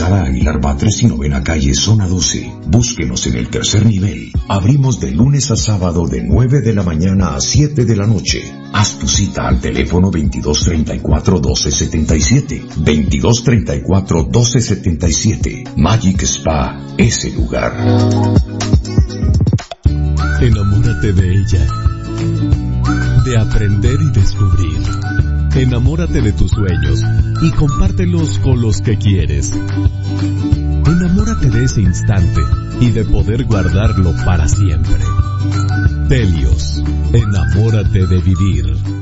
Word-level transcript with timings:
Calzada 0.00 0.24
Aguilar 0.24 0.60
Batres 0.62 1.02
y 1.02 1.08
Novena 1.08 1.44
Calle, 1.44 1.74
Zona 1.74 2.06
12. 2.06 2.50
Búsquenos 2.68 3.26
en 3.26 3.36
el 3.36 3.50
tercer 3.50 3.84
nivel. 3.84 4.32
Abrimos 4.48 4.98
de 4.98 5.10
lunes 5.10 5.50
a 5.50 5.56
sábado 5.56 6.06
de 6.06 6.22
9 6.22 6.62
de 6.62 6.72
la 6.72 6.82
mañana 6.82 7.34
a 7.34 7.40
7 7.40 7.84
de 7.84 7.96
la 7.96 8.06
noche. 8.06 8.50
Haz 8.72 8.98
tu 8.98 9.06
cita 9.06 9.46
al 9.46 9.60
teléfono 9.60 10.10
2234-1277. 10.10 12.66
2234-1277. 12.76 15.76
Magic 15.76 16.22
Spa, 16.22 16.80
ese 16.96 17.32
lugar. 17.32 17.76
Enamórate 20.40 21.12
de 21.12 21.34
ella. 21.34 21.66
De 23.26 23.36
aprender 23.36 23.98
y 24.00 24.10
descubrir. 24.18 24.80
Enamórate 25.60 26.22
de 26.22 26.32
tus 26.32 26.52
sueños 26.52 27.02
y 27.42 27.50
compártelos 27.50 28.38
con 28.38 28.62
los 28.62 28.80
que 28.80 28.96
quieres. 28.96 29.52
Enamórate 30.86 31.50
de 31.50 31.64
ese 31.64 31.82
instante 31.82 32.40
y 32.80 32.90
de 32.90 33.04
poder 33.04 33.44
guardarlo 33.44 34.14
para 34.24 34.48
siempre. 34.48 35.04
Telios, 36.08 36.82
enamórate 37.12 38.06
de 38.06 38.20
vivir. 38.22 38.99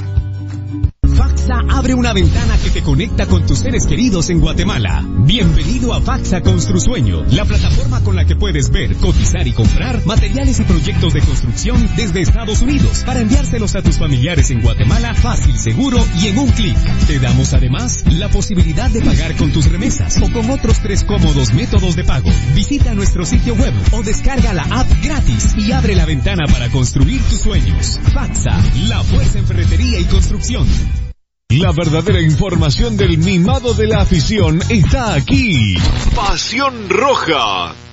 FAXA 1.49 1.65
abre 1.71 1.95
una 1.95 2.13
ventana 2.13 2.59
que 2.63 2.71
te 2.71 2.83
conecta 2.83 3.27
con 3.27 3.47
tus 3.47 3.61
seres 3.61 3.87
queridos 3.87 4.29
en 4.29 4.41
Guatemala. 4.41 5.03
Bienvenido 5.07 5.95
a 5.95 6.01
FAXA 6.01 6.43
Construsueño, 6.43 7.25
la 7.31 7.47
plataforma 7.47 8.03
con 8.05 8.17
la 8.17 8.27
que 8.27 8.37
puedes 8.37 8.71
ver, 8.71 8.95
cotizar 8.97 9.47
y 9.47 9.53
comprar 9.53 10.05
materiales 10.05 10.61
y 10.61 10.65
proyectos 10.65 11.15
de 11.15 11.21
construcción 11.21 11.89
desde 11.97 12.21
Estados 12.21 12.61
Unidos 12.61 13.03
para 13.07 13.21
enviárselos 13.21 13.77
a 13.77 13.83
tus 13.83 13.99
familiares 13.99 14.51
en 14.51 14.61
Guatemala 14.61 15.15
fácil, 15.15 15.57
seguro 15.57 15.99
y 16.21 16.29
en 16.29 16.39
un 16.39 16.51
clic. 16.51 16.77
Te 17.07 17.19
damos 17.19 17.55
además 17.55 18.05
la 18.11 18.29
posibilidad 18.29 18.91
de 18.91 19.01
pagar 19.01 19.35
con 19.37 19.51
tus 19.51 19.71
remesas 19.71 20.21
o 20.21 20.31
con 20.31 20.51
otros 20.51 20.81
tres 20.81 21.03
cómodos 21.03 21.55
métodos 21.55 21.97
de 21.97 22.05
pago. 22.05 22.31
Visita 22.55 22.93
nuestro 22.93 23.25
sitio 23.25 23.55
web 23.55 23.73
o 23.93 24.03
descarga 24.03 24.53
la 24.53 24.65
app 24.65 24.91
gratis 25.03 25.55
y 25.57 25.73
abre 25.73 25.95
la 25.95 26.05
ventana 26.05 26.45
para 26.47 26.69
construir 26.69 27.23
tus 27.23 27.41
sueños. 27.41 27.99
FAXA, 28.13 28.61
la 28.89 29.03
fuerza 29.03 29.39
en 29.39 29.47
ferretería 29.47 29.99
y 29.99 30.05
construcción. 30.05 31.08
La 31.51 31.73
verdadera 31.73 32.21
información 32.21 32.99
del 32.99 33.17
mimado 33.17 33.73
de 33.73 33.87
la 33.87 34.03
afición 34.03 34.61
está 34.69 35.15
aquí. 35.15 35.79
Pasión 36.15 36.91
Roja. 36.91 37.88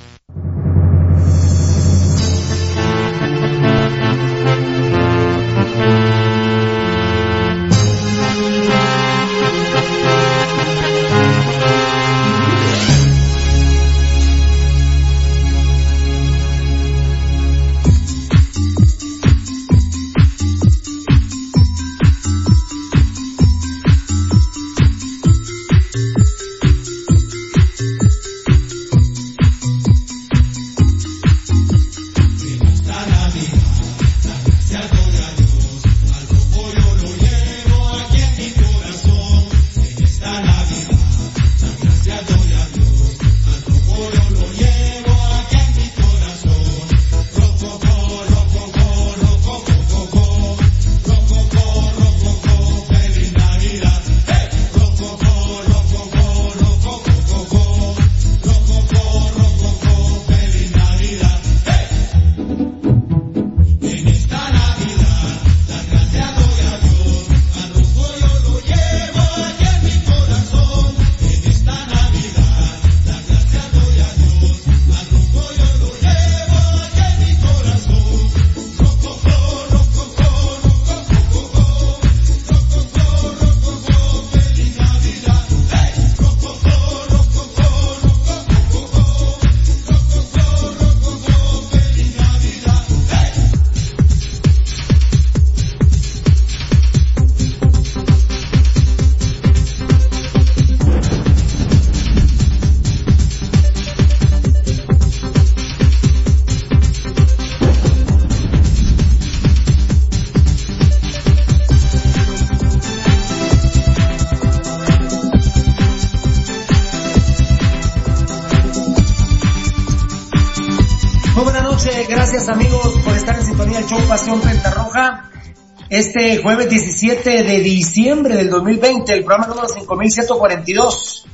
Jueves 126.45 126.69
17 126.69 127.41
de 127.41 127.59
diciembre 127.59 128.35
del 128.35 128.51
2020, 128.51 129.11
el 129.11 129.23
programa 129.23 129.47
número 129.47 129.67
5142. 129.67 131.25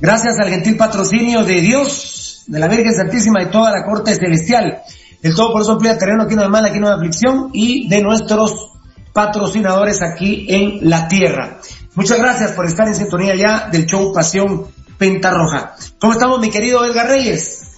Gracias 0.00 0.38
al 0.38 0.50
gentil 0.50 0.76
patrocinio 0.76 1.42
de 1.42 1.60
Dios, 1.60 2.44
de 2.46 2.60
la 2.60 2.68
Virgen 2.68 2.94
Santísima 2.94 3.42
y 3.42 3.46
toda 3.46 3.72
la 3.72 3.84
corte 3.84 4.14
celestial. 4.14 4.82
El 5.20 5.34
todo 5.34 5.50
por 5.50 5.62
eso 5.62 5.72
amplía 5.72 5.98
terreno, 5.98 6.22
aquí 6.22 6.36
no 6.36 6.42
hay 6.42 6.48
mal, 6.48 6.64
aquí 6.64 6.78
no 6.78 6.86
hay 6.86 6.94
aflicción 6.94 7.50
y 7.52 7.88
de 7.88 8.02
nuestros 8.02 8.70
patrocinadores 9.12 10.00
aquí 10.00 10.46
en 10.48 10.88
la 10.88 11.08
tierra. 11.08 11.58
Muchas 11.96 12.18
gracias 12.20 12.52
por 12.52 12.64
estar 12.64 12.86
en 12.86 12.94
sintonía 12.94 13.34
ya 13.34 13.68
del 13.68 13.84
show 13.86 14.12
Pasión 14.14 14.68
Penta 14.96 15.32
Roja. 15.32 15.74
¿Cómo 15.98 16.12
estamos 16.12 16.38
mi 16.38 16.50
querido 16.50 16.84
Edgar 16.84 17.08
Reyes? 17.08 17.72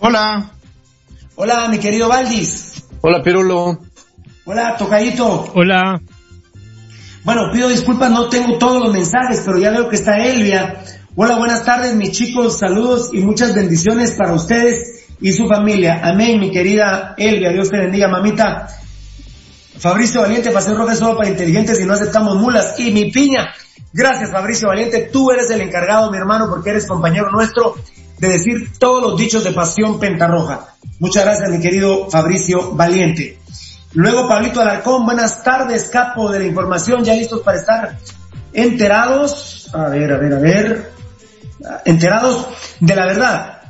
Hola. 0.00 0.50
Hola, 1.36 1.68
mi 1.68 1.78
querido 1.78 2.10
Valdis. 2.10 2.84
Hola, 3.00 3.22
Pirulo. 3.22 3.91
Hola, 4.44 4.76
Tocayito. 4.76 5.52
Hola. 5.54 6.00
Bueno, 7.22 7.52
pido 7.52 7.68
disculpas, 7.68 8.10
no 8.10 8.28
tengo 8.28 8.58
todos 8.58 8.82
los 8.82 8.92
mensajes, 8.92 9.40
pero 9.46 9.56
ya 9.58 9.70
veo 9.70 9.88
que 9.88 9.94
está 9.94 10.18
Elvia. 10.18 10.82
Hola, 11.14 11.36
buenas 11.36 11.64
tardes, 11.64 11.94
mis 11.94 12.10
chicos, 12.10 12.58
saludos 12.58 13.10
y 13.12 13.20
muchas 13.20 13.54
bendiciones 13.54 14.16
para 14.18 14.32
ustedes 14.32 15.04
y 15.20 15.32
su 15.32 15.46
familia. 15.46 16.00
Amén, 16.02 16.40
mi 16.40 16.50
querida 16.50 17.14
Elvia. 17.16 17.52
Dios 17.52 17.70
te 17.70 17.78
bendiga, 17.78 18.08
mamita. 18.08 18.66
Fabricio 19.78 20.22
Valiente, 20.22 20.50
Paseo 20.50 20.74
Roja 20.74 20.96
solo 20.96 21.16
para 21.16 21.28
inteligentes 21.28 21.78
y 21.80 21.84
no 21.84 21.92
aceptamos 21.92 22.36
mulas. 22.36 22.80
Y 22.80 22.90
mi 22.90 23.12
piña. 23.12 23.54
Gracias, 23.92 24.32
Fabricio 24.32 24.66
Valiente. 24.66 25.08
Tú 25.12 25.30
eres 25.30 25.48
el 25.50 25.60
encargado, 25.60 26.10
mi 26.10 26.18
hermano, 26.18 26.48
porque 26.50 26.70
eres 26.70 26.88
compañero 26.88 27.30
nuestro 27.30 27.76
de 28.18 28.28
decir 28.28 28.72
todos 28.76 29.02
los 29.02 29.16
dichos 29.16 29.44
de 29.44 29.52
Pasión 29.52 30.00
Pentarroja. 30.00 30.74
Muchas 30.98 31.24
gracias, 31.24 31.48
mi 31.48 31.60
querido 31.60 32.10
Fabricio 32.10 32.72
Valiente. 32.72 33.38
Luego, 33.94 34.26
Pablito 34.26 34.60
Alarcón, 34.60 35.04
buenas 35.04 35.42
tardes, 35.42 35.90
capo 35.90 36.30
de 36.30 36.38
la 36.38 36.46
información, 36.46 37.04
ya 37.04 37.14
listos 37.14 37.42
para 37.42 37.58
estar 37.58 37.98
enterados. 38.52 39.68
A 39.74 39.88
ver, 39.88 40.12
a 40.12 40.18
ver, 40.18 40.32
a 40.32 40.38
ver. 40.38 40.92
Enterados 41.84 42.46
de 42.80 42.96
la 42.96 43.06
verdad. 43.06 43.62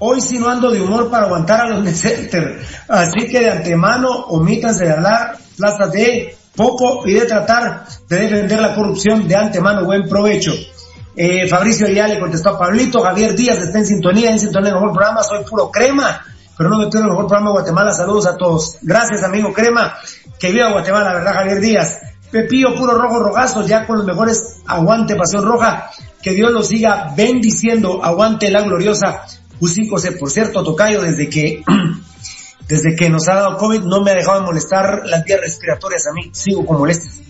Hoy 0.00 0.20
sí 0.20 0.38
no 0.38 0.48
ando 0.48 0.70
de 0.70 0.80
humor 0.80 1.10
para 1.10 1.26
aguantar 1.26 1.60
a 1.60 1.68
los 1.68 1.84
Necenter. 1.84 2.60
Así 2.88 3.28
que 3.28 3.40
de 3.40 3.50
antemano, 3.50 4.10
omítanse 4.26 4.84
de 4.84 4.92
hablar 4.92 5.36
plazas 5.56 5.92
de 5.92 6.36
poco 6.56 7.06
y 7.06 7.14
de 7.14 7.26
tratar 7.26 7.84
de 8.08 8.16
defender 8.16 8.60
la 8.60 8.74
corrupción 8.74 9.28
de 9.28 9.36
antemano. 9.36 9.84
Buen 9.84 10.08
provecho. 10.08 10.52
Eh, 11.14 11.48
Fabricio 11.48 11.88
ya 11.88 12.18
contestó 12.18 12.50
a 12.50 12.58
Pablito, 12.58 13.00
Javier 13.00 13.34
Díaz 13.34 13.58
está 13.58 13.78
en 13.78 13.86
sintonía, 13.86 14.30
en 14.30 14.38
sintonía 14.38 14.70
del 14.70 14.80
mejor 14.80 14.92
programa, 14.92 15.22
soy 15.24 15.44
puro 15.44 15.68
crema, 15.68 16.24
pero 16.58 16.70
no 16.70 16.78
me 16.78 16.88
pierdo 16.88 17.04
el 17.04 17.10
mejor 17.12 17.28
programa 17.28 17.50
de 17.50 17.52
Guatemala, 17.52 17.92
saludos 17.92 18.26
a 18.26 18.36
todos. 18.36 18.78
Gracias 18.82 19.22
amigo 19.22 19.52
crema, 19.52 19.94
que 20.40 20.50
viva 20.50 20.72
Guatemala, 20.72 21.14
¿verdad 21.14 21.34
Javier 21.34 21.60
Díaz? 21.60 22.00
Pepillo 22.32 22.74
puro 22.74 22.98
rojo 22.98 23.20
rojazo, 23.20 23.64
ya 23.64 23.86
con 23.86 23.98
los 23.98 24.06
mejores 24.06 24.60
aguante 24.66 25.14
pasión 25.14 25.44
roja, 25.44 25.90
que 26.20 26.32
Dios 26.32 26.52
los 26.52 26.66
siga 26.66 27.14
bendiciendo, 27.16 28.04
aguante 28.04 28.50
la 28.50 28.62
gloriosa 28.62 29.22
U5C. 29.60 30.18
Por 30.18 30.30
cierto, 30.30 30.64
Tocayo, 30.64 31.00
desde 31.00 31.30
que, 31.30 31.62
desde 32.68 32.96
que 32.96 33.08
nos 33.08 33.28
ha 33.28 33.34
dado 33.34 33.56
COVID 33.56 33.82
no 33.82 34.02
me 34.02 34.10
ha 34.10 34.14
dejado 34.14 34.40
de 34.40 34.46
molestar 34.46 35.02
las 35.06 35.24
vías 35.24 35.40
respiratorias 35.40 36.06
a 36.08 36.12
mí, 36.12 36.30
sigo 36.32 36.66
con 36.66 36.78
molestias. 36.78 37.20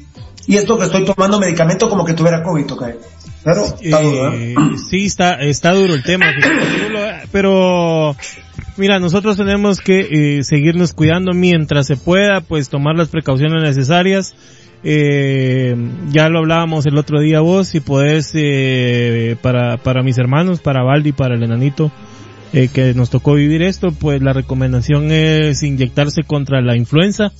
Y 0.46 0.56
esto 0.56 0.78
que 0.78 0.86
estoy 0.86 1.04
tomando 1.04 1.38
medicamento 1.38 1.90
como 1.90 2.06
que 2.06 2.14
tuviera 2.14 2.42
COVID, 2.42 2.64
Tocayo. 2.64 2.98
Pero 3.44 3.64
está 3.64 4.00
duro, 4.00 4.32
¿eh? 4.32 4.54
Sí, 4.90 5.04
está, 5.04 5.34
está 5.34 5.72
duro 5.72 5.94
el 5.94 6.02
tema, 6.02 6.26
pero 7.30 8.16
mira, 8.78 8.98
nosotros 8.98 9.36
tenemos 9.36 9.80
que 9.80 10.38
eh, 10.38 10.44
seguirnos 10.44 10.92
cuidando 10.92 11.32
mientras 11.32 11.86
se 11.86 11.96
pueda, 11.96 12.40
pues 12.40 12.68
tomar 12.68 12.96
las 12.96 13.08
precauciones 13.08 13.62
necesarias. 13.62 14.34
Eh, 14.84 15.74
ya 16.10 16.28
lo 16.28 16.38
hablábamos 16.38 16.86
el 16.86 16.96
otro 16.96 17.20
día 17.20 17.40
vos, 17.40 17.68
si 17.68 17.80
podés, 17.80 18.30
eh, 18.34 19.36
para, 19.42 19.76
para 19.76 20.02
mis 20.02 20.18
hermanos, 20.18 20.60
para 20.60 20.82
Valdi, 20.82 21.12
para 21.12 21.34
el 21.34 21.42
enanito, 21.42 21.90
eh, 22.52 22.68
que 22.72 22.94
nos 22.94 23.10
tocó 23.10 23.34
vivir 23.34 23.62
esto, 23.62 23.88
pues 23.90 24.22
la 24.22 24.32
recomendación 24.32 25.10
es 25.10 25.62
inyectarse 25.62 26.22
contra 26.22 26.60
la 26.60 26.76
influenza. 26.76 27.32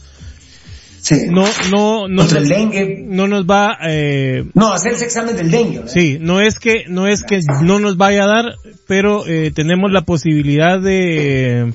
Sí. 1.01 1.27
No, 1.31 1.45
no, 1.71 2.09
no, 2.09 2.23
Contra 2.23 2.39
el 2.41 2.49
dengue. 2.49 3.05
no 3.07 3.29
nos 3.29 3.45
va, 3.47 3.79
eh, 3.89 4.45
No, 4.55 4.73
hacerse 4.73 5.05
examen 5.05 5.37
del 5.37 5.51
dengue. 5.51 5.79
¿verdad? 5.79 5.93
Sí, 5.93 6.19
no 6.21 6.41
es 6.41 6.59
que 6.59 6.85
no 6.89 7.07
es 7.07 7.23
que 7.25 7.41
no 7.63 7.79
nos 7.79 7.97
vaya 7.97 8.25
a 8.25 8.27
dar, 8.27 8.55
pero 8.87 9.27
eh, 9.27 9.51
tenemos 9.55 9.91
la 9.93 10.03
posibilidad 10.03 10.81
de 10.81 11.73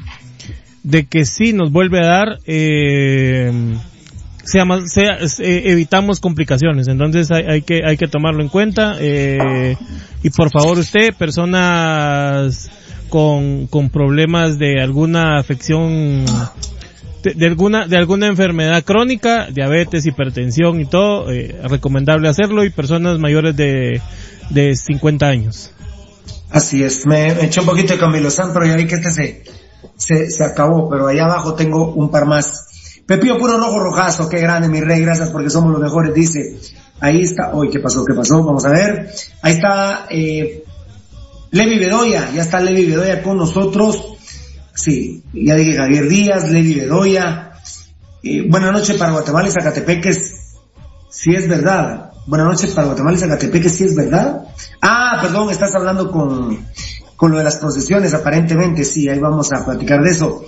de 0.84 1.06
que 1.06 1.26
sí 1.26 1.54
nos 1.54 1.72
vuelve 1.72 2.00
a 2.00 2.08
dar, 2.08 2.40
eh, 2.46 3.78
sea 4.44 4.66
más, 4.66 4.92
sea, 4.92 5.18
eh, 5.40 5.64
evitamos 5.68 6.20
complicaciones. 6.20 6.88
Entonces 6.90 7.32
hay, 7.32 7.44
hay 7.48 7.62
que 7.62 7.82
hay 7.86 7.96
que 7.98 8.08
tomarlo 8.08 8.44
en 8.44 8.50
cuenta 8.50 8.98
eh, 9.00 9.78
y 10.22 10.30
por 10.30 10.52
favor 10.52 10.78
usted, 10.78 11.14
personas 11.18 12.70
con 13.10 13.68
con 13.68 13.90
problemas 13.90 14.58
de 14.60 14.82
alguna 14.82 15.38
afección 15.40 16.26
de, 17.24 17.48
alguna 17.48 17.88
de 17.88 17.98
alguna 17.98 18.28
enfermedad 18.28 18.84
crónica, 18.84 19.48
diabetes, 19.52 20.06
hipertensión 20.06 20.80
y 20.82 20.86
todo, 20.86 21.32
eh, 21.32 21.56
recomendable 21.64 22.30
hacerlo 22.30 22.64
y 22.64 22.70
personas 22.70 23.20
mayores 23.20 23.56
de 23.56 24.02
de 24.50 24.76
50 24.76 25.28
años. 25.28 25.72
Así 26.50 26.84
es, 26.84 27.06
me, 27.06 27.32
eché 27.44 27.62
un 27.62 27.66
poquito 27.66 27.94
de 27.94 28.00
Camilozán, 28.00 28.54
pero 28.54 28.66
ya 28.66 28.76
vi 28.76 28.86
que 28.86 28.96
este 28.96 29.12
se, 29.12 29.44
se, 29.96 30.30
se 30.30 30.44
acabó, 30.44 30.90
pero 30.90 31.08
allá 31.08 31.26
abajo 31.26 31.56
tengo 31.56 31.94
un 31.94 32.12
par 32.12 32.26
más. 32.26 33.02
Pepillo 33.08 33.38
puro 33.38 33.58
rojo 33.58 33.80
rojazo, 33.80 34.30
qué 34.30 34.40
grande 34.40 34.70
mi 34.70 34.80
rey, 34.80 35.02
gracias 35.02 35.30
porque 35.30 35.50
somos 35.50 35.72
los 35.72 35.82
mejores, 35.82 36.14
dice. 36.14 36.60
Ahí 37.00 37.22
está, 37.22 37.54
uy, 37.54 37.70
¿qué 37.70 37.80
pasó? 37.80 38.06
¿Qué 38.06 38.14
pasó? 38.14 38.44
Vamos 38.44 38.64
a 38.66 38.70
ver. 38.70 39.10
Ahí 39.42 39.54
está, 39.54 40.06
eh, 40.10 40.64
Levi 41.52 41.80
Bedoya, 41.80 42.32
ya 42.34 42.44
está 42.44 42.60
Levi 42.62 42.86
Bedoya 42.86 43.24
con 43.24 43.38
nosotros. 43.38 44.13
Sí, 44.76 45.24
ya 45.34 45.56
dije 45.56 45.78
Javier 45.78 46.10
Díaz, 46.10 46.50
Levi 46.50 46.76
Bedoya. 46.76 47.52
Eh, 48.24 48.48
buenas 48.50 48.72
noches 48.72 48.98
para 48.98 49.12
Guatemala 49.12 49.48
y 49.48 49.52
Zacatepeques, 49.52 50.56
si 51.10 51.36
es 51.36 51.48
verdad. 51.48 52.12
Buenas 52.26 52.48
noches 52.48 52.72
para 52.72 52.88
Guatemala 52.88 53.18
y 53.18 53.20
Zacatepeques, 53.20 53.72
si 53.72 53.84
es 53.84 53.96
verdad. 53.96 54.48
Ah, 54.82 55.20
perdón, 55.22 55.52
estás 55.52 55.76
hablando 55.76 56.10
con, 56.10 56.58
con 57.16 57.32
lo 57.32 57.38
de 57.38 57.44
las 57.44 57.58
procesiones, 57.58 58.14
aparentemente, 58.14 58.84
sí, 58.84 59.08
ahí 59.10 59.20
vamos 59.20 59.52
a 59.52 59.64
platicar 59.64 60.02
de 60.02 60.10
eso. 60.10 60.44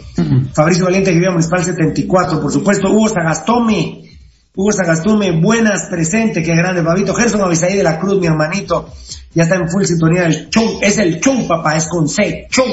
Fabricio 0.54 0.86
Valiente, 0.86 1.12
vive 1.12 1.30
Municipal 1.30 1.64
74, 1.64 2.42
por 2.42 2.52
supuesto. 2.52 2.90
Hugo 2.92 3.10
Sagastome, 3.10 4.10
Hugo 4.56 4.72
Sagastome, 4.72 5.40
buenas, 5.40 5.88
presente, 5.90 6.42
qué 6.42 6.56
grande, 6.56 6.82
Babito. 6.82 7.14
Gerson 7.14 7.42
Avisaí 7.42 7.78
de 7.78 7.84
la 7.84 8.00
Cruz, 8.00 8.20
mi 8.20 8.28
hermanito, 8.28 8.90
ya 9.34 9.44
está 9.44 9.56
en 9.56 9.70
full 9.70 9.84
sintonía 9.84 10.24
del 10.24 10.50
show, 10.50 10.80
es 10.82 10.98
el 10.98 11.20
show, 11.20 11.48
papá, 11.48 11.76
es 11.76 11.88
con 11.88 12.08
C, 12.08 12.48
show. 12.50 12.66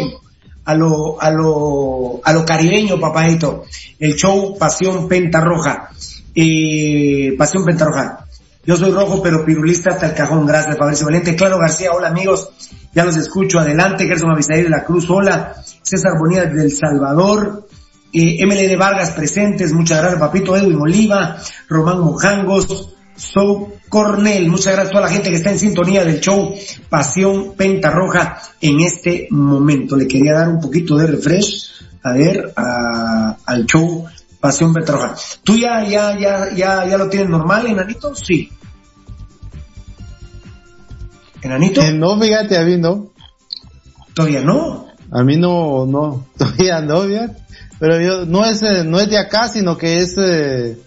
A 0.65 0.75
lo, 0.75 1.21
a 1.21 1.31
lo, 1.31 2.21
a 2.23 2.33
lo 2.33 2.45
caribeño, 2.45 3.01
papadito. 3.01 3.65
El 3.99 4.15
show 4.15 4.57
Pasión 4.57 5.09
Pentarroja. 5.09 5.91
Eh, 6.35 7.35
Pasión 7.37 7.65
Pentarroja. 7.65 8.27
Yo 8.65 8.77
soy 8.77 8.93
rojo, 8.93 9.21
pero 9.23 9.45
pirulista 9.45 9.91
hasta 9.91 10.07
el 10.07 10.15
cajón. 10.15 10.47
Gracias, 10.47 10.79
Fabricio 10.79 11.07
Valente. 11.07 11.35
Claro 11.35 11.59
García, 11.59 11.91
hola 11.93 12.09
amigos. 12.09 12.51
Ya 12.95 13.05
los 13.05 13.17
escucho. 13.17 13.59
Adelante, 13.59 14.07
Gerson 14.07 14.31
Avisaí 14.31 14.63
de 14.63 14.71
la 14.71 14.85
Cruz, 14.85 15.11
hola. 15.11 15.55
César 15.83 16.13
Bonilla 16.19 16.45
del 16.45 16.71
Salvador. 16.71 17.67
Eh, 18.13 18.47
MLD 18.47 18.79
Vargas 18.79 19.11
presentes. 19.11 19.73
Muchas 19.73 19.99
gracias, 19.99 20.21
papito. 20.21 20.57
Edwin 20.57 20.81
Oliva. 20.81 21.39
Román 21.69 22.01
Mojangos. 22.01 22.92
So 23.17 23.73
Cornell. 23.89 24.49
Muchas 24.49 24.73
gracias 24.75 24.87
a 24.89 24.91
toda 24.91 25.03
la 25.07 25.11
gente 25.13 25.31
que 25.31 25.37
está 25.37 25.51
en 25.51 25.59
sintonía 25.59 26.05
del 26.05 26.21
show 26.21 26.55
Pasión 26.89 27.55
Pentarroja 27.57 28.41
en 28.61 28.81
este 28.81 29.29
momento. 29.31 29.97
Le 29.97 30.09
quería 30.09 30.35
dar 30.35 30.49
un 30.49 30.61
poquito 30.61 30.97
de 30.97 31.07
refresh. 31.07 31.71
A 32.03 32.13
ver, 32.13 32.53
a- 32.57 33.37
al 33.47 33.67
show 33.67 34.07
Pasión 34.41 34.73
Pentarroja. 34.75 35.15
¿Tú 35.45 35.57
ya, 35.57 35.85
ya, 35.87 36.19
ya, 36.19 36.53
ya, 36.55 36.87
ya 36.87 36.97
lo 36.99 37.09
tienes 37.09 37.29
normal, 37.29 37.67
enanito? 37.67 38.15
Sí. 38.15 38.51
¿Enanito? 41.43 41.81
Eh, 41.81 41.93
no, 41.93 42.19
fíjate, 42.21 42.57
a 42.57 42.63
mí 42.65 42.77
no. 42.77 43.11
Todavía 44.15 44.43
no. 44.43 44.87
A 45.11 45.23
mí 45.25 45.37
no, 45.37 45.87
no, 45.87 46.27
todavía 46.39 46.81
no, 46.81 47.03
fíjate. 47.03 47.37
Pero 47.79 48.01
yo, 48.01 48.27
no 48.27 48.45
es, 48.45 48.63
eh, 48.63 48.85
no 48.85 48.99
es 49.01 49.11
de 49.11 49.19
acá, 49.19 49.49
sino 49.49 49.77
que 49.77 49.97
es, 49.97 50.15
eh, 50.17 50.79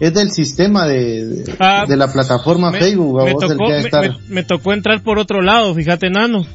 es 0.00 0.12
del 0.14 0.30
sistema 0.30 0.86
de, 0.86 1.26
de, 1.26 1.54
Ah, 1.58 1.84
de 1.88 1.96
la 1.96 2.12
plataforma 2.12 2.70
Me- 2.70 2.78
Facebook, 2.80 3.20
a 3.20 3.24
me, 3.24 3.32
vos 3.32 3.42
el 3.44 3.48
tocó, 3.50 3.64
que 3.66 3.72
me, 3.72 3.78
estar. 3.80 4.08
me- 4.10 4.16
me 4.34 4.42
tocó 4.44 4.72
entrar 4.72 5.02
por 5.02 5.18
otro 5.18 5.40
lado, 5.42 5.74
fíjate, 5.74 6.10
Nano. 6.10 6.46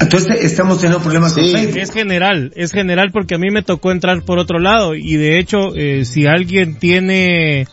Entonces 0.00 0.42
estamos 0.44 0.78
teniendo 0.78 1.00
problemas 1.02 1.32
con 1.32 1.44
Sí. 1.44 1.52
Facebook. 1.52 1.78
Es 1.78 1.92
general, 1.92 2.52
es 2.56 2.72
general 2.72 3.10
porque 3.12 3.36
a 3.36 3.38
mí 3.38 3.50
me 3.52 3.62
tocó 3.62 3.92
entrar 3.92 4.22
por 4.22 4.38
otro 4.38 4.58
lado 4.58 4.94
y 4.96 5.16
de 5.16 5.38
hecho, 5.38 5.74
eh, 5.76 6.04
si 6.04 6.26
alguien 6.26 6.76
tiene 6.78 7.68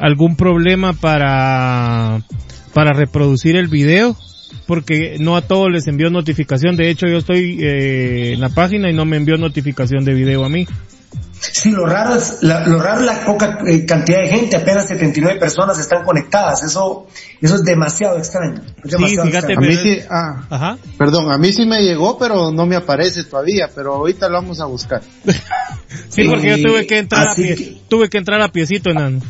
algún 0.00 0.36
problema 0.36 0.92
para, 0.92 2.20
para 2.74 2.92
reproducir 2.94 3.54
el 3.56 3.68
video, 3.68 4.16
porque 4.66 5.16
no 5.20 5.36
a 5.36 5.42
todos 5.42 5.68
les 5.70 5.86
envió 5.86 6.10
notificación, 6.10 6.76
de 6.76 6.90
hecho 6.90 7.06
yo 7.06 7.18
estoy 7.18 7.58
eh, 7.60 8.32
en 8.34 8.40
la 8.40 8.48
página 8.48 8.90
y 8.90 8.94
no 8.94 9.04
me 9.04 9.16
envió 9.16 9.36
notificación 9.36 10.04
de 10.04 10.14
video 10.14 10.44
a 10.44 10.48
mí. 10.48 10.66
Sí, 11.40 11.70
lo 11.70 11.86
raro 11.86 12.16
es, 12.16 12.38
la, 12.42 12.66
lo 12.66 12.80
raro 12.80 13.00
es 13.00 13.06
la 13.06 13.24
poca 13.24 13.58
eh, 13.66 13.86
cantidad 13.86 14.18
de 14.18 14.28
gente, 14.28 14.56
apenas 14.56 14.88
79 14.88 15.38
personas 15.38 15.78
están 15.78 16.04
conectadas, 16.04 16.62
eso, 16.64 17.06
eso 17.40 17.54
es 17.54 17.62
demasiado 17.64 18.18
extraño. 18.18 18.60
Es 18.82 18.82
Sí, 18.84 18.90
demasiado 18.90 19.26
fíjate, 19.28 19.46
A 19.52 19.54
extraño. 19.54 19.68
mí 19.68 19.76
sí, 19.76 20.00
ah, 20.10 20.46
Ajá. 20.50 20.78
perdón, 20.98 21.30
a 21.30 21.38
mí 21.38 21.52
sí 21.52 21.64
me 21.64 21.80
llegó, 21.82 22.18
pero 22.18 22.50
no 22.50 22.66
me 22.66 22.74
aparece 22.76 23.22
todavía, 23.24 23.68
pero 23.74 23.94
ahorita 23.94 24.28
lo 24.28 24.34
vamos 24.34 24.60
a 24.60 24.64
buscar. 24.66 25.02
Sí, 26.10 26.24
porque 26.24 26.58
yo 26.60 26.68
tuve 26.68 26.86
que 26.86 26.98
entrar 26.98 27.28
a 27.28 27.30
Así 27.30 27.42
pie, 27.42 27.54
que- 27.56 27.80
tuve 27.88 28.08
que 28.10 28.18
entrar 28.18 28.42
a 28.42 28.48
piecito, 28.52 28.90
enano. 28.90 29.20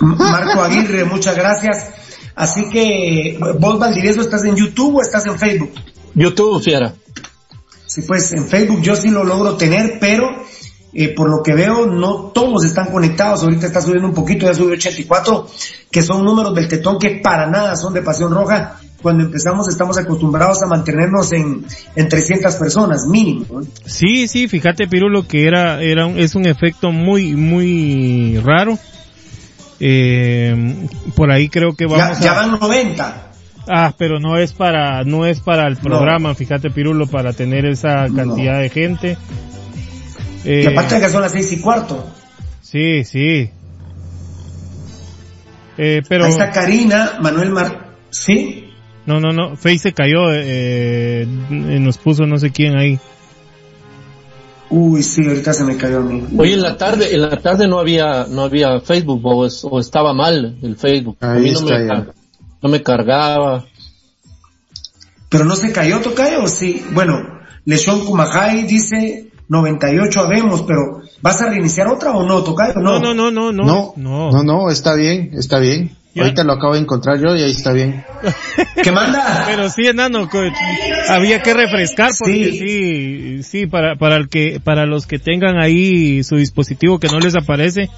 Marco 0.00 0.62
Aguirre, 0.62 1.04
muchas 1.04 1.34
gracias. 1.36 1.90
Así 2.34 2.68
que, 2.70 3.38
vos 3.58 3.78
Valdivieso, 3.78 4.20
¿estás 4.20 4.44
en 4.44 4.56
YouTube 4.56 4.96
o 4.96 5.02
estás 5.02 5.26
en 5.26 5.38
Facebook? 5.38 5.72
YouTube, 6.14 6.62
fiera. 6.62 6.92
Sí, 7.86 8.02
pues 8.06 8.32
en 8.32 8.46
Facebook 8.46 8.80
yo 8.82 8.96
sí 8.96 9.08
lo 9.08 9.24
logro 9.24 9.56
tener, 9.56 9.98
pero 10.00 10.28
eh, 10.94 11.08
por 11.14 11.28
lo 11.28 11.42
que 11.42 11.54
veo 11.54 11.86
no 11.86 12.30
todos 12.34 12.64
están 12.64 12.86
conectados. 12.90 13.42
Ahorita 13.42 13.66
está 13.66 13.80
subiendo 13.80 14.08
un 14.08 14.14
poquito, 14.14 14.46
ya 14.46 14.54
subió 14.54 14.74
84, 14.74 15.46
que 15.90 16.02
son 16.02 16.24
números 16.24 16.54
del 16.54 16.68
tetón 16.68 16.98
que 16.98 17.20
para 17.22 17.46
nada 17.46 17.76
son 17.76 17.92
de 17.94 18.02
Pasión 18.02 18.32
Roja. 18.32 18.76
Cuando 19.02 19.24
empezamos 19.24 19.68
estamos 19.68 19.98
acostumbrados 19.98 20.62
a 20.62 20.66
mantenernos 20.66 21.30
en, 21.34 21.66
en 21.94 22.08
300 22.08 22.54
personas 22.54 23.06
mínimo. 23.06 23.60
Sí, 23.84 24.28
sí, 24.28 24.48
fíjate 24.48 24.86
Pirulo 24.88 25.28
que 25.28 25.46
era, 25.46 25.82
era 25.82 26.06
un- 26.06 26.18
es 26.18 26.34
un 26.34 26.46
efecto 26.46 26.90
muy, 26.90 27.34
muy 27.34 28.38
raro. 28.42 28.78
Eh, 29.80 30.86
por 31.14 31.30
ahí 31.30 31.48
creo 31.48 31.74
que 31.74 31.86
vamos 31.86 32.18
ya 32.20 32.32
van 32.32 32.52
90. 32.58 33.30
Ah, 33.68 33.94
pero 33.98 34.20
no 34.20 34.36
es 34.38 34.52
para, 34.52 35.04
no 35.04 35.26
es 35.26 35.40
para 35.40 35.66
el 35.66 35.76
programa, 35.76 36.34
fíjate 36.34 36.70
Pirulo, 36.70 37.06
para 37.06 37.32
tener 37.32 37.64
esa 37.66 38.06
cantidad 38.14 38.60
de 38.60 38.68
gente. 38.68 39.18
Eh, 40.44 40.62
Y 40.64 40.66
aparte 40.66 40.96
de 40.96 41.00
que 41.00 41.08
son 41.08 41.22
las 41.22 41.32
6 41.32 41.52
y 41.52 41.60
cuarto. 41.60 42.06
sí, 42.62 43.04
sí. 43.04 43.50
Eh, 45.76 46.02
pero, 46.08 46.24
Ahí 46.26 46.30
está 46.30 46.50
Karina, 46.50 47.18
Manuel 47.20 47.50
Mar... 47.50 47.94
¿Sí? 48.10 48.70
no, 49.06 49.18
no, 49.20 49.32
no, 49.32 49.56
Face 49.56 49.78
se 49.78 49.92
cayó, 49.92 50.30
eh, 50.32 51.22
eh, 51.22 51.26
nos 51.80 51.98
puso 51.98 52.26
no 52.26 52.38
sé 52.38 52.52
quién 52.52 52.76
ahí. 52.78 52.98
Uy, 54.70 55.02
sí, 55.02 55.20
ahorita 55.26 55.52
se 55.52 55.64
me 55.64 55.76
cayó 55.76 55.98
a 55.98 56.02
mí. 56.02 56.24
Hoy 56.38 56.52
en 56.52 56.62
la 56.62 56.76
tarde, 56.76 57.12
en 57.14 57.22
la 57.22 57.40
tarde 57.40 57.66
no 57.68 57.78
había, 57.80 58.26
no 58.30 58.42
había 58.42 58.80
Facebook 58.80 59.20
o, 59.24 59.46
es- 59.46 59.64
o 59.64 59.78
estaba 59.80 60.12
mal 60.14 60.56
el 60.62 60.76
Facebook. 60.76 61.16
a 61.20 61.34
mí 61.34 61.50
no 61.50 61.58
está 61.60 61.78
me, 61.78 61.86
ya. 61.86 62.06
no 62.62 62.68
me 62.68 62.82
cargaba. 62.82 63.64
Pero 65.28 65.44
no 65.44 65.56
se 65.56 65.72
cayó, 65.72 66.00
Tocayo, 66.00 66.46
sí. 66.46 66.84
Bueno, 66.92 67.14
Leshon 67.64 68.04
Kumajay 68.04 68.62
dice, 68.64 69.28
98 69.48 70.20
habemos, 70.20 70.62
pero 70.62 71.02
¿vas 71.20 71.40
a 71.42 71.48
reiniciar 71.48 71.88
otra 71.88 72.12
o 72.12 72.22
no, 72.26 72.42
Tocayo? 72.42 72.80
No, 72.80 72.98
no, 72.98 73.14
no, 73.14 73.30
no, 73.30 73.52
no. 73.52 73.64
No, 73.64 73.92
no, 73.96 74.42
no, 74.42 74.70
está 74.70 74.94
bien, 74.94 75.30
está 75.34 75.58
bien. 75.58 75.96
Ahorita 76.16 76.44
lo 76.44 76.52
acabo 76.52 76.74
de 76.74 76.80
encontrar 76.80 77.18
yo 77.18 77.34
y 77.34 77.42
ahí 77.42 77.50
está 77.50 77.72
bien. 77.72 78.04
¿Qué 78.82 78.92
manda? 78.92 79.44
Pero 79.48 79.68
sí, 79.68 79.86
enano, 79.86 80.28
había 81.08 81.42
que 81.42 81.54
refrescar 81.54 82.12
porque 82.16 82.52
sí, 82.52 83.42
sí, 83.42 83.66
para, 83.66 83.96
para 83.96 84.16
el 84.16 84.28
que, 84.28 84.60
para 84.62 84.86
los 84.86 85.06
que 85.08 85.18
tengan 85.18 85.60
ahí 85.60 86.22
su 86.22 86.36
dispositivo 86.36 87.00
que 87.00 87.08
no 87.08 87.18
les 87.18 87.34
aparece, 87.34 87.90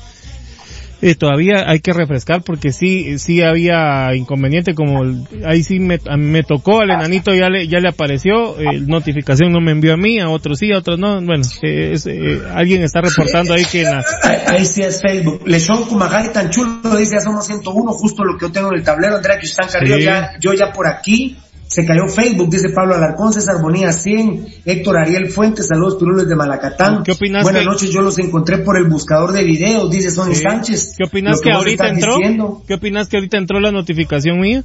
eh, 1.03 1.15
todavía 1.15 1.65
hay 1.67 1.81
que 1.81 1.93
refrescar 1.93 2.43
porque 2.43 2.73
sí, 2.73 3.19
sí 3.19 3.43
había 3.43 4.15
inconveniente 4.15 4.75
como 4.75 5.03
ahí 5.45 5.62
sí 5.62 5.79
me, 5.79 5.99
me 6.17 6.43
tocó 6.43 6.81
al 6.81 6.91
enanito 6.91 7.35
ya 7.35 7.49
le, 7.49 7.69
ya 7.69 7.81
le 7.81 7.88
apareció, 7.88 8.59
eh, 8.59 8.81
notificación 8.81 9.53
no 9.53 9.61
me 9.61 9.73
envió 9.73 9.95
a 9.95 9.97
mí, 9.97 10.19
a 10.19 10.29
otros 10.29 10.59
sí, 10.59 10.73
a 10.73 10.79
otros 10.79 10.99
no, 10.99 11.21
bueno, 11.23 11.45
eh, 11.62 11.91
es, 11.93 12.07
eh, 12.07 12.41
alguien 12.55 12.83
está 12.83 13.00
reportando 13.03 13.53
ahí 13.53 13.65
que 13.65 13.83
la... 13.83 14.03
Ahí, 14.47 14.65
sí 14.65 14.83
es 14.83 15.00
Facebook. 15.00 15.43
Lechón 15.45 15.85
Kumagari 15.85 16.31
tan 16.31 16.50
chulo 16.50 16.97
dice 16.97 17.17
ya 17.17 17.21
somos 17.21 17.47
101, 17.47 17.93
justo 17.93 18.25
lo 18.25 18.38
que 18.38 18.47
yo 18.47 18.53
tengo 18.53 18.69
en 18.73 18.79
el 18.79 18.85
tablero, 18.85 19.17
Andrea 19.17 19.38
que 19.38 19.47
están 19.47 19.69
sí. 19.69 20.03
ya, 20.03 20.31
yo 20.41 20.55
ya 20.55 20.73
por 20.73 20.87
aquí, 20.87 21.37
se 21.76 21.85
cayó 21.85 22.09
Facebook, 22.09 22.49
dice 22.49 22.71
Pablo 22.71 22.95
Alarcón, 22.95 23.35
César 23.35 23.61
Bonilla 23.61 23.92
100, 23.92 24.47
Héctor 24.64 24.97
Ariel 24.97 25.28
Fuentes, 25.28 25.68
saludos 25.68 25.97
pirules 25.97 26.26
de 26.26 26.35
Malacatán. 26.35 27.02
¿Qué 27.02 27.12
opinas? 27.12 27.42
Buenas 27.42 27.66
noches, 27.66 27.90
yo 27.90 28.00
los 28.00 28.18
encontré 28.18 28.56
por 28.56 28.78
el 28.78 28.85
buscador 28.85 29.33
de 29.33 29.45
videos, 29.45 29.90
dice 29.90 30.11
Sonny 30.11 30.37
Sánchez. 30.37 30.95
¿Qué 30.97 31.04
opinas 31.04 31.38
que, 31.38 31.52
ahorita 31.52 31.88
entró? 31.88 32.62
¿Qué 32.66 32.73
opinas 32.73 33.09
que 33.09 33.18
ahorita 33.18 33.37
entró 33.37 33.61
la 33.61 33.73
notificación 33.73 34.40
mía? 34.40 34.64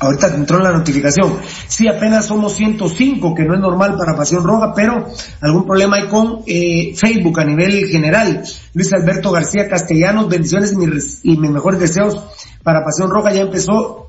Ahorita 0.00 0.34
entró 0.34 0.58
la 0.58 0.72
notificación. 0.72 1.38
Sí, 1.66 1.88
apenas 1.88 2.26
somos 2.26 2.56
105, 2.56 3.34
que 3.34 3.44
no 3.44 3.54
es 3.54 3.60
normal 3.60 3.96
para 3.96 4.14
Pasión 4.14 4.44
Roja, 4.44 4.74
pero 4.74 5.06
algún 5.40 5.64
problema 5.64 5.96
hay 5.96 6.08
con 6.08 6.42
eh, 6.46 6.92
Facebook 6.94 7.40
a 7.40 7.44
nivel 7.44 7.88
general. 7.88 8.42
Luis 8.74 8.92
Alberto 8.92 9.30
García 9.30 9.66
Castellanos, 9.66 10.28
bendiciones 10.28 10.74
y 10.74 10.76
mis, 10.76 11.24
y 11.24 11.38
mis 11.38 11.50
mejores 11.50 11.80
deseos 11.80 12.20
para 12.62 12.84
Pasión 12.84 13.08
Roja. 13.08 13.32
Ya 13.32 13.40
empezó 13.40 14.08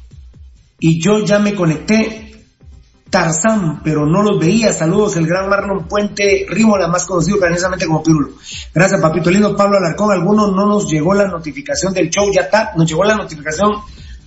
y 0.85 0.99
yo 0.99 1.23
ya 1.23 1.39
me 1.39 1.55
conecté 1.55 2.43
Tarzán, 3.09 3.79
pero 3.85 4.05
no 4.05 4.21
los 4.21 4.37
veía. 4.37 4.73
Saludos, 4.73 5.15
el 5.15 5.25
gran 5.25 5.47
Marlon 5.47 5.87
Puente 5.87 6.45
Rímola, 6.49 6.89
más 6.89 7.05
conocido 7.05 7.39
cariñosamente 7.39 7.85
como 7.85 8.03
Pirulo. 8.03 8.33
Gracias, 8.73 8.99
papito 8.99 9.31
lindo. 9.31 9.55
Pablo 9.55 9.77
Alarcón, 9.77 10.11
algunos 10.11 10.53
no 10.53 10.65
nos 10.65 10.91
llegó 10.91 11.13
la 11.13 11.29
notificación 11.29 11.93
del 11.93 12.09
show 12.09 12.29
ya 12.33 12.49
tarde, 12.49 12.71
nos 12.75 12.89
llegó 12.89 13.05
la 13.05 13.15
notificación 13.15 13.71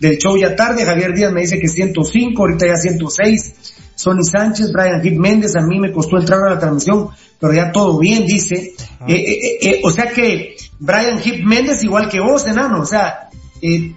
del 0.01 0.17
show 0.17 0.35
ya 0.39 0.57
tarde. 0.57 0.87
Javier 0.87 1.13
Díaz 1.13 1.31
me 1.31 1.43
dice 1.43 1.61
que 1.61 1.69
105, 1.69 2.41
ahorita 2.41 2.69
ya 2.69 2.77
106. 2.77 3.75
Sonny 3.95 4.25
Sánchez, 4.25 4.73
Brian 4.73 5.05
Hip 5.05 5.19
Méndez, 5.19 5.57
a 5.57 5.61
mí 5.61 5.79
me 5.79 5.93
costó 5.93 6.17
entrar 6.17 6.43
a 6.43 6.55
la 6.55 6.59
transmisión, 6.59 7.11
pero 7.39 7.53
ya 7.53 7.71
todo 7.71 7.99
bien, 7.99 8.25
dice. 8.25 8.73
Eh, 9.07 9.15
eh, 9.15 9.59
eh, 9.61 9.81
o 9.85 9.91
sea 9.91 10.07
que 10.09 10.57
Brian 10.79 11.21
Hip 11.23 11.45
Méndez, 11.45 11.85
igual 11.85 12.09
que 12.09 12.21
vos, 12.21 12.47
enano, 12.47 12.81
o 12.81 12.87
sea, 12.87 13.29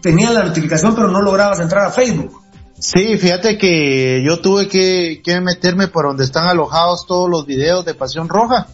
tenía 0.01 0.31
la 0.31 0.43
notificación, 0.43 0.93
pero 0.93 1.07
no 1.07 1.21
lograbas 1.21 1.61
entrar 1.61 1.85
a 1.85 1.91
Facebook. 1.91 2.49
Sí, 2.79 3.17
fíjate 3.17 3.57
que 3.57 4.24
yo 4.25 4.39
tuve 4.39 4.67
que, 4.67 5.21
que, 5.24 5.41
meterme 5.41 5.88
por 5.88 6.05
donde 6.05 6.24
están 6.24 6.48
alojados 6.48 7.05
todos 7.05 7.29
los 7.29 7.45
videos 7.45 7.86
de 7.86 7.93
Pasión 7.93 8.29
Roja. 8.29 8.67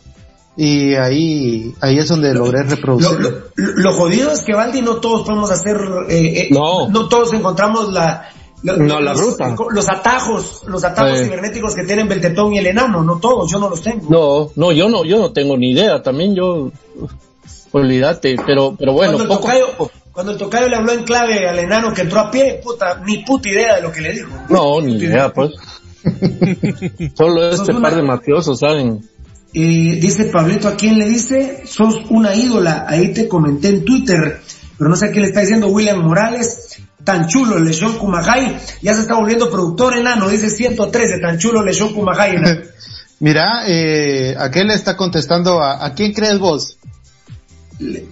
Y 0.57 0.93
ahí, 0.93 1.74
ahí 1.81 1.97
es 1.97 2.07
donde 2.07 2.33
logré 2.33 2.63
reproducir. 2.63 3.19
Lo, 3.19 3.29
lo, 3.29 3.41
lo, 3.55 3.93
jodido 3.93 4.31
es 4.31 4.43
que 4.43 4.53
Valdi 4.53 4.81
no 4.81 4.97
todos 4.97 5.24
podemos 5.24 5.51
hacer, 5.51 5.75
eh, 6.07 6.43
eh, 6.43 6.47
no. 6.51 6.88
no 6.88 7.09
todos 7.09 7.33
encontramos 7.33 7.91
la, 7.91 8.29
lo, 8.63 8.77
no, 8.77 9.00
la 9.00 9.12
los, 9.12 9.21
ruta. 9.21 9.55
Los 9.69 9.89
atajos, 9.89 10.63
los 10.65 10.83
atajos 10.83 11.19
eh. 11.19 11.25
cibernéticos 11.25 11.75
que 11.75 11.83
tienen 11.83 12.07
Beltetón 12.07 12.53
y 12.53 12.59
el 12.59 12.67
enano, 12.67 13.03
no 13.03 13.19
todos, 13.19 13.51
yo 13.51 13.59
no 13.59 13.69
los 13.69 13.81
tengo. 13.81 14.07
No, 14.09 14.51
no, 14.55 14.71
yo 14.71 14.88
no, 14.88 15.03
yo 15.03 15.19
no 15.19 15.31
tengo 15.31 15.57
ni 15.57 15.71
idea, 15.71 16.01
también 16.01 16.33
yo, 16.35 16.71
olvídate, 17.71 18.38
pero, 18.45 18.75
pero 18.77 18.93
bueno, 18.93 19.17
Cuando 19.17 19.35
poco, 19.35 19.47
tocayo, 19.47 19.67
cuando 20.15 20.31
el 20.31 20.38
tocayo 20.38 20.69
le 20.69 20.77
habló 20.77 20.93
en 20.93 21.03
clave 21.03 21.45
al 21.45 21.60
enano 21.60 21.93
que 21.93 22.03
entró 22.03 22.22
a 22.22 22.31
pie, 22.31 22.62
puta, 22.63 23.01
ni 23.05 23.17
puta 23.25 23.50
idea 23.50 23.75
de 23.75 23.81
lo 23.81 23.91
que 23.91 24.00
le 24.00 24.13
dijo. 24.13 24.31
No, 24.50 24.79
ni 24.79 24.93
idea, 24.93 25.27
pues. 25.34 25.51
Solo 27.17 27.50
este 27.50 27.74
par 27.74 27.91
una... 27.91 27.95
de 27.98 28.01
mafiosos 28.01 28.60
saben. 28.60 29.01
Eh, 29.53 29.98
dice 30.00 30.25
Pablito, 30.25 30.69
¿a 30.69 30.77
quién 30.77 30.98
le 30.98 31.05
dice? 31.05 31.63
Sos 31.65 31.98
una 32.10 32.34
ídola, 32.34 32.86
ahí 32.88 33.12
te 33.12 33.27
comenté 33.27 33.67
en 33.67 33.84
Twitter, 33.84 34.39
pero 34.77 34.89
no 34.89 34.95
sé 34.95 35.07
a 35.07 35.12
quién 35.12 35.24
le 35.24 35.27
está 35.27 35.41
diciendo 35.41 35.67
William 35.67 36.00
Morales, 36.00 36.81
tan 37.03 37.27
chulo, 37.27 37.60
Lechón 37.60 37.98
Kumajay, 37.98 38.57
ya 38.81 38.93
se 38.93 39.01
está 39.01 39.15
volviendo 39.15 39.51
productor 39.51 39.98
enano, 39.98 40.29
dice 40.29 40.50
113, 40.50 41.19
tan 41.19 41.38
chulo 41.39 41.62
Lechón 41.62 41.93
Kumajay. 41.93 42.38
Mira, 43.19 43.63
eh, 43.67 44.34
¿a 44.39 44.50
qué 44.50 44.63
le 44.63 44.74
está 44.75 44.95
contestando? 44.95 45.62
¿A, 45.62 45.86
a 45.86 45.93
quién 45.93 46.13
crees 46.13 46.39
vos? 46.39 46.77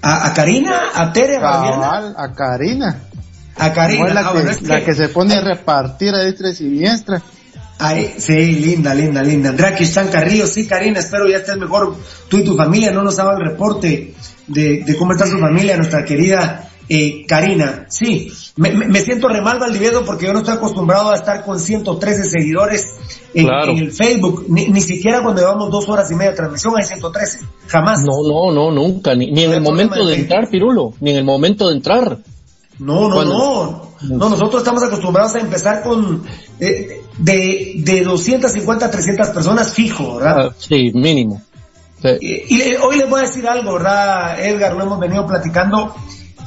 A, 0.01 0.27
a, 0.27 0.33
Karina, 0.33 0.81
a 0.93 1.13
Tere, 1.13 1.37
a 1.37 1.41
Cabal, 1.41 2.15
a 2.17 2.33
Karina. 2.33 2.99
A 3.57 3.71
Karina. 3.71 4.13
la, 4.13 4.21
ah, 4.21 4.23
que, 4.23 4.33
bueno, 4.33 4.51
es 4.51 4.61
la 4.63 4.79
que- 4.79 4.85
que 4.85 4.93
se 4.95 5.09
pone 5.09 5.35
a 5.35 5.41
repartir 5.41 6.13
a 6.13 6.19
diestra 6.23 6.49
y 6.49 6.55
siniestra. 6.55 7.21
Ay, 7.79 8.13
sí, 8.17 8.33
linda, 8.33 8.93
linda, 8.93 9.21
linda. 9.21 9.49
Andrea 9.49 9.75
Cristian 9.75 10.07
Carrillo, 10.09 10.47
sí, 10.47 10.67
Karina, 10.67 10.99
espero 10.99 11.27
ya 11.27 11.37
estés 11.37 11.57
mejor. 11.57 11.95
Tú 12.29 12.37
y 12.37 12.43
tu 12.43 12.55
familia, 12.55 12.91
no 12.91 13.03
nos 13.03 13.15
daba 13.15 13.33
el 13.33 13.45
reporte 13.49 14.13
de, 14.47 14.83
de 14.85 14.97
cómo 14.97 15.13
está 15.13 15.25
su 15.27 15.37
familia, 15.39 15.77
nuestra 15.77 16.03
querida 16.05 16.69
eh, 16.89 17.25
Karina. 17.27 17.85
Sí, 17.89 18.31
me, 18.57 18.99
siento 19.01 19.27
re 19.27 19.41
mal, 19.41 19.59
Valdivieso, 19.59 20.03
porque 20.05 20.25
yo 20.25 20.33
no 20.33 20.39
estoy 20.39 20.55
acostumbrado 20.55 21.11
a 21.11 21.15
estar 21.15 21.43
con 21.43 21.59
113 21.59 22.23
seguidores 22.29 22.95
en, 23.33 23.45
Claro. 23.45 23.71
en 23.71 23.77
el 23.79 23.91
Facebook. 23.91 24.45
Ni, 24.47 24.67
ni 24.67 24.81
siquiera 24.81 25.21
cuando 25.23 25.41
llevamos 25.41 25.71
dos 25.71 25.87
horas 25.89 26.11
y 26.11 26.15
media 26.15 26.31
de 26.31 26.37
transmisión 26.37 26.73
hay 26.77 26.83
113. 26.83 27.39
Jamás. 27.67 28.01
No, 28.01 28.21
no, 28.27 28.51
no, 28.51 28.71
nunca, 28.71 29.15
ni, 29.15 29.31
ni 29.31 29.43
en 29.43 29.53
el 29.53 29.61
momento 29.61 30.05
de 30.05 30.15
entrar, 30.15 30.49
Pirulo, 30.49 30.93
ni 30.99 31.11
en 31.11 31.17
el 31.17 31.23
momento 31.23 31.69
de 31.69 31.75
entrar. 31.75 32.17
No, 32.79 33.07
no, 33.07 33.23
no. 33.23 33.93
No, 34.01 34.29
nosotros 34.29 34.61
estamos 34.63 34.83
acostumbrados 34.83 35.35
a 35.35 35.39
empezar 35.39 35.81
con 35.81 36.23
eh, 36.59 37.01
de, 37.17 37.73
de 37.77 38.01
250 38.01 38.85
a 38.85 38.91
300 38.91 39.29
personas 39.29 39.73
fijo, 39.73 40.15
¿verdad? 40.17 40.47
Ah, 40.49 40.55
sí, 40.57 40.91
mínimo. 40.93 41.41
Sí. 42.01 42.09
Y, 42.19 42.55
y 42.55 42.75
hoy 42.75 42.97
les 42.97 43.09
voy 43.09 43.21
a 43.21 43.23
decir 43.23 43.47
algo, 43.47 43.73
¿verdad, 43.75 44.43
Edgar? 44.45 44.73
Lo 44.73 44.83
hemos 44.83 44.99
venido 44.99 45.25
platicando. 45.25 45.95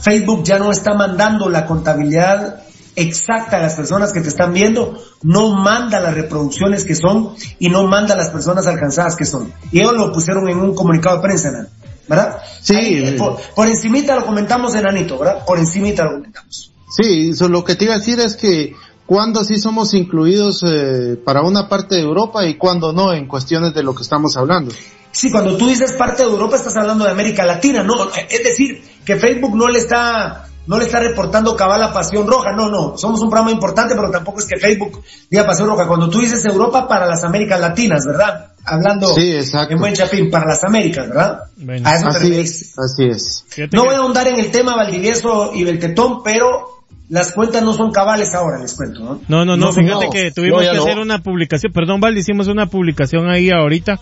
Facebook 0.01 0.43
ya 0.45 0.59
no 0.59 0.71
está 0.71 0.95
mandando 0.95 1.49
la 1.49 1.67
contabilidad 1.67 2.63
exacta 2.97 3.59
a 3.59 3.61
las 3.61 3.75
personas 3.75 4.13
que 4.13 4.21
te 4.21 4.29
están 4.29 4.55
viendo, 4.55 4.99
no 5.23 5.55
manda 5.55 6.01
las 6.01 6.15
reproducciones 6.15 6.85
que 6.85 6.95
son 6.95 7.35
y 7.59 7.69
no 7.69 7.87
manda 7.87 8.17
las 8.17 8.31
personas 8.31 8.67
alcanzadas 8.67 9.17
que 9.17 9.27
son. 9.27 9.53
Y 9.71 9.81
ellos 9.81 9.93
lo 9.95 10.13
pusieron 10.13 10.49
en 10.49 10.59
un 10.59 10.75
comunicado 10.75 11.17
de 11.17 11.23
prensa, 11.23 11.51
¿no? 11.51 11.67
¿verdad? 12.09 12.39
Sí. 12.63 12.75
Ahí, 12.75 13.05
eh, 13.05 13.13
por, 13.19 13.39
por 13.55 13.69
encimita 13.69 14.17
lo 14.17 14.25
comentamos, 14.25 14.75
enanito, 14.75 15.19
¿verdad? 15.19 15.45
Por 15.45 15.59
encimita 15.59 16.05
lo 16.05 16.13
comentamos. 16.13 16.73
Sí, 16.91 17.31
eso, 17.31 17.49
lo 17.49 17.65
que 17.65 17.75
te 17.75 17.85
iba 17.85 17.95
a 17.95 17.99
decir 17.99 18.21
es 18.21 18.37
que 18.37 18.75
cuando 19.07 19.45
sí 19.45 19.57
somos 19.59 19.95
incluidos 19.95 20.65
eh, 20.67 21.17
para 21.23 21.43
una 21.43 21.69
parte 21.69 21.97
de 21.97 22.03
Europa 22.03 22.47
y 22.47 22.57
cuando 22.57 22.93
no 22.93 23.13
en 23.13 23.27
cuestiones 23.27 23.75
de 23.75 23.83
lo 23.83 23.95
que 23.95 24.03
estamos 24.03 24.37
hablando. 24.37 24.73
Sí, 25.13 25.31
cuando 25.31 25.57
tú 25.57 25.69
dices 25.69 25.93
parte 25.93 26.25
de 26.25 26.29
Europa 26.29 26.57
estás 26.57 26.77
hablando 26.77 27.05
de 27.05 27.11
América 27.11 27.47
Latina, 27.47 27.83
no, 27.83 27.95
es 28.29 28.45
decir, 28.45 28.83
que 29.07 29.17
Facebook 29.17 29.57
no 29.57 29.69
le 29.69 29.79
está 29.79 30.43
no 30.67 30.79
le 30.79 30.85
está 30.85 30.99
reportando 30.99 31.55
cabal 31.55 31.83
a 31.83 31.93
Pasión 31.93 32.27
Roja, 32.27 32.51
no, 32.53 32.69
no, 32.69 32.99
somos 32.99 33.23
un 33.23 33.31
programa 33.31 33.53
importante, 33.53 33.95
pero 33.95 34.11
tampoco 34.11 34.41
es 34.41 34.47
que 34.47 34.59
Facebook 34.59 35.01
diga 35.31 35.47
Pasión 35.47 35.69
Roja. 35.69 35.87
Cuando 35.87 36.11
tú 36.11 36.19
dices 36.19 36.45
Europa 36.45 36.89
para 36.89 37.07
las 37.07 37.23
Américas 37.23 37.61
Latinas, 37.61 38.05
¿verdad? 38.05 38.49
Hablando 38.65 39.15
Sí, 39.15 39.37
exacto. 39.37 39.75
en 39.75 39.79
buen 39.79 39.95
chapín, 39.95 40.29
para 40.29 40.47
las 40.47 40.65
Américas, 40.65 41.09
¿verdad? 41.09 41.39
Bueno. 41.57 41.89
a 41.89 41.95
eso 41.95 42.09
Así 42.09 42.35
es, 42.35 42.75
así 42.77 43.05
es. 43.05 43.45
No 43.73 43.85
voy 43.85 43.95
a 43.95 43.99
ahondar 43.99 44.27
en 44.27 44.41
el 44.41 44.51
tema 44.51 44.75
Valdivieso 44.75 45.53
y 45.55 45.63
Beltetón, 45.63 46.25
pero 46.25 46.83
las 47.09 47.31
cuentas 47.31 47.63
no 47.63 47.73
son 47.73 47.93
cabales 47.93 48.35
ahora, 48.35 48.59
les 48.59 48.75
cuento, 48.75 49.21
¿no? 49.29 49.45
No, 49.45 49.57
no, 49.57 49.73
fíjate 49.73 50.07
no, 50.07 50.11
que 50.11 50.33
tuvimos 50.33 50.65
no, 50.65 50.71
que 50.71 50.77
no. 50.77 50.83
hacer 50.83 50.99
una 50.99 51.23
publicación, 51.23 51.73
perdón 51.73 52.01
Val, 52.01 52.19
hicimos 52.19 52.49
una 52.49 52.67
publicación 52.67 53.31
ahí 53.31 53.51
ahorita 53.51 54.01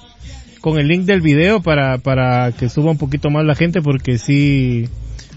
con 0.64 0.78
el 0.78 0.88
link 0.88 1.02
del 1.02 1.20
video 1.20 1.60
para, 1.60 1.98
para 1.98 2.50
que 2.52 2.70
suba 2.70 2.90
un 2.90 2.96
poquito 2.96 3.28
más 3.28 3.44
la 3.44 3.54
gente 3.54 3.82
porque 3.82 4.16
sí, 4.16 4.88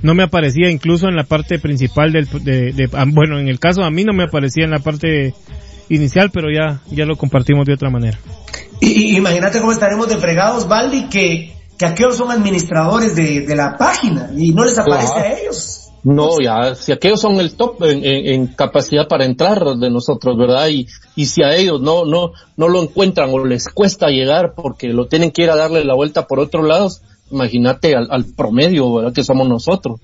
no 0.02 0.14
me 0.14 0.24
aparecía 0.24 0.70
incluso 0.72 1.10
en 1.10 1.18
la 1.18 1.26
parte 1.26 1.60
principal 1.60 2.14
del, 2.14 2.30
de, 2.46 2.72
de- 2.72 2.90
ah, 2.94 3.04
bueno, 3.06 3.38
en 3.38 3.50
el 3.50 3.60
caso 3.60 3.84
a 3.84 3.92
mí 3.92 4.06
no 4.06 4.14
me 4.14 4.24
aparecía 4.24 4.64
en 4.64 4.72
la 4.72 4.80
parte 4.80 5.34
inicial, 5.90 6.32
pero 6.32 6.48
ya, 6.50 6.80
ya 6.92 7.06
lo 7.06 7.18
compartimos 7.18 7.66
de 7.66 7.74
otra 7.74 7.90
manera. 7.90 8.18
Y, 8.80 8.88
y 9.16 9.18
imagínate 9.18 9.60
cómo 9.60 9.74
estaremos 9.74 10.08
de 10.08 10.16
fregados, 10.16 10.66
Valdi, 10.66 11.10
que, 11.10 11.54
que 11.78 11.86
aquellos 11.86 12.16
son 12.16 12.32
administradores 12.32 13.14
de, 13.14 13.42
de 13.42 13.56
la 13.58 13.76
página 13.78 14.30
y 14.34 14.54
no 14.54 14.64
les 14.64 14.78
aparece 14.78 15.12
Claro. 15.14 15.28
a 15.28 15.34
ellos. 15.42 15.87
No, 16.10 16.40
ya, 16.42 16.74
si 16.76 16.94
aquellos 16.94 17.20
son 17.20 17.36
el 17.42 17.56
top 17.56 17.84
en, 17.84 17.98
en- 18.06 18.28
en 18.28 18.48
capacidad 18.48 19.08
para 19.10 19.26
entrar 19.26 19.62
de 19.76 19.90
nosotros, 19.90 20.38
¿verdad? 20.38 20.68
Y, 20.70 20.88
y 21.18 21.26
si 21.26 21.44
a 21.44 21.54
ellos 21.56 21.82
no, 21.82 22.06
no, 22.06 22.32
no 22.56 22.70
lo 22.70 22.82
encuentran 22.82 23.30
o 23.34 23.44
les 23.46 23.68
cuesta 23.68 24.08
llegar 24.08 24.54
porque 24.56 24.88
lo 24.88 25.08
tienen 25.08 25.32
que 25.32 25.44
ir 25.44 25.50
a 25.50 25.58
darle 25.58 25.84
la 25.84 25.96
vuelta 25.96 26.26
por 26.26 26.40
otros 26.40 26.66
lados, 26.66 27.02
imagínate 27.30 27.94
al, 27.96 28.08
al 28.10 28.24
promedio, 28.24 28.94
¿verdad? 28.94 29.12
Que 29.14 29.24
somos 29.26 29.50
nosotros. 29.50 30.00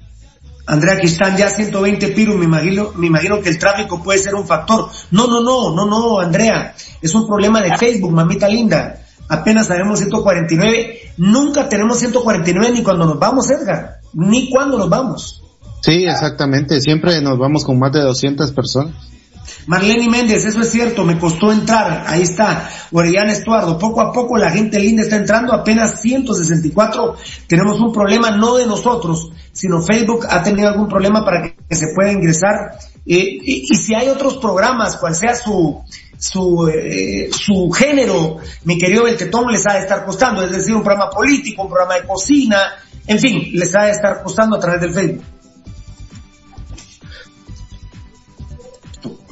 Andrea, 0.65 0.95
aquí 0.95 1.07
están 1.07 1.37
ya 1.37 1.49
120 1.49 2.09
piros, 2.09 2.35
me 2.35 2.45
imagino, 2.45 2.91
me 2.95 3.07
imagino 3.07 3.39
que 3.41 3.49
el 3.49 3.57
tráfico 3.59 4.01
puede 4.03 4.19
ser 4.19 4.35
un 4.35 4.45
factor. 4.45 4.89
No, 5.11 5.27
no, 5.27 5.41
no, 5.41 5.73
no, 5.73 5.85
no, 5.85 6.19
Andrea, 6.19 6.73
es 7.01 7.15
un 7.15 7.25
problema 7.27 7.61
de 7.61 7.77
Facebook, 7.77 8.11
mamita 8.11 8.47
linda. 8.49 8.99
apenas 9.29 9.67
sabemos 9.67 9.99
149. 9.99 10.99
Nunca 11.17 11.69
tenemos 11.69 11.97
149 11.99 12.73
ni 12.73 12.83
cuando 12.83 13.05
nos 13.05 13.19
vamos, 13.19 13.49
Edgar, 13.49 13.99
ni 14.13 14.49
cuando 14.49 14.77
nos 14.77 14.89
vamos. 14.89 15.42
Sí, 15.83 16.05
exactamente. 16.05 16.79
Siempre 16.79 17.19
nos 17.19 17.37
vamos 17.37 17.65
con 17.65 17.77
más 17.77 17.91
de 17.91 17.99
200 17.99 18.53
personas. 18.53 18.95
Marlene 19.67 20.09
Méndez, 20.09 20.45
eso 20.45 20.61
es 20.61 20.71
cierto, 20.71 21.03
me 21.03 21.19
costó 21.19 21.51
entrar, 21.51 22.05
ahí 22.07 22.21
está. 22.21 22.69
Orellana 22.91 23.33
Estuardo, 23.33 23.77
poco 23.77 23.99
a 23.99 24.13
poco 24.13 24.37
la 24.37 24.49
gente 24.49 24.79
linda 24.79 25.03
está 25.03 25.17
entrando, 25.17 25.51
apenas 25.51 26.01
164. 26.01 27.17
Tenemos 27.47 27.81
un 27.81 27.91
problema 27.91 28.31
no 28.31 28.55
de 28.55 28.65
nosotros, 28.65 29.31
sino 29.51 29.81
Facebook 29.81 30.25
ha 30.29 30.41
tenido 30.41 30.69
algún 30.69 30.87
problema 30.87 31.25
para 31.25 31.53
que 31.53 31.75
se 31.75 31.87
pueda 31.93 32.13
ingresar. 32.13 32.77
Eh, 33.05 33.39
y, 33.43 33.75
si 33.75 33.93
hay 33.93 34.07
otros 34.07 34.37
programas, 34.37 34.95
cual 34.95 35.15
sea 35.15 35.35
su, 35.35 35.81
su, 36.17 36.69
eh, 36.69 37.29
su 37.29 37.69
género, 37.71 38.37
mi 38.63 38.77
querido 38.77 39.03
Beltetón, 39.03 39.51
les 39.51 39.67
ha 39.67 39.73
de 39.73 39.79
estar 39.79 40.05
costando, 40.05 40.43
es 40.43 40.51
decir, 40.51 40.73
un 40.73 40.83
programa 40.83 41.09
político, 41.09 41.63
un 41.63 41.69
programa 41.69 41.95
de 41.95 42.07
cocina, 42.07 42.71
en 43.05 43.19
fin, 43.19 43.49
les 43.51 43.75
ha 43.75 43.83
de 43.83 43.91
estar 43.91 44.23
costando 44.23 44.55
a 44.55 44.59
través 44.61 44.79
del 44.79 44.93
Facebook. 44.93 45.32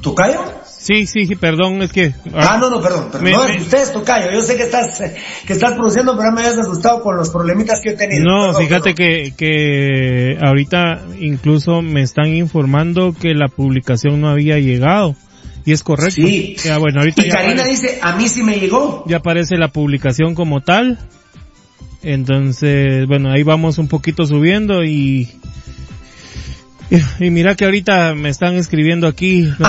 ¿Tocayo? 0.02 0.42
Sí, 0.66 1.06
sí, 1.06 1.28
sí, 1.28 1.36
perdón, 1.36 1.82
es 1.84 1.92
que... 1.92 2.14
Ah, 2.34 2.58
no, 2.60 2.70
no, 2.70 2.82
perdón, 2.82 3.10
perdón. 3.12 3.32
no, 3.32 3.46
es 3.46 3.62
usted 3.62 3.94
Tocayo, 3.94 4.32
yo 4.32 4.42
sé 4.42 4.58
que 4.58 4.64
estás, 4.64 5.00
que 5.46 5.54
estás 5.54 5.74
produciendo, 5.74 6.18
pero 6.18 6.32
me 6.32 6.42
habías 6.42 6.58
asustado 6.58 7.02
con 7.02 7.16
los 7.18 7.30
problemitas 7.30 7.80
que 7.84 7.92
he 7.92 7.94
tenido. 7.94 8.24
No, 8.26 8.54
fíjate 8.56 8.96
que, 8.96 9.34
que 9.38 10.38
ahorita 10.42 11.04
incluso 11.20 11.82
me 11.84 12.02
están 12.02 12.36
informando 12.36 13.14
que 13.14 13.36
la 13.36 13.48
publicación 13.48 14.22
no 14.22 14.30
había 14.30 14.58
llegado. 14.58 15.16
Y 15.66 15.74
es 15.74 15.84
correcto. 15.84 16.14
Sí. 16.16 16.56
bueno, 16.80 17.02
ahorita 17.02 17.26
y 17.26 17.30
Karina 17.30 17.64
dice, 17.64 18.00
a 18.02 18.16
mí 18.16 18.28
sí 18.28 18.42
me 18.42 18.60
llegó. 18.60 19.04
Ya 19.08 19.18
aparece 19.18 19.58
la 19.58 19.68
publicación 19.68 20.34
como 20.34 20.62
tal. 20.62 20.98
Entonces, 22.04 23.06
bueno, 23.08 23.32
ahí 23.32 23.44
vamos 23.44 23.78
un 23.78 23.88
poquito 23.88 24.26
subiendo 24.26 24.84
y 24.84 25.30
y 27.20 27.30
mira 27.30 27.56
que 27.56 27.66
ahorita 27.66 28.14
me 28.16 28.30
están 28.30 28.56
escribiendo 28.56 29.08
aquí. 29.08 29.52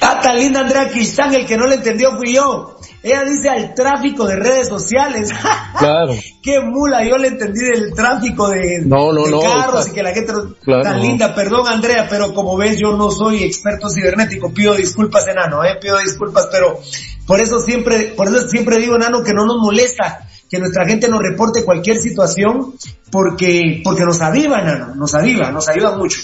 Ah, 0.00 0.20
tan 0.20 0.36
linda 0.36 0.60
Andrea 0.60 0.88
Cristán, 0.88 1.32
el 1.34 1.46
que 1.46 1.56
no 1.56 1.66
le 1.66 1.76
entendió 1.76 2.16
fui 2.16 2.34
yo. 2.34 2.76
Ella 3.02 3.22
dice 3.24 3.48
al 3.48 3.74
tráfico 3.74 4.26
de 4.26 4.36
redes 4.36 4.68
sociales. 4.68 5.30
Claro. 5.78 6.14
Qué 6.40 6.60
mula, 6.60 7.04
yo 7.04 7.18
le 7.18 7.28
entendí 7.28 7.60
del 7.60 7.92
tráfico 7.94 8.48
de, 8.48 8.80
no, 8.86 9.12
no, 9.12 9.26
no, 9.26 9.40
carros 9.40 9.88
y 9.88 9.92
que 9.92 10.02
la 10.02 10.14
gente 10.14 10.32
tan 10.64 11.00
linda. 11.00 11.34
Perdón 11.34 11.66
Andrea, 11.66 12.06
pero 12.08 12.32
como 12.32 12.56
ves 12.56 12.78
yo 12.78 12.96
no 12.96 13.10
soy 13.10 13.42
experto 13.42 13.90
cibernético. 13.90 14.54
Pido 14.54 14.74
disculpas 14.74 15.26
enano, 15.26 15.64
eh, 15.64 15.76
pido 15.80 15.98
disculpas, 15.98 16.48
pero 16.50 16.80
por 17.26 17.40
eso 17.40 17.60
siempre, 17.60 18.14
por 18.16 18.28
eso 18.28 18.48
siempre 18.48 18.78
digo 18.78 18.94
enano 18.94 19.24
que 19.24 19.32
no 19.32 19.44
nos 19.44 19.58
molesta 19.60 20.26
que 20.48 20.60
nuestra 20.60 20.86
gente 20.86 21.08
nos 21.08 21.20
reporte 21.20 21.64
cualquier 21.64 21.96
situación 21.96 22.74
porque, 23.10 23.80
porque 23.82 24.04
nos 24.04 24.20
aviva 24.20 24.60
enano, 24.60 24.94
nos 24.94 25.14
aviva, 25.14 25.50
nos 25.50 25.68
ayuda 25.68 25.96
mucho. 25.96 26.20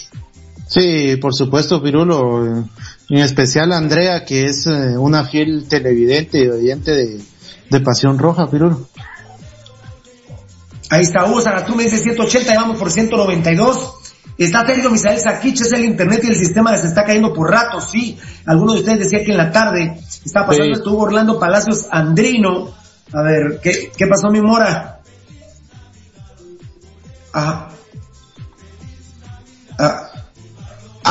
Sí, 0.70 1.16
por 1.16 1.34
supuesto, 1.34 1.82
Pirulo. 1.82 2.64
En 3.08 3.18
especial 3.18 3.72
Andrea, 3.72 4.24
que 4.24 4.44
es 4.44 4.68
eh, 4.68 4.96
una 4.96 5.24
fiel 5.24 5.66
televidente 5.68 6.44
y 6.44 6.48
oyente 6.48 6.92
de, 7.68 7.80
Pasión 7.80 8.18
Roja, 8.18 8.48
Pirulo. 8.48 8.86
Ahí 10.88 11.02
está 11.02 11.24
Hugo 11.24 11.40
tú 11.66 11.74
me 11.74 11.84
dice 11.84 11.98
180 11.98 12.52
y 12.52 12.56
vamos 12.56 12.78
por 12.78 12.90
192. 12.92 13.94
Está 14.38 14.64
Sergio 14.64 14.90
Misael 14.90 15.18
Saquich, 15.18 15.60
es 15.60 15.72
el 15.72 15.84
internet 15.84 16.20
y 16.22 16.28
el 16.28 16.36
sistema 16.36 16.76
se 16.78 16.86
está 16.86 17.04
cayendo 17.04 17.34
por 17.34 17.50
ratos, 17.50 17.90
sí. 17.90 18.16
Algunos 18.46 18.76
de 18.76 18.80
ustedes 18.80 19.00
decían 19.00 19.24
que 19.24 19.32
en 19.32 19.38
la 19.38 19.50
tarde 19.50 20.00
está 20.24 20.46
pasando, 20.46 20.72
estuvo 20.72 21.02
Orlando 21.02 21.38
Palacios 21.40 21.88
Andrino. 21.90 22.72
A 23.12 23.22
ver, 23.22 23.60
¿qué, 23.60 23.90
qué 23.96 24.06
pasó 24.06 24.30
mi 24.30 24.40
mora? 24.40 25.00
Ajá. 27.32 27.69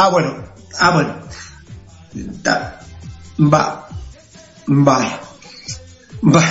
Ah, 0.01 0.07
bueno. 0.07 0.33
Ah, 0.79 0.91
bueno. 0.91 1.13
Va. 3.53 3.89
Va. 4.69 5.19
Va. 6.23 6.43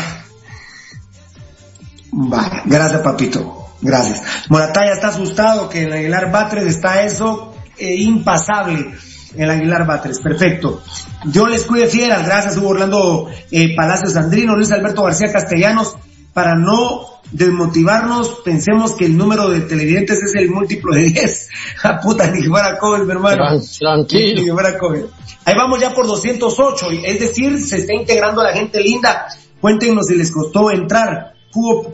Va. 2.13 2.63
Gracias, 2.67 3.01
papito. 3.01 3.71
Gracias. 3.81 4.21
Morataya 4.51 4.93
está 4.93 5.09
asustado 5.09 5.71
que 5.71 5.85
el 5.85 5.93
Aguilar 5.95 6.31
Batres 6.31 6.67
está 6.67 7.03
eso 7.05 7.55
eh, 7.79 7.95
impasable. 7.95 8.95
El 9.35 9.49
Aguilar 9.49 9.87
Batres, 9.87 10.21
perfecto. 10.21 10.83
Yo 11.25 11.47
les 11.47 11.65
cuide 11.65 11.87
fieras, 11.87 12.27
gracias 12.27 12.59
Hugo 12.59 12.69
Orlando 12.69 13.31
eh, 13.51 13.75
Palacios 13.75 14.15
Andrino, 14.17 14.57
Luis 14.57 14.73
Alberto 14.73 15.05
García 15.05 15.33
Castellanos, 15.33 15.97
para 16.33 16.55
no 16.57 17.19
desmotivarnos, 17.31 18.41
pensemos 18.45 18.95
que 18.95 19.07
el 19.07 19.17
número 19.17 19.51
de 19.51 19.61
televidentes 19.61 20.19
es 20.23 20.35
el 20.35 20.51
múltiplo 20.51 20.95
de 20.95 21.03
10. 21.03 21.49
A 21.83 21.89
ah, 21.89 22.01
puta, 22.01 22.31
ni 22.31 22.43
que 22.43 22.49
fuera 22.49 22.79
COVID, 22.79 23.03
mi 23.03 23.13
hermano. 23.13 23.61
Tranquilo. 23.79 24.41
Ni 24.41 24.45
que 24.47 24.53
fuera 24.53 24.79
COVID. 24.79 25.03
Ahí 25.45 25.55
vamos 25.57 25.81
ya 25.81 25.95
por 25.95 26.07
208, 26.07 26.87
es 27.05 27.21
decir, 27.21 27.59
se 27.59 27.79
está 27.79 27.95
integrando 27.95 28.43
la 28.43 28.53
gente 28.53 28.81
linda. 28.81 29.27
Cuéntenos 29.61 30.07
si 30.07 30.15
les 30.15 30.31
costó 30.31 30.71
entrar. 30.71 31.35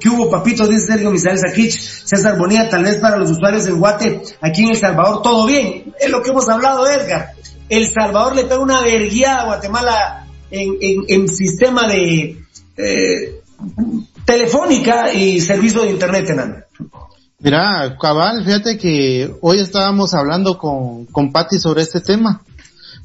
¿Qué 0.01 0.09
hubo, 0.09 0.29
papito? 0.29 0.66
Dice 0.66 0.88
Sergio 0.88 1.11
Misael 1.11 1.38
Saquich, 1.38 1.73
César 1.73 2.37
Bonilla, 2.37 2.68
tal 2.68 2.83
vez 2.83 2.97
para 2.97 3.16
los 3.16 3.31
usuarios 3.31 3.66
en 3.66 3.79
Guate, 3.79 4.23
aquí 4.40 4.64
en 4.64 4.70
El 4.70 4.77
Salvador, 4.77 5.23
todo 5.23 5.47
bien. 5.47 5.94
Es 5.99 6.11
lo 6.11 6.23
que 6.23 6.31
hemos 6.31 6.49
hablado, 6.49 6.87
Edgar. 6.87 7.31
El 7.68 7.87
Salvador 7.88 8.35
le 8.35 8.44
pega 8.44 8.59
una 8.59 8.83
verguía 8.83 9.37
a 9.37 9.44
Guatemala 9.47 10.27
en, 10.51 10.77
en, 10.81 11.05
en 11.09 11.29
sistema 11.29 11.87
de, 11.87 12.44
eh, 12.77 13.40
telefónica 14.24 15.12
y 15.12 15.40
servicio 15.40 15.82
de 15.82 15.90
internet, 15.90 16.30
Enan. 16.30 16.64
Mira, 17.38 17.96
cabal, 18.00 18.44
fíjate 18.44 18.78
que 18.78 19.34
hoy 19.42 19.58
estábamos 19.58 20.14
hablando 20.14 20.56
con, 20.56 21.04
con 21.06 21.30
Patti 21.30 21.58
sobre 21.58 21.82
este 21.82 22.00
tema. 22.00 22.42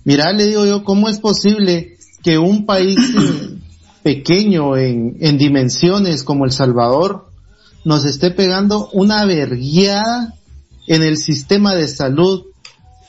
Mira, 0.05 0.31
le 0.31 0.47
digo 0.47 0.65
yo, 0.65 0.83
¿cómo 0.83 1.09
es 1.09 1.19
posible 1.19 1.97
que 2.23 2.37
un 2.37 2.65
país 2.65 2.97
pequeño 4.03 4.77
en, 4.77 5.17
en 5.19 5.37
dimensiones 5.37 6.23
como 6.23 6.45
El 6.45 6.51
Salvador 6.51 7.27
nos 7.83 8.05
esté 8.05 8.31
pegando 8.31 8.89
una 8.93 9.25
verguiada 9.25 10.35
en 10.87 11.03
el 11.03 11.17
sistema 11.17 11.75
de 11.75 11.87
salud, 11.87 12.45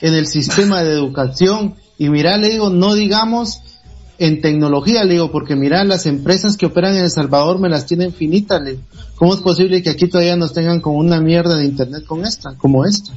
en 0.01 0.15
el 0.15 0.27
sistema 0.27 0.83
de 0.83 0.91
educación? 0.91 1.75
Y 1.97 2.09
mira, 2.09 2.35
le 2.35 2.49
digo, 2.49 2.69
no 2.69 2.93
digamos 2.93 3.61
en 4.21 4.39
tecnología, 4.39 5.03
le 5.03 5.13
digo, 5.13 5.31
porque 5.31 5.55
mira, 5.55 5.83
las 5.83 6.05
empresas 6.05 6.55
que 6.55 6.67
operan 6.67 6.95
en 6.95 7.05
El 7.05 7.09
Salvador 7.09 7.59
me 7.59 7.69
las 7.69 7.87
tienen 7.87 8.13
finitas, 8.13 8.61
le 8.61 8.77
¿Cómo 9.15 9.33
es 9.33 9.41
posible 9.41 9.81
que 9.81 9.89
aquí 9.89 10.07
todavía 10.07 10.35
nos 10.35 10.53
tengan 10.53 10.79
con 10.79 10.95
una 10.95 11.19
mierda 11.19 11.57
de 11.57 11.65
internet 11.65 12.05
con 12.05 12.23
esta, 12.23 12.55
como 12.55 12.85
esta? 12.85 13.13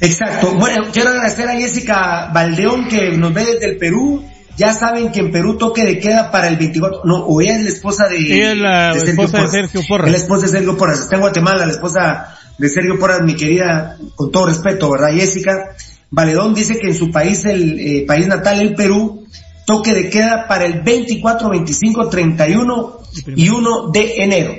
Exacto. 0.00 0.54
Bueno, 0.56 0.86
quiero 0.92 1.10
agradecer 1.10 1.48
a 1.48 1.52
Jessica 1.52 2.30
Valdeón 2.34 2.88
que 2.88 3.16
nos 3.16 3.32
ve 3.32 3.44
desde 3.44 3.70
el 3.70 3.76
Perú. 3.76 4.24
Ya 4.56 4.74
saben 4.74 5.12
que 5.12 5.20
en 5.20 5.30
Perú 5.30 5.56
toque 5.56 5.84
de 5.84 5.98
queda 6.00 6.32
para 6.32 6.48
el 6.48 6.56
24. 6.56 7.02
No, 7.04 7.24
o 7.24 7.40
ella 7.40 7.56
es 7.56 7.62
la 7.62 7.68
esposa 7.68 8.08
de. 8.08 8.16
Ella 8.16 8.52
es 8.52 8.58
la 8.58 8.92
esposa 8.92 9.42
de 9.42 9.48
Sergio 9.48 9.80
Porras. 9.88 10.10
La 10.10 10.16
esposa 10.16 10.42
de 10.46 10.48
Sergio 10.48 10.76
Porras. 10.76 10.98
Está 10.98 11.14
en 11.14 11.20
Guatemala, 11.20 11.66
la 11.66 11.72
esposa 11.72 12.36
de 12.58 12.68
Sergio 12.68 12.98
Porras, 12.98 13.20
mi 13.22 13.34
querida, 13.34 13.96
con 14.16 14.32
todo 14.32 14.46
respeto, 14.46 14.90
¿verdad, 14.90 15.12
Jessica? 15.12 15.76
Valedón 16.10 16.52
dice 16.52 16.78
que 16.78 16.88
en 16.88 16.94
su 16.94 17.10
país, 17.10 17.44
el 17.46 17.78
eh, 17.80 18.04
país 18.06 18.26
natal, 18.26 18.60
el 18.60 18.74
Perú, 18.74 19.24
toque 19.64 19.94
de 19.94 20.10
queda 20.10 20.46
para 20.48 20.64
el 20.64 20.82
24, 20.82 21.48
25, 21.48 22.08
31 22.08 22.98
y 23.36 23.48
1 23.48 23.90
de 23.90 24.14
enero. 24.16 24.54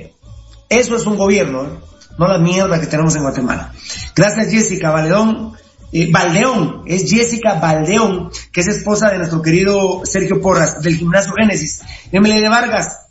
Eso 0.70 0.96
es 0.96 1.06
un 1.06 1.18
gobierno, 1.18 1.64
¿eh? 1.64 1.70
no 2.18 2.28
la 2.28 2.38
mierda 2.38 2.80
que 2.80 2.88
tenemos 2.88 3.16
en 3.16 3.24
Guatemala. 3.24 3.74
Gracias 4.16 4.52
Jessica 4.52 4.92
Valdeón. 4.92 5.54
Eh, 5.96 6.10
Valdeón, 6.12 6.82
es 6.88 7.08
Jessica 7.08 7.60
Valdeón, 7.60 8.32
que 8.52 8.62
es 8.62 8.68
esposa 8.68 9.12
de 9.12 9.20
nuestro 9.20 9.44
querido 9.44 10.02
Sergio 10.06 10.42
Porras, 10.42 10.82
del 10.82 10.96
Gimnasio 10.96 11.34
Génesis. 11.38 11.82
Emily 12.12 12.42
de 12.42 12.50
Vargas, 12.50 13.04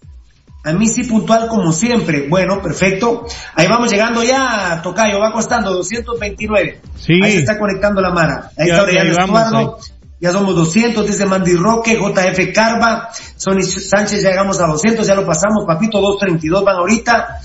a 0.64 0.72
mí 0.72 0.88
sí 0.88 1.05
puntual 1.05 1.48
como 1.48 1.72
siempre. 1.72 2.28
Bueno, 2.28 2.62
perfecto. 2.62 3.26
Ahí 3.55 3.66
vamos 3.66 3.90
llegando 3.90 4.22
ya, 4.22 4.81
Tocayo, 4.83 5.18
va 5.18 5.33
costando 5.33 5.72
229. 5.72 6.81
Sí. 6.96 7.14
Ahí 7.22 7.33
se 7.33 7.38
está 7.38 7.59
conectando 7.59 8.00
la 8.00 8.11
mara. 8.11 8.50
Ahí 8.57 8.68
está 8.68 8.83
Orellana 8.83 9.11
Estuardo, 9.11 9.78
ya 10.22 10.30
somos 10.30 10.54
200, 10.54 11.04
dice 11.04 11.26
Mandy 11.26 11.56
Roque, 11.56 11.98
JF 11.98 12.54
Carva, 12.54 13.11
Sonny 13.35 13.64
Sánchez, 13.64 14.22
ya 14.22 14.30
llegamos 14.30 14.61
a 14.61 14.68
200, 14.68 15.04
ya 15.04 15.16
lo 15.16 15.26
pasamos, 15.26 15.64
papito, 15.66 16.00
232 16.00 16.64
van 16.64 16.76
ahorita, 16.76 17.40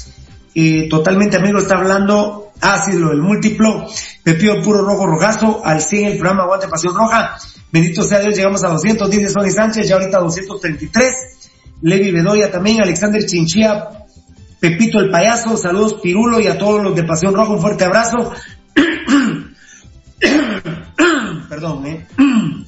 totalmente 0.87 1.37
amigo 1.37 1.57
está 1.57 1.79
hablando, 1.79 2.51
ácido, 2.61 3.11
el 3.11 3.23
múltiplo, 3.23 3.87
Pepío 4.21 4.61
Puro 4.61 4.83
Rojo 4.83 5.07
Rojazo, 5.07 5.61
al 5.65 5.81
100 5.81 6.05
el 6.05 6.17
programa 6.19 6.43
Aguante 6.43 6.67
Pasión 6.67 6.93
Roja, 6.93 7.39
bendito 7.71 8.03
sea 8.03 8.19
Dios, 8.19 8.35
llegamos 8.35 8.63
a 8.63 8.67
200, 8.67 9.09
dice 9.09 9.29
Sonny 9.29 9.49
Sánchez, 9.49 9.89
ya 9.89 9.95
ahorita 9.95 10.19
233, 10.19 11.15
Levi 11.81 12.11
Bedoya 12.11 12.51
también, 12.51 12.79
Alexander 12.83 13.25
Chinchía, 13.25 13.87
Pepito 14.59 14.99
el 14.99 15.09
Payaso, 15.09 15.57
saludos 15.57 15.95
Pirulo 15.95 16.39
y 16.39 16.45
a 16.45 16.59
todos 16.59 16.83
los 16.83 16.95
de 16.95 17.01
Pasión 17.05 17.33
Roja, 17.33 17.53
un 17.53 17.59
fuerte 17.59 17.85
abrazo. 17.85 18.33
Perdón, 21.49 21.85
eh. 21.87 22.05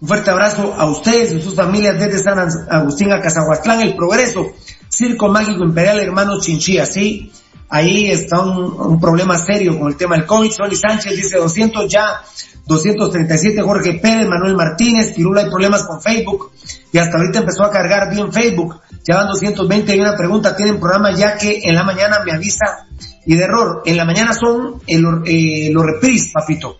Un 0.00 0.08
fuerte 0.08 0.30
abrazo 0.30 0.74
a 0.76 0.86
ustedes 0.86 1.32
y 1.32 1.42
sus 1.42 1.54
familias 1.54 1.98
desde 1.98 2.20
San 2.20 2.38
Agustín 2.70 3.12
a 3.12 3.20
Cazahuastlán, 3.20 3.82
El 3.82 3.94
Progreso, 3.94 4.46
Circo 4.88 5.28
Mágico 5.28 5.62
Imperial 5.62 6.00
Hermanos 6.00 6.44
Chinchilla, 6.44 6.86
sí. 6.86 7.30
Ahí 7.68 8.10
está 8.10 8.40
un, 8.40 8.98
problema 8.98 9.38
serio 9.38 9.78
con 9.78 9.88
el 9.88 9.96
tema 9.96 10.16
del 10.16 10.26
COVID. 10.26 10.50
Soli 10.50 10.74
Sánchez 10.74 11.14
dice 11.14 11.36
200 11.36 11.86
ya, 11.86 12.22
237 12.66 13.60
Jorge 13.60 13.94
Pérez, 13.94 14.26
Manuel 14.26 14.56
Martínez, 14.56 15.12
Pirula 15.12 15.42
hay 15.42 15.50
problemas 15.50 15.84
con 15.84 16.00
Facebook 16.00 16.50
y 16.92 16.98
hasta 16.98 17.18
ahorita 17.18 17.40
empezó 17.40 17.64
a 17.64 17.70
cargar 17.70 18.10
bien 18.10 18.32
Facebook. 18.32 18.80
Ya 19.04 19.16
van 19.16 19.28
220 19.28 19.96
y 19.96 20.00
una 20.00 20.16
pregunta, 20.16 20.56
tienen 20.56 20.80
programa 20.80 21.12
ya 21.12 21.36
que 21.36 21.60
en 21.62 21.74
la 21.74 21.84
mañana 21.84 22.20
me 22.24 22.32
avisa 22.32 22.86
y 23.26 23.34
de 23.34 23.44
error. 23.44 23.82
En 23.84 23.98
la 23.98 24.06
mañana 24.06 24.32
son 24.32 24.80
eh, 24.86 25.70
los 25.70 25.84
repris, 25.84 26.32
papito. 26.32 26.78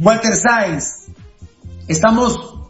Walter 0.00 0.34
Sáenz, 0.34 1.08
estamos 1.86 2.61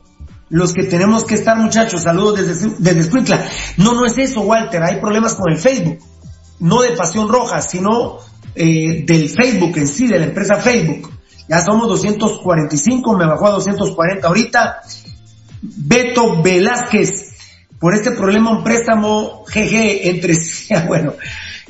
los 0.52 0.74
que 0.74 0.82
tenemos 0.82 1.24
que 1.24 1.34
estar, 1.34 1.56
muchachos. 1.56 2.02
Saludos 2.02 2.46
desde, 2.46 2.74
desde 2.78 3.38
No, 3.78 3.94
no 3.94 4.04
es 4.04 4.18
eso, 4.18 4.42
Walter. 4.42 4.82
Hay 4.82 5.00
problemas 5.00 5.34
con 5.34 5.50
el 5.50 5.58
Facebook. 5.58 5.98
No 6.60 6.82
de 6.82 6.90
Pasión 6.90 7.30
Roja, 7.30 7.62
sino 7.62 8.18
eh, 8.54 9.02
del 9.06 9.30
Facebook 9.30 9.78
en 9.78 9.88
sí, 9.88 10.08
de 10.08 10.18
la 10.18 10.26
empresa 10.26 10.56
Facebook. 10.56 11.10
Ya 11.48 11.62
somos 11.62 11.88
245, 11.88 13.16
me 13.16 13.26
bajó 13.26 13.46
a 13.46 13.50
240 13.52 14.28
ahorita. 14.28 14.82
Beto 15.62 16.42
Velázquez, 16.42 17.32
por 17.80 17.94
este 17.94 18.10
problema 18.10 18.50
un 18.50 18.62
préstamo 18.62 19.44
GG 19.46 20.06
entre, 20.06 20.36
bueno, 20.86 21.14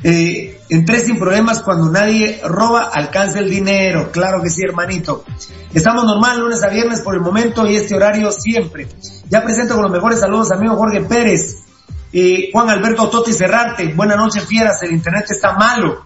eh, 0.03 0.61
entré 0.69 1.01
sin 1.01 1.19
problemas 1.19 1.63
cuando 1.63 1.91
nadie 1.91 2.41
roba, 2.45 2.91
alcanza 2.93 3.39
el 3.39 3.51
dinero. 3.51 4.11
Claro 4.11 4.43
que 4.43 4.51
sí, 4.51 4.63
hermanito. 4.63 5.25
Estamos 5.73 6.05
normal 6.05 6.41
lunes 6.41 6.63
a 6.63 6.69
viernes 6.69 7.01
por 7.01 7.15
el 7.15 7.21
momento 7.21 7.67
y 7.67 7.77
este 7.77 7.95
horario 7.95 8.33
siempre. 8.33 8.89
Ya 9.29 9.43
presento 9.43 9.75
con 9.75 9.85
los 9.85 9.93
mejores 9.93 10.21
saludos, 10.21 10.51
amigo 10.53 10.77
Jorge 10.77 11.03
Pérez, 11.03 11.57
eh, 12.13 12.51
Juan 12.53 12.69
Alberto 12.69 13.09
Totti 13.09 13.33
Cerrarte. 13.33 13.93
Buenas 13.95 14.17
noches, 14.17 14.45
fieras. 14.45 14.83
El 14.83 14.93
internet 14.93 15.27
está 15.31 15.55
malo. 15.55 16.05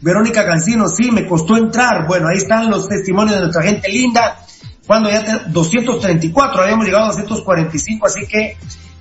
Verónica 0.00 0.44
Cancino, 0.44 0.88
sí, 0.88 1.10
me 1.10 1.26
costó 1.26 1.56
entrar. 1.56 2.06
Bueno, 2.06 2.28
ahí 2.28 2.38
están 2.38 2.70
los 2.70 2.88
testimonios 2.88 3.36
de 3.36 3.42
nuestra 3.42 3.62
gente 3.62 3.88
linda. 3.88 4.44
Cuando 4.86 5.10
ya 5.10 5.44
234, 5.48 6.62
habíamos 6.62 6.86
llegado 6.86 7.04
a 7.04 7.08
245, 7.08 8.06
así 8.06 8.26
que 8.26 8.56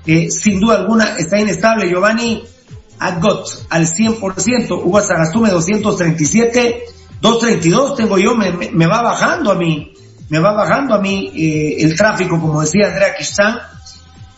eh, 0.06 0.32
sin 0.32 0.60
duda 0.60 0.76
alguna 0.76 1.18
está 1.18 1.40
inestable. 1.40 1.90
Giovanni 1.90 2.44
Agot 3.00 3.48
al 3.70 3.88
100%, 3.88 4.72
Hugo 4.72 5.02
Sagastume 5.02 5.50
237, 5.50 6.86
232 7.22 7.96
tengo 7.96 8.18
yo, 8.18 8.36
me, 8.36 8.88
va 8.88 9.02
bajando 9.02 9.52
a 9.52 9.56
mí, 9.56 9.94
me 10.30 10.40
va 10.40 10.54
bajando 10.54 10.96
a 10.96 11.00
mí 11.00 11.32
eh, 11.36 11.78
el 11.80 11.96
tráfico, 11.96 12.40
como 12.40 12.62
decía 12.62 12.88
Andrea 12.88 13.16
Quistán. 13.16 13.58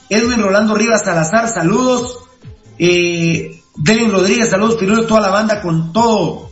Edwin 0.10 0.42
Rolando 0.42 0.76
Rivas 0.76 1.04
Salazar, 1.04 1.50
saludos. 1.50 2.18
Eh, 2.78 3.62
Devin 3.76 4.12
Rodríguez, 4.12 4.50
saludos, 4.50 4.76
Pirulo, 4.76 5.06
toda 5.06 5.22
la 5.22 5.30
banda 5.30 5.62
con 5.62 5.94
todo. 5.94 6.50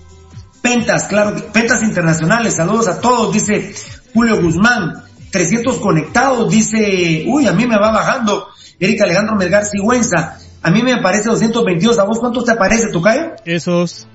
Pentas, 0.62 1.06
claro, 1.06 1.36
Pentas 1.52 1.82
Internacionales, 1.82 2.56
saludos 2.56 2.88
a 2.88 3.02
todos, 3.02 3.34
dice 3.34 3.74
Julio 4.14 4.42
Guzmán. 4.42 5.04
300 5.32 5.80
conectados, 5.80 6.50
dice, 6.50 7.26
uy, 7.28 7.48
a 7.48 7.54
mí 7.54 7.66
me 7.66 7.78
va 7.78 7.92
bajando. 7.92 8.48
Erika 8.80 9.04
Alejandro 9.04 9.36
Melgar 9.36 9.66
Sigüenza. 9.66 10.40
A 10.68 10.70
mí 10.70 10.84
me 10.84 10.92
aparece 10.92 11.30
222. 11.30 11.98
¿A 11.98 12.04
vos 12.04 12.20
cuántos 12.20 12.44
te 12.44 12.52
aparece, 12.52 12.92
Tucayo? 12.92 13.32
Esos. 13.46 14.06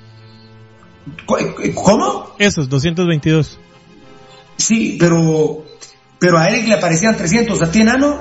Eh, 1.62 1.72
¿Cómo? 1.74 2.34
Esos, 2.38 2.68
222. 2.68 3.58
Sí, 4.58 4.98
pero, 5.00 5.64
pero 6.18 6.38
a 6.38 6.50
Eric 6.50 6.68
le 6.68 6.74
aparecían 6.74 7.16
300. 7.16 7.62
¿A 7.62 7.70
ti, 7.70 7.80
enano? 7.80 8.20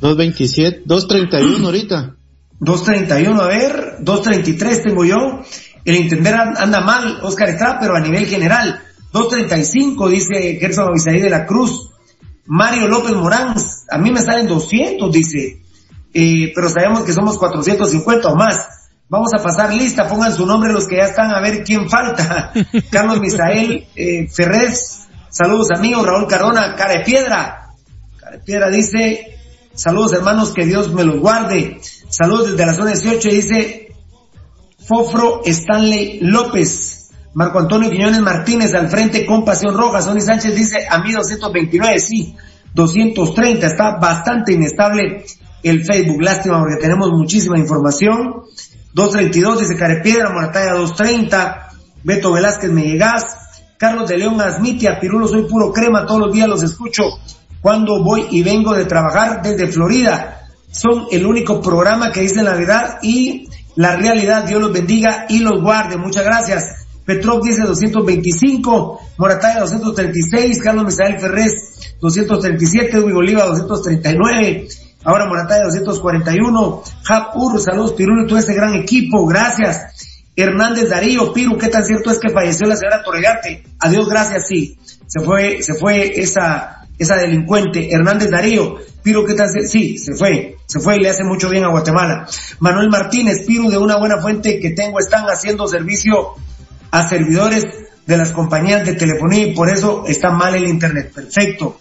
227, 0.00 0.84
231 0.86 1.66
ahorita. 1.66 2.16
231, 2.58 3.38
a 3.38 3.46
ver, 3.46 3.96
233 4.00 4.82
tengo 4.82 5.04
yo. 5.04 5.42
El 5.84 5.96
entender 5.96 6.34
anda 6.34 6.80
mal, 6.80 7.20
Oscar 7.22 7.50
Estrada, 7.50 7.80
pero 7.82 7.96
a 7.96 8.00
nivel 8.00 8.24
general. 8.28 8.80
235, 9.12 10.08
dice 10.08 10.56
Gerson 10.58 10.88
Avisaí 10.88 11.20
de 11.20 11.28
la 11.28 11.44
Cruz. 11.44 11.90
Mario 12.46 12.88
López 12.88 13.12
Morán, 13.12 13.54
a 13.90 13.98
mí 13.98 14.10
me 14.10 14.22
salen 14.22 14.46
200, 14.46 15.12
dice 15.12 15.60
eh, 16.12 16.52
pero 16.54 16.68
sabemos 16.68 17.04
que 17.04 17.12
somos 17.12 17.38
450 17.38 18.28
o 18.28 18.36
más. 18.36 18.58
Vamos 19.08 19.30
a 19.36 19.42
pasar 19.42 19.74
lista, 19.74 20.08
pongan 20.08 20.34
su 20.34 20.46
nombre 20.46 20.72
los 20.72 20.86
que 20.86 20.96
ya 20.96 21.06
están 21.06 21.34
a 21.34 21.40
ver 21.40 21.64
quién 21.64 21.88
falta. 21.88 22.52
Carlos 22.90 23.20
Misael 23.20 23.88
eh, 23.96 24.28
Ferrez, 24.28 25.08
saludos 25.30 25.68
amigos, 25.74 26.06
Raúl 26.06 26.28
Cardona, 26.28 26.74
cara 26.76 26.98
de 26.98 27.00
piedra. 27.00 27.72
Cara 28.18 28.36
de 28.36 28.38
piedra 28.44 28.70
dice, 28.70 29.36
saludos 29.74 30.12
hermanos, 30.12 30.52
que 30.52 30.64
Dios 30.64 30.92
me 30.92 31.04
los 31.04 31.18
guarde. 31.18 31.80
Saludos 32.08 32.52
desde 32.52 32.66
la 32.66 32.74
zona 32.74 32.90
18, 32.92 33.28
dice 33.28 33.94
Fofro 34.86 35.42
Stanley 35.44 36.20
López. 36.22 37.10
Marco 37.34 37.60
Antonio 37.60 37.90
Quiñones 37.90 38.20
Martínez 38.20 38.74
al 38.74 38.88
frente 38.88 39.24
con 39.24 39.44
Pasión 39.44 39.76
Roja. 39.76 40.02
Sonny 40.02 40.20
Sánchez 40.20 40.54
dice 40.54 40.86
a 40.88 40.98
mí 40.98 41.12
229, 41.12 42.00
sí, 42.00 42.36
230. 42.74 43.66
Está 43.66 43.98
bastante 43.98 44.52
inestable 44.52 45.24
el 45.62 45.84
Facebook. 45.84 46.22
Lástima 46.22 46.58
porque 46.58 46.76
tenemos 46.76 47.10
muchísima 47.10 47.58
información. 47.58 48.42
232 48.92 49.60
dice 49.60 49.76
Carepiedra, 49.76 50.30
Moratalla 50.30 50.74
230, 50.74 51.68
Beto 52.02 52.32
Velázquez 52.32 52.70
me 52.70 52.82
llegás, 52.82 53.22
Carlos 53.76 54.08
de 54.08 54.18
León 54.18 54.40
Asmitia, 54.40 54.98
Pirulo 54.98 55.28
soy 55.28 55.42
puro 55.42 55.72
crema, 55.72 56.06
todos 56.06 56.20
los 56.20 56.32
días 56.32 56.48
los 56.48 56.62
escucho 56.62 57.04
cuando 57.60 58.02
voy 58.02 58.26
y 58.30 58.42
vengo 58.42 58.74
de 58.74 58.84
trabajar 58.84 59.42
desde 59.42 59.68
Florida. 59.68 60.48
Son 60.70 61.06
el 61.10 61.26
único 61.26 61.60
programa 61.60 62.12
que 62.12 62.20
dice 62.20 62.42
la 62.42 62.54
verdad 62.54 62.98
y 63.02 63.48
la 63.76 63.96
realidad. 63.96 64.44
Dios 64.44 64.60
los 64.60 64.72
bendiga 64.72 65.26
y 65.28 65.40
los 65.40 65.60
guarde. 65.62 65.96
Muchas 65.96 66.24
gracias. 66.24 66.86
Petrov 67.04 67.42
dice 67.42 67.62
225, 67.62 69.00
Moratalla 69.18 69.60
236, 69.60 70.62
Carlos 70.62 70.84
Misael 70.84 71.18
Ferrez 71.18 71.96
237, 72.00 72.96
Edwin 72.96 73.16
Oliva 73.16 73.46
239, 73.46 74.68
Ahora 75.04 75.26
Morataya 75.26 75.64
241. 75.64 76.82
Japur, 77.02 77.60
saludos 77.60 77.92
Pirulo 77.92 78.24
y 78.24 78.26
todo 78.26 78.38
ese 78.38 78.54
gran 78.54 78.74
equipo, 78.74 79.26
gracias. 79.26 80.26
Hernández 80.36 80.88
Darío, 80.88 81.32
Piru, 81.32 81.58
¿qué 81.58 81.68
tan 81.68 81.84
cierto 81.84 82.10
es 82.10 82.18
que 82.18 82.30
falleció 82.30 82.66
la 82.66 82.76
señora 82.76 83.02
Torregate? 83.02 83.64
Adiós, 83.78 84.08
gracias, 84.08 84.46
sí. 84.48 84.78
Se 85.06 85.20
fue, 85.20 85.62
se 85.62 85.74
fue 85.74 86.20
esa, 86.20 86.86
esa 86.98 87.16
delincuente. 87.16 87.92
Hernández 87.92 88.30
Darío, 88.30 88.76
Piru, 89.02 89.24
¿qué 89.24 89.34
tan 89.34 89.50
cierto? 89.50 89.68
Sí, 89.68 89.98
se 89.98 90.14
fue, 90.14 90.56
se 90.66 90.80
fue 90.80 90.96
y 90.96 91.00
le 91.00 91.10
hace 91.10 91.24
mucho 91.24 91.48
bien 91.50 91.64
a 91.64 91.68
Guatemala. 91.68 92.26
Manuel 92.60 92.90
Martínez, 92.90 93.44
Piru, 93.46 93.70
de 93.70 93.78
una 93.78 93.98
buena 93.98 94.18
fuente 94.18 94.60
que 94.60 94.70
tengo, 94.70 94.98
están 94.98 95.24
haciendo 95.26 95.66
servicio 95.66 96.34
a 96.90 97.08
servidores 97.08 97.64
de 98.06 98.16
las 98.16 98.30
compañías 98.30 98.84
de 98.86 98.94
telefonía 98.94 99.46
y 99.46 99.54
por 99.54 99.68
eso 99.68 100.04
está 100.06 100.30
mal 100.30 100.54
el 100.54 100.66
internet. 100.66 101.12
Perfecto. 101.14 101.78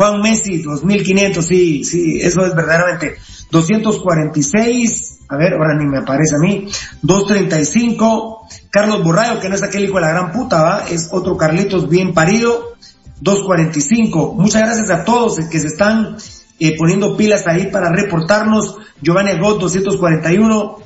Juan 0.00 0.22
Messi, 0.22 0.62
2500, 0.62 1.44
sí, 1.44 1.84
sí, 1.84 2.20
eso 2.22 2.46
es 2.46 2.54
verdaderamente. 2.54 3.16
246, 3.50 5.18
a 5.28 5.36
ver, 5.36 5.52
ahora 5.52 5.76
ni 5.76 5.84
me 5.84 5.98
aparece 5.98 6.36
a 6.36 6.38
mí. 6.38 6.68
235, 7.02 8.48
Carlos 8.70 9.04
Borrayo, 9.04 9.38
que 9.40 9.50
no 9.50 9.56
es 9.56 9.62
aquel 9.62 9.84
hijo 9.84 9.96
de 9.96 10.00
la 10.00 10.08
gran 10.08 10.32
puta, 10.32 10.62
¿va? 10.62 10.84
Es 10.90 11.10
otro 11.12 11.36
Carlitos 11.36 11.90
bien 11.90 12.14
parido. 12.14 12.76
245. 13.20 14.36
Muchas 14.38 14.62
gracias 14.62 14.88
a 14.88 15.04
todos 15.04 15.38
que 15.50 15.60
se 15.60 15.66
están 15.66 16.16
eh, 16.58 16.78
poniendo 16.78 17.14
pilas 17.18 17.46
ahí 17.46 17.66
para 17.66 17.90
reportarnos. 17.90 18.78
Giovanni 19.02 19.32
Agot, 19.32 19.60
241. 19.60 20.78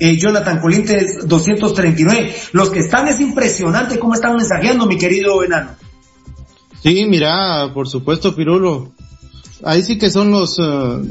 Eh, 0.00 0.16
Jonathan 0.18 0.58
Colintes, 0.58 1.28
239. 1.28 2.34
Los 2.50 2.70
que 2.70 2.80
están 2.80 3.06
es 3.06 3.20
impresionante 3.20 4.00
cómo 4.00 4.14
están 4.14 4.34
mensajeando, 4.34 4.86
mi 4.86 4.98
querido 4.98 5.44
enano. 5.44 5.76
Sí, 6.86 7.04
mira, 7.04 7.72
por 7.74 7.88
supuesto, 7.88 8.36
Pirulo. 8.36 8.92
Ahí 9.64 9.82
sí 9.82 9.98
que 9.98 10.08
son 10.08 10.30
los, 10.30 10.56
eh, 10.60 11.02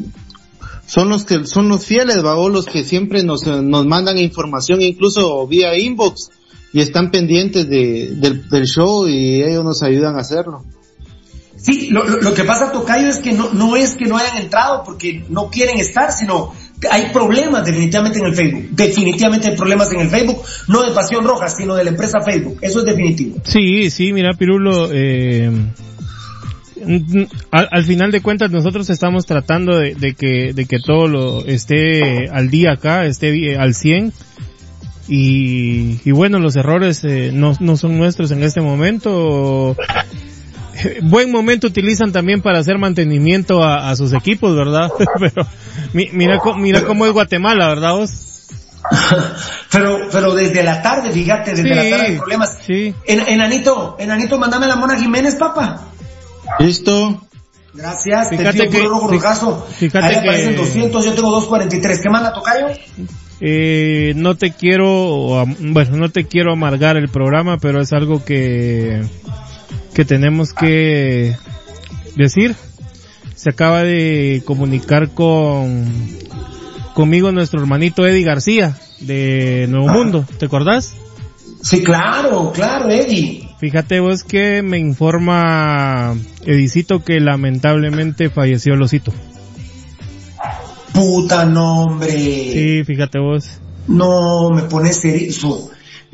son 0.86 1.10
los 1.10 1.26
que, 1.26 1.46
son 1.46 1.68
los 1.68 1.86
fieles, 1.86 2.24
¿va? 2.24 2.36
los 2.48 2.66
que 2.66 2.86
siempre 2.86 3.24
nos, 3.24 3.46
eh, 3.46 3.62
nos 3.62 3.86
mandan 3.86 4.18
información, 4.18 4.82
incluso 4.82 5.46
vía 5.48 5.78
inbox, 5.78 6.30
y 6.72 6.80
están 6.80 7.12
pendientes 7.12 7.68
de, 7.68 8.12
del, 8.16 8.48
del 8.48 8.66
show 8.68 9.06
y 9.06 9.44
ellos 9.44 9.66
nos 9.66 9.84
ayudan 9.84 10.16
a 10.16 10.20
hacerlo. 10.20 10.64
Sí, 11.58 11.90
lo, 11.90 12.06
lo, 12.06 12.34
que 12.34 12.46
pasa, 12.46 12.72
Tocayo, 12.72 13.10
es 13.10 13.18
que 13.18 13.34
no, 13.34 13.52
no 13.52 13.76
es 13.76 13.96
que 13.96 14.06
no 14.06 14.16
hayan 14.16 14.38
entrado 14.38 14.82
porque 14.86 15.26
no 15.28 15.50
quieren 15.50 15.78
estar, 15.78 16.14
sino 16.14 16.54
hay 16.90 17.12
problemas 17.12 17.66
definitivamente 17.66 18.20
en 18.20 18.26
el 18.26 18.36
Facebook. 18.36 18.68
Definitivamente 18.72 19.50
hay 19.50 19.56
problemas 19.56 19.92
en 19.92 20.02
el 20.02 20.10
Facebook, 20.10 20.42
no 20.68 20.84
de 20.84 20.92
Pasión 20.92 21.24
Roja, 21.24 21.48
sino 21.50 21.76
de 21.76 21.84
la 21.84 21.90
empresa 21.92 22.20
Facebook. 22.22 22.58
Eso 22.62 22.80
es 22.80 22.86
definitivo. 22.86 23.38
Sí, 23.44 23.90
sí, 23.90 24.14
mira, 24.14 24.34
Pirulo, 24.34 24.90
eh, 24.92 25.50
al, 27.52 27.84
final 27.84 28.12
de 28.12 28.22
cuentas 28.22 28.52
nosotros 28.52 28.90
estamos 28.90 29.26
tratando 29.26 29.78
de, 29.78 30.16
que, 30.18 30.54
de 30.54 30.66
que 30.66 30.80
todo 30.80 31.08
lo 31.08 31.46
esté 31.46 32.30
al 32.30 32.50
día 32.50 32.74
acá, 32.74 33.06
esté 33.06 33.58
al 33.58 33.74
100. 33.74 34.14
Y, 35.08 36.00
y 36.04 36.12
bueno, 36.12 36.40
los 36.40 36.56
errores 36.56 37.04
eh, 37.04 37.32
no, 37.32 37.54
no 37.60 37.78
son 37.78 37.98
nuestros 37.98 38.32
en 38.32 38.44
este 38.44 38.62
momento. 38.62 39.76
buen 41.04 41.32
momento 41.32 41.68
utilizan 41.68 42.12
también 42.12 42.42
para 42.42 42.60
hacer 42.60 42.78
mantenimiento 42.78 43.64
a, 43.64 43.96
sus 43.96 44.14
equipos, 44.14 44.56
¿verdad? 44.56 44.92
pero 45.20 45.48
mira, 45.94 46.40
mira 46.58 46.84
cómo 46.84 47.06
es 47.06 47.12
Guatemala, 47.12 47.68
¿verdad 47.68 47.94
vos? 47.94 48.48
pero, 49.72 50.08
pero 50.12 50.36
desde 50.36 50.64
la 50.64 50.82
tarde, 50.82 51.12
fíjate, 51.12 51.52
desde 51.52 51.76
la 51.76 51.90
tarde 51.90 52.08
hay 52.08 52.18
problemas. 52.18 52.58
Sí. 52.66 52.94
En, 53.06 53.20
enanito, 53.28 53.96
enanito, 54.00 54.38
mandame 54.38 54.68
la 54.68 54.76
Mona 54.76 54.98
Jiménez, 54.98 55.36
papá. 55.36 55.88
Listo. 56.60 57.22
Gracias, 57.74 58.30
fíjate 58.30 58.58
te 58.58 58.70
que, 58.70 58.84
rojo 58.84 59.10
Fíjate 59.10 60.06
Ahí 60.06 60.16
aparecen 60.16 60.56
200, 60.56 61.06
yo 61.06 61.14
tengo 61.14 61.30
243. 61.32 62.00
¿Qué 62.02 62.10
manda, 62.10 62.32
Tocayo? 62.32 62.68
Eh, 63.42 64.14
no 64.16 64.36
te 64.36 64.54
quiero, 64.54 65.46
bueno, 65.60 65.98
no 65.98 66.10
te 66.10 66.26
quiero 66.26 66.54
amargar 66.54 66.96
el 66.96 67.10
programa, 67.10 67.58
pero 67.58 67.82
es 67.82 67.92
algo 67.92 68.24
que, 68.24 69.02
que 69.96 70.06
tenemos 70.06 70.54
que 70.54 71.36
decir. 72.16 72.56
Se 73.34 73.50
acaba 73.50 73.84
de 73.84 74.44
comunicar 74.46 75.10
con, 75.12 75.90
conmigo 76.94 77.32
nuestro 77.32 77.62
hermanito 77.62 78.06
Eddie 78.06 78.24
García 78.24 78.78
de 79.00 79.68
Nuevo 79.70 79.90
ah. 79.90 79.94
Mundo, 79.94 80.26
¿te 80.38 80.46
acordás? 80.46 80.96
Sí, 81.62 81.84
claro, 81.84 82.52
claro, 82.54 82.90
Eddie. 82.90 83.50
Fíjate 83.60 84.00
vos 84.00 84.24
que 84.24 84.62
me 84.62 84.78
informa 84.78 86.16
Edicito 86.46 87.04
que 87.04 87.20
lamentablemente 87.20 88.30
falleció 88.30 88.74
el 88.74 88.82
osito. 88.82 89.14
Puta 90.94 91.46
nombre. 91.46 92.12
Sí, 92.12 92.84
fíjate 92.86 93.20
vos. 93.20 93.60
No, 93.88 94.50
me 94.52 94.64
pones 94.64 95.02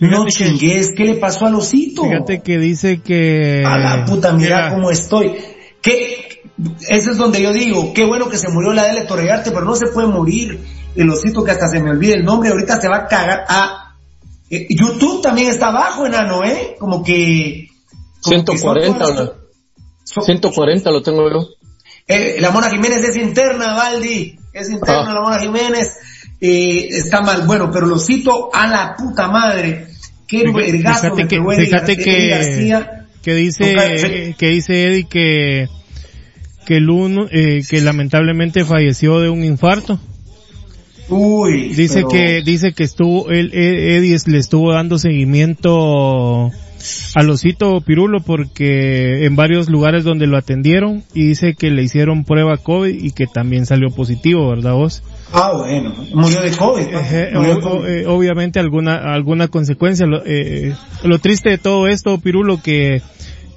eso. 0.01 0.17
No 0.17 0.27
chingues, 0.27 0.91
¿qué 0.95 1.05
le 1.05 1.15
pasó 1.15 1.45
al 1.45 1.55
osito? 1.55 2.03
Fíjate 2.03 2.41
que 2.41 2.57
dice 2.57 3.01
que... 3.01 3.63
A 3.65 3.77
la 3.77 4.05
puta, 4.05 4.33
mira, 4.33 4.71
cómo 4.71 4.89
estoy. 4.91 5.35
¿Qué? 5.81 6.41
Ese 6.89 7.11
es 7.11 7.17
donde 7.17 7.41
yo 7.41 7.53
digo, 7.53 7.93
qué 7.93 8.05
bueno 8.05 8.29
que 8.29 8.37
se 8.37 8.49
murió 8.49 8.73
la 8.73 8.93
de 8.93 9.01
Torregarte, 9.05 9.51
pero 9.51 9.65
no 9.65 9.75
se 9.75 9.87
puede 9.87 10.07
morir 10.07 10.59
el 10.95 11.09
osito 11.09 11.43
que 11.43 11.51
hasta 11.51 11.67
se 11.67 11.79
me 11.79 11.91
olvida 11.91 12.15
el 12.15 12.23
nombre, 12.23 12.49
ahorita 12.49 12.79
se 12.79 12.87
va 12.87 12.97
a 12.97 13.07
cagar. 13.07 13.45
Ah, 13.47 13.95
eh, 14.49 14.67
YouTube 14.69 15.21
también 15.21 15.49
está 15.49 15.67
abajo, 15.67 16.05
enano, 16.05 16.43
¿eh? 16.43 16.75
Como 16.77 17.03
que... 17.03 17.69
140, 18.21 19.33
140 20.03 20.91
lo 20.91 21.01
tengo 21.01 21.29
yo. 21.31 21.47
Eh, 22.07 22.37
la 22.39 22.51
Mona 22.51 22.69
Jiménez 22.69 23.03
es 23.03 23.17
interna, 23.17 23.73
Valdi. 23.73 24.37
Es 24.53 24.69
interna 24.69 25.11
ah. 25.11 25.13
la 25.13 25.21
Mona 25.21 25.39
Jiménez. 25.39 25.97
Eh, 26.39 26.87
está 26.89 27.21
mal. 27.21 27.43
Bueno, 27.47 27.69
pero 27.71 27.87
lo 27.87 27.97
cito 27.97 28.49
a 28.53 28.67
la 28.67 28.95
puta 28.97 29.29
madre. 29.29 29.87
Qué 30.31 30.49
vergazo 30.49 31.13
fíjate 31.13 31.27
que, 31.27 31.41
fíjate 31.57 31.97
que, 31.97 32.83
que 33.21 33.35
dice, 33.35 34.35
que 34.37 34.47
dice 34.47 34.87
Eddie 34.87 35.03
que, 35.03 35.67
que 36.65 36.77
el 36.77 36.89
uno, 36.89 37.25
eh, 37.29 37.61
que 37.69 37.81
lamentablemente 37.81 38.63
falleció 38.63 39.19
de 39.19 39.29
un 39.29 39.43
infarto. 39.43 39.99
Uy, 41.09 41.73
dice 41.73 42.05
que 42.09 42.41
dice 42.43 42.71
que 42.71 42.85
estuvo 42.85 43.29
él 43.29 43.51
Eddie 43.53 44.17
le 44.27 44.37
estuvo 44.37 44.71
dando 44.71 44.97
seguimiento 44.97 46.49
al 47.13 47.29
osito 47.29 47.81
Pirulo 47.81 48.21
porque 48.21 49.25
en 49.25 49.35
varios 49.35 49.69
lugares 49.69 50.05
donde 50.05 50.27
lo 50.27 50.37
atendieron 50.37 51.03
y 51.13 51.27
dice 51.27 51.55
que 51.55 51.71
le 51.71 51.83
hicieron 51.83 52.23
prueba 52.23 52.55
COVID 52.55 53.03
y 53.03 53.11
que 53.11 53.27
también 53.27 53.65
salió 53.65 53.89
positivo, 53.89 54.47
¿verdad 54.47 54.75
vos? 54.75 55.03
Ah, 55.33 55.53
bueno, 55.55 55.93
murió 56.13 56.41
de 56.41 56.55
COVID. 56.55 56.87
Eh, 56.91 58.05
obviamente 58.07 58.59
alguna 58.59 59.13
alguna 59.13 59.47
consecuencia. 59.47 60.05
Lo, 60.05 60.21
eh, 60.25 60.75
lo 61.03 61.19
triste 61.19 61.49
de 61.49 61.57
todo 61.57 61.87
esto, 61.87 62.17
Pirulo, 62.19 62.61
que 62.61 63.01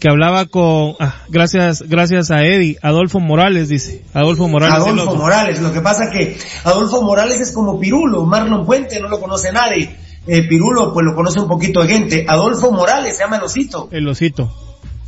que 0.04 0.10
hablaba 0.10 0.44
con, 0.44 0.96
ah, 1.00 1.14
gracias, 1.30 1.82
gracias 1.88 2.30
a 2.30 2.42
Eddie, 2.42 2.76
Adolfo 2.82 3.20
Morales 3.20 3.70
dice, 3.70 4.04
Adolfo 4.12 4.48
Morales. 4.48 4.74
Adolfo 4.74 5.14
Morales, 5.14 5.62
lo 5.62 5.72
que 5.72 5.80
pasa 5.80 6.10
que 6.10 6.36
Adolfo 6.64 7.00
Morales 7.00 7.40
es 7.40 7.52
como 7.52 7.80
Pirulo, 7.80 8.26
Marlon 8.26 8.66
Puente 8.66 9.00
no 9.00 9.08
lo 9.08 9.18
conoce 9.18 9.50
nadie, 9.50 9.96
eh, 10.26 10.46
Pirulo 10.46 10.92
pues 10.92 11.06
lo 11.06 11.14
conoce 11.14 11.40
un 11.40 11.48
poquito 11.48 11.80
de 11.80 11.88
gente, 11.88 12.26
Adolfo 12.28 12.70
Morales 12.70 13.16
se 13.16 13.22
llama 13.22 13.36
El 13.36 13.44
Osito. 13.44 13.88
El 13.92 14.06
Osito. 14.06 14.52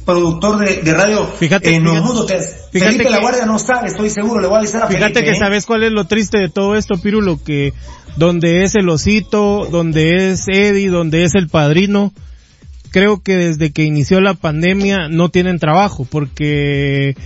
Productor 0.06 0.58
de, 0.58 0.94
radio 0.94 1.26
fíjate, 1.26 1.74
en 1.74 1.82
fíjate, 1.82 2.00
Mundo. 2.00 2.26
Fíjate 2.70 2.98
que, 2.98 3.10
la 3.10 3.20
Guardia 3.20 3.44
no 3.44 3.58
sabe, 3.58 3.88
estoy 3.88 4.08
seguro, 4.08 4.40
le 4.40 4.46
voy 4.46 4.54
a 4.54 4.58
avisar 4.60 4.84
a 4.84 4.86
Fíjate 4.86 5.24
que 5.24 5.32
¿eh? 5.32 5.36
sabes 5.36 5.66
cuál 5.66 5.82
es 5.82 5.90
lo 5.90 6.04
triste 6.04 6.38
de 6.38 6.48
todo 6.48 6.76
esto, 6.76 6.96
Pirulo, 6.96 7.42
que 7.42 7.74
donde 8.16 8.62
es 8.62 8.76
el 8.76 8.88
Osito, 8.88 9.66
donde 9.66 10.30
es 10.30 10.46
Eddie, 10.46 10.90
donde 10.90 11.24
es 11.24 11.34
el 11.34 11.48
padrino, 11.48 12.12
creo 12.92 13.20
que 13.20 13.36
desde 13.36 13.72
que 13.72 13.82
inició 13.82 14.20
la 14.20 14.34
pandemia 14.34 15.08
no 15.10 15.28
tienen 15.28 15.58
trabajo 15.58 16.06
porque 16.08 17.16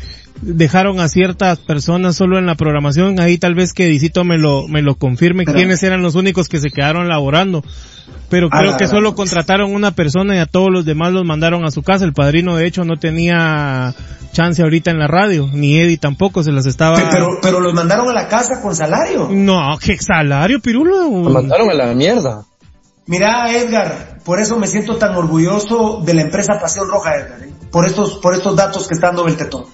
dejaron 0.42 1.00
a 1.00 1.08
ciertas 1.08 1.58
personas 1.58 2.16
solo 2.16 2.38
en 2.38 2.46
la 2.46 2.54
programación, 2.54 3.20
ahí 3.20 3.38
tal 3.38 3.54
vez 3.54 3.72
que 3.72 3.86
Dicito 3.86 4.24
me 4.24 4.38
lo, 4.38 4.68
me 4.68 4.82
lo 4.82 4.94
confirme 4.94 5.44
quiénes 5.44 5.82
eran 5.82 6.02
los 6.02 6.14
únicos 6.14 6.48
que 6.48 6.60
se 6.60 6.70
quedaron 6.70 7.08
laborando. 7.08 7.62
Pero 8.28 8.48
creo 8.48 8.76
que 8.76 8.86
solo 8.86 9.16
contrataron 9.16 9.74
una 9.74 9.90
persona 9.90 10.36
y 10.36 10.38
a 10.38 10.46
todos 10.46 10.68
los 10.70 10.84
demás 10.84 11.12
los 11.12 11.24
mandaron 11.24 11.64
a 11.64 11.72
su 11.72 11.82
casa. 11.82 12.04
El 12.04 12.12
padrino 12.12 12.56
de 12.56 12.66
hecho 12.66 12.84
no 12.84 12.96
tenía 12.96 13.92
chance 14.32 14.62
ahorita 14.62 14.92
en 14.92 15.00
la 15.00 15.08
radio, 15.08 15.48
ni 15.52 15.78
Eddie 15.80 15.98
tampoco 15.98 16.44
se 16.44 16.52
las 16.52 16.64
estaba... 16.66 17.10
Pero, 17.10 17.38
pero 17.42 17.58
los 17.58 17.74
mandaron 17.74 18.08
a 18.08 18.12
la 18.12 18.28
casa 18.28 18.60
con 18.62 18.76
salario. 18.76 19.28
No, 19.32 19.76
¿qué 19.84 19.98
salario, 19.98 20.60
Pirulo? 20.60 21.22
Los 21.24 21.32
mandaron 21.32 21.70
a 21.70 21.74
la 21.74 21.92
mierda. 21.92 22.44
Mira, 23.06 23.52
Edgar, 23.52 24.18
por 24.24 24.38
eso 24.38 24.56
me 24.56 24.68
siento 24.68 24.96
tan 24.96 25.16
orgulloso 25.16 26.00
de 26.04 26.14
la 26.14 26.22
empresa 26.22 26.60
Pasión 26.60 26.86
Roja, 26.88 27.16
Edgar, 27.16 27.42
¿eh? 27.42 27.52
por 27.72 27.84
estos, 27.84 28.18
por 28.18 28.34
estos 28.34 28.54
datos 28.54 28.86
que 28.86 28.94
está 28.94 29.08
dando 29.08 29.24
Beltetón. 29.24 29.64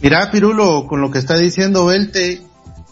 Mira, 0.00 0.30
Pirulo, 0.30 0.86
con 0.86 1.00
lo 1.00 1.10
que 1.10 1.18
está 1.18 1.36
diciendo 1.36 1.86
Belte, 1.86 2.40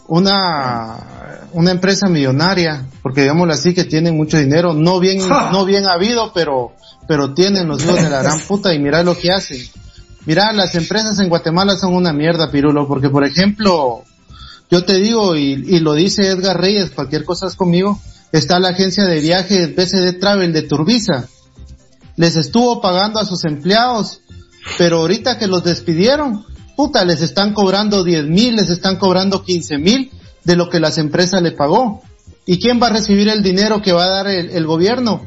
una, 0.07 1.47
una 1.53 1.71
empresa 1.71 2.07
millonaria, 2.07 2.85
porque 3.01 3.21
digámoslo 3.21 3.53
así, 3.53 3.73
que 3.73 3.85
tienen 3.85 4.17
mucho 4.17 4.37
dinero, 4.37 4.73
no 4.73 4.99
bien, 4.99 5.19
no 5.27 5.65
bien 5.65 5.87
habido, 5.87 6.33
pero, 6.33 6.73
pero 7.07 7.33
tienen 7.33 7.67
los 7.67 7.83
hijos 7.83 8.01
de 8.01 8.09
la 8.09 8.21
gran 8.21 8.39
puta 8.41 8.73
y 8.73 8.79
mira 8.79 9.03
lo 9.03 9.17
que 9.17 9.31
hacen. 9.31 9.59
Mira, 10.25 10.51
las 10.51 10.75
empresas 10.75 11.17
en 11.19 11.29
Guatemala 11.29 11.77
son 11.77 11.93
una 11.93 12.11
mierda, 12.11 12.51
Pirulo, 12.51 12.87
porque 12.87 13.09
por 13.09 13.25
ejemplo, 13.25 14.03
yo 14.69 14.83
te 14.83 14.95
digo, 14.95 15.37
y, 15.37 15.53
y 15.65 15.79
lo 15.79 15.93
dice 15.93 16.27
Edgar 16.27 16.59
Reyes, 16.59 16.91
cualquier 16.91 17.23
cosa 17.23 17.47
es 17.47 17.55
conmigo, 17.55 17.97
está 18.33 18.59
la 18.59 18.69
agencia 18.69 19.05
de 19.05 19.21
viajes 19.21 19.73
BCD 19.73 20.19
Travel 20.19 20.51
de 20.51 20.63
Turbiza. 20.63 21.27
Les 22.17 22.35
estuvo 22.35 22.81
pagando 22.81 23.21
a 23.21 23.25
sus 23.25 23.45
empleados, 23.45 24.19
pero 24.77 24.97
ahorita 24.97 25.37
que 25.37 25.47
los 25.47 25.63
despidieron, 25.63 26.45
puta, 26.77 27.03
les 27.03 27.21
están 27.21 27.53
cobrando 27.53 28.03
10 28.03 28.27
mil, 28.27 28.55
les 28.55 28.69
están 28.69 28.97
cobrando 28.97 29.43
15 29.43 29.79
mil 29.79 30.11
de 30.43 30.55
lo 30.55 30.69
que 30.69 30.79
las 30.79 30.99
empresas 30.99 31.41
le 31.41 31.51
pagó. 31.51 32.01
¿Y 32.45 32.59
quién 32.59 32.79
va 32.81 32.87
a 32.87 32.91
recibir 32.91 33.27
el 33.27 33.43
dinero 33.43 33.81
que 33.81 33.91
va 33.91 34.05
a 34.05 34.09
dar 34.09 34.27
el, 34.27 34.65
gobierno? 34.65 35.23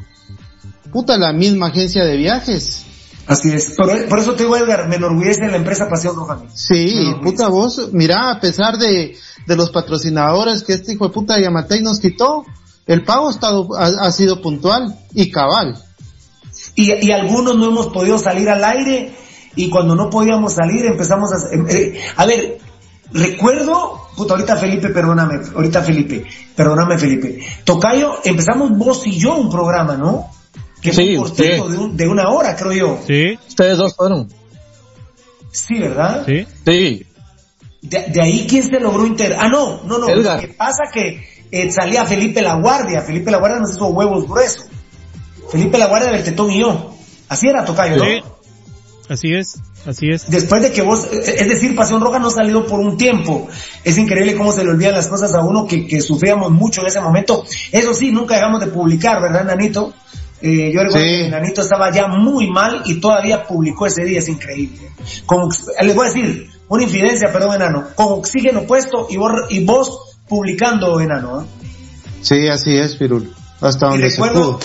Puta, 0.92 1.18
la 1.18 1.32
misma 1.32 1.66
agencia 1.66 2.04
de 2.04 2.16
viajes. 2.16 2.84
Así 3.26 3.50
es. 3.50 3.74
Por, 3.76 4.18
eso 4.18 4.34
te 4.34 4.44
digo, 4.44 4.56
Edgar, 4.56 4.88
me 4.88 4.96
enorgullece 4.96 5.48
la 5.48 5.56
empresa 5.56 5.88
Pasión 5.88 6.16
Roja. 6.16 6.40
Sí, 6.54 7.12
puta 7.22 7.48
vos, 7.48 7.90
mira, 7.92 8.30
a 8.30 8.40
pesar 8.40 8.78
de, 8.78 9.16
de 9.46 9.56
los 9.56 9.70
patrocinadores 9.70 10.62
que 10.62 10.74
este 10.74 10.92
hijo 10.92 11.08
de 11.08 11.12
puta 11.12 11.38
Yamatei 11.38 11.82
nos 11.82 12.00
quitó, 12.00 12.44
el 12.86 13.04
pago 13.04 13.28
ha, 13.28 13.30
estado, 13.30 13.68
ha, 13.76 14.10
sido 14.12 14.40
puntual 14.40 14.96
y 15.12 15.30
cabal. 15.30 15.76
Y, 16.74 17.06
y, 17.06 17.12
algunos 17.12 17.56
no 17.56 17.68
hemos 17.68 17.88
podido 17.88 18.18
salir 18.18 18.48
al 18.48 18.64
aire 18.64 19.14
y 19.56 19.68
cuando 19.68 19.94
no 19.94 20.10
podíamos 20.10 20.54
salir 20.54 20.86
empezamos 20.86 21.30
a... 21.32 21.54
Em, 21.54 21.66
eh, 21.68 22.00
a 22.16 22.26
ver, 22.26 22.58
recuerdo, 23.12 24.08
puta, 24.16 24.34
ahorita 24.34 24.56
Felipe, 24.56 24.88
perdóname, 24.90 25.40
ahorita 25.54 25.82
Felipe, 25.82 26.24
perdóname 26.54 26.98
Felipe. 26.98 27.40
Tocayo, 27.64 28.18
empezamos 28.24 28.76
vos 28.76 29.06
y 29.06 29.18
yo 29.18 29.36
un 29.36 29.50
programa, 29.50 29.96
¿no? 29.96 30.30
Que 30.80 30.92
fue 30.92 31.14
cortito, 31.16 31.68
de, 31.68 31.88
de, 31.92 32.08
una 32.08 32.30
hora, 32.30 32.56
creo 32.56 32.72
yo. 32.72 32.98
Sí. 33.06 33.38
Ustedes 33.46 33.76
dos 33.76 33.94
fueron. 33.94 34.28
Sí, 35.52 35.78
¿verdad? 35.78 36.24
Sí. 36.26 36.46
Sí. 36.64 37.06
De, 37.82 38.20
ahí, 38.22 38.46
¿quién 38.48 38.62
se 38.62 38.78
logró 38.80 39.06
inter... 39.06 39.36
Ah, 39.38 39.48
no, 39.48 39.82
no, 39.84 39.98
no. 39.98 40.14
Lo 40.14 40.40
que 40.40 40.48
pasa 40.48 40.84
que 40.92 41.22
eh, 41.50 41.70
salía 41.70 42.04
Felipe 42.04 42.40
La 42.40 42.54
Guardia. 42.56 43.02
Felipe 43.02 43.30
La 43.30 43.38
Guardia 43.38 43.60
nos 43.60 43.74
hizo 43.74 43.88
huevos 43.88 44.26
gruesos. 44.26 44.66
Felipe 45.50 45.78
La 45.78 45.86
Guardia 45.86 46.12
del 46.12 46.22
Tetón 46.22 46.50
y 46.50 46.60
yo. 46.60 46.94
Así 47.28 47.48
era 47.48 47.64
Tocayo, 47.64 47.96
¿no? 47.96 48.04
Sí. 48.04 48.22
Así 49.10 49.34
es, 49.34 49.58
así 49.86 50.08
es. 50.08 50.30
Después 50.30 50.62
de 50.62 50.70
que 50.70 50.82
vos, 50.82 51.04
eh, 51.06 51.34
es 51.38 51.48
decir, 51.48 51.74
Pasión 51.74 52.00
Roja 52.00 52.20
no 52.20 52.28
ha 52.28 52.30
salido 52.30 52.64
por 52.64 52.78
un 52.78 52.96
tiempo. 52.96 53.48
Es 53.82 53.98
increíble 53.98 54.36
cómo 54.36 54.52
se 54.52 54.62
le 54.62 54.70
olvidan 54.70 54.94
las 54.94 55.08
cosas 55.08 55.34
a 55.34 55.40
uno 55.40 55.66
que, 55.66 55.84
que 55.84 56.00
sufríamos 56.00 56.52
mucho 56.52 56.82
en 56.82 56.86
ese 56.86 57.00
momento. 57.00 57.44
Eso 57.72 57.92
sí, 57.92 58.12
nunca 58.12 58.36
dejamos 58.36 58.60
de 58.60 58.68
publicar, 58.68 59.20
¿verdad, 59.20 59.44
Nanito? 59.44 59.92
Eh, 60.40 60.70
yo 60.72 60.84
recuerdo 60.84 61.06
que 61.06 61.28
Nanito 61.28 61.60
estaba 61.62 61.92
ya 61.92 62.06
muy 62.06 62.48
mal 62.52 62.82
y 62.84 63.00
todavía 63.00 63.44
publicó 63.44 63.86
ese 63.86 64.04
día, 64.04 64.20
es 64.20 64.28
increíble. 64.28 64.78
Como, 65.26 65.48
les 65.82 65.94
voy 65.96 66.06
a 66.06 66.12
decir, 66.12 66.48
una 66.68 66.84
infidencia, 66.84 67.32
perdón, 67.32 67.56
enano, 67.56 67.88
con 67.96 68.12
oxígeno 68.12 68.62
puesto 68.62 69.08
y 69.10 69.16
vos, 69.16 69.32
y 69.48 69.64
vos 69.64 70.18
publicando, 70.28 71.00
enano. 71.00 71.42
¿eh? 71.42 71.46
Sí, 72.22 72.46
así 72.46 72.76
es, 72.76 72.94
Pirulo. 72.94 73.28
Hasta 73.60 73.88
donde 73.88 74.06
y 74.06 74.10
recuerdo, 74.10 74.60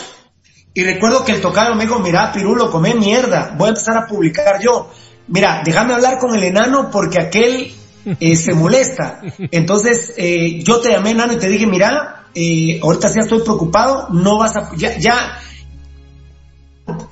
Y 0.78 0.84
recuerdo 0.84 1.24
que 1.24 1.32
el 1.32 1.42
tocayo 1.42 1.74
me 1.74 1.86
dijo, 1.86 2.00
mira, 2.00 2.34
Pirulo, 2.34 2.70
come 2.70 2.94
mierda, 2.94 3.56
voy 3.58 3.68
a 3.68 3.70
empezar 3.70 3.96
a 3.96 4.06
publicar 4.06 4.60
yo. 4.62 4.92
mira, 5.30 5.62
déjame 5.64 5.94
hablar 5.94 6.20
con 6.20 6.36
el 6.36 6.44
enano 6.44 6.92
porque 6.92 7.22
aquel 7.22 7.74
eh, 8.20 8.36
se 8.36 8.54
molesta. 8.54 9.22
Entonces, 9.52 10.14
eh, 10.18 10.62
yo 10.62 10.82
te 10.82 10.92
llamé 10.92 11.12
enano 11.12 11.32
y 11.32 11.38
te 11.38 11.48
dije, 11.48 11.66
mira, 11.66 12.26
eh, 12.36 12.82
ahorita 12.84 13.08
sí 13.08 13.20
estoy 13.22 13.40
preocupado, 13.40 14.10
no 14.10 14.38
vas 14.38 14.58
a, 14.58 14.70
ya, 14.76 14.98
ya, 14.98 15.40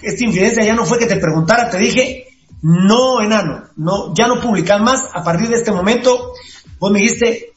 esta 0.02 0.26
infidencia 0.26 0.65
ya 0.65 0.73
no 0.73 0.86
fue 0.86 0.99
que 0.99 1.06
te 1.06 1.15
preguntara, 1.15 1.69
te 1.69 1.78
dije, 1.78 2.28
no, 2.63 3.21
enano, 3.21 3.63
no, 3.78 4.13
ya 4.13 4.28
no 4.28 4.41
publicas 4.41 4.82
más, 4.82 5.06
a 5.13 5.23
partir 5.23 5.47
de 5.47 5.56
este 5.56 5.71
momento, 5.71 6.34
vos 6.80 6.91
me 6.91 6.99
dijiste, 6.99 7.54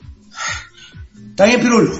está 1.30 1.46
bien, 1.46 1.60
Pirulo, 1.60 1.92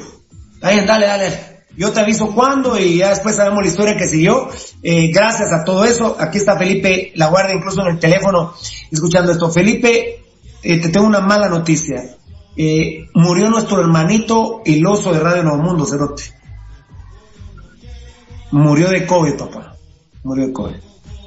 está 0.54 0.70
bien, 0.70 0.86
dale, 0.86 1.06
dale, 1.06 1.55
yo 1.76 1.92
te 1.92 2.00
aviso 2.00 2.34
cuándo 2.34 2.78
y 2.78 2.98
ya 2.98 3.10
después 3.10 3.36
sabemos 3.36 3.62
la 3.62 3.68
historia 3.68 3.96
que 3.96 4.06
siguió. 4.06 4.48
Eh, 4.82 5.10
gracias 5.12 5.52
a 5.52 5.64
todo 5.64 5.84
eso, 5.84 6.16
aquí 6.18 6.38
está 6.38 6.56
Felipe 6.56 7.12
La 7.14 7.28
Guardia, 7.28 7.54
incluso 7.54 7.82
en 7.82 7.88
el 7.88 7.98
teléfono, 7.98 8.54
escuchando 8.90 9.32
esto. 9.32 9.50
Felipe, 9.50 10.24
eh, 10.62 10.80
te 10.80 10.88
tengo 10.88 11.06
una 11.06 11.20
mala 11.20 11.48
noticia. 11.48 12.16
Eh, 12.56 13.06
murió 13.14 13.50
nuestro 13.50 13.80
hermanito 13.80 14.62
el 14.64 14.86
oso 14.86 15.12
de 15.12 15.20
Radio 15.20 15.42
Nuevo 15.42 15.62
Mundo, 15.62 15.84
Cerote. 15.84 16.22
Murió 18.52 18.88
de 18.88 19.06
COVID, 19.06 19.36
papá. 19.36 19.76
Murió 20.22 20.46
de 20.46 20.52
COVID. 20.52 20.85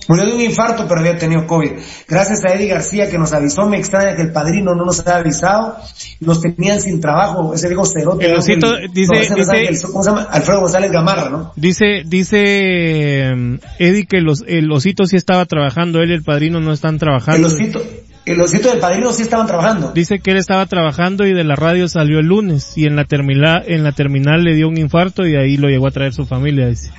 Murió 0.10 0.26
de 0.26 0.34
un 0.34 0.42
infarto, 0.42 0.88
pero 0.88 1.02
había 1.02 1.20
tenido 1.20 1.46
COVID. 1.46 1.70
Gracias 2.08 2.44
a 2.44 2.56
Eddie 2.56 2.68
García 2.68 3.08
que 3.12 3.20
nos 3.20 3.32
avisó, 3.32 3.68
me 3.70 3.78
extraña 3.78 4.16
que 4.16 4.24
el 4.24 4.32
padrino 4.32 4.74
no 4.74 4.84
nos 4.84 5.02
haya 5.02 5.18
avisado. 5.18 5.76
Nos 6.20 6.42
tenían 6.42 6.82
sin 6.82 7.00
trabajo, 7.00 7.54
ese 7.54 7.70
digo 7.70 7.86
cerote. 7.86 8.26
El 8.26 8.38
osito, 8.38 8.76
dice, 8.92 9.14
dice 9.36 9.86
¿cómo 9.86 10.04
se 10.04 10.10
llama? 10.10 10.24
Alfredo 10.32 10.62
González 10.62 10.92
Gamarra, 10.92 11.30
¿no? 11.30 11.54
Dice, 11.56 12.02
dice 12.08 13.32
um, 13.36 13.60
Eddie 13.78 14.08
que 14.08 14.22
los, 14.22 14.44
el 14.48 14.72
osito 14.72 15.06
sí 15.06 15.16
estaba 15.16 15.46
trabajando, 15.46 16.02
él 16.02 16.10
y 16.10 16.16
el 16.16 16.24
padrino 16.24 16.60
no 16.60 16.74
están 16.74 16.98
trabajando. 16.98 17.48
El 17.48 17.54
osito, 17.54 17.80
el 18.26 18.42
osito 18.42 18.70
del 18.70 18.80
padrino 18.80 19.14
sí 19.14 19.22
estaban 19.22 19.46
trabajando. 19.46 19.92
Dice 19.94 20.18
que 20.22 20.32
él 20.32 20.38
estaba 20.38 20.66
trabajando 20.66 21.28
y 21.28 21.34
de 21.34 21.44
la 21.44 21.56
radio 21.56 21.88
salió 21.88 22.18
el 22.18 22.26
lunes 22.26 22.76
y 22.76 22.86
en 22.86 22.96
la 22.96 23.06
terminal, 23.06 23.64
en 23.68 23.84
la 23.84 23.92
terminal 23.92 24.44
le 24.44 24.56
dio 24.56 24.70
un 24.70 24.78
infarto 24.80 25.28
y 25.28 25.36
ahí 25.36 25.58
lo 25.58 25.68
llegó 25.68 25.88
a 25.88 25.92
traer 25.92 26.14
su 26.14 26.26
familia, 26.26 26.68
dice. 26.68 26.90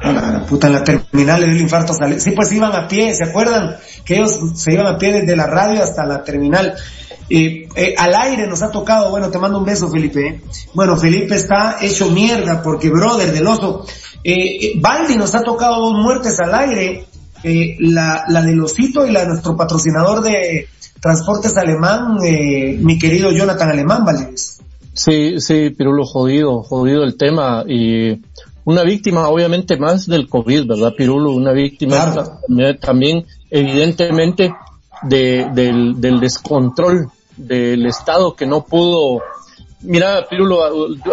Puta, 0.48 0.68
en 0.68 0.72
la 0.72 0.84
terminal 0.84 1.40
le 1.40 1.46
dio 1.46 1.56
el 1.56 1.62
infarto. 1.62 1.92
Sí, 2.18 2.30
pues 2.32 2.52
iban 2.52 2.74
a 2.74 2.88
pie, 2.88 3.14
¿se 3.14 3.24
acuerdan? 3.24 3.76
Que 4.04 4.16
ellos 4.16 4.38
se 4.54 4.72
iban 4.72 4.86
a 4.86 4.98
pie 4.98 5.20
desde 5.20 5.36
la 5.36 5.46
radio 5.46 5.82
hasta 5.82 6.06
la 6.06 6.22
terminal. 6.22 6.74
Eh, 7.30 7.68
eh, 7.76 7.94
al 7.98 8.14
aire 8.14 8.46
nos 8.46 8.62
ha 8.62 8.70
tocado, 8.70 9.10
bueno, 9.10 9.30
te 9.30 9.38
mando 9.38 9.58
un 9.58 9.64
beso, 9.64 9.90
Felipe. 9.90 10.26
¿eh? 10.26 10.40
Bueno, 10.72 10.96
Felipe 10.96 11.34
está 11.34 11.78
hecho 11.80 12.10
mierda 12.10 12.62
porque, 12.62 12.88
brother, 12.88 13.32
del 13.32 13.46
oso. 13.46 13.84
Eh, 14.24 14.72
Baldi 14.76 15.16
nos 15.16 15.34
ha 15.34 15.42
tocado 15.42 15.80
dos 15.80 15.94
muertes 15.94 16.38
al 16.40 16.54
aire. 16.54 17.04
la, 17.80 18.24
la 18.28 18.42
del 18.42 18.60
osito 18.60 19.06
y 19.06 19.12
la 19.12 19.20
de 19.20 19.28
nuestro 19.28 19.56
patrocinador 19.56 20.22
de 20.22 20.68
transportes 21.00 21.56
alemán, 21.56 22.16
mi 22.80 22.98
querido 22.98 23.30
Jonathan 23.30 23.70
Alemán, 23.70 24.04
¿vale? 24.04 24.30
Sí, 24.98 25.38
sí, 25.38 25.70
Pirulo, 25.70 26.04
jodido, 26.04 26.64
jodido 26.64 27.04
el 27.04 27.16
tema 27.16 27.62
y 27.68 28.16
una 28.68 28.82
víctima 28.82 29.30
obviamente 29.30 29.78
más 29.78 30.06
del 30.06 30.28
COVID, 30.28 30.66
¿verdad, 30.66 30.92
Pirulo? 30.94 31.32
Una 31.32 31.52
víctima 31.52 32.38
también 32.78 33.24
evidentemente 33.50 34.54
de, 35.04 35.48
del, 35.54 35.98
del 35.98 36.20
descontrol 36.20 37.10
del 37.34 37.86
Estado 37.86 38.36
que 38.36 38.44
no 38.44 38.66
pudo 38.66 39.22
Mira, 39.80 40.26
Pirulo, 40.28 40.58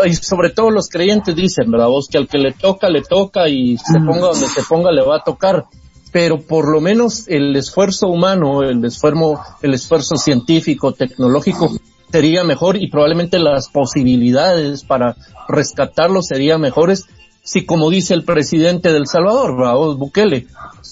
y 0.06 0.16
sobre 0.16 0.50
todo 0.50 0.70
los 0.70 0.90
creyentes 0.90 1.34
dicen, 1.34 1.72
¿verdad? 1.72 1.88
Vos 1.88 2.08
que 2.12 2.18
al 2.18 2.28
que 2.28 2.40
le 2.40 2.52
toca, 2.52 2.90
le 2.90 3.04
toca 3.04 3.48
y 3.48 3.78
se 3.78 4.00
mm. 4.00 4.06
ponga 4.06 4.28
donde 4.28 4.48
se 4.48 4.64
ponga, 4.64 4.92
le 4.92 5.04
va 5.04 5.18
a 5.18 5.24
tocar. 5.24 5.66
Pero 6.12 6.42
por 6.42 6.70
lo 6.70 6.82
menos 6.82 7.26
el 7.28 7.56
esfuerzo 7.56 8.08
humano, 8.08 8.64
el 8.64 8.84
esfuerzo, 8.84 9.40
el 9.62 9.76
esfuerzo 9.76 10.18
científico, 10.18 10.94
tecnológico, 10.94 11.72
sería 12.12 12.44
mejor 12.44 12.76
y 12.76 12.90
probablemente 12.90 13.40
las 13.40 13.70
posibilidades 13.70 14.84
para 14.84 15.16
rescatarlo 15.48 16.22
serían 16.22 16.60
mejores 16.60 17.06
si 17.46 17.64
como 17.64 17.92
dice 17.92 18.16
el 18.16 18.26
presidente 18.26 18.92
del 18.92 19.06
Salvador, 19.06 19.56
Raúl 19.56 19.96
Bukele, 19.98 20.48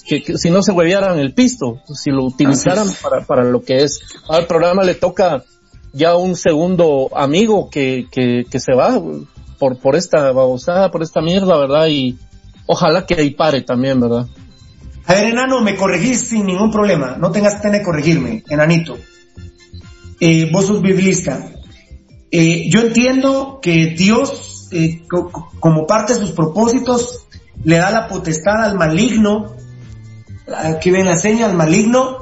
que, 0.06 0.38
si 0.38 0.50
no 0.50 0.62
se 0.62 0.70
huevearan 0.70 1.18
el 1.18 1.34
pisto, 1.34 1.80
si 1.92 2.10
lo 2.10 2.24
utilizaran 2.24 2.86
para, 3.02 3.22
para 3.22 3.42
lo 3.44 3.62
que 3.62 3.82
es. 3.82 4.00
Al 4.28 4.46
programa 4.46 4.84
le 4.84 4.94
toca 4.94 5.42
ya 5.92 6.14
un 6.16 6.36
segundo 6.36 7.10
amigo 7.16 7.68
que, 7.70 8.06
que, 8.10 8.44
que 8.48 8.60
se 8.60 8.72
va 8.72 9.02
por, 9.58 9.78
por 9.80 9.96
esta 9.96 10.30
babosada, 10.30 10.92
por 10.92 11.02
esta 11.02 11.20
mierda, 11.20 11.58
¿verdad? 11.58 11.88
Y 11.88 12.16
ojalá 12.66 13.04
que 13.04 13.14
ahí 13.14 13.30
pare 13.30 13.62
también, 13.62 14.00
¿verdad? 14.00 14.28
A 15.06 15.14
ver, 15.14 15.24
enano, 15.24 15.60
me 15.60 15.74
corregís 15.74 16.28
sin 16.28 16.46
ningún 16.46 16.70
problema. 16.70 17.16
No 17.18 17.32
tengas 17.32 17.60
pena 17.60 17.78
de 17.78 17.82
corregirme, 17.82 18.44
enanito. 18.48 18.96
Eh, 20.20 20.48
vos 20.52 20.66
sos 20.66 20.80
biblista. 20.80 21.50
Eh, 22.30 22.68
yo 22.70 22.80
entiendo 22.80 23.58
que 23.60 23.94
Dios 23.96 24.53
eh, 24.74 25.02
como 25.60 25.86
parte 25.86 26.14
de 26.14 26.20
sus 26.20 26.32
propósitos, 26.32 27.26
le 27.62 27.76
da 27.76 27.90
la 27.90 28.08
potestad 28.08 28.64
al 28.64 28.76
maligno, 28.76 29.54
aquí 30.52 30.90
ven 30.90 31.06
la 31.06 31.16
seña, 31.16 31.46
al 31.46 31.54
maligno, 31.54 32.18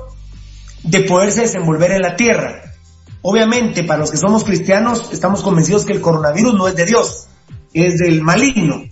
de 0.83 1.01
poderse 1.01 1.41
desenvolver 1.43 1.93
en 1.93 2.03
la 2.03 2.15
tierra. 2.15 2.75
Obviamente, 3.23 3.85
para 3.85 4.01
los 4.01 4.11
que 4.11 4.19
somos 4.19 4.45
cristianos, 4.45 5.11
estamos 5.13 5.43
convencidos 5.43 5.87
que 5.87 5.95
el 5.95 6.03
coronavirus 6.03 6.55
no 6.55 6.69
es 6.69 6.77
de 6.77 6.85
Dios, 6.85 7.29
es 7.73 7.97
del 7.99 8.21
maligno. 8.21 8.83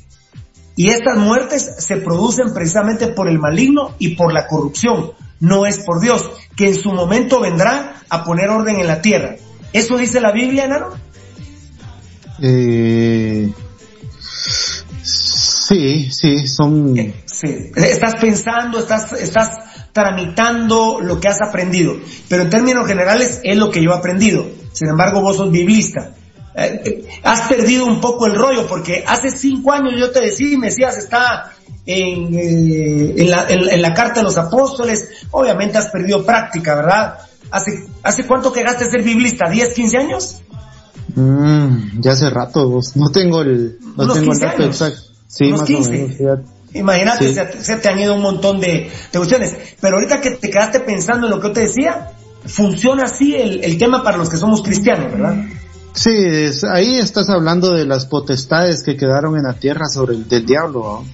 Y 0.75 0.89
estas 0.89 1.19
muertes 1.19 1.75
se 1.79 1.97
producen 1.97 2.55
precisamente 2.55 3.09
por 3.09 3.29
el 3.29 3.39
maligno 3.39 3.95
y 3.99 4.15
por 4.15 4.33
la 4.33 4.47
corrupción, 4.47 5.13
no 5.39 5.67
es 5.67 5.81
por 5.85 6.01
Dios, 6.01 6.31
que 6.57 6.69
en 6.69 6.77
su 6.77 6.93
momento 6.93 7.41
vendrá 7.41 7.97
a 8.09 8.25
poner 8.25 8.49
orden 8.49 8.81
en 8.81 8.87
la 8.87 9.03
tierra. 9.03 9.37
¿Eso 9.75 9.99
dice 9.99 10.21
la 10.21 10.33
Biblia, 10.33 10.67
Nano? 10.67 11.10
Eh, 12.41 13.51
sí, 15.03 16.11
sí, 16.11 16.47
son... 16.47 16.99
Eh, 16.99 17.15
estás 17.77 18.17
pensando, 18.21 18.79
estás, 18.79 19.13
estás 19.15 19.51
tramitando 19.93 21.01
lo 21.01 21.21
que 21.21 21.29
has 21.29 21.41
aprendido, 21.41 21.97
pero 22.29 22.43
en 22.43 22.51
términos 22.51 22.87
generales 22.87 23.41
es 23.43 23.57
lo 23.57 23.71
que 23.71 23.83
yo 23.83 23.93
he 23.93 23.97
aprendido. 23.97 24.47
Sin 24.73 24.89
embargo, 24.89 25.21
vos 25.21 25.37
sos 25.37 25.51
biblista. 25.51 26.13
Eh, 26.55 27.09
has 27.23 27.49
perdido 27.49 27.87
un 27.87 28.01
poco 28.01 28.27
el 28.27 28.35
rollo 28.35 28.67
porque 28.67 29.05
hace 29.07 29.31
cinco 29.31 29.73
años 29.73 29.95
yo 29.99 30.11
te 30.11 30.21
decía 30.21 30.53
y 30.53 30.57
me 30.57 30.67
decías 30.67 30.99
está 30.99 31.53
en, 31.87 33.31
la, 33.31 33.95
carta 33.95 34.21
de 34.21 34.25
los 34.25 34.37
apóstoles, 34.37 35.27
obviamente 35.31 35.79
has 35.79 35.89
perdido 35.89 36.25
práctica, 36.25 36.75
¿verdad? 36.75 37.19
¿Hace, 37.51 38.27
cuánto 38.27 38.53
que 38.53 38.63
gaste 38.63 38.91
ser 38.91 39.03
biblista? 39.03 39.47
¿10, 39.47 39.73
15 39.73 39.97
años? 39.97 40.43
Mm, 41.15 42.01
ya 42.01 42.13
hace 42.13 42.31
rato, 42.31 42.81
no 42.95 43.11
tengo 43.11 43.43
el, 43.43 43.79
no 43.97 44.13
tengo 44.13 44.33
el 44.33 44.39
dato 44.39 44.65
exacto. 44.65 45.01
Sí, 45.27 45.51
más 45.53 45.63
15. 45.63 45.89
o 45.89 45.93
menos. 45.93 46.41
Imagínate, 46.73 47.33
se, 47.33 47.77
te 47.77 47.89
han 47.89 47.99
ido 47.99 48.15
un 48.15 48.23
montón 48.23 48.61
de, 48.61 48.91
de 49.13 49.19
cuestiones. 49.19 49.57
Pero 49.81 49.97
ahorita 49.97 50.21
que 50.21 50.33
te 50.33 50.51
quedaste 50.51 50.81
pensando 50.81 51.27
en 51.27 51.33
lo 51.33 51.41
que 51.41 51.49
yo 51.49 51.53
te 51.53 51.61
decía, 51.63 52.13
funciona 52.47 53.05
así 53.05 53.35
el, 53.35 53.65
el 53.65 53.79
tema 53.79 54.03
para 54.05 54.17
los 54.17 54.29
que 54.29 54.37
somos 54.37 54.63
cristianos, 54.63 55.13
¿verdad? 55.13 55.37
Sí, 55.93 56.11
ahí 56.71 56.99
estás 56.99 57.29
hablando 57.29 57.73
de 57.73 57.85
las 57.85 58.07
potestades 58.07 58.83
que 58.83 58.97
quedaron 58.97 59.37
en 59.37 59.43
la 59.43 59.55
tierra 59.55 59.87
sobre 59.89 60.15
el 60.15 60.29
del 60.29 60.47
diablo. 60.47 61.05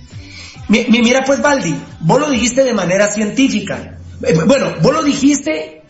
mira 0.68 1.22
pues, 1.24 1.40
Baldi, 1.40 1.74
vos 2.00 2.20
lo 2.20 2.30
dijiste 2.30 2.62
de 2.62 2.74
manera 2.74 3.10
científica. 3.10 3.98
Eh, 4.22 4.38
bueno, 4.46 4.74
vos 4.82 4.92
lo 4.92 5.02
dijiste, 5.02 5.82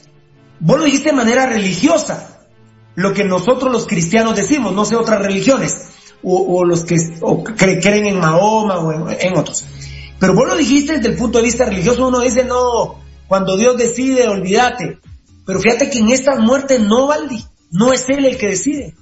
vos 0.61 0.79
lo 0.79 0.85
dijiste 0.85 1.11
de 1.11 1.16
manera 1.16 1.47
religiosa 1.47 2.36
lo 2.97 3.13
que 3.13 3.25
nosotros 3.25 3.71
los 3.71 3.87
cristianos 3.87 4.35
decimos, 4.35 4.73
no 4.73 4.85
sé 4.85 4.97
otras 4.97 5.21
religiones, 5.21 5.75
o, 6.23 6.65
los 6.65 6.85
que 6.85 6.97
creen 7.81 8.07
en 8.07 8.19
Mahoma 8.19 8.79
o 8.79 9.11
en, 9.11 9.37
otros. 9.37 9.65
Pero 10.19 10.35
vos 10.35 10.49
lo 10.49 10.57
dijiste 10.57 10.95
desde 10.95 11.11
el 11.11 11.17
punto 11.17 11.39
de 11.39 11.45
vista 11.45 11.67
religioso, 11.67 12.09
uno 12.09 12.21
dice, 12.21 12.45
no, 12.45 12.99
cuando 13.29 13.57
Dios 13.57 13.77
decide, 13.77 14.27
olvídate. 14.29 14.99
Pero 15.45 15.61
fíjate 15.61 15.91
que 15.91 15.99
en 15.99 16.11
estas 16.11 16.41
muertes 16.41 16.81
no, 16.81 17.07
Baldi, 17.07 17.45
no 17.71 17.93
es 17.93 18.09
Él 18.09 18.25
el 18.25 18.39
que 18.39 18.49
decide. 18.49 18.95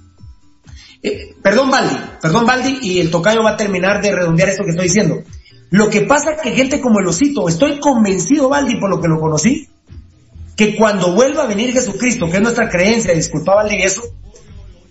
Eh, 1.01 1.33
perdón, 1.41 1.71
Baldi, 1.71 1.95
perdón, 2.21 2.45
Baldi, 2.45 2.79
y 2.81 2.99
el 2.99 3.09
tocayo 3.09 3.43
va 3.43 3.51
a 3.51 3.57
terminar 3.57 4.01
de 4.01 4.11
redondear 4.11 4.49
esto 4.49 4.63
que 4.63 4.71
estoy 4.71 4.85
diciendo. 4.85 5.23
Lo 5.71 5.89
que 5.89 6.01
pasa 6.01 6.33
es 6.33 6.41
que 6.41 6.51
gente 6.51 6.81
como 6.81 6.99
el 6.99 7.07
osito, 7.07 7.47
estoy 7.47 7.79
convencido, 7.79 8.49
Baldi, 8.49 8.77
por 8.79 8.89
lo 8.89 8.99
que 9.01 9.07
lo 9.07 9.19
conocí, 9.19 9.69
que 10.55 10.75
cuando 10.75 11.13
vuelva 11.13 11.43
a 11.43 11.47
venir 11.47 11.73
Jesucristo, 11.73 12.29
que 12.29 12.37
es 12.37 12.43
nuestra 12.43 12.69
creencia, 12.69 13.13
disculpaba 13.13 13.65
de 13.65 13.83
eso, 13.83 14.03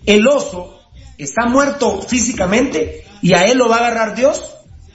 el 0.05 0.27
oso 0.27 0.79
está 1.17 1.47
muerto 1.47 2.01
físicamente 2.01 3.05
y 3.21 3.33
a 3.33 3.45
él 3.45 3.57
lo 3.57 3.67
va 3.67 3.77
a 3.77 3.79
agarrar 3.87 4.15
Dios 4.15 4.43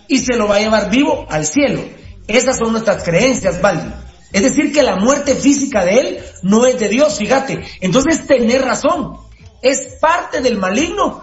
y 0.06 0.18
se 0.18 0.36
lo 0.36 0.46
va 0.46 0.56
a 0.56 0.60
llevar 0.60 0.90
vivo 0.90 1.26
al 1.28 1.46
cielo. 1.46 1.82
Esas 2.28 2.58
son 2.58 2.72
nuestras 2.72 3.02
creencias, 3.02 3.60
Valdi. 3.60 3.92
Es 4.32 4.42
decir, 4.42 4.72
que 4.72 4.82
la 4.82 4.96
muerte 4.96 5.34
física 5.34 5.84
de 5.84 6.00
él 6.00 6.18
no 6.42 6.66
es 6.66 6.78
de 6.78 6.88
Dios, 6.88 7.18
fíjate. 7.18 7.60
Entonces 7.80 8.26
tenés 8.26 8.64
razón. 8.64 9.16
Es 9.62 9.96
parte 10.00 10.40
del 10.40 10.56
maligno. 10.56 11.22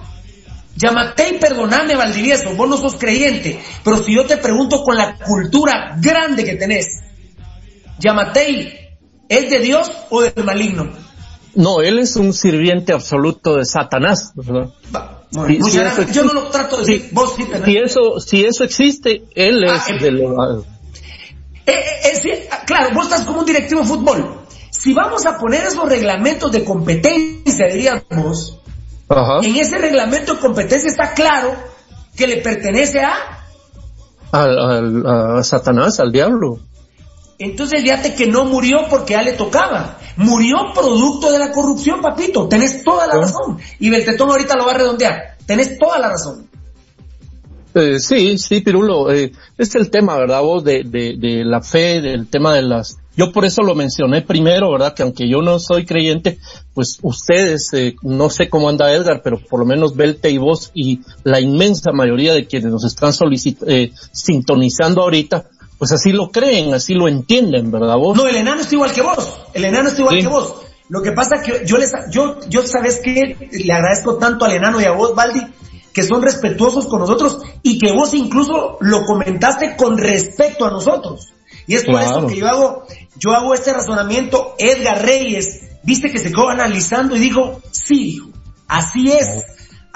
Llámate 0.76 1.30
y 1.30 1.40
perdoname, 1.40 1.96
Valdivieso, 1.96 2.54
vos 2.56 2.70
no 2.70 2.78
sos 2.78 2.96
creyente. 2.96 3.60
Pero 3.84 4.04
si 4.04 4.14
yo 4.14 4.26
te 4.26 4.38
pregunto 4.38 4.84
con 4.84 4.98
la 4.98 5.16
cultura 5.18 5.96
grande 6.00 6.44
que 6.44 6.56
tenés, 6.56 7.00
llámate 7.98 8.87
¿Es 9.30 9.50
de 9.50 9.60
Dios 9.60 9.92
o 10.10 10.22
del 10.22 10.44
maligno? 10.44 10.90
No, 11.56 11.82
él 11.82 12.00
es 12.00 12.16
un 12.16 12.34
sirviente 12.34 12.94
absoluto 12.94 13.56
de 13.56 13.66
Satanás, 13.66 14.32
¿verdad? 14.36 14.70
yo 16.12 16.24
no 16.24 16.34
lo 16.34 16.44
trato 16.50 16.78
de 16.78 16.86
decir, 16.86 17.10
vos 17.12 17.34
sí 17.36 17.46
Si 17.66 17.78
eso, 17.78 18.20
si 18.20 18.46
eso 18.46 18.64
existe, 18.64 19.24
él 19.36 19.66
ah, 19.68 19.84
es 19.90 20.02
de 20.02 20.12
lo... 20.12 20.62
Eh, 20.62 20.64
eh, 21.66 22.22
eh, 22.24 22.50
claro, 22.66 22.94
vos 22.94 23.06
estás 23.06 23.26
como 23.26 23.40
un 23.40 23.46
directivo 23.46 23.82
de 23.82 23.88
fútbol. 23.88 24.42
Si 24.70 24.94
vamos 24.94 25.26
a 25.26 25.38
poner 25.38 25.66
esos 25.66 25.90
reglamentos 25.90 26.52
de 26.52 26.64
competencia, 26.64 27.68
diríamos, 27.68 28.60
en 29.42 29.56
ese 29.56 29.78
reglamento 29.80 30.36
de 30.36 30.40
competencia 30.40 30.90
está 30.90 31.14
claro 31.14 31.56
que 32.16 32.28
le 32.28 32.38
pertenece 32.38 33.02
a... 33.02 33.16
a 34.32 35.44
Satanás, 35.44 36.00
al 36.00 36.12
diablo. 36.12 36.60
Entonces 37.40 37.82
fíjate 37.82 38.16
que 38.16 38.28
no 38.28 38.46
murió 38.46 38.88
porque 38.90 39.14
ya 39.14 39.22
le 39.22 39.34
tocaba. 39.34 40.00
Murió 40.16 40.58
producto 40.74 41.32
de 41.32 41.40
la 41.40 41.52
corrupción, 41.52 42.02
papito. 42.02 42.48
Tenés 42.48 42.84
toda 42.84 43.06
la 43.06 43.16
razón. 43.16 43.60
Y 43.80 43.90
Beltetón 43.90 44.30
ahorita 44.30 44.56
lo 44.56 44.66
va 44.66 44.72
a 44.72 44.78
redondear. 44.78 45.38
Tenés 45.46 45.78
toda 45.78 46.00
la 46.00 46.10
razón. 46.10 46.48
Eh, 47.76 48.00
sí, 48.00 48.40
sí, 48.40 48.62
Pirulo. 48.62 49.12
Eh, 49.12 49.32
es 49.58 49.76
el 49.76 49.92
tema, 49.92 50.18
¿verdad? 50.18 50.42
Vos 50.42 50.64
de, 50.64 50.84
de, 50.84 51.46
la 51.46 51.62
fe, 51.62 52.02
del 52.02 52.28
tema 52.28 52.54
de 52.56 52.64
las... 52.64 52.98
Yo 53.16 53.32
por 53.32 53.46
eso 53.46 53.62
lo 53.62 53.76
mencioné 53.76 54.22
primero, 54.22 54.72
¿verdad? 54.72 54.94
Que 54.94 55.04
aunque 55.04 55.30
yo 55.30 55.42
no 55.42 55.60
soy 55.60 55.86
creyente, 55.86 56.40
pues 56.74 57.00
ustedes, 57.02 57.72
eh, 57.74 57.96
no 58.02 58.30
sé 58.30 58.50
cómo 58.50 58.70
anda 58.70 58.94
Edgar, 58.94 59.22
pero 59.24 59.40
por 59.40 59.60
lo 59.60 59.66
menos 59.66 59.96
Belte 59.96 60.30
y 60.30 60.38
vos 60.38 60.72
y 60.74 61.02
la 61.24 61.40
inmensa 61.40 61.92
mayoría 61.92 62.34
de 62.34 62.46
quienes 62.46 62.72
nos 62.72 62.84
están 62.84 63.12
eh, 63.68 63.92
sintonizando 64.12 65.02
ahorita, 65.02 65.48
pues 65.78 65.92
así 65.92 66.12
lo 66.12 66.32
creen, 66.32 66.74
así 66.74 66.94
lo 66.94 67.08
entienden, 67.08 67.72
¿verdad 67.72 67.98
vos? 67.98 68.18
No, 68.18 68.28
el 68.28 68.36
enano 68.36 68.62
está 68.62 68.76
igual 68.76 68.94
que 68.94 69.02
vos, 69.02 69.42
el 69.54 69.66
enano 69.66 69.90
está 69.90 70.02
igual 70.02 70.20
que 70.20 70.28
vos. 70.28 70.56
Lo 70.90 71.02
que 71.02 71.12
pasa 71.12 71.42
que 71.44 71.66
yo 71.66 71.78
les, 71.78 71.92
yo, 72.12 72.40
yo 72.48 72.66
sabes 72.66 73.00
que 73.00 73.36
le 73.52 73.74
agradezco 73.74 74.18
tanto 74.18 74.46
al 74.46 74.54
enano 74.54 74.80
y 74.80 74.86
a 74.86 74.92
vos, 74.92 75.14
Baldi, 75.16 75.42
que 75.94 76.04
son 76.04 76.22
respetuosos 76.22 76.88
con 76.88 77.02
nosotros 77.02 77.40
y 77.62 77.78
que 77.78 77.92
vos 77.92 78.14
incluso 78.14 78.78
lo 78.80 79.04
comentaste 79.04 79.76
con 79.76 79.98
respecto 79.98 80.66
a 80.66 80.72
nosotros. 80.72 81.34
Y 81.66 81.76
es 81.76 81.84
por 81.84 82.02
eso 82.02 82.28
que 82.28 82.38
yo 82.38 82.48
hago, 82.48 82.86
yo 83.18 83.32
hago 83.32 83.54
este 83.54 83.74
razonamiento. 83.74 84.56
Edgar 84.58 85.04
Reyes, 85.04 85.62
viste 85.84 86.10
que 86.10 86.20
se 86.20 86.32
quedó 86.32 86.50
analizando 86.50 87.16
y 87.16 87.20
dijo, 87.20 87.62
sí, 87.72 88.22
así 88.68 89.12
es. 89.12 89.44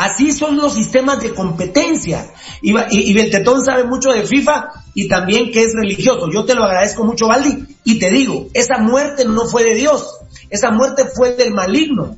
Así 0.02 0.32
son 0.32 0.58
los 0.58 0.74
sistemas 0.74 1.22
de 1.22 1.32
competencia. 1.32 2.34
Y, 2.60 2.74
y, 2.90 3.14
Beltetón 3.14 3.64
sabe 3.64 3.84
mucho 3.84 4.12
de 4.12 4.26
FIFA 4.26 4.70
y 4.96 5.08
también 5.08 5.52
que 5.52 5.62
es 5.62 5.76
religioso. 5.76 6.28
Yo 6.32 6.44
te 6.44 6.56
lo 6.56 6.64
agradezco 6.64 7.04
mucho, 7.04 7.28
Valdi. 7.28 7.68
Y 7.84 8.00
te 8.00 8.10
digo, 8.10 8.48
esa 8.56 8.80
muerte 8.80 9.26
no 9.26 9.46
fue 9.46 9.64
de 9.64 9.76
Dios. 9.76 10.08
Esa 10.50 10.72
muerte 10.72 11.04
fue 11.16 11.36
del 11.36 11.54
maligno. 11.54 12.18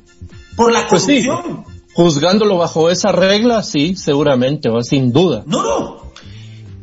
Por 0.56 0.72
la 0.72 0.86
pues 0.86 1.02
corrupción. 1.02 1.66
Juzgándolo 1.92 2.56
bajo 2.56 2.88
esa 2.88 3.12
regla, 3.12 3.62
sí, 3.62 3.96
seguramente, 3.96 4.70
o 4.70 4.80
sin 4.82 5.12
duda. 5.12 5.42
No, 5.44 5.62
no. 5.62 6.04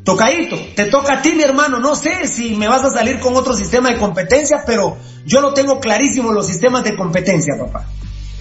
Tocadito, 0.04 0.56
te 0.76 0.86
toca 0.86 1.16
a 1.16 1.22
ti, 1.24 1.32
mi 1.34 1.42
hermano. 1.42 1.80
No 1.80 1.96
sé 1.96 2.28
si 2.28 2.54
me 2.54 2.68
vas 2.68 2.84
a 2.84 2.92
salir 2.92 3.20
con 3.20 3.36
otro 3.36 3.56
sistema 3.56 3.90
de 3.90 3.98
competencia, 3.98 4.58
pero 4.68 4.98
yo 5.26 5.42
lo 5.42 5.52
tengo 5.56 5.80
clarísimo, 5.80 6.32
los 6.32 6.46
sistemas 6.46 6.84
de 6.84 6.96
competencia, 6.96 7.56
papá. 7.58 7.88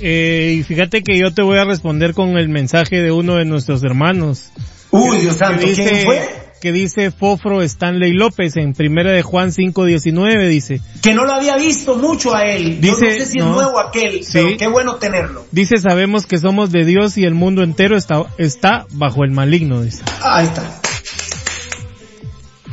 Eh, 0.00 0.56
y 0.58 0.62
fíjate 0.62 1.02
que 1.02 1.18
yo 1.18 1.32
te 1.32 1.42
voy 1.42 1.58
a 1.58 1.64
responder 1.64 2.14
con 2.14 2.38
el 2.38 2.48
mensaje 2.48 2.96
de 2.96 3.12
uno 3.12 3.36
de 3.36 3.44
nuestros 3.44 3.82
hermanos. 3.82 4.50
Uy, 4.90 5.18
Dios 5.18 5.36
santo, 5.36 5.66
dice, 5.66 5.84
¿quién 5.88 6.04
fue? 6.04 6.40
Que 6.60 6.72
dice 6.72 7.10
Fofro 7.10 7.62
Stanley 7.62 8.12
López 8.12 8.56
en 8.56 8.74
primera 8.74 9.12
de 9.12 9.22
Juan 9.22 9.50
5.19, 9.50 10.48
dice. 10.48 10.80
Que 11.02 11.14
no 11.14 11.24
lo 11.24 11.32
había 11.32 11.56
visto 11.56 11.96
mucho 11.96 12.34
a 12.34 12.44
él. 12.44 12.80
Dice, 12.80 12.90
no 12.90 12.96
sé 12.96 13.26
si 13.26 13.38
es 13.38 13.44
nuevo 13.44 13.78
aquel, 13.78 14.20
pero 14.32 14.56
qué 14.58 14.68
bueno 14.68 14.96
tenerlo. 14.96 15.46
Dice, 15.52 15.78
sabemos 15.78 16.26
que 16.26 16.38
somos 16.38 16.70
de 16.70 16.84
Dios 16.84 17.16
y 17.16 17.24
el 17.24 17.34
mundo 17.34 17.62
entero 17.62 17.96
está, 17.96 18.24
está 18.36 18.86
bajo 18.90 19.24
el 19.24 19.30
maligno, 19.30 19.82
dice. 19.82 20.02
Ahí 20.22 20.46
está. 20.46 20.80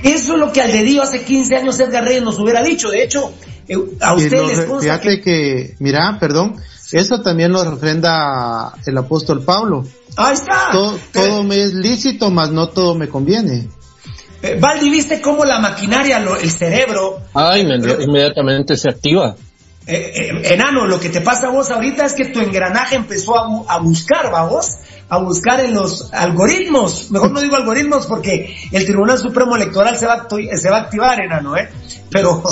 Eso 0.03 0.33
es 0.33 0.39
lo 0.39 0.51
que 0.51 0.61
al 0.61 0.71
de 0.71 0.83
Dios 0.83 1.07
hace 1.07 1.23
15 1.23 1.55
años 1.55 1.79
Edgar 1.79 2.03
Reyes 2.03 2.23
nos 2.23 2.39
hubiera 2.39 2.61
dicho. 2.61 2.89
De 2.89 3.03
hecho, 3.03 3.33
eh, 3.67 3.77
a 4.01 4.13
ustedes 4.13 4.57
les 4.57 4.81
Fíjate 4.81 5.21
que, 5.21 5.75
mira, 5.79 6.17
perdón, 6.19 6.55
eso 6.91 7.21
también 7.21 7.51
lo 7.51 7.63
refrenda 7.63 8.73
el 8.85 8.97
apóstol 8.97 9.43
Pablo. 9.43 9.83
Ahí 10.15 10.33
está. 10.33 10.71
Todo, 10.71 11.43
me 11.43 11.61
es 11.61 11.73
lícito, 11.73 12.31
mas 12.31 12.51
no 12.51 12.69
todo 12.69 12.95
me 12.95 13.09
conviene. 13.09 13.69
Eh, 14.41 14.57
Valdi, 14.59 14.89
¿viste 14.89 15.21
cómo 15.21 15.43
la 15.45 15.59
maquinaria, 15.59 16.17
el 16.17 16.51
cerebro... 16.51 17.21
Ay, 17.33 17.61
inmediatamente 17.61 18.77
se 18.77 18.89
activa. 18.89 19.35
Eh, 19.85 20.11
eh, 20.15 20.53
enano, 20.53 20.85
lo 20.85 20.99
que 20.99 21.09
te 21.09 21.21
pasa 21.21 21.47
a 21.47 21.49
vos 21.49 21.71
ahorita 21.71 22.05
es 22.05 22.13
que 22.13 22.25
tu 22.25 22.39
engranaje 22.39 22.95
empezó 22.95 23.35
a, 23.69 23.79
buscar, 23.79 24.33
¿va 24.33 24.45
vos? 24.45 24.77
A 25.09 25.17
buscar 25.17 25.61
en 25.61 25.73
los 25.73 26.13
algoritmos. 26.13 27.09
Mejor 27.11 27.31
no 27.31 27.39
digo 27.39 27.55
algoritmos 27.55 28.05
porque 28.05 28.55
el 28.71 28.85
Tribunal 28.85 29.17
Supremo 29.17 29.55
Electoral 29.55 29.97
se 29.97 30.05
va 30.05 30.13
a, 30.13 30.57
se 30.57 30.69
va 30.69 30.77
a 30.77 30.81
activar, 30.81 31.21
enano, 31.21 31.55
¿eh? 31.57 31.69
Pero 32.11 32.43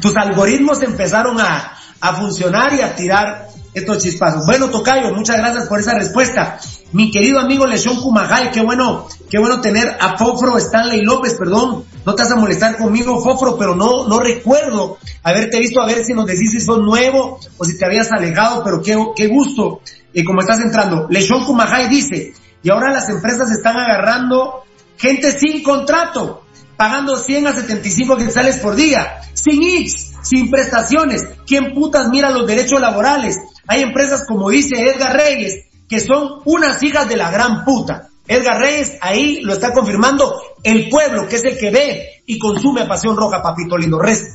tus 0.00 0.16
algoritmos 0.16 0.82
empezaron 0.82 1.40
a, 1.40 1.76
a 2.00 2.14
funcionar 2.14 2.74
y 2.74 2.80
a 2.80 2.94
tirar 2.94 3.48
estos 3.76 4.02
chispazos. 4.02 4.46
Bueno, 4.46 4.70
Tocayo, 4.70 5.12
muchas 5.12 5.36
gracias 5.36 5.68
por 5.68 5.78
esa 5.78 5.94
respuesta. 5.94 6.58
Mi 6.92 7.10
querido 7.10 7.38
amigo 7.38 7.66
Lesión 7.66 8.00
Kumajay, 8.00 8.50
qué 8.50 8.62
bueno, 8.62 9.06
qué 9.28 9.38
bueno 9.38 9.60
tener 9.60 9.98
a 10.00 10.16
Fofro 10.16 10.56
Stanley 10.56 11.02
López, 11.02 11.34
perdón, 11.38 11.84
no 12.06 12.14
te 12.14 12.22
vas 12.22 12.32
a 12.32 12.36
molestar 12.36 12.78
conmigo, 12.78 13.20
Fofro, 13.22 13.58
pero 13.58 13.74
no, 13.74 14.08
no 14.08 14.18
recuerdo 14.18 14.96
haberte 15.22 15.58
visto, 15.58 15.82
a 15.82 15.86
ver 15.86 16.04
si 16.04 16.14
nos 16.14 16.24
decís 16.26 16.52
si 16.52 16.60
sos 16.60 16.78
nuevo 16.78 17.38
o 17.58 17.64
si 17.66 17.76
te 17.76 17.84
habías 17.84 18.10
alejado, 18.12 18.64
pero 18.64 18.80
qué, 18.80 18.96
qué 19.14 19.26
gusto, 19.26 19.80
y 20.12 20.24
como 20.24 20.40
estás 20.40 20.60
entrando. 20.60 21.06
Lesión 21.10 21.44
Kumajay 21.44 21.88
dice, 21.88 22.32
y 22.62 22.70
ahora 22.70 22.90
las 22.92 23.10
empresas 23.10 23.50
están 23.50 23.76
agarrando 23.76 24.64
gente 24.96 25.38
sin 25.38 25.62
contrato, 25.62 26.45
pagando 26.76 27.16
100 27.16 27.46
a 27.46 27.52
75 27.54 28.16
quetzales 28.16 28.58
por 28.58 28.76
día, 28.76 29.20
sin 29.34 29.62
X, 29.62 30.12
sin 30.22 30.50
prestaciones. 30.50 31.26
¿Quién 31.46 31.74
putas 31.74 32.08
mira 32.08 32.30
los 32.30 32.46
derechos 32.46 32.80
laborales? 32.80 33.38
Hay 33.66 33.82
empresas, 33.82 34.24
como 34.26 34.50
dice 34.50 34.82
Edgar 34.82 35.16
Reyes, 35.16 35.66
que 35.88 36.00
son 36.00 36.42
unas 36.44 36.82
hijas 36.82 37.08
de 37.08 37.16
la 37.16 37.30
gran 37.30 37.64
puta. 37.64 38.08
Edgar 38.28 38.60
Reyes 38.60 38.94
ahí 39.00 39.40
lo 39.42 39.52
está 39.52 39.72
confirmando 39.72 40.34
el 40.62 40.88
pueblo, 40.88 41.28
que 41.28 41.36
es 41.36 41.44
el 41.44 41.58
que 41.58 41.70
ve 41.70 42.22
y 42.26 42.38
consume 42.38 42.82
a 42.82 42.88
Pasión 42.88 43.16
Roja, 43.16 43.42
papito 43.42 43.78
lindo. 43.78 43.98
Res. 43.98 44.34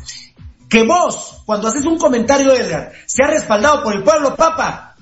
Que 0.70 0.84
vos, 0.84 1.42
cuando 1.46 1.68
haces 1.68 1.86
un 1.86 1.98
comentario, 1.98 2.54
Edgar, 2.54 2.94
se 3.06 3.24
ha 3.24 3.28
respaldado 3.28 3.84
por 3.84 3.94
el 3.94 4.04
pueblo, 4.04 4.36
papa, 4.38 4.96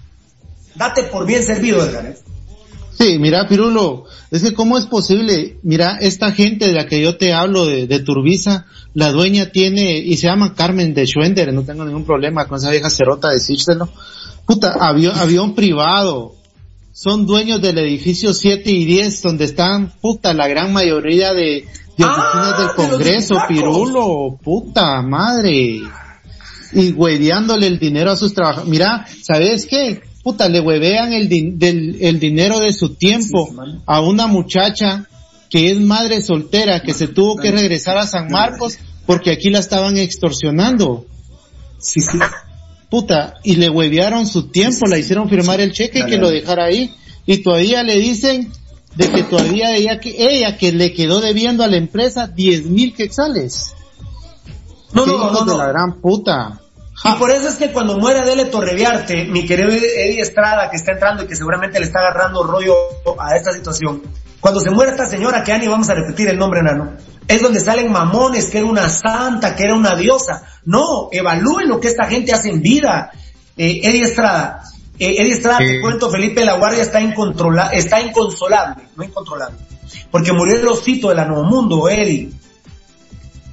date 0.74 1.04
por 1.04 1.28
bien 1.28 1.44
servido, 1.44 1.86
Edgar. 1.86 2.08
¿eh? 2.08 2.18
Sí, 3.00 3.18
mira, 3.18 3.48
Pirulo, 3.48 4.04
es 4.30 4.44
que 4.44 4.54
cómo 4.54 4.78
es 4.78 4.86
posible, 4.86 5.58
mira, 5.64 5.98
esta 6.02 6.34
gente 6.34 6.68
de 6.68 6.74
la 6.74 6.86
que 6.86 7.00
yo 7.00 7.16
te 7.16 7.32
hablo 7.32 7.66
de, 7.66 7.88
de 7.88 8.00
Turbiza, 8.00 8.66
la 8.94 9.14
dueña 9.14 9.52
tiene, 9.52 10.00
y 10.00 10.18
se 10.18 10.28
llama 10.28 10.54
Carmen 10.54 10.94
de 10.94 11.06
Schwender, 11.06 11.54
no 11.54 11.64
tengo 11.64 11.86
ningún 11.86 12.04
problema 12.04 12.46
con 12.50 12.58
esa 12.58 12.72
vieja 12.72 12.90
cerota 12.90 13.30
decírselo. 13.30 13.88
Puta, 14.46 14.74
avión, 14.82 15.18
avión 15.18 15.56
privado, 15.56 16.36
son 16.92 17.26
dueños 17.26 17.62
del 17.62 17.78
edificio 17.78 18.34
7 18.34 18.70
y 18.70 18.84
10, 18.84 19.22
donde 19.22 19.46
están, 19.46 19.94
puta, 20.02 20.34
la 20.34 20.50
gran 20.50 20.74
mayoría 20.74 21.34
de, 21.34 21.66
de 21.98 22.06
oficinas 22.06 22.58
del 22.58 22.68
ah, 22.68 22.74
Congreso, 22.76 23.36
Pirulo, 23.48 24.38
puta 24.44 25.02
madre. 25.02 25.84
Y 26.74 26.92
hueveándole 26.92 27.68
el 27.68 27.80
dinero 27.80 28.12
a 28.12 28.18
sus 28.18 28.34
trabajadores. 28.34 28.70
Mira, 28.70 29.06
¿sabes 29.24 29.66
qué? 29.66 30.02
Puta, 30.24 30.50
le 30.50 30.60
huevean 30.60 31.14
el, 31.14 31.30
del, 31.30 31.98
el 32.00 32.20
dinero 32.20 32.60
de 32.60 32.74
su 32.74 32.96
tiempo 32.96 33.50
a 33.86 34.02
una 34.02 34.28
muchacha 34.28 35.08
que 35.50 35.72
es 35.72 35.80
madre 35.80 36.22
soltera, 36.22 36.82
que 36.82 36.94
se 36.94 37.08
tuvo 37.08 37.38
que 37.38 37.52
regresar 37.52 37.98
a 37.98 38.06
San 38.06 38.30
Marcos 38.30 38.78
porque 39.06 39.32
aquí 39.32 39.50
la 39.50 39.60
estaban 39.60 39.98
extorsionando. 39.98 41.06
Sí, 41.80 42.02
sí. 42.02 42.20
Puta, 42.90 43.36
y 43.44 43.56
le 43.56 43.70
huevearon 43.70 44.28
su 44.28 44.50
tiempo, 44.50 44.86
la 44.88 44.98
hicieron 44.98 45.30
firmar 45.30 45.62
el 45.62 45.72
cheque 45.72 46.00
y 46.00 46.06
que 46.06 46.18
lo 46.18 46.30
dejara 46.30 46.66
ahí. 46.66 46.94
Y 47.26 47.38
todavía 47.38 47.84
le 47.84 47.96
dicen 47.96 48.52
de 48.96 49.12
que 49.12 49.24
todavía 49.24 49.76
ella 49.76 50.00
que, 50.00 50.16
ella 50.18 50.58
que 50.58 50.72
le 50.72 50.94
quedó 50.94 51.22
debiendo 51.22 51.64
a 51.64 51.68
la 51.68 51.78
empresa 51.78 52.28
diez 52.28 52.66
mil 52.66 52.94
quetzales. 52.94 53.74
No, 54.94 55.06
no, 55.06 55.18
no, 55.18 55.32
no, 55.32 55.46
de 55.46 55.58
la 55.58 55.68
gran 55.68 56.02
puta. 56.02 56.62
Y 57.04 57.14
por 57.18 57.32
eso 57.32 57.48
es 57.48 57.56
que 57.56 57.72
cuando 57.72 57.98
muere 57.98 58.20
Adele 58.20 58.46
Torreviarte, 58.46 59.26
mi 59.26 59.46
querido 59.46 59.70
Eddie 59.70 60.22
Estrada, 60.22 60.70
que 60.70 60.76
está 60.76 60.94
entrando 60.94 61.24
y 61.24 61.28
que 61.28 61.36
seguramente 61.36 61.80
le 61.80 61.86
está 61.86 62.00
agarrando 62.00 62.44
rollo 62.44 62.74
a 63.18 63.36
esta 63.38 63.54
situación, 63.54 64.02
cuando 64.40 64.60
se 64.60 64.70
muere 64.70 64.92
esta 64.92 65.06
señora, 65.06 65.44
que 65.44 65.52
Ani 65.52 65.68
vamos 65.68 65.90
a 65.90 65.96
repetir 65.96 66.28
el 66.30 66.38
nombre 66.38 66.62
nano, 66.62 66.94
es 67.28 67.42
donde 67.42 67.60
salen 67.60 67.92
mamones, 67.92 68.48
que 68.48 68.58
era 68.58 68.68
una 68.68 68.90
santa, 68.90 69.56
que 69.56 69.64
era 69.64 69.76
una 69.76 69.96
diosa. 69.96 70.44
No, 70.66 71.10
evalúen 71.12 71.70
lo 71.70 71.80
que 71.80 71.88
esta 71.88 72.06
gente 72.06 72.34
hace 72.34 72.50
en 72.50 72.62
vida. 72.62 73.12
Eh, 73.56 73.82
Eddie 73.84 74.04
Estrada, 74.04 74.64
eh, 74.98 75.16
Eddie 75.20 75.34
Estrada, 75.34 75.60
te 75.60 75.80
cuento, 75.82 76.10
Felipe 76.10 76.44
La 76.44 76.58
Guardia 76.58 76.82
está, 76.82 77.00
incontrola 77.02 77.70
está 77.72 78.02
inconsolable, 78.02 78.84
no 78.96 79.04
incontrolable. 79.04 79.58
Porque 80.10 80.34
murió 80.34 80.56
el 80.56 80.68
osito 80.68 81.10
de 81.10 81.16
la 81.16 81.26
Nuevo 81.26 81.44
Mundo, 81.44 81.88
Eddie. 81.88 82.32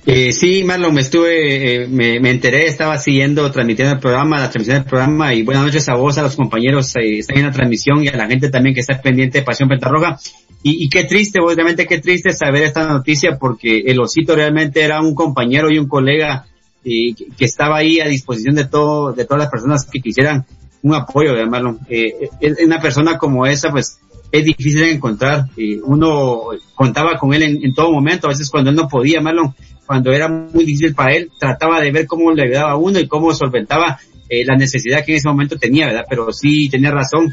Eh, 0.08 0.30
sí, 0.32 0.62
Marlon, 0.62 0.94
me 0.94 1.00
estuve, 1.00 1.82
eh, 1.82 1.88
me, 1.88 2.30
enteré, 2.30 2.68
estaba 2.68 2.96
siguiendo, 2.96 3.50
transmitiendo 3.50 3.94
el 3.94 4.00
programa, 4.00 4.38
la 4.38 4.50
transmisión 4.50 4.76
del 4.76 4.88
programa 4.88 5.34
y 5.34 5.42
buenas 5.42 5.64
noches 5.64 5.88
a 5.88 5.96
vos, 5.96 6.16
a 6.16 6.22
los 6.22 6.36
compañeros 6.36 6.94
eh, 6.94 7.18
están 7.18 7.38
en 7.38 7.46
la 7.46 7.50
transmisión 7.50 8.04
y 8.04 8.08
a 8.08 8.16
la 8.16 8.28
gente 8.28 8.48
también 8.48 8.72
que 8.72 8.82
está 8.82 9.02
pendiente 9.02 9.38
de 9.38 9.44
Pasión 9.44 9.68
Pentarroja. 9.68 10.16
Y, 10.62 10.84
y 10.84 10.88
qué 10.88 11.04
triste, 11.04 11.40
obviamente 11.40 11.88
qué 11.88 11.98
triste 11.98 12.32
saber 12.32 12.62
esta 12.62 12.86
noticia 12.86 13.36
porque 13.36 13.80
el 13.80 13.98
osito 13.98 14.36
realmente 14.36 14.80
era 14.80 15.00
un 15.00 15.12
compañero 15.12 15.72
y 15.72 15.78
un 15.78 15.88
colega 15.88 16.46
eh, 16.84 17.12
que, 17.36 17.44
estaba 17.44 17.78
ahí 17.78 17.98
a 17.98 18.06
disposición 18.06 18.54
de 18.54 18.66
todo, 18.66 19.12
de 19.12 19.24
todas 19.24 19.40
las 19.40 19.50
personas 19.50 19.86
que 19.86 19.98
quisieran 19.98 20.46
un 20.82 20.94
apoyo, 20.94 21.34
de 21.34 21.46
Marlon. 21.46 21.80
Eh, 21.88 22.30
una 22.64 22.80
persona 22.80 23.18
como 23.18 23.44
esa, 23.44 23.72
pues, 23.72 23.98
es 24.32 24.44
difícil 24.44 24.82
encontrar. 24.84 25.46
uno 25.84 26.48
contaba 26.74 27.18
con 27.18 27.34
él 27.34 27.42
en, 27.42 27.74
todo 27.74 27.92
momento, 27.92 28.26
a 28.26 28.30
veces 28.30 28.50
cuando 28.50 28.70
él 28.70 28.76
no 28.76 28.88
podía, 28.88 29.20
Marlon, 29.20 29.54
cuando 29.86 30.12
era 30.12 30.28
muy 30.28 30.64
difícil 30.64 30.94
para 30.94 31.14
él, 31.14 31.30
trataba 31.38 31.80
de 31.80 31.92
ver 31.92 32.06
cómo 32.06 32.32
le 32.32 32.44
ayudaba 32.44 32.72
a 32.72 32.76
uno 32.76 32.98
y 32.98 33.06
cómo 33.06 33.32
solventaba 33.32 33.98
eh, 34.28 34.44
la 34.44 34.56
necesidad 34.56 35.04
que 35.04 35.12
en 35.12 35.18
ese 35.18 35.28
momento 35.28 35.56
tenía, 35.56 35.86
¿verdad? 35.86 36.04
Pero 36.08 36.32
sí 36.32 36.68
tenía 36.68 36.90
razón. 36.90 37.32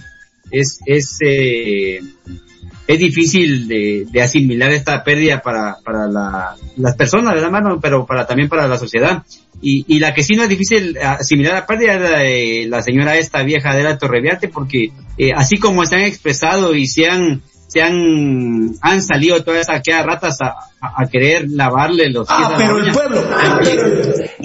Es, 0.51 0.79
es, 0.85 1.17
eh, 1.25 1.99
es 2.87 2.99
difícil 2.99 3.67
de, 3.67 4.05
de, 4.11 4.21
asimilar 4.21 4.71
esta 4.71 5.03
pérdida 5.03 5.41
para, 5.41 5.77
para 5.83 6.07
la, 6.07 6.55
las 6.77 6.95
personas, 6.95 7.33
¿verdad, 7.33 7.49
mano? 7.49 7.79
Pero 7.81 8.05
para, 8.05 8.27
también 8.27 8.49
para 8.49 8.67
la 8.67 8.77
sociedad. 8.77 9.23
Y, 9.65 9.85
y 9.87 9.99
la 9.99 10.13
que 10.13 10.23
sí 10.23 10.35
no 10.35 10.43
es 10.43 10.49
difícil 10.49 10.97
asimilar 10.97 11.53
la 11.53 11.65
pérdida 11.65 11.93
es 11.93 12.01
la, 12.01 12.17
de 12.17 12.65
la 12.67 12.81
señora 12.81 13.15
esta 13.15 13.43
vieja 13.43 13.73
de 13.73 13.83
la 13.83 13.97
Torreviarte, 13.97 14.49
porque 14.49 14.91
eh, 15.17 15.31
así 15.33 15.57
como 15.57 15.85
se 15.85 15.95
han 15.95 16.01
expresado 16.01 16.75
y 16.75 16.85
se 16.85 17.07
han 17.07 17.41
se 17.73 17.81
han, 17.81 18.75
han 18.81 19.01
salido 19.01 19.43
todas 19.43 19.67
aquellas 19.67 20.05
ratas 20.05 20.37
a, 20.41 20.53
a, 20.79 21.07
querer 21.07 21.45
lavarle 21.49 22.07
los 22.11 22.27
pies 22.27 22.39
Ah, 22.39 22.53
pero 22.55 22.77
el 22.77 22.91
pueblo, 22.91 23.23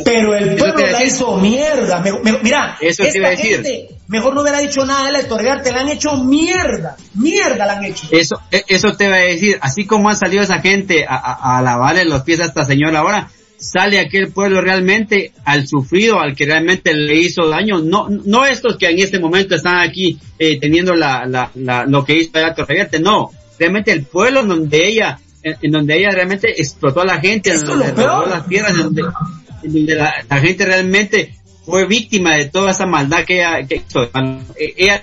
pero, 0.03 0.35
el 0.35 0.57
pueblo 0.57 0.87
la 0.87 1.05
hizo 1.05 1.37
mierda. 1.37 2.03
mira, 2.43 2.79
eso 2.81 3.03
te 3.03 3.19
iba 3.19 3.29
a 3.29 3.31
decir. 3.33 3.63
mejor 4.07 4.35
no 4.35 4.41
hubiera 4.41 4.61
dicho 4.61 4.87
nada 4.87 5.07
de 5.07 5.13
la 5.13 5.63
te 5.63 5.73
la 5.73 5.81
han 5.81 5.89
hecho 5.89 6.17
mierda, 6.25 6.97
mierda 7.17 7.67
la 7.67 7.75
han 7.75 7.85
hecho. 7.85 8.07
Eso, 8.11 8.41
e, 8.51 8.65
eso 8.67 8.97
te 8.97 9.05
iba 9.05 9.17
a 9.17 9.19
decir, 9.19 9.59
así 9.61 9.85
como 9.85 10.09
ha 10.09 10.15
salido 10.15 10.43
esa 10.43 10.61
gente 10.61 11.05
a, 11.07 11.17
a, 11.17 11.59
a 11.59 11.63
lavarle 11.63 12.07
los 12.07 12.23
pies 12.23 12.41
a 12.41 12.47
esta 12.47 12.65
señora 12.65 13.01
ahora, 13.01 13.29
sale 13.59 13.99
aquel 13.99 14.31
pueblo 14.31 14.61
realmente 14.61 15.33
al 15.45 15.67
sufrido, 15.67 16.21
al 16.21 16.35
que 16.35 16.47
realmente 16.47 16.95
le 16.95 17.17
hizo 17.17 17.49
daño, 17.49 17.81
no, 17.81 18.09
no 18.09 18.47
estos 18.47 18.77
que 18.77 18.89
en 18.89 18.99
este 19.01 19.19
momento 19.19 19.55
están 19.55 19.81
aquí 19.81 20.19
eh, 20.39 20.59
teniendo 20.59 20.95
la, 20.95 21.27
la, 21.27 21.51
la, 21.55 21.85
lo 21.85 22.05
que 22.05 22.17
hizo 22.17 22.31
la 22.35 22.55
Torrevierte, 22.55 23.01
no, 23.01 23.31
realmente 23.59 23.93
el 23.93 24.05
pueblo 24.05 24.45
donde 24.45 24.87
ella, 24.87 25.19
en, 25.43 25.71
donde 25.71 25.99
ella 25.99 26.11
realmente 26.11 26.61
explotó 26.61 27.01
a 27.01 27.07
la 27.07 27.21
gente, 27.21 27.53
en 27.53 27.65
donde 27.65 27.93
las 28.05 28.45
piedras, 28.45 28.73
en 28.73 29.73
donde, 29.73 29.95
la, 29.95 30.41
gente 30.41 30.65
realmente 30.65 31.35
fue 31.65 31.87
víctima 31.87 32.37
de 32.37 32.47
toda 32.47 32.71
esa 32.71 32.87
maldad 32.87 33.25
que 33.25 33.39
ella, 33.39 33.67
que 33.67 33.83
hizo. 33.87 34.09
Ella 34.57 35.03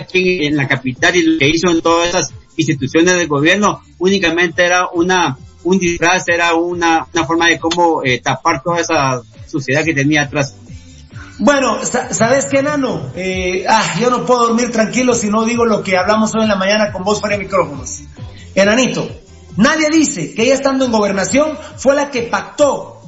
aquí 0.00 0.46
en 0.46 0.56
la 0.56 0.68
capital 0.68 1.16
y 1.16 1.22
lo 1.22 1.38
que 1.38 1.48
hizo 1.48 1.70
en 1.70 1.80
todas 1.80 2.08
esas 2.08 2.32
instituciones 2.56 3.16
del 3.16 3.26
gobierno 3.26 3.82
únicamente 3.98 4.64
era 4.64 4.88
una 4.88 5.36
un 5.68 5.78
disfraz, 5.78 6.28
era 6.28 6.54
una, 6.54 7.06
una 7.12 7.24
forma 7.26 7.46
de 7.46 7.58
cómo 7.58 8.02
eh, 8.04 8.20
tapar 8.20 8.62
toda 8.62 8.80
esa 8.80 9.22
suciedad 9.46 9.84
que 9.84 9.94
tenía 9.94 10.22
atrás. 10.22 10.54
Bueno, 11.38 11.78
¿sabes 11.84 12.46
qué, 12.46 12.62
Nano? 12.62 13.12
Eh, 13.14 13.64
ah, 13.68 13.94
yo 14.00 14.10
no 14.10 14.26
puedo 14.26 14.48
dormir 14.48 14.72
tranquilo 14.72 15.14
si 15.14 15.28
no 15.28 15.44
digo 15.44 15.64
lo 15.64 15.82
que 15.82 15.96
hablamos 15.96 16.34
hoy 16.34 16.42
en 16.42 16.48
la 16.48 16.56
mañana 16.56 16.90
con 16.90 17.04
vos 17.04 17.20
fuera 17.20 17.36
de 17.36 17.44
micrófonos. 17.44 18.00
Enanito, 18.54 19.08
nadie 19.56 19.88
dice 19.90 20.34
que 20.34 20.42
ella 20.42 20.54
estando 20.54 20.84
en 20.84 20.92
gobernación 20.92 21.56
fue 21.76 21.94
la 21.94 22.10
que 22.10 22.22
pactó 22.22 23.02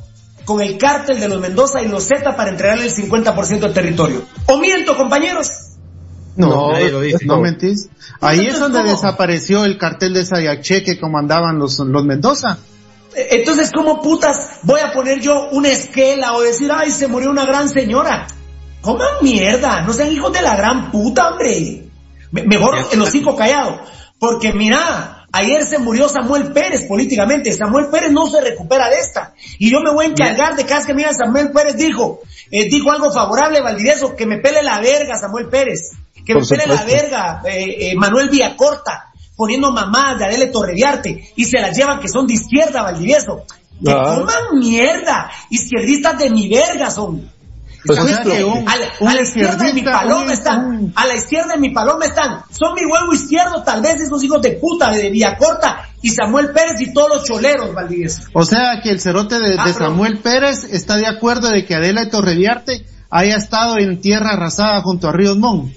con 0.44 0.60
el 0.60 0.78
cártel 0.78 1.18
de 1.18 1.28
los 1.28 1.40
Mendoza 1.40 1.82
y 1.82 1.88
los 1.88 2.04
Z 2.04 2.36
para 2.36 2.50
entregarle 2.50 2.86
el 2.86 2.94
50% 2.94 3.60
del 3.60 3.72
territorio. 3.72 4.22
¿O 4.46 4.58
miento, 4.58 4.96
compañeros? 4.96 5.69
No, 6.36 6.72
no, 7.24 7.40
mentís. 7.40 7.88
Ahí 8.20 8.46
es 8.46 8.58
donde 8.58 8.82
desapareció 8.82 9.64
el 9.64 9.78
cartel 9.78 10.14
de 10.14 10.24
Sayache 10.24 10.82
que 10.82 10.98
comandaban 10.98 11.58
los, 11.58 11.78
los 11.78 12.04
Mendoza. 12.04 12.58
E, 13.14 13.36
entonces, 13.36 13.70
¿cómo 13.74 14.00
putas 14.00 14.60
voy 14.62 14.80
a 14.80 14.92
poner 14.92 15.20
yo 15.20 15.48
una 15.50 15.68
esquela 15.68 16.34
o 16.34 16.42
decir, 16.42 16.70
ay, 16.72 16.90
se 16.90 17.08
murió 17.08 17.30
una 17.30 17.44
gran 17.44 17.68
señora? 17.68 18.26
Coman 18.80 19.22
mierda, 19.22 19.82
no 19.82 19.92
sean 19.92 20.12
hijos 20.12 20.32
de 20.32 20.42
la 20.42 20.56
gran 20.56 20.90
puta, 20.90 21.30
hombre. 21.30 21.84
Mejor 22.30 22.76
el 22.92 23.02
hocico 23.02 23.36
callado. 23.36 23.80
Porque 24.18 24.52
mira, 24.52 25.26
ayer 25.32 25.64
se 25.64 25.78
murió 25.78 26.08
Samuel 26.08 26.52
Pérez 26.52 26.86
políticamente. 26.86 27.52
Samuel 27.52 27.88
Pérez 27.90 28.12
no 28.12 28.28
se 28.28 28.40
recupera 28.40 28.88
de 28.88 29.00
esta. 29.00 29.34
Y 29.58 29.70
yo 29.70 29.80
me 29.80 29.92
voy 29.92 30.06
a 30.06 30.08
encargar 30.08 30.56
de 30.56 30.64
cada 30.64 30.76
vez 30.76 30.86
que 30.86 30.94
mira 30.94 31.12
Samuel 31.12 31.50
Pérez 31.52 31.76
dijo, 31.76 32.20
eh, 32.50 32.68
dijo 32.68 32.90
algo 32.90 33.10
favorable, 33.10 33.60
Valdivieso, 33.60 34.14
que 34.14 34.26
me 34.26 34.38
pele 34.38 34.62
la 34.62 34.80
verga 34.80 35.18
Samuel 35.18 35.48
Pérez 35.48 35.92
que 36.24 36.34
me 36.34 36.46
pele 36.46 36.66
la 36.66 36.84
verga 36.84 37.42
eh, 37.44 37.90
eh, 37.90 37.96
Manuel 37.96 38.28
Villacorta 38.28 39.10
poniendo 39.36 39.72
mamadas 39.72 40.18
de 40.18 40.24
Adele 40.26 40.46
Torreviarte 40.48 41.32
y 41.34 41.44
se 41.46 41.58
las 41.60 41.74
llevan 41.74 41.98
que 41.98 42.08
son 42.08 42.26
de 42.26 42.34
izquierda, 42.34 42.82
Valdivieso. 42.82 43.46
Que 43.82 43.90
ah. 43.90 44.16
coman 44.16 44.58
mierda, 44.58 45.30
izquierdistas 45.48 46.18
de 46.18 46.28
mi 46.28 46.48
verga 46.48 46.90
son. 46.90 47.30
Pues 47.86 47.98
a, 47.98 48.04
la, 48.04 49.22
izquierda 49.22 49.64
de 49.64 49.72
mi 49.72 49.80
paloma 49.80 50.32
están, 50.34 50.92
a 50.94 51.06
la 51.06 51.14
izquierda 51.14 51.54
de 51.54 51.60
mi 51.60 51.70
paloma 51.70 52.04
están, 52.04 52.42
son 52.50 52.74
mi 52.74 52.82
huevo 52.82 53.14
izquierdo, 53.14 53.62
tal 53.62 53.80
vez 53.80 54.02
esos 54.02 54.22
hijos 54.22 54.42
de 54.42 54.50
puta 54.52 54.90
de 54.90 55.08
Villacorta 55.08 55.88
y 56.02 56.10
Samuel 56.10 56.50
Pérez 56.52 56.78
y 56.80 56.92
todos 56.92 57.08
los 57.08 57.24
choleros, 57.24 57.72
Valdivieso. 57.72 58.28
O 58.34 58.44
sea 58.44 58.80
que 58.82 58.90
el 58.90 59.00
cerote 59.00 59.40
de, 59.40 59.56
ah, 59.58 59.72
Samuel 59.72 60.18
Pérez 60.18 60.64
está 60.64 60.98
de 60.98 61.06
acuerdo 61.06 61.48
de 61.48 61.64
que 61.64 61.74
Adela 61.74 62.10
Torreviarte 62.10 62.84
haya 63.08 63.36
estado 63.36 63.78
en 63.78 63.98
tierra 64.02 64.32
arrasada 64.32 64.82
junto 64.82 65.08
a 65.08 65.12
Ríos 65.12 65.38
Mon. 65.38 65.72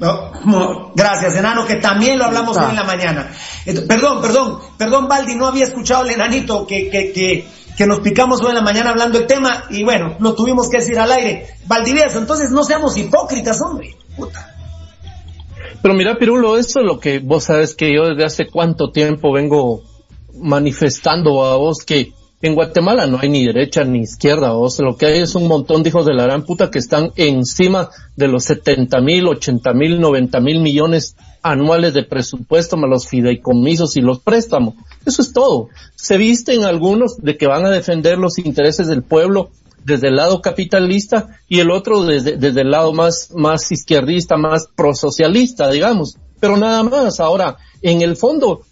No, 0.00 0.92
gracias, 0.94 1.36
enano, 1.36 1.66
que 1.66 1.76
también 1.76 2.18
lo 2.18 2.24
hablamos 2.24 2.56
hoy 2.56 2.70
en 2.70 2.76
la 2.76 2.84
mañana. 2.84 3.30
Perdón, 3.86 4.22
perdón, 4.22 4.58
perdón, 4.78 5.08
Baldi, 5.08 5.34
no 5.34 5.46
había 5.46 5.64
escuchado 5.64 6.04
el 6.04 6.12
enanito 6.12 6.66
que, 6.66 6.88
que, 6.88 7.12
que, 7.12 7.46
que 7.76 7.86
nos 7.86 8.00
picamos 8.00 8.40
hoy 8.40 8.48
en 8.48 8.54
la 8.54 8.62
mañana 8.62 8.90
hablando 8.90 9.18
el 9.18 9.26
tema 9.26 9.64
y 9.68 9.84
bueno, 9.84 10.16
lo 10.18 10.34
tuvimos 10.34 10.70
que 10.70 10.78
decir 10.78 10.98
al 10.98 11.12
aire. 11.12 11.48
Valdivieso, 11.66 12.18
entonces 12.18 12.50
no 12.50 12.64
seamos 12.64 12.96
hipócritas, 12.96 13.60
hombre. 13.60 13.94
Puta. 14.16 14.54
Pero 15.82 15.94
mira, 15.94 16.16
Pirulo, 16.16 16.56
eso 16.56 16.80
es 16.80 16.86
lo 16.86 16.98
que 16.98 17.18
vos 17.18 17.44
sabes 17.44 17.74
que 17.74 17.94
yo 17.94 18.08
desde 18.08 18.24
hace 18.24 18.46
cuánto 18.46 18.90
tiempo 18.92 19.32
vengo 19.32 19.82
manifestando 20.34 21.44
a 21.44 21.56
vos 21.56 21.84
que 21.84 22.14
en 22.42 22.54
Guatemala 22.54 23.06
no 23.06 23.18
hay 23.20 23.28
ni 23.28 23.44
derecha 23.44 23.84
ni 23.84 24.00
izquierda, 24.00 24.54
o 24.54 24.70
sea, 24.70 24.86
lo 24.86 24.96
que 24.96 25.06
hay 25.06 25.18
es 25.20 25.34
un 25.34 25.46
montón 25.46 25.82
de 25.82 25.90
hijos 25.90 26.06
de 26.06 26.14
la 26.14 26.24
gran 26.24 26.44
puta 26.44 26.70
que 26.70 26.78
están 26.78 27.12
encima 27.16 27.90
de 28.16 28.28
los 28.28 28.44
70 28.44 29.00
mil, 29.00 29.28
80 29.28 29.72
mil, 29.74 30.00
90 30.00 30.40
mil 30.40 30.60
millones 30.60 31.16
anuales 31.42 31.92
de 31.92 32.04
presupuesto, 32.04 32.78
más 32.78 32.88
los 32.88 33.08
fideicomisos 33.08 33.96
y 33.96 34.00
los 34.00 34.20
préstamos. 34.20 34.74
Eso 35.04 35.20
es 35.20 35.32
todo. 35.32 35.68
Se 35.96 36.16
visten 36.16 36.64
algunos 36.64 37.18
de 37.18 37.36
que 37.36 37.46
van 37.46 37.66
a 37.66 37.70
defender 37.70 38.16
los 38.18 38.38
intereses 38.38 38.86
del 38.86 39.02
pueblo 39.02 39.50
desde 39.84 40.08
el 40.08 40.16
lado 40.16 40.40
capitalista 40.40 41.38
y 41.48 41.60
el 41.60 41.70
otro 41.70 42.04
desde, 42.04 42.36
desde 42.36 42.62
el 42.62 42.70
lado 42.70 42.92
más, 42.92 43.30
más 43.34 43.70
izquierdista, 43.70 44.36
más 44.36 44.66
prosocialista, 44.74 45.70
digamos. 45.70 46.16
Pero 46.38 46.56
nada 46.56 46.82
más. 46.82 47.20
Ahora, 47.20 47.58
en 47.82 48.02
el 48.02 48.16
fondo, 48.16 48.62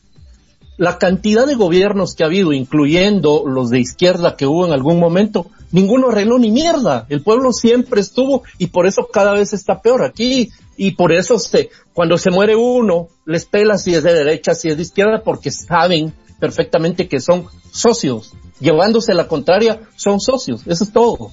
la 0.79 0.97
cantidad 0.97 1.47
de 1.47 1.57
gobiernos 1.57 2.15
que 2.15 2.23
ha 2.23 2.27
habido, 2.27 2.53
incluyendo 2.53 3.43
los 3.47 3.69
de 3.69 3.81
izquierda 3.81 4.37
que 4.37 4.47
hubo 4.47 4.65
en 4.65 4.73
algún 4.73 4.99
momento, 4.99 5.51
ninguno 5.73 6.09
arregló 6.09 6.39
ni 6.39 6.51
mierda. 6.51 7.05
El 7.09 7.23
pueblo 7.23 7.53
siempre 7.53 8.01
estuvo 8.01 8.45
y 8.59 8.69
por 8.69 8.87
eso 8.87 9.09
cada 9.13 9.33
vez 9.33 9.53
está 9.53 9.83
peor 9.83 10.05
aquí. 10.05 10.51
Y 10.77 10.93
por 10.93 11.13
eso 11.13 11.41
se, 11.41 11.71
cuando 11.93 12.17
se 12.17 12.31
muere 12.31 12.55
uno, 12.55 13.09
les 13.27 13.45
pela 13.45 13.77
si 13.77 13.95
es 13.95 14.05
de 14.05 14.15
derecha, 14.15 14.55
si 14.55 14.69
es 14.69 14.77
de 14.77 14.83
izquierda, 14.85 15.23
porque 15.25 15.51
saben 15.51 16.15
perfectamente 16.39 17.09
que 17.09 17.21
son 17.21 17.47
socios. 17.73 18.33
Llevándose 18.61 19.13
la 19.15 19.27
contraria, 19.27 19.81
son 19.97 20.21
socios. 20.21 20.63
Eso 20.67 20.85
es 20.85 20.93
todo. 20.93 21.33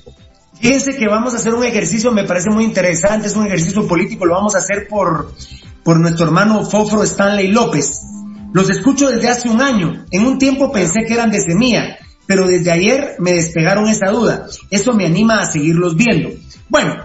Fíjense 0.60 0.98
que 0.98 1.08
vamos 1.08 1.36
a 1.36 1.38
hacer 1.38 1.54
un 1.54 1.64
ejercicio, 1.64 2.12
me 2.12 2.24
parece 2.24 2.50
muy 2.50 2.64
interesante, 2.64 3.28
es 3.28 3.36
un 3.36 3.46
ejercicio 3.46 3.88
político, 3.88 4.26
lo 4.26 4.36
vamos 4.36 4.56
a 4.56 4.60
hacer 4.60 4.88
por, 4.88 5.32
por 5.84 6.00
nuestro 6.00 6.26
hermano 6.26 6.66
Fofro 6.66 7.04
Stanley 7.04 7.50
López. 7.50 8.15
Los 8.56 8.70
escucho 8.70 9.10
desde 9.10 9.28
hace 9.28 9.50
un 9.50 9.62
año. 9.62 10.06
En 10.12 10.26
un 10.26 10.38
tiempo 10.38 10.72
pensé 10.72 11.04
que 11.06 11.14
eran 11.14 11.30
de 11.30 11.42
semilla, 11.42 11.98
pero 12.26 12.48
desde 12.48 12.72
ayer 12.72 13.16
me 13.20 13.34
despegaron 13.34 13.90
esa 13.90 14.10
duda. 14.12 14.48
Eso 14.72 14.94
me 14.94 15.06
anima 15.06 15.42
a 15.42 15.46
seguirlos 15.46 15.98
viendo. 15.98 16.30
Bueno, 16.70 16.96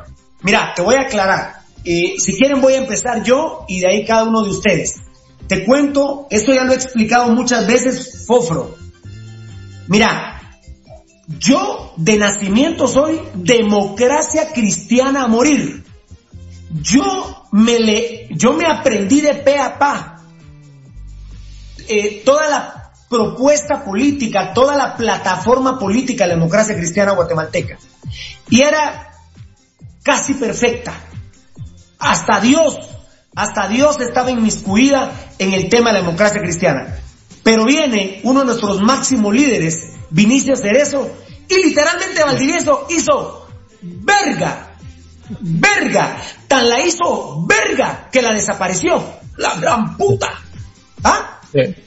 mira, 0.42 0.72
te 0.76 0.82
voy 0.82 0.94
a 0.94 1.06
aclarar. 1.06 1.62
Eh, 1.84 2.14
si 2.20 2.36
quieren 2.36 2.60
voy 2.60 2.74
a 2.74 2.82
empezar 2.82 3.24
yo 3.24 3.64
y 3.66 3.80
de 3.80 3.88
ahí 3.88 4.04
cada 4.04 4.22
uno 4.22 4.44
de 4.44 4.50
ustedes. 4.50 5.00
Te 5.48 5.64
cuento, 5.64 6.28
esto 6.30 6.54
ya 6.54 6.62
lo 6.62 6.70
he 6.70 6.76
explicado 6.76 7.32
muchas 7.34 7.66
veces, 7.66 8.26
Fofro. 8.28 8.76
Mira, 9.88 10.40
yo 11.26 11.94
de 11.96 12.16
nacimiento 12.16 12.86
soy 12.86 13.20
democracia 13.34 14.52
cristiana 14.52 15.24
a 15.24 15.26
morir. 15.26 15.82
Yo 16.80 17.48
me 17.50 17.80
le, 17.80 18.28
yo 18.30 18.52
me 18.52 18.66
aprendí 18.66 19.20
de 19.20 19.34
pe 19.34 19.58
a 19.58 19.80
pa 19.80 20.09
eh, 21.88 22.22
toda 22.24 22.48
la 22.48 22.90
propuesta 23.08 23.84
política, 23.84 24.52
toda 24.54 24.76
la 24.76 24.96
plataforma 24.96 25.78
política 25.78 26.24
de 26.24 26.28
la 26.28 26.34
democracia 26.36 26.76
cristiana 26.76 27.12
guatemalteca. 27.12 27.76
Y 28.48 28.62
era 28.62 29.12
casi 30.02 30.34
perfecta. 30.34 30.94
Hasta 31.98 32.40
Dios, 32.40 32.78
hasta 33.34 33.68
Dios 33.68 34.00
estaba 34.00 34.30
inmiscuida 34.30 35.12
en 35.38 35.52
el 35.52 35.68
tema 35.68 35.90
de 35.90 35.94
la 35.94 36.04
democracia 36.04 36.40
cristiana. 36.40 36.98
Pero 37.42 37.64
viene 37.64 38.20
uno 38.22 38.40
de 38.40 38.46
nuestros 38.46 38.80
máximos 38.80 39.34
líderes, 39.34 39.94
Vinicio 40.10 40.54
Cerezo, 40.56 41.10
y 41.48 41.56
literalmente 41.64 42.22
Valdivieso 42.22 42.86
hizo 42.90 43.48
verga, 43.82 44.76
verga, 45.40 46.16
tan 46.46 46.68
la 46.68 46.80
hizo 46.80 47.44
verga 47.44 48.08
que 48.12 48.22
la 48.22 48.32
desapareció, 48.32 49.02
la 49.36 49.56
gran 49.56 49.96
puta. 49.96 50.28
¿Ah? 51.02 51.39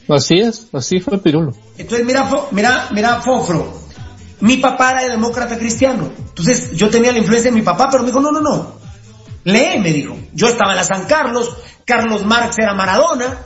Así 0.10 0.40
es, 0.40 0.68
así 0.74 1.00
fue 1.00 1.18
Pirulo. 1.18 1.52
Entonces 1.78 2.06
mira, 2.06 2.30
mira, 2.52 2.88
mira 2.92 3.22
Fofro, 3.22 3.82
mi 4.42 4.58
papá 4.58 4.92
era 4.92 5.12
demócrata 5.12 5.58
cristiano, 5.58 6.12
entonces 6.18 6.72
yo 6.72 6.90
tenía 6.90 7.12
la 7.12 7.20
influencia 7.20 7.52
de 7.52 7.58
mi 7.58 7.64
papá, 7.64 7.88
pero 7.90 8.04
me 8.04 8.08
dijo, 8.08 8.20
no, 8.20 8.32
no, 8.32 8.42
no, 8.42 8.76
lee, 9.44 9.80
me 9.80 9.92
dijo, 9.92 10.18
yo 10.34 10.48
estaba 10.48 10.72
en 10.72 10.78
la 10.78 10.84
San 10.84 11.06
Carlos, 11.06 11.56
Carlos 11.86 12.26
Marx 12.26 12.58
era 12.60 12.74
Maradona, 12.74 13.40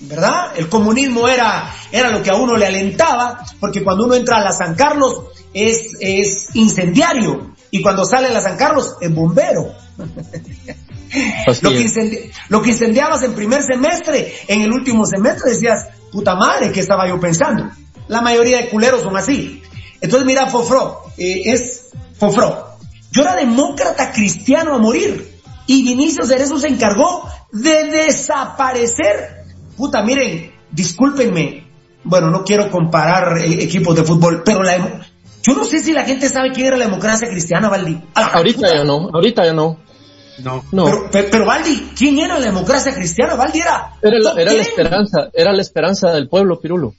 ¿verdad? 0.00 0.52
El 0.56 0.68
comunismo 0.68 1.26
era, 1.28 1.72
era 1.90 2.10
lo 2.10 2.22
que 2.22 2.30
a 2.30 2.36
uno 2.36 2.56
le 2.56 2.66
alentaba, 2.66 3.44
porque 3.60 3.82
cuando 3.82 4.04
uno 4.04 4.14
entra 4.14 4.36
a 4.36 4.44
la 4.44 4.52
San 4.52 4.74
Carlos 4.74 5.24
es, 5.52 5.92
es 6.00 6.54
incendiario, 6.54 7.54
y 7.70 7.82
cuando 7.82 8.04
sale 8.04 8.28
a 8.28 8.32
la 8.32 8.40
San 8.40 8.56
Carlos 8.56 8.96
es 9.00 9.14
bombero. 9.14 9.72
lo, 11.62 11.70
que 11.70 12.30
lo 12.48 12.62
que 12.62 12.70
incendiabas 12.70 13.22
en 13.22 13.34
primer 13.34 13.62
semestre, 13.62 14.34
en 14.48 14.62
el 14.62 14.72
último 14.72 15.04
semestre 15.06 15.52
decías, 15.52 15.88
puta 16.12 16.34
madre, 16.34 16.72
¿qué 16.72 16.80
estaba 16.80 17.08
yo 17.08 17.18
pensando? 17.20 17.70
La 18.08 18.20
mayoría 18.20 18.58
de 18.58 18.68
culeros 18.68 19.02
son 19.02 19.16
así. 19.16 19.62
Entonces 20.00 20.26
mira, 20.26 20.46
Fofro, 20.48 21.02
eh, 21.16 21.42
es 21.46 21.90
Fofro. 22.18 22.76
Yo 23.10 23.22
era 23.22 23.34
demócrata 23.34 24.12
cristiano 24.12 24.74
a 24.74 24.78
morir. 24.78 25.34
Y 25.66 25.82
Vinicius 25.82 26.28
Cerezo 26.28 26.58
se 26.58 26.68
encargó 26.68 27.28
de 27.50 27.86
desaparecer 27.86 29.36
puta, 29.76 30.02
miren, 30.02 30.52
discúlpenme, 30.70 31.64
bueno, 32.02 32.30
no 32.30 32.44
quiero 32.44 32.70
comparar 32.70 33.38
eh, 33.38 33.62
equipos 33.62 33.94
de 33.94 34.04
fútbol, 34.04 34.42
pero 34.44 34.62
la, 34.62 35.04
yo 35.42 35.54
no 35.54 35.64
sé 35.64 35.80
si 35.80 35.92
la 35.92 36.04
gente 36.04 36.28
sabe 36.28 36.52
quién 36.52 36.68
era 36.68 36.76
la 36.76 36.86
democracia 36.86 37.28
cristiana, 37.28 37.68
Valdi. 37.68 38.00
ahorita 38.14 38.74
ya 38.74 38.84
no, 38.84 39.10
ahorita 39.12 39.44
ya 39.44 39.52
no. 39.52 39.78
No. 40.38 40.64
no. 40.72 40.84
Pero, 41.10 41.28
pero, 41.30 41.46
Valdi, 41.46 41.92
¿quién 41.96 42.18
era 42.18 42.38
la 42.38 42.46
democracia 42.46 42.94
cristiana? 42.94 43.34
Valdi 43.34 43.60
era. 43.60 43.92
Era 44.02 44.18
la, 44.18 44.32
era 44.32 44.52
la 44.52 44.62
esperanza, 44.62 45.30
era 45.32 45.52
la 45.52 45.62
esperanza 45.62 46.10
del 46.12 46.28
pueblo, 46.28 46.60
Pirulo. 46.60 46.94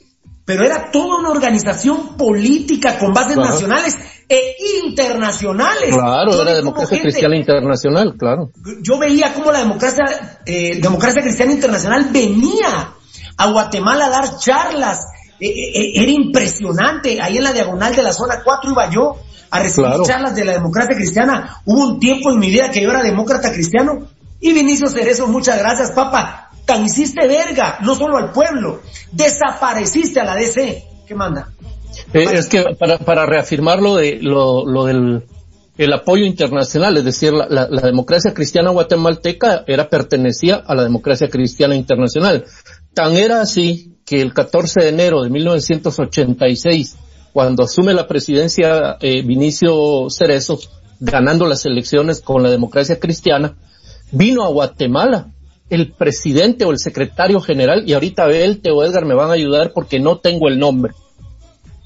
Pero 0.46 0.64
era 0.66 0.92
toda 0.92 1.20
una 1.20 1.30
organización 1.30 2.16
política 2.16 2.98
con 2.98 3.12
bases 3.12 3.36
nacionales 3.36 3.98
e 4.30 4.56
internacionales. 4.86 5.90
Claro, 5.94 6.42
era 6.42 6.56
democracia 6.56 7.02
cristiana 7.02 7.36
internacional, 7.36 8.16
claro. 8.18 8.52
Yo 8.82 8.98
veía 8.98 9.34
cómo 9.34 9.52
la 9.52 9.60
democracia, 9.60 10.40
eh, 10.46 10.80
democracia 10.80 11.22
cristiana 11.22 11.52
internacional 11.52 12.08
venía 12.12 12.94
a 13.36 13.52
Guatemala 13.52 14.06
a 14.06 14.10
dar 14.10 14.38
charlas. 14.38 15.00
Eh, 15.38 15.50
eh, 15.50 15.92
era 15.96 16.12
impresionante. 16.12 17.22
Ahí 17.22 17.38
en 17.38 17.44
la 17.44 17.52
diagonal 17.52 17.94
de 17.94 18.04
la 18.04 18.14
zona 18.14 18.42
4 18.42 18.72
iba 18.72 18.90
yo 18.90 19.18
a 19.50 19.64
recibir 19.64 19.90
charlas 20.06 20.36
de 20.36 20.46
la 20.46 20.54
democracia 20.54 20.96
cristiana. 20.96 21.62
Hubo 21.66 21.88
un 21.88 22.00
tiempo 22.00 22.32
en 22.32 22.40
mi 22.40 22.50
vida 22.50 22.72
que 22.72 22.82
yo 22.82 22.90
era 22.90 23.02
demócrata 23.02 23.52
cristiano. 23.52 24.08
Y 24.40 24.54
Vinicio 24.54 24.88
Cerezo, 24.88 25.28
muchas 25.28 25.58
gracias, 25.58 25.92
papá. 25.92 26.52
Tan 26.66 26.86
hiciste 26.86 27.28
verga, 27.28 27.80
no 27.82 27.96
solo 27.96 28.18
al 28.18 28.32
pueblo. 28.32 28.82
Desapareciste 29.12 30.20
a 30.20 30.26
la 30.26 30.36
DC. 30.36 30.84
¿Qué 31.08 31.16
manda? 31.16 31.50
Eh, 32.14 32.28
es 32.34 32.48
que 32.48 32.64
para, 32.78 33.00
para 33.00 33.26
reafirmar 33.26 33.82
lo, 33.82 33.96
de, 33.96 34.20
lo, 34.22 34.66
lo 34.66 34.86
del 34.86 35.24
el 35.78 35.94
apoyo 35.94 36.26
internacional, 36.26 36.98
es 36.98 37.06
decir, 37.06 37.32
la, 37.34 37.68
la, 37.70 37.82
democracia 37.82 38.34
cristiana 38.34 38.72
guatemalteca 38.72 39.64
era 39.68 39.90
pertenecía 39.90 40.56
a 40.56 40.74
la 40.74 40.84
democracia 40.84 41.30
cristiana 41.30 41.76
internacional. 41.76 42.46
Tan 42.96 43.14
era 43.14 43.42
así 43.42 43.96
que 44.04 44.22
el 44.22 44.34
14 44.34 44.82
de 44.82 44.90
enero 44.90 45.24
de 45.24 45.30
1986, 45.30 46.98
cuando 47.38 47.66
asume 47.66 47.94
la 47.94 48.08
presidencia 48.08 48.98
eh, 49.00 49.22
Vinicio 49.22 50.10
Cerezo, 50.10 50.58
ganando 51.00 51.46
las 51.46 51.68
elecciones 51.68 52.20
con 52.20 52.42
la 52.42 52.50
democracia 52.50 53.00
cristiana, 53.00 53.54
vino 54.12 54.44
a 54.44 54.50
Guatemala 54.50 55.28
el 55.70 55.92
presidente 55.92 56.66
o 56.66 56.72
el 56.72 56.80
secretario 56.80 57.40
general, 57.40 57.84
y 57.86 57.94
ahorita 57.94 58.26
Belte 58.26 58.72
o 58.72 58.84
Edgar 58.84 59.06
me 59.06 59.14
van 59.14 59.30
a 59.30 59.34
ayudar 59.34 59.72
porque 59.72 60.00
no 60.00 60.18
tengo 60.18 60.48
el 60.48 60.58
nombre 60.58 60.94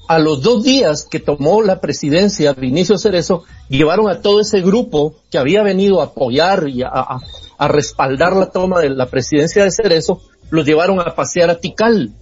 a 0.08 0.18
los 0.18 0.40
dos 0.40 0.64
días 0.64 1.06
que 1.10 1.20
tomó 1.20 1.60
la 1.60 1.82
presidencia 1.82 2.54
Vinicio 2.54 2.96
Cerezo, 2.96 3.44
llevaron 3.68 4.08
a 4.08 4.22
todo 4.22 4.40
ese 4.40 4.62
grupo 4.62 5.16
que 5.30 5.36
había 5.36 5.62
venido 5.62 6.00
a 6.00 6.04
apoyar 6.04 6.66
y 6.66 6.82
a, 6.82 7.18
respaldar 7.68 8.34
la 8.36 8.48
toma 8.48 8.80
de 8.80 8.88
la 8.88 9.04
presidencia 9.04 9.64
de 9.64 9.70
Cerezo, 9.70 10.22
los 10.48 10.64
llevaron 10.64 10.98
a 10.98 11.14
pasear 11.14 11.50
a 11.50 11.60
Tikal. 11.60 12.14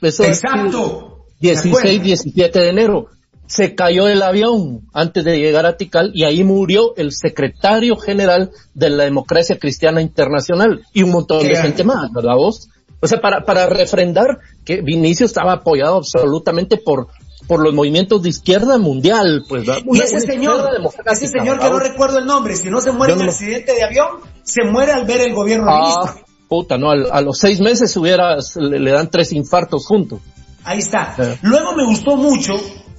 Eso 0.00 0.22
Exacto. 0.22 1.13
16, 1.52 2.02
17 2.02 2.58
de 2.58 2.68
enero. 2.68 3.08
Se 3.46 3.74
cayó 3.74 4.08
el 4.08 4.22
avión 4.22 4.88
antes 4.94 5.24
de 5.24 5.38
llegar 5.38 5.66
a 5.66 5.76
Tikal 5.76 6.10
y 6.14 6.24
ahí 6.24 6.42
murió 6.42 6.96
el 6.96 7.12
secretario 7.12 7.96
general 7.96 8.50
de 8.72 8.88
la 8.88 9.04
democracia 9.04 9.58
cristiana 9.58 10.00
internacional 10.00 10.82
y 10.94 11.02
un 11.02 11.10
montón 11.10 11.46
de 11.46 11.54
gente 11.56 11.84
más, 11.84 12.10
¿verdad 12.10 12.36
vos? 12.36 12.70
O 13.00 13.06
sea, 13.06 13.20
para, 13.20 13.44
para 13.44 13.66
refrendar 13.66 14.38
que 14.64 14.80
Vinicio 14.80 15.26
estaba 15.26 15.52
apoyado 15.52 15.96
absolutamente 15.96 16.78
por, 16.78 17.08
por 17.46 17.62
los 17.62 17.74
movimientos 17.74 18.22
de 18.22 18.30
izquierda 18.30 18.78
mundial, 18.78 19.44
pues. 19.46 19.66
y 19.66 20.00
ese 20.00 20.20
señor, 20.20 20.66
ese 21.04 21.26
señor 21.26 21.58
que 21.58 21.68
no 21.68 21.78
recuerdo 21.78 22.18
el 22.20 22.24
nombre, 22.24 22.56
si 22.56 22.70
no 22.70 22.80
se 22.80 22.92
muere 22.92 23.12
en 23.12 23.20
un 23.20 23.28
accidente 23.28 23.74
de 23.74 23.82
avión, 23.82 24.06
se 24.42 24.64
muere 24.64 24.92
al 24.92 25.04
ver 25.04 25.20
el 25.20 25.34
gobierno 25.34 25.66
ah, 25.68 26.16
Puta, 26.48 26.78
no, 26.78 26.90
a, 26.90 27.20
los 27.20 27.38
seis 27.38 27.60
meses 27.60 27.96
hubiera, 27.96 28.36
le, 28.56 28.90
dan 28.90 29.10
tres 29.10 29.32
infartos 29.32 29.86
juntos. 29.86 30.20
Ahí 30.64 30.78
está. 30.78 31.14
Luego 31.42 31.74
me 31.74 31.84
gustó 31.84 32.16
mucho 32.16 32.54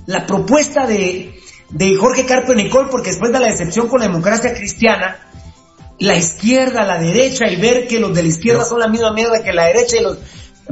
la 0.05 0.25
propuesta 0.25 0.85
de, 0.85 1.39
de 1.69 1.95
Jorge 1.95 2.25
Carpe 2.25 2.55
Nicol, 2.55 2.89
porque 2.89 3.09
después 3.09 3.31
de 3.31 3.39
la 3.39 3.47
decepción 3.47 3.87
con 3.87 3.99
la 3.99 4.07
democracia 4.07 4.53
cristiana, 4.53 5.17
la 5.99 6.15
izquierda, 6.15 6.83
la 6.83 6.99
derecha 6.99 7.47
y 7.47 7.55
ver 7.55 7.87
que 7.87 7.99
los 7.99 8.13
de 8.13 8.23
la 8.23 8.29
izquierda 8.29 8.65
son 8.65 8.79
la 8.79 8.87
misma 8.87 9.11
mierda 9.13 9.43
que 9.43 9.53
la 9.53 9.65
derecha 9.65 9.97
y 9.97 10.03
los... 10.03 10.17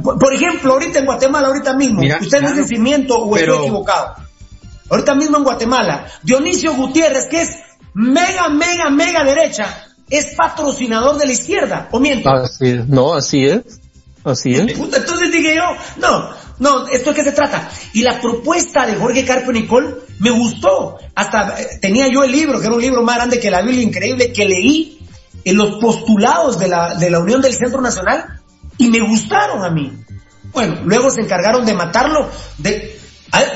Por, 0.02 0.34
ejemplo, 0.34 0.72
ahorita 0.72 0.98
en 0.98 1.06
Guatemala, 1.06 1.48
ahorita 1.48 1.74
mismo, 1.74 2.02
usted 2.20 2.40
no 2.40 2.48
es 2.48 2.56
de 2.56 2.66
cimiento 2.66 3.16
o 3.16 3.36
estoy 3.36 3.58
equivocado. 3.58 4.16
Ahorita 4.90 5.14
mismo 5.14 5.38
en 5.38 5.44
Guatemala, 5.44 6.06
Dionisio 6.22 6.74
Gutiérrez, 6.74 7.26
que 7.26 7.42
es 7.42 7.50
mega, 7.94 8.48
mega, 8.48 8.90
mega 8.90 9.24
derecha, 9.24 9.86
es 10.10 10.34
patrocinador 10.34 11.16
de 11.16 11.26
la 11.26 11.32
izquierda, 11.32 11.88
¿o 11.92 12.00
miento? 12.00 12.28
Así 12.28 12.70
es, 12.70 12.88
no, 12.88 13.14
así 13.14 13.44
es. 13.44 13.80
Así 14.24 14.52
es. 14.52 14.78
Entonces 14.78 15.30
dije 15.30 15.54
yo, 15.54 15.64
no, 15.96 16.30
no, 16.58 16.86
esto 16.88 17.10
es 17.10 17.16
que 17.16 17.24
se 17.24 17.32
trata. 17.32 17.68
Y 17.92 18.02
la 18.02 18.20
propuesta 18.20 18.86
de 18.86 18.96
Jorge 18.96 19.24
Carpe 19.24 19.52
Nicol 19.52 20.04
me 20.20 20.30
gustó. 20.30 20.98
Hasta 21.14 21.60
eh, 21.60 21.78
tenía 21.80 22.08
yo 22.08 22.24
el 22.24 22.32
libro, 22.32 22.60
que 22.60 22.66
era 22.66 22.74
un 22.74 22.80
libro 22.80 23.02
más 23.02 23.16
grande 23.16 23.40
que 23.40 23.50
la 23.50 23.62
Biblia, 23.62 23.82
increíble, 23.82 24.32
que 24.32 24.44
leí 24.44 24.98
en 25.44 25.56
los 25.56 25.76
postulados 25.80 26.58
de 26.58 26.68
la, 26.68 27.18
Unión 27.20 27.40
del 27.40 27.54
Centro 27.54 27.80
Nacional 27.80 28.40
y 28.78 28.88
me 28.88 29.00
gustaron 29.00 29.64
a 29.64 29.70
mí. 29.70 29.92
Bueno, 30.52 30.80
luego 30.84 31.10
se 31.10 31.22
encargaron 31.22 31.66
de 31.66 31.74
matarlo. 31.74 32.30
De, 32.58 32.98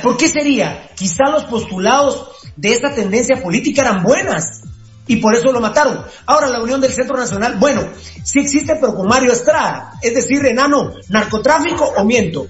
¿Por 0.02 0.16
qué 0.16 0.28
sería? 0.28 0.90
Quizá 0.94 1.30
los 1.30 1.44
postulados 1.44 2.30
de 2.56 2.72
esta 2.72 2.92
tendencia 2.92 3.40
política 3.40 3.82
eran 3.82 4.02
buenas 4.02 4.62
y 5.06 5.16
por 5.16 5.34
eso 5.34 5.52
lo 5.52 5.60
mataron. 5.60 6.04
Ahora 6.26 6.48
la 6.48 6.62
Unión 6.62 6.80
del 6.80 6.92
Centro 6.92 7.16
Nacional, 7.16 7.56
bueno, 7.58 7.82
sí 8.24 8.40
existe, 8.40 8.74
pero 8.76 8.94
con 8.94 9.06
Mario 9.06 9.32
Estrada, 9.32 9.92
es 10.02 10.14
decir, 10.14 10.44
enano, 10.44 10.92
narcotráfico 11.08 11.84
o 11.96 12.04
miento. 12.04 12.48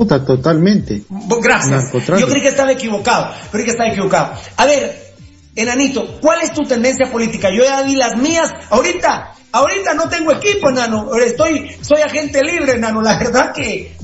Puta, 0.00 0.24
totalmente. 0.24 1.02
Gracias. 1.42 1.92
Yo 1.92 2.26
creí 2.26 2.40
que 2.40 2.48
estaba 2.48 2.72
equivocado, 2.72 3.34
creí 3.52 3.66
que 3.66 3.72
estaba 3.72 3.90
equivocado. 3.90 4.32
A 4.56 4.64
ver, 4.64 5.10
Enanito, 5.54 6.18
¿cuál 6.22 6.40
es 6.40 6.54
tu 6.54 6.62
tendencia 6.62 7.12
política? 7.12 7.50
Yo 7.54 7.62
ya 7.64 7.82
di 7.82 7.96
las 7.96 8.16
mías. 8.16 8.50
Ahorita, 8.70 9.34
ahorita 9.52 9.92
no 9.92 10.08
tengo 10.08 10.32
equipo, 10.32 10.70
enano. 10.70 11.14
Estoy, 11.16 11.76
soy 11.82 12.00
agente 12.00 12.42
libre, 12.42 12.76
enano. 12.76 13.02
La 13.02 13.18
verdad 13.18 13.52
que, 13.52 13.94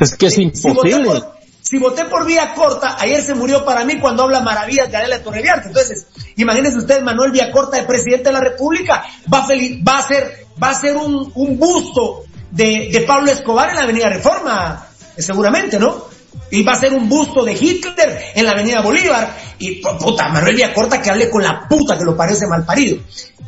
Es 0.00 0.16
que 0.16 0.26
es 0.26 0.38
imposible. 0.38 1.22
Si 1.60 1.78
voté, 1.78 2.06
por, 2.06 2.26
vía 2.26 2.52
corta, 2.52 2.96
ayer 2.98 3.22
se 3.22 3.34
murió 3.36 3.64
para 3.64 3.84
mí 3.84 4.00
cuando 4.00 4.24
habla 4.24 4.40
maravillas 4.40 4.90
de 4.90 4.96
Adela 4.96 5.22
Torreviarte. 5.22 5.68
Entonces, 5.68 6.08
imagínense 6.34 6.78
ustedes, 6.78 7.04
Manuel 7.04 7.30
Corta, 7.52 7.78
el 7.78 7.86
presidente 7.86 8.24
de 8.24 8.32
la 8.32 8.40
República, 8.40 9.04
va 9.32 9.38
a, 9.38 9.46
va 9.46 9.98
a 9.98 10.02
ser, 10.02 10.46
va 10.60 10.70
a 10.70 10.74
ser 10.74 10.96
un, 10.96 11.30
un 11.32 11.58
busto 11.60 12.24
de, 12.54 12.90
de 12.92 13.00
Pablo 13.00 13.30
Escobar 13.30 13.70
en 13.70 13.76
la 13.76 13.82
Avenida 13.82 14.08
Reforma, 14.08 14.86
seguramente, 15.16 15.78
¿no? 15.78 16.14
y 16.50 16.62
va 16.62 16.72
a 16.72 16.76
ser 16.76 16.92
un 16.92 17.08
busto 17.08 17.44
de 17.44 17.52
Hitler 17.52 18.18
en 18.34 18.44
la 18.44 18.52
Avenida 18.52 18.80
Bolívar. 18.80 19.36
Y 19.58 19.82
puta, 19.82 20.28
Manuel 20.28 20.60
Corta 20.74 21.00
que 21.00 21.10
hable 21.10 21.30
con 21.30 21.42
la 21.42 21.66
puta 21.68 21.96
que 21.96 22.04
lo 22.04 22.16
parece 22.16 22.46
mal 22.46 22.64
parido. 22.64 22.98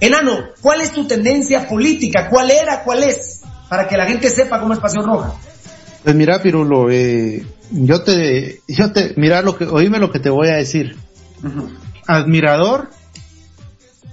Enano, 0.01 0.51
¿cuál 0.61 0.81
es 0.81 0.93
tu 0.93 1.07
tendencia 1.07 1.69
política? 1.69 2.29
¿Cuál 2.29 2.51
era? 2.51 2.83
¿Cuál 2.83 3.05
es? 3.05 3.43
Para 3.69 3.89
que 3.89 3.97
la 3.97 4.07
gente 4.07 4.31
sepa 4.31 4.61
cómo 4.61 4.75
es 4.75 4.81
Pasión 4.81 5.05
Roja. 5.05 5.35
Pues 6.05 6.15
mira, 6.15 6.41
Pirulo, 6.41 6.91
eh, 6.91 7.45
yo 7.71 8.03
te, 8.03 8.61
yo 8.69 8.93
te, 8.93 9.15
mira 9.17 9.43
lo 9.43 9.57
que, 9.57 9.65
oíme 9.65 9.99
lo 9.99 10.13
que 10.13 10.21
te 10.21 10.31
voy 10.31 10.49
a 10.49 10.57
decir. 10.57 10.97
Admirador, 12.07 12.91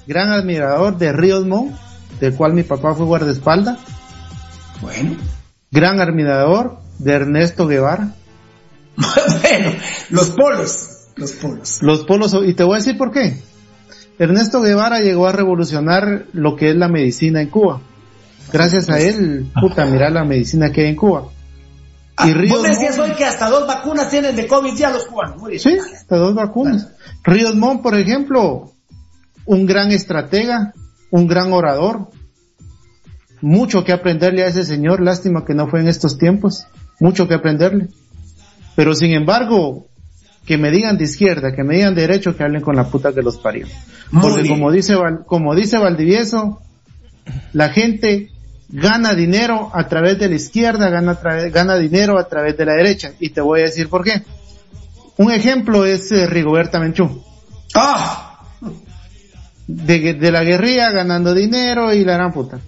gran 0.08 0.32
admirador 0.32 0.98
de 0.98 1.14
Ríos 1.14 1.46
Montt, 1.46 1.76
del 2.20 2.36
cual 2.36 2.54
mi 2.54 2.64
papá 2.64 2.96
fue 2.96 3.06
guardaespaldas. 3.06 3.78
Bueno. 4.82 5.18
Gran 5.72 6.00
admirador 6.00 6.83
de 7.00 7.14
Ernesto 7.14 7.68
Guevara. 7.68 8.16
bueno, 8.96 9.72
los 10.10 10.30
polos, 10.32 11.08
los 11.16 11.32
polos. 11.34 11.82
Los 11.82 12.04
polos, 12.06 12.38
y 12.46 12.54
te 12.54 12.64
voy 12.64 12.76
a 12.76 12.78
decir 12.78 12.98
por 12.98 13.12
qué. 13.12 13.42
Ernesto 14.20 14.62
Guevara 14.62 15.00
llegó 15.00 15.28
a 15.28 15.32
revolucionar 15.32 16.26
lo 16.34 16.56
que 16.56 16.70
es 16.70 16.76
la 16.76 16.88
medicina 16.88 17.42
en 17.42 17.50
Cuba. 17.50 17.82
Gracias 18.52 18.90
a 18.90 19.00
él, 19.00 19.48
puta, 19.60 19.86
mira 19.86 20.10
la 20.10 20.24
medicina 20.24 20.72
que 20.72 20.82
hay 20.82 20.90
en 20.90 20.96
Cuba. 20.96 21.28
Ah, 22.16 22.30
y 22.30 22.34
Ríos 22.34 22.60
vos 22.60 22.64
decías 22.68 23.00
hoy 23.00 23.12
que 23.12 23.26
hasta 23.26 23.50
dos 23.50 23.68
vacunas 23.68 24.10
tienen 24.10 24.36
de 24.36 24.48
COVID 24.48 24.76
ya 24.76 24.92
los 24.92 25.06
cubanos. 25.06 25.42
Sí, 25.58 25.76
hasta 25.78 26.18
dos 26.18 26.36
vacunas. 26.36 26.90
Ríos 27.24 27.56
Montt, 27.56 27.82
por 27.82 27.96
ejemplo, 27.96 28.72
un 29.46 29.66
gran 29.66 29.92
estratega, 29.92 30.74
un 31.10 31.28
gran 31.28 31.52
orador. 31.54 32.10
Mucho 33.42 33.84
que 33.84 33.92
aprenderle 33.92 34.44
a 34.44 34.48
ese 34.48 34.64
señor, 34.64 35.02
lástima 35.02 35.44
que 35.44 35.54
no 35.54 35.68
fue 35.68 35.80
en 35.82 35.88
estos 35.88 36.18
tiempos. 36.18 36.68
Mucho 37.00 37.28
que 37.28 37.36
aprenderle. 37.36 37.88
Pero 38.76 38.94
sin 38.96 39.14
embargo, 39.14 39.88
que 40.46 40.58
me 40.58 40.72
digan 40.72 40.98
de 40.98 41.06
izquierda, 41.06 41.54
que 41.56 41.64
me 41.64 41.76
digan 41.76 41.96
de 41.96 42.02
derecho, 42.02 42.36
que 42.36 42.44
hablen 42.44 42.62
con 42.62 42.76
la 42.76 42.86
puta 42.86 43.14
que 43.14 43.22
los 43.22 43.38
parió. 43.38 43.68
Porque 44.12 44.48
como 44.48 44.72
dice, 44.72 44.96
como 45.26 45.56
dice 45.56 45.78
Valdivieso, 45.78 46.60
la 47.54 47.70
gente 47.70 48.30
gana 48.70 49.14
dinero 49.14 49.70
a 49.74 49.88
través 49.88 50.20
de 50.20 50.30
la 50.30 50.36
izquierda, 50.36 50.90
gana, 50.90 51.18
gana 51.52 51.78
dinero 51.78 52.20
a 52.20 52.28
través 52.28 52.58
de 52.58 52.66
la 52.66 52.74
derecha. 52.74 53.14
Y 53.20 53.30
te 53.30 53.42
voy 53.42 53.62
a 53.62 53.66
decir 53.66 53.88
por 53.88 54.04
qué. 54.04 54.24
Un 55.18 55.32
ejemplo 55.32 55.86
es 55.86 56.12
eh, 56.12 56.26
Rigoberta 56.26 56.80
Menchú. 56.80 57.24
¡Ah! 57.76 58.30
De, 59.68 60.16
de, 60.16 60.32
la 60.32 60.44
guerrilla 60.44 60.92
ganando 60.92 61.34
dinero 61.34 61.94
y 61.94 62.04
la 62.04 62.14
gran 62.14 62.34
puta. 62.34 62.60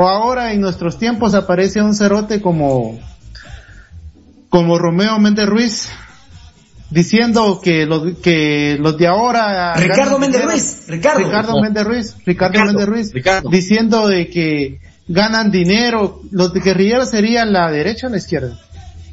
O 0.00 0.08
ahora 0.08 0.54
en 0.54 0.62
nuestros 0.62 0.98
tiempos 0.98 1.34
aparece 1.34 1.82
un 1.82 1.94
cerote 1.94 2.40
como, 2.40 2.98
como 4.48 4.78
Romeo 4.78 5.18
Méndez 5.18 5.46
Ruiz, 5.46 5.90
diciendo 6.88 7.60
que 7.62 7.84
los 7.84 8.16
que 8.18 8.78
los 8.80 8.96
de 8.96 9.06
ahora 9.06 9.74
Ricardo 9.74 10.18
Méndez 10.18 10.42
Ruiz 10.42 10.84
Ricardo. 10.88 11.18
Ricardo 11.18 11.60
Méndez 11.60 11.84
Ruiz 11.84 12.16
Ricardo, 12.24 12.64
Méndez 12.64 12.86
Ruiz 12.86 13.12
diciendo 13.50 14.08
de 14.08 14.30
que 14.30 14.80
ganan 15.06 15.50
dinero. 15.50 16.22
Los 16.30 16.54
de 16.54 16.60
guerrilleros 16.60 17.10
serían 17.10 17.52
la 17.52 17.70
derecha 17.70 18.06
o 18.06 18.10
la 18.10 18.16
izquierda 18.16 18.58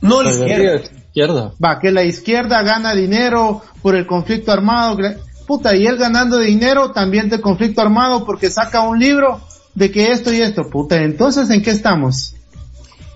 no 0.01 0.23
la 0.23 0.31
izquierda. 0.31 0.81
izquierda. 1.07 1.51
Va 1.63 1.79
que 1.79 1.91
la 1.91 2.03
izquierda 2.03 2.61
gana 2.63 2.93
dinero 2.93 3.61
por 3.81 3.95
el 3.95 4.05
conflicto 4.05 4.53
armado. 4.53 4.97
Puta 5.45 5.75
y 5.75 5.85
él 5.85 5.97
ganando 5.97 6.37
dinero 6.37 6.91
también 6.91 7.27
del 7.27 7.41
conflicto 7.41 7.81
armado 7.81 8.25
porque 8.25 8.49
saca 8.49 8.81
un 8.81 8.99
libro 8.99 9.41
de 9.77 9.91
que 9.91 10.11
esto 10.11 10.33
y 10.33 10.41
esto 10.41 10.69
puta 10.69 10.97
entonces 10.97 11.49
en 11.49 11.61
qué 11.61 11.71
estamos 11.71 12.35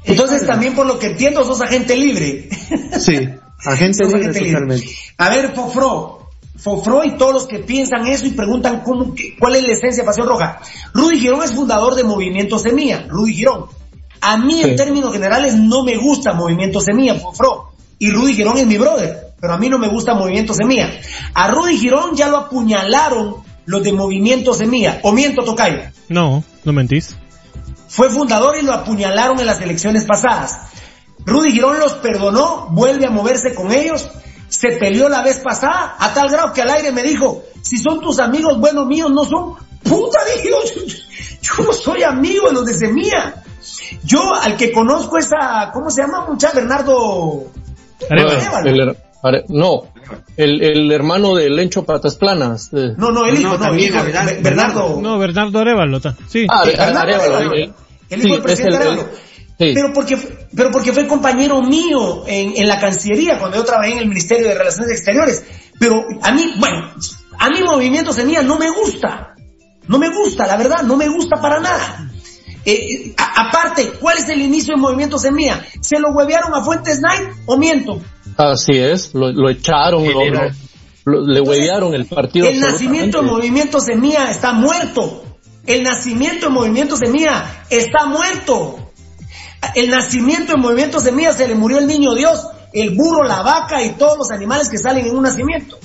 entonces 0.03 0.45
también 0.45 0.75
por 0.75 0.85
lo 0.85 0.99
que 0.99 1.07
entiendo 1.07 1.43
sos 1.43 1.61
agente 1.61 1.95
libre 1.95 2.49
sí 2.99 3.29
Agente 3.65 4.07
libre, 4.07 4.83
A 5.17 5.29
ver, 5.29 5.53
Fofro, 5.53 6.29
Fofro 6.57 7.03
y 7.05 7.15
todos 7.15 7.33
los 7.33 7.47
que 7.47 7.59
piensan 7.59 8.07
eso 8.07 8.25
y 8.25 8.31
preguntan 8.31 8.81
cómo, 8.81 9.13
cuál 9.39 9.55
es 9.55 9.63
la 9.63 9.73
esencia 9.73 10.03
de 10.03 10.07
Pasión 10.07 10.27
Roja. 10.27 10.59
Rudy 10.93 11.19
Girón 11.19 11.43
es 11.43 11.53
fundador 11.53 11.93
de 11.95 12.03
Movimiento 12.03 12.57
Semilla, 12.57 13.05
Rudy 13.07 13.35
Girón. 13.35 13.65
A 14.19 14.37
mí 14.37 14.61
en 14.61 14.75
términos 14.75 15.13
generales 15.13 15.55
no 15.55 15.83
me 15.83 15.95
gusta 15.97 16.33
Movimiento 16.33 16.81
Semilla, 16.81 17.15
Fofro. 17.15 17.71
Y 17.99 18.09
Rudy 18.09 18.33
Girón 18.33 18.57
es 18.57 18.65
mi 18.65 18.77
brother, 18.77 19.33
pero 19.39 19.53
a 19.53 19.57
mí 19.59 19.69
no 19.69 19.77
me 19.77 19.89
gusta 19.89 20.15
Movimiento 20.15 20.55
Semilla. 20.55 20.89
A 21.35 21.47
Rudy 21.49 21.77
Girón 21.77 22.15
ya 22.15 22.29
lo 22.29 22.37
apuñalaron 22.37 23.35
los 23.65 23.83
de 23.83 23.93
Movimiento 23.93 24.55
Semilla. 24.55 24.99
¿O 25.03 25.11
miento, 25.11 25.43
Tocayo? 25.43 25.81
No, 26.09 26.43
no 26.63 26.73
mentís. 26.73 27.15
Fue 27.87 28.09
fundador 28.09 28.57
y 28.57 28.63
lo 28.63 28.73
apuñalaron 28.73 29.39
en 29.39 29.45
las 29.45 29.61
elecciones 29.61 30.05
pasadas. 30.05 30.57
Rudy 31.25 31.51
Girón 31.51 31.79
los 31.79 31.93
perdonó, 31.95 32.67
vuelve 32.71 33.05
a 33.05 33.09
moverse 33.09 33.53
con 33.53 33.71
ellos, 33.71 34.09
se 34.49 34.69
peleó 34.73 35.09
la 35.09 35.21
vez 35.21 35.39
pasada, 35.39 35.95
a 35.99 36.13
tal 36.13 36.29
grado 36.29 36.53
que 36.53 36.61
al 36.61 36.69
aire 36.69 36.91
me 36.91 37.03
dijo, 37.03 37.43
si 37.61 37.77
son 37.77 38.01
tus 38.01 38.19
amigos, 38.19 38.59
bueno, 38.59 38.85
míos 38.85 39.11
no 39.11 39.25
son. 39.25 39.55
Puta, 39.83 40.19
dije 40.35 40.49
yo, 40.49 40.57
yo 41.41 41.63
no 41.63 41.73
soy 41.73 42.03
amigo 42.03 42.47
de 42.47 42.53
los 42.53 42.65
de 42.65 42.73
Semilla. 42.73 43.43
Yo 44.03 44.21
al 44.41 44.57
que 44.57 44.71
conozco 44.71 45.17
es 45.17 45.29
a, 45.39 45.71
¿cómo 45.71 45.89
se 45.91 46.01
llama 46.01 46.25
mucha? 46.27 46.51
Bernardo 46.51 47.51
Arevalo. 48.09 48.95
No, 49.49 49.83
el, 50.37 50.61
el, 50.63 50.91
hermano 50.91 51.35
de 51.35 51.49
Lencho 51.49 51.83
Patas 51.83 52.15
Planas. 52.15 52.71
No, 52.71 53.11
no, 53.11 53.25
el 53.25 53.39
hijo, 53.39 53.57
no, 53.57 53.73
el 53.73 53.79
hijo, 53.79 53.99
Bernardo. 54.41 54.99
No, 55.01 55.19
Bernardo 55.19 55.59
Arevalo, 55.59 55.99
sí. 56.27 56.47
Ah, 56.49 56.63
Arevalo, 56.63 57.53
el, 57.53 57.73
hijo 58.09 58.35
del 58.35 58.41
presidente 58.41 58.77
Arevalo. 58.77 59.09
Pero 59.57 59.93
porque, 59.93 60.17
pero 60.55 60.71
porque 60.71 60.91
fue 60.91 61.07
compañero 61.07 61.61
mío 61.61 62.23
en, 62.25 62.53
en 62.55 62.67
la 62.67 62.79
Cancillería 62.79 63.37
cuando 63.37 63.57
yo 63.57 63.63
trabajé 63.63 63.91
en 63.91 63.99
el 63.99 64.07
Ministerio 64.07 64.47
de 64.47 64.55
Relaciones 64.55 64.91
Exteriores. 64.91 65.43
Pero 65.79 66.03
a 66.23 66.31
mí, 66.31 66.53
bueno, 66.57 66.91
a 67.37 67.49
mí 67.49 67.61
Movimiento 67.63 68.11
Semilla 68.11 68.41
no 68.41 68.57
me 68.57 68.69
gusta. 68.71 69.35
No 69.87 69.99
me 69.99 70.09
gusta, 70.09 70.47
la 70.47 70.57
verdad, 70.57 70.83
no 70.83 70.95
me 70.95 71.07
gusta 71.09 71.39
para 71.41 71.59
nada. 71.59 72.09
Eh, 72.65 73.13
aparte, 73.17 73.93
¿cuál 73.99 74.17
es 74.19 74.29
el 74.29 74.41
inicio 74.41 74.73
del 74.73 74.81
Movimiento 74.81 75.17
Semilla? 75.17 75.65
¿Se 75.81 75.99
lo 75.99 76.09
huevearon 76.11 76.53
a 76.53 76.63
Fuentes 76.63 76.99
Night 77.01 77.29
o 77.45 77.57
miento? 77.57 78.01
Así 78.37 78.77
es, 78.77 79.13
lo, 79.13 79.31
lo 79.31 79.49
echaron, 79.49 80.03
lo, 81.05 81.25
le 81.25 81.41
huevearon 81.41 81.93
el 81.93 82.05
partido. 82.05 82.47
El 82.47 82.59
nacimiento 82.59 83.19
del 83.19 83.27
Movimiento 83.27 83.79
Semilla 83.79 84.29
está 84.29 84.53
muerto. 84.53 85.23
El 85.65 85.83
nacimiento 85.83 86.47
del 86.47 86.53
Movimiento 86.53 86.97
Semilla 86.97 87.65
está 87.69 88.05
muerto. 88.05 88.91
El 89.75 89.89
nacimiento 89.89 90.53
en 90.55 90.59
movimiento 90.59 90.99
semilla 90.99 91.33
se 91.33 91.47
le 91.47 91.55
murió 91.55 91.77
el 91.77 91.87
niño 91.87 92.15
Dios, 92.15 92.47
el 92.73 92.95
burro, 92.95 93.23
la 93.23 93.41
vaca 93.41 93.81
y 93.83 93.91
todos 93.91 94.17
los 94.17 94.31
animales 94.31 94.69
que 94.69 94.77
salen 94.77 95.05
en 95.05 95.15
un 95.15 95.23
nacimiento. 95.23 95.77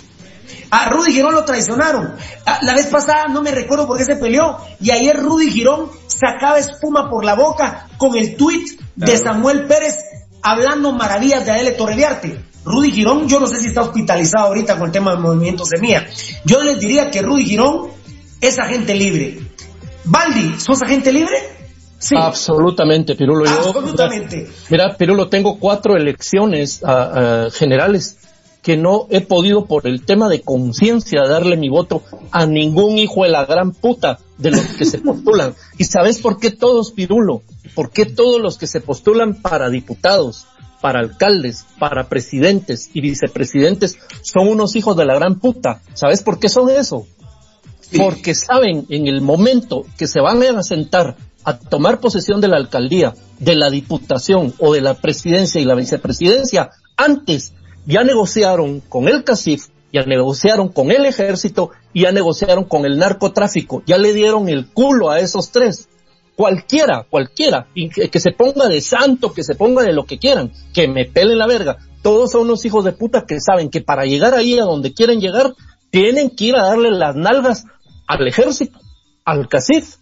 A 0.71 0.89
Rudy 0.89 1.13
Girón 1.13 1.35
lo 1.35 1.45
traicionaron. 1.45 2.15
La 2.63 2.75
vez 2.75 2.87
pasada 2.87 3.27
no 3.29 3.43
me 3.43 3.53
recuerdo 3.53 3.87
por 3.87 3.99
qué 3.99 4.05
se 4.05 4.17
peleó. 4.17 4.59
Y 4.81 4.91
ayer 4.91 5.17
Rudy 5.17 5.51
Girón 5.51 5.91
sacaba 6.07 6.59
espuma 6.59 7.09
por 7.09 7.25
la 7.25 7.35
boca 7.35 7.89
con 7.99 8.17
el 8.17 8.37
tuit 8.37 8.81
de 8.97 9.17
Samuel 9.17 9.67
Pérez 9.67 9.97
hablando 10.47 10.93
maravillas 10.93 11.45
de 11.45 11.51
Adele 11.51 11.73
Torreviarte. 11.73 12.41
Rudy 12.65 12.93
Girón, 12.93 13.29
yo 13.29 13.39
no 13.39 13.47
sé 13.47 13.61
si 13.61 13.69
está 13.69 13.83
hospitalizado 13.83 14.47
ahorita 14.47 14.77
con 14.77 14.87
el 14.87 14.93
tema 14.93 15.13
del 15.13 15.21
movimiento 15.21 15.65
semilla. 15.65 16.07
Yo 16.45 16.63
les 16.63 16.79
diría 16.79 17.11
que 17.11 17.23
Rudy 17.23 17.45
Girón 17.45 17.89
es 18.41 18.59
agente 18.59 18.95
libre. 18.95 19.39
Baldi, 20.05 20.55
¿sos 20.59 20.83
agente 20.83 21.13
libre? 21.13 21.37
Absolutamente, 22.15 23.15
Pirulo. 23.15 23.49
Absolutamente. 23.49 24.49
mira, 24.69 24.97
Pirulo, 24.97 25.29
tengo 25.29 25.59
cuatro 25.59 25.97
elecciones 25.97 26.83
ah, 26.85 27.11
ah, 27.15 27.49
generales 27.53 28.19
que 28.67 28.77
no 28.77 29.07
he 29.11 29.21
podido 29.21 29.67
por 29.67 29.87
el 29.87 30.05
tema 30.05 30.29
de 30.29 30.43
conciencia 30.43 31.23
darle 31.23 31.57
mi 31.57 31.69
voto 31.69 32.03
a 32.33 32.47
ningún 32.47 32.99
hijo 32.99 33.23
de 33.23 33.29
la 33.29 33.45
gran 33.45 33.71
puta 33.71 34.19
de 34.39 34.51
los 34.51 34.61
que 34.61 34.85
se 34.85 34.99
postulan. 35.05 35.55
¿Y 35.79 35.85
sabes 35.85 36.19
por 36.19 36.41
qué 36.41 36.51
todos, 36.51 36.91
Pirulo? 36.91 37.43
¿Por 37.77 37.91
qué 37.91 38.07
todos 38.07 38.41
los 38.41 38.59
que 38.59 38.67
se 38.67 38.81
postulan 38.81 39.41
para 39.41 39.71
diputados, 39.71 40.47
para 40.81 40.99
alcaldes, 40.99 41.65
para 41.79 42.09
presidentes 42.09 42.91
y 42.93 43.03
vicepresidentes 43.03 43.99
son 44.23 44.49
unos 44.49 44.75
hijos 44.75 44.97
de 44.97 45.05
la 45.05 45.15
gran 45.15 45.39
puta? 45.39 45.81
¿Sabes 45.95 46.25
por 46.25 46.41
qué 46.41 46.49
son 46.49 46.69
eso? 46.69 47.07
Porque 47.97 48.35
saben 48.35 48.85
en 48.89 49.07
el 49.07 49.21
momento 49.21 49.87
que 49.97 50.09
se 50.09 50.21
van 50.21 50.43
a 50.43 50.65
sentar 50.65 51.15
a 51.45 51.57
tomar 51.57 52.01
posesión 52.01 52.41
de 52.41 52.49
la 52.49 52.57
alcaldía, 52.57 53.15
de 53.39 53.55
la 53.55 53.71
diputación 53.71 54.55
o 54.59 54.75
de 54.75 54.81
la 54.81 54.95
presidencia 54.95 55.61
y 55.61 55.65
la 55.65 55.77
vicepresidencia, 55.77 56.71
antes 56.97 57.53
ya 57.87 58.05
negociaron 58.05 58.81
con 58.81 59.09
el 59.09 59.25
CACIF, 59.25 59.69
ya 59.93 60.05
negociaron 60.05 60.69
con 60.69 60.91
el 60.91 61.07
ejército 61.07 61.71
y 61.93 62.03
ya 62.03 62.13
negociaron 62.13 62.65
con 62.65 62.85
el 62.85 62.99
narcotráfico, 62.99 63.83
ya 63.87 63.97
le 63.99 64.13
dieron 64.13 64.49
el 64.49 64.67
culo 64.67 65.11
a 65.11 65.21
esos 65.21 65.51
tres. 65.51 65.89
Cualquiera, 66.35 67.07
cualquiera, 67.09 67.67
que, 67.75 68.21
se 68.21 68.33
ponga 68.33 68.69
de 68.69 68.83
santo, 68.83 69.33
que 69.33 69.43
se 69.43 69.55
ponga 69.55 69.83
de 69.83 69.95
lo 69.95 70.05
que 70.05 70.19
quieran, 70.19 70.53
que 70.75 70.87
me 70.87 71.07
pelen 71.07 71.39
la 71.39 71.47
verga. 71.47 71.79
Todos 72.03 72.33
son 72.33 72.43
unos 72.43 72.65
hijos 72.67 72.85
de 72.85 72.93
puta 72.93 73.25
que 73.27 73.41
saben 73.41 73.71
que 73.71 73.81
para 73.81 74.05
llegar 74.05 74.35
ahí 74.35 74.59
a 74.59 74.65
donde 74.65 74.93
quieren 74.93 75.19
llegar, 75.19 75.55
tienen 75.91 76.29
que 76.29 76.47
ir 76.47 76.57
a 76.57 76.67
darle 76.67 76.91
las 76.91 77.17
nalgas 77.17 77.65
al 78.07 78.29
ejército, 78.29 78.79
al 79.25 79.49
CACIF 79.49 79.97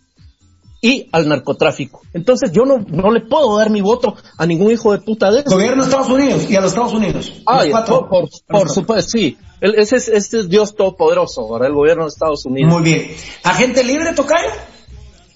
y 0.85 1.09
al 1.12 1.26
narcotráfico. 1.26 2.03
Entonces 2.12 2.53
yo 2.53 2.66
no, 2.66 2.85
no 2.87 3.11
le 3.11 3.22
puedo 3.22 3.57
dar 3.57 3.70
mi 3.70 3.80
voto 3.80 4.16
a 4.37 4.45
ningún 4.45 4.70
hijo 4.70 4.93
de 4.93 4.99
puta 4.99 5.30
de 5.30 5.41
eso. 5.41 5.51
Gobierno 5.51 5.82
de 5.82 5.89
Estados 5.89 6.11
Unidos 6.11 6.47
y 6.51 6.57
a 6.57 6.61
los 6.61 6.72
Estados 6.72 6.93
Unidos. 6.93 7.32
Ah, 7.47 7.62
por, 7.87 8.28
por, 8.47 8.68
supuesto, 8.68 9.12
sí. 9.12 9.39
ese, 9.62 9.97
es, 9.97 10.09
este 10.09 10.41
es 10.41 10.49
Dios 10.51 10.76
todopoderoso, 10.76 11.51
¿verdad? 11.51 11.68
El 11.68 11.74
gobierno 11.74 12.03
de 12.03 12.09
Estados 12.11 12.45
Unidos. 12.45 12.70
Muy 12.70 12.82
bien. 12.82 13.07
¿Agente 13.45 13.82
libre, 13.82 14.12
Tocayo? 14.12 14.51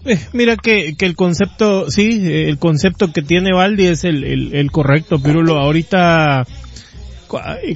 Eh, 0.04 0.18
mira 0.34 0.58
que, 0.58 0.96
que 0.98 1.06
el 1.06 1.16
concepto, 1.16 1.90
sí, 1.90 2.20
el 2.30 2.58
concepto 2.58 3.10
que 3.10 3.22
tiene 3.22 3.54
Valdi 3.54 3.86
es 3.86 4.04
el, 4.04 4.24
el, 4.24 4.54
el 4.54 4.70
correcto, 4.70 5.18
Pirulo. 5.18 5.56
Ahorita 5.56 6.46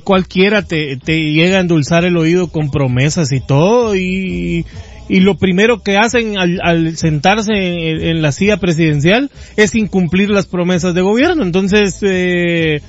cualquiera 0.05 0.61
te, 0.61 0.99
te 0.99 1.33
llega 1.33 1.57
a 1.57 1.61
endulzar 1.61 2.05
el 2.05 2.19
oído 2.19 2.49
con 2.49 2.71
promesas 2.71 3.33
y 3.33 3.41
todo 3.41 3.97
y, 3.97 4.67
y 5.09 5.21
lo 5.21 5.37
primero 5.37 5.83
que 5.83 5.97
hacen 5.97 6.39
al, 6.39 6.61
al 6.63 6.97
sentarse 6.97 7.53
en, 7.53 8.03
en, 8.03 8.23
la 8.23 8.33
silla 8.33 8.57
presidencial 8.57 9.31
es 9.57 9.75
incumplir 9.75 10.31
las 10.31 10.47
promesas 10.47 10.95
de 10.95 11.03
gobierno. 11.03 11.43
Entonces, 11.43 11.99
eh, 12.03 12.81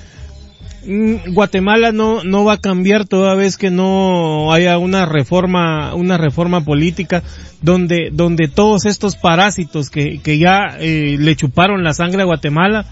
Mm, 0.86 1.32
Guatemala 1.32 1.92
no, 1.92 2.24
no 2.24 2.44
va 2.44 2.54
a 2.54 2.60
cambiar 2.60 3.06
toda 3.06 3.34
vez 3.34 3.56
que 3.56 3.70
no 3.70 4.52
haya 4.52 4.76
una 4.76 5.06
reforma, 5.06 5.94
una 5.94 6.18
reforma 6.18 6.62
política 6.62 7.22
donde, 7.62 8.10
donde 8.12 8.48
todos 8.48 8.84
estos 8.84 9.16
parásitos 9.16 9.88
que, 9.88 10.20
que 10.20 10.38
ya 10.38 10.76
eh, 10.78 11.16
le 11.18 11.36
chuparon 11.36 11.84
la 11.84 11.94
sangre 11.94 12.22
a 12.22 12.26
Guatemala, 12.26 12.84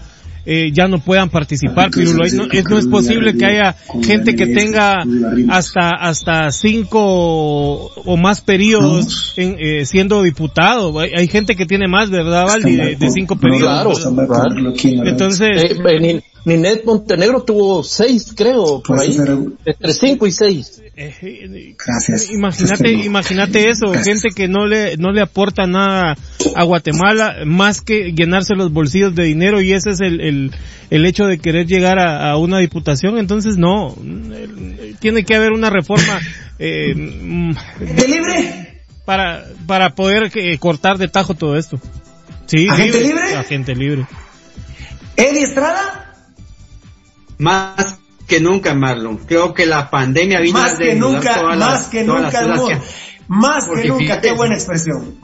eh, 0.45 0.71
ya 0.73 0.87
no 0.87 0.99
puedan 0.99 1.29
participar, 1.29 1.89
no, 1.95 2.13
no, 2.13 2.77
es 2.77 2.87
posible 2.87 3.37
que 3.37 3.45
haya 3.45 3.75
gente 4.03 4.35
que 4.35 4.47
tenga 4.47 5.03
hasta 5.49 5.89
hasta 5.91 6.51
cinco 6.51 6.99
o 6.99 8.17
más 8.17 8.41
periodos 8.41 9.33
en, 9.37 9.55
eh, 9.59 9.85
siendo 9.85 10.21
diputado. 10.23 10.99
Hay, 10.99 11.11
hay, 11.15 11.27
gente 11.27 11.55
que 11.55 11.65
tiene 11.65 11.87
más, 11.87 12.09
¿verdad, 12.09 12.45
Valdi? 12.45 12.75
De, 12.75 12.95
de 12.95 13.11
cinco 13.11 13.37
periodos. 13.37 14.01
Claro, 14.01 14.73
Entonces, 15.05 15.71
eh, 15.71 16.23
Ninet 16.45 16.83
Montenegro 16.83 17.43
tuvo 17.43 17.83
seis, 17.83 18.33
creo, 18.35 18.81
por 18.81 18.99
ahí. 18.99 19.15
Entre 19.65 19.93
cinco 19.93 20.27
y 20.27 20.31
seis. 20.31 20.81
Gracias. 20.95 22.29
Imagínate, 22.31 22.91
imagínate 22.91 23.69
eso, 23.69 23.93
gente 23.93 24.29
que 24.35 24.47
no 24.47 24.67
le, 24.67 24.97
no 24.97 25.11
le 25.11 25.21
aporta 25.21 25.65
nada 25.67 26.17
a 26.55 26.63
Guatemala 26.63 27.37
más 27.45 27.81
que 27.81 28.11
llenarse 28.11 28.55
los 28.55 28.71
bolsillos 28.71 29.15
de 29.15 29.23
dinero 29.23 29.61
y 29.61 29.73
ese 29.73 29.91
es 29.91 30.01
el, 30.01 30.19
el, 30.19 30.51
el 30.89 31.05
hecho 31.05 31.25
de 31.25 31.39
querer 31.39 31.65
llegar 31.65 31.97
a, 31.97 32.31
a, 32.31 32.37
una 32.37 32.59
diputación. 32.59 33.17
Entonces 33.17 33.57
no, 33.57 33.95
tiene 34.99 35.23
que 35.23 35.35
haber 35.35 35.53
una 35.53 35.69
reforma, 35.69 36.19
eh, 36.59 36.93
¿De 36.93 38.07
libre? 38.07 38.83
Para, 39.05 39.45
para 39.65 39.95
poder 39.95 40.31
eh, 40.35 40.57
cortar 40.59 40.97
de 40.97 41.07
tajo 41.07 41.33
todo 41.33 41.57
esto. 41.57 41.79
Sí, 42.45 42.67
¿Agente 42.69 42.99
libre? 42.99 43.07
libre? 43.07 43.35
Agente 43.35 43.75
libre. 43.75 44.05
¿Eddie 45.15 45.43
Estrada? 45.43 46.12
Más 47.43 47.99
que 48.25 48.39
nunca, 48.39 48.73
Marlon. 48.73 49.17
Creo 49.17 49.53
que 49.53 49.65
la 49.65 49.89
pandemia 49.89 50.39
vino 50.39 50.59
más 50.59 50.77
que 50.77 50.95
nunca, 50.95 51.43
más 51.43 51.57
las, 51.57 51.85
que 51.87 52.03
nunca, 52.03 52.29
que... 52.31 52.77
más 53.27 53.67
que 53.67 53.87
nunca, 53.87 53.99
fíjate, 53.99 54.29
qué 54.29 54.33
buena 54.33 54.55
expresión. 54.55 55.19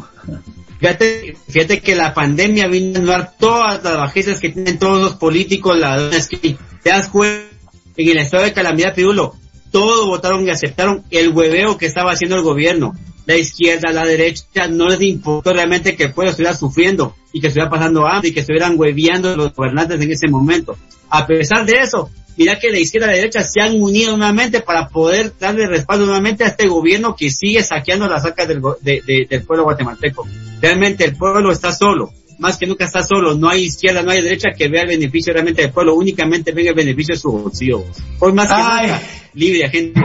Fíjate, 0.79 1.37
fíjate 1.47 1.79
que 1.79 1.95
la 1.95 2.13
pandemia 2.13 2.67
vino 2.67 2.95
a 2.95 2.97
anular 2.99 3.33
todas 3.39 3.83
las 3.83 3.97
bajezas 3.97 4.39
que 4.39 4.49
tienen 4.49 4.77
todos 4.77 5.01
los 5.01 5.15
políticos, 5.15 5.77
la 5.77 6.09
es 6.09 6.27
que 6.27 6.57
te 6.83 6.89
das 6.89 7.07
cuenta 7.07 7.47
en 7.95 8.09
el 8.09 8.17
estado 8.17 8.43
de 8.43 8.53
calamidad 8.53 8.93
Pirulo, 8.93 9.35
todos 9.71 10.07
votaron 10.07 10.45
y 10.45 10.49
aceptaron 10.49 11.03
el 11.09 11.29
hueveo 11.29 11.77
que 11.77 11.85
estaba 11.85 12.11
haciendo 12.11 12.35
el 12.35 12.43
gobierno. 12.43 12.93
La 13.25 13.37
izquierda, 13.37 13.91
la 13.91 14.05
derecha, 14.05 14.67
no 14.69 14.87
les 14.87 15.01
importó 15.01 15.53
realmente 15.53 15.95
que 15.95 16.05
el 16.05 16.13
pueblo 16.13 16.31
estuviera 16.31 16.55
sufriendo 16.55 17.15
y 17.31 17.39
que 17.39 17.47
estuviera 17.47 17.69
pasando 17.69 18.07
hambre 18.07 18.29
y 18.29 18.33
que 18.33 18.39
estuvieran 18.39 18.73
hueveando 18.77 19.35
los 19.35 19.53
gobernantes 19.53 20.01
en 20.01 20.11
ese 20.11 20.27
momento. 20.27 20.77
A 21.09 21.27
pesar 21.27 21.65
de 21.65 21.73
eso, 21.73 22.09
mira 22.37 22.57
que 22.57 22.71
la 22.71 22.79
izquierda 22.79 23.07
y 23.07 23.11
la 23.11 23.17
derecha 23.17 23.43
se 23.43 23.61
han 23.61 23.79
unido 23.79 24.17
nuevamente 24.17 24.61
para 24.61 24.87
poder 24.87 25.33
darle 25.39 25.67
respaldo 25.67 26.05
nuevamente 26.05 26.43
a 26.43 26.47
este 26.47 26.67
gobierno 26.67 27.15
que 27.15 27.29
sigue 27.29 27.61
saqueando 27.61 28.07
las 28.07 28.25
arcas 28.25 28.47
del, 28.47 28.61
de, 28.81 29.01
de, 29.05 29.27
del 29.29 29.43
pueblo 29.43 29.65
guatemalteco. 29.65 30.27
Realmente 30.59 31.05
el 31.05 31.15
pueblo 31.15 31.51
está 31.51 31.71
solo, 31.71 32.11
más 32.39 32.57
que 32.57 32.65
nunca 32.65 32.85
está 32.85 33.03
solo, 33.03 33.35
no 33.35 33.49
hay 33.49 33.65
izquierda, 33.65 34.01
no 34.01 34.11
hay 34.11 34.21
derecha 34.21 34.49
que 34.57 34.67
vea 34.67 34.83
el 34.83 34.87
beneficio 34.87 35.33
realmente 35.33 35.61
del 35.61 35.71
pueblo, 35.71 35.95
únicamente 35.95 36.51
venga 36.51 36.69
el 36.69 36.75
beneficio 36.75 37.13
de 37.13 37.19
su 37.19 37.31
bolsillo. 37.31 37.83
Hoy 38.19 38.33
más 38.33 38.47
que 38.47 38.55
Ay. 38.55 38.87
nunca, 38.87 39.01
libre 39.33 39.69
gente. 39.69 40.01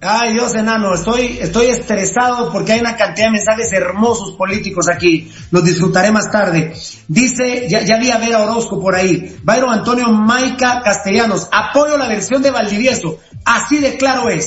Ay, 0.00 0.34
Dios 0.34 0.54
enano, 0.54 0.94
estoy, 0.94 1.38
estoy 1.40 1.66
estresado 1.66 2.52
porque 2.52 2.72
hay 2.72 2.80
una 2.80 2.96
cantidad 2.96 3.26
de 3.26 3.32
mensajes 3.32 3.72
hermosos 3.72 4.36
políticos 4.36 4.86
aquí. 4.88 5.28
Los 5.50 5.64
disfrutaré 5.64 6.12
más 6.12 6.30
tarde. 6.30 6.72
Dice, 7.08 7.66
ya, 7.68 7.82
ya 7.82 7.98
vi 7.98 8.08
a 8.12 8.18
Vera 8.18 8.44
Orozco 8.44 8.80
por 8.80 8.94
ahí. 8.94 9.36
Byron 9.42 9.70
Antonio 9.70 10.08
Maica 10.12 10.82
Castellanos, 10.84 11.48
apoyo 11.50 11.98
la 11.98 12.06
versión 12.06 12.42
de 12.42 12.52
Valdivieso. 12.52 13.18
Así 13.44 13.78
de 13.78 13.96
claro 13.96 14.30
es. 14.30 14.46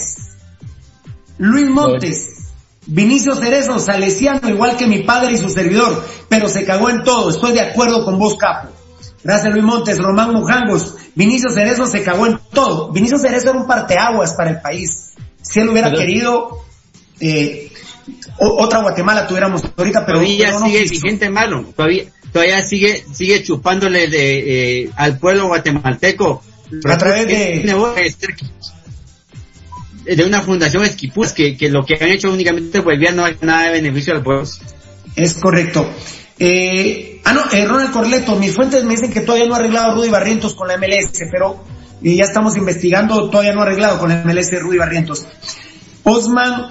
Luis 1.38 1.70
Montes, 1.70 2.41
Vinicio 2.88 3.36
Cerezo, 3.36 3.80
salesiano, 3.80 4.50
igual 4.50 4.76
que 4.76 4.88
mi 4.88 5.04
padre 5.04 5.34
y 5.34 5.38
su 5.38 5.50
servidor, 5.50 6.04
pero 6.30 6.50
se 6.50 6.66
cagó 6.66 6.90
en 6.90 7.04
todo. 7.04 7.30
Estoy 7.30 7.54
de 7.54 7.62
acuerdo 7.62 8.04
con 8.04 8.18
vos, 8.18 8.36
capo. 8.36 8.70
Gracias 9.24 9.54
Luis 9.54 9.64
Montes, 9.64 10.00
Román 10.00 10.34
Mujangos, 10.34 10.96
Vinicio 11.14 11.52
Cerezo 11.52 11.86
se 11.86 12.04
cagó 12.04 12.26
en 12.26 12.40
todo. 12.52 12.92
Vinicio 12.92 13.20
Cerezo 13.20 13.52
era 13.52 13.60
un 13.60 13.68
parteaguas 13.68 14.34
para 14.34 14.50
el 14.50 14.62
país 14.62 15.12
si 15.42 15.60
él 15.60 15.70
hubiera 15.70 15.90
pero, 15.90 16.02
querido, 16.02 16.66
eh, 17.20 17.72
otra 18.38 18.82
Guatemala 18.82 19.28
tuviéramos 19.28 19.64
ahorita, 19.78 20.06
pero 20.06 20.20
todavía 20.20 20.48
pero 20.48 20.60
no 20.60 20.66
sigue 20.66 20.84
vigente, 20.84 21.26
hermano. 21.26 21.66
Todavía, 21.76 22.06
todavía 22.32 22.62
sigue, 22.64 23.04
sigue 23.12 23.44
chupándole 23.44 24.08
de, 24.08 24.84
eh, 24.84 24.90
al 24.96 25.20
pueblo 25.20 25.48
guatemalteco. 25.48 26.44
A 26.86 26.98
través 26.98 27.28
de... 27.28 27.64
De 30.06 30.24
una 30.26 30.42
fundación 30.42 30.84
Esquipus 30.84 31.32
que, 31.32 31.56
que 31.56 31.70
lo 31.70 31.86
que 31.86 31.96
han 31.96 32.10
hecho 32.10 32.32
únicamente 32.32 32.80
volvía 32.80 33.12
no 33.12 33.24
hay 33.24 33.38
nada 33.42 33.66
de 33.66 33.72
beneficio 33.72 34.14
al 34.14 34.24
pueblo. 34.24 34.48
Es 35.16 35.36
correcto. 35.36 35.88
Eh, 36.40 37.22
ah, 37.24 37.34
no, 37.34 37.42
eh, 37.52 37.66
Ronald 37.66 37.92
Corleto, 37.92 38.36
mis 38.36 38.56
fuentes 38.56 38.84
me 38.84 38.96
dicen 38.96 39.14
que 39.14 39.22
todavía 39.22 39.48
no 39.48 39.54
ha 39.54 39.58
arreglado 39.58 39.96
Rudy 39.96 40.10
Barrientos 40.10 40.56
con 40.56 40.68
la 40.68 40.78
MLS, 40.78 41.12
pero 41.32 41.64
y 42.02 42.16
ya 42.16 42.24
estamos 42.24 42.58
investigando, 42.58 43.30
todavía 43.30 43.54
no 43.54 43.62
arreglado 43.62 44.00
con 44.00 44.12
el 44.12 44.26
MLS 44.26 44.50
Rudy 44.60 44.78
Barrientos. 44.78 45.26
Osman, 46.04 46.68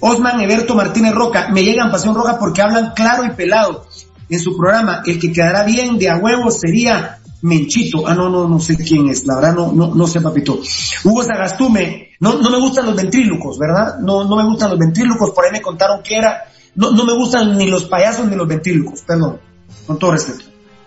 Osman 0.00 0.40
Eberto 0.40 0.74
Martínez 0.74 1.14
Roca, 1.14 1.50
me 1.52 1.62
llegan 1.62 1.90
Pasión 1.90 2.14
Roja 2.14 2.38
porque 2.38 2.62
hablan 2.62 2.92
claro 2.94 3.24
y 3.26 3.32
pelado 3.32 3.86
en 4.30 4.40
su 4.40 4.56
programa. 4.56 5.02
El 5.04 5.18
que 5.18 5.32
quedará 5.32 5.64
bien 5.64 5.98
de 5.98 6.08
a 6.08 6.16
huevo 6.16 6.50
sería 6.50 7.19
Menchito. 7.42 8.06
Ah, 8.06 8.14
no, 8.14 8.28
no, 8.28 8.48
no 8.48 8.60
sé 8.60 8.76
quién 8.76 9.08
es, 9.08 9.26
la 9.26 9.36
verdad 9.36 9.54
no, 9.54 9.72
no, 9.72 9.94
no 9.94 10.06
sé, 10.06 10.20
papito. 10.20 10.60
Hugo 11.04 11.22
Sagastume, 11.22 12.10
no, 12.20 12.34
no 12.38 12.50
me 12.50 12.60
gustan 12.60 12.86
los 12.86 12.96
ventrílucos, 12.96 13.58
¿verdad? 13.58 13.98
No, 14.00 14.24
no 14.24 14.36
me 14.36 14.44
gustan 14.44 14.70
los 14.70 14.78
ventrílucos, 14.78 15.30
por 15.30 15.44
ahí 15.44 15.52
me 15.52 15.62
contaron 15.62 16.02
que 16.02 16.16
era. 16.16 16.44
No, 16.74 16.90
no 16.90 17.04
me 17.04 17.14
gustan 17.14 17.56
ni 17.56 17.66
los 17.66 17.86
payasos 17.86 18.26
ni 18.26 18.36
los 18.36 18.46
ventrílucos, 18.46 19.02
perdón, 19.02 19.40
con 19.86 19.98
todo 19.98 20.12
respeto, 20.12 20.44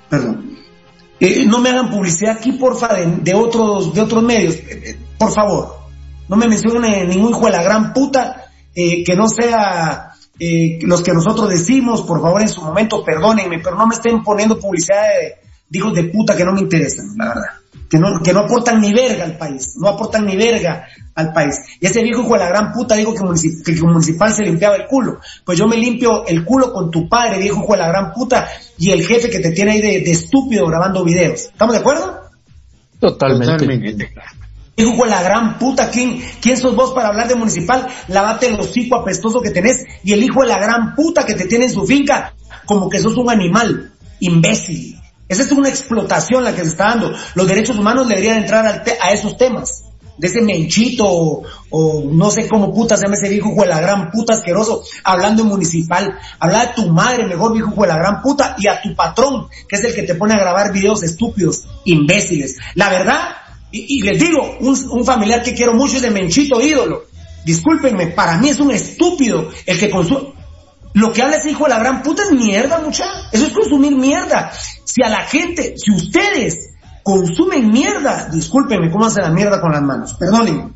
perdón. 0.10 0.58
Eh, 1.20 1.46
no 1.46 1.60
me 1.60 1.70
hagan 1.70 1.90
publicidad 1.90 2.38
aquí, 2.38 2.54
porfa, 2.54 2.94
de, 2.94 3.06
de 3.22 3.34
otros, 3.34 3.94
de 3.94 4.02
otros 4.02 4.24
medios. 4.24 4.56
Eh, 4.56 4.84
eh, 4.86 5.00
por 5.18 5.32
favor. 5.32 5.84
No 6.28 6.36
me 6.36 6.48
mencionen 6.48 7.10
ningún 7.10 7.32
hijo 7.32 7.46
de 7.46 7.52
la 7.52 7.64
gran 7.64 7.94
puta, 7.94 8.46
eh, 8.74 9.04
que 9.04 9.16
no 9.16 9.28
sea 9.28 10.14
eh, 10.40 10.80
los 10.82 11.02
que 11.04 11.14
nosotros 11.14 11.50
decimos, 11.50 12.02
por 12.02 12.22
favor, 12.22 12.42
en 12.42 12.50
su 12.50 12.62
momento, 12.62 13.04
perdónenme, 13.04 13.60
pero 13.60 13.76
no 13.76 13.86
me 13.86 13.96
estén 13.96 14.24
poniendo 14.24 14.60
publicidad 14.60 15.02
de 15.04 15.36
hijos 15.74 15.94
de 15.94 16.06
puta 16.06 16.36
que 16.36 16.46
no 16.46 16.54
me 16.54 16.62
interesan, 16.62 17.16
la 17.18 17.28
verdad. 17.28 17.48
Que 17.90 18.00
no, 18.00 18.22
que 18.24 18.34
no 18.34 18.42
aportan 18.42 18.82
ni 18.82 18.94
verga 18.94 19.24
al 19.24 19.38
país, 19.38 19.76
no 19.78 19.88
aportan 19.90 20.26
ni 20.26 20.36
verga 20.36 20.88
al 21.14 21.32
país. 21.32 21.56
Y 21.80 21.86
ese 21.86 22.02
viejo 22.02 22.22
hijo 22.22 22.34
de 22.34 22.40
la 22.40 22.50
gran 22.50 22.72
puta 22.72 22.96
dijo 22.96 23.14
que, 23.14 23.24
municip 23.24 23.64
que 23.64 23.72
el 23.72 23.84
municipal 23.84 24.34
se 24.34 24.44
limpiaba 24.44 24.76
el 24.76 24.88
culo. 24.88 25.20
Pues 25.46 25.58
yo 25.58 25.68
me 25.68 25.78
limpio 25.78 26.26
el 26.26 26.44
culo 26.44 26.74
con 26.74 26.90
tu 26.90 27.08
padre, 27.08 27.40
viejo 27.40 27.62
hijo 27.64 27.74
de 27.74 27.80
la 27.80 27.88
gran 27.88 28.14
puta, 28.14 28.48
y 28.78 28.92
el 28.92 29.06
jefe 29.06 29.30
que 29.30 29.40
te 29.40 29.52
tiene 29.52 29.74
ahí 29.74 29.82
de, 29.82 30.02
de 30.02 30.12
estúpido 30.12 30.66
grabando 30.68 31.04
videos. 31.04 31.46
¿Estamos 31.52 31.74
de 31.74 31.82
acuerdo? 31.82 32.22
Totalmente. 33.00 33.66
Totalmente. 33.66 34.14
Hijo 34.76 35.04
de 35.04 35.10
la 35.10 35.22
gran 35.22 35.60
puta, 35.60 35.92
¿quién, 35.92 36.20
¿quién 36.42 36.58
sos 36.58 36.76
vos 36.76 36.94
para 36.94 37.10
hablar 37.10 37.28
de 37.28 37.36
municipal? 37.36 37.88
Lavate 38.08 38.48
el 38.48 38.60
hocico 38.60 38.96
apestoso 38.96 39.40
que 39.40 39.52
tenés 39.52 39.86
y 40.04 40.14
el 40.14 40.24
hijo 40.24 40.42
de 40.42 40.48
la 40.48 40.58
gran 40.58 40.96
puta 40.96 41.26
que 41.26 41.36
te 41.36 41.46
tiene 41.46 41.66
en 41.66 41.72
su 41.72 41.86
finca 41.86 42.34
como 42.66 42.90
que 42.90 43.00
sos 43.00 43.16
un 43.18 43.30
animal, 43.30 43.92
imbécil. 44.20 45.00
Esa 45.34 45.44
es 45.44 45.52
una 45.52 45.70
explotación 45.70 46.44
la 46.44 46.56
que 46.56 46.62
se 46.62 46.70
está 46.70 46.90
dando. 46.90 47.12
Los 47.36 47.48
derechos 47.48 47.78
humanos 47.78 48.08
deberían 48.08 48.38
entrar 48.38 48.84
a 49.02 49.12
esos 49.12 49.38
temas. 49.38 49.84
De 50.16 50.28
ese 50.28 50.42
menchito 50.42 51.06
o, 51.08 51.44
o, 51.72 52.04
no 52.06 52.30
sé 52.30 52.48
cómo 52.48 52.72
puta 52.72 52.96
se 52.96 53.04
llama 53.04 53.16
ese 53.16 53.30
viejo 53.30 53.50
de 53.60 53.68
la 53.68 53.82
gran 53.82 54.12
puta 54.12 54.34
asqueroso, 54.34 54.84
hablando 55.04 55.42
en 55.42 55.50
municipal. 55.50 56.20
Habla 56.40 56.68
de 56.68 56.74
tu 56.76 56.88
madre, 56.90 57.26
mejor 57.26 57.54
viejo 57.54 57.82
de 57.82 57.88
la 57.88 57.98
gran 57.98 58.22
puta, 58.22 58.56
y 58.60 58.68
a 58.68 58.80
tu 58.80 58.96
patrón, 58.96 59.48
que 59.68 59.76
es 59.76 59.84
el 59.84 59.96
que 59.96 60.04
te 60.04 60.14
pone 60.14 60.36
a 60.36 60.38
grabar 60.38 60.72
videos 60.72 61.02
estúpidos, 61.02 61.64
imbéciles. 61.86 62.58
La 62.76 62.90
verdad, 62.90 63.22
y, 63.72 64.04
les 64.04 64.20
digo, 64.20 64.58
un, 64.60 64.78
un, 64.92 65.04
familiar 65.04 65.42
que 65.42 65.56
quiero 65.56 65.74
mucho 65.74 65.96
es 65.96 66.04
de 66.04 66.12
Menchito 66.12 66.62
ídolo. 66.62 67.06
Discúlpenme, 67.44 68.08
para 68.08 68.38
mí 68.38 68.50
es 68.50 68.60
un 68.60 68.70
estúpido 68.70 69.50
el 69.66 69.80
que 69.80 69.90
consume. 69.90 70.43
Lo 70.94 71.12
que 71.12 71.22
habla 71.22 71.38
ese 71.38 71.52
hijo 71.52 71.64
de 71.64 71.72
la 71.72 71.80
gran 71.80 72.04
puta 72.04 72.24
es 72.24 72.32
mierda, 72.32 72.80
mucha. 72.80 73.06
Eso 73.32 73.48
es 73.48 73.54
consumir 73.54 73.96
mierda. 73.96 74.52
Si 74.84 75.04
a 75.04 75.10
la 75.10 75.24
gente, 75.24 75.74
si 75.78 75.92
ustedes 75.92 76.74
consumen 77.04 77.70
mierda. 77.70 78.30
Discúlpenme, 78.32 78.90
¿cómo 78.90 79.06
hace 79.06 79.22
la 79.22 79.30
mierda 79.30 79.62
con 79.62 79.72
las 79.72 79.82
manos? 79.82 80.16
Perdónenme. 80.16 80.70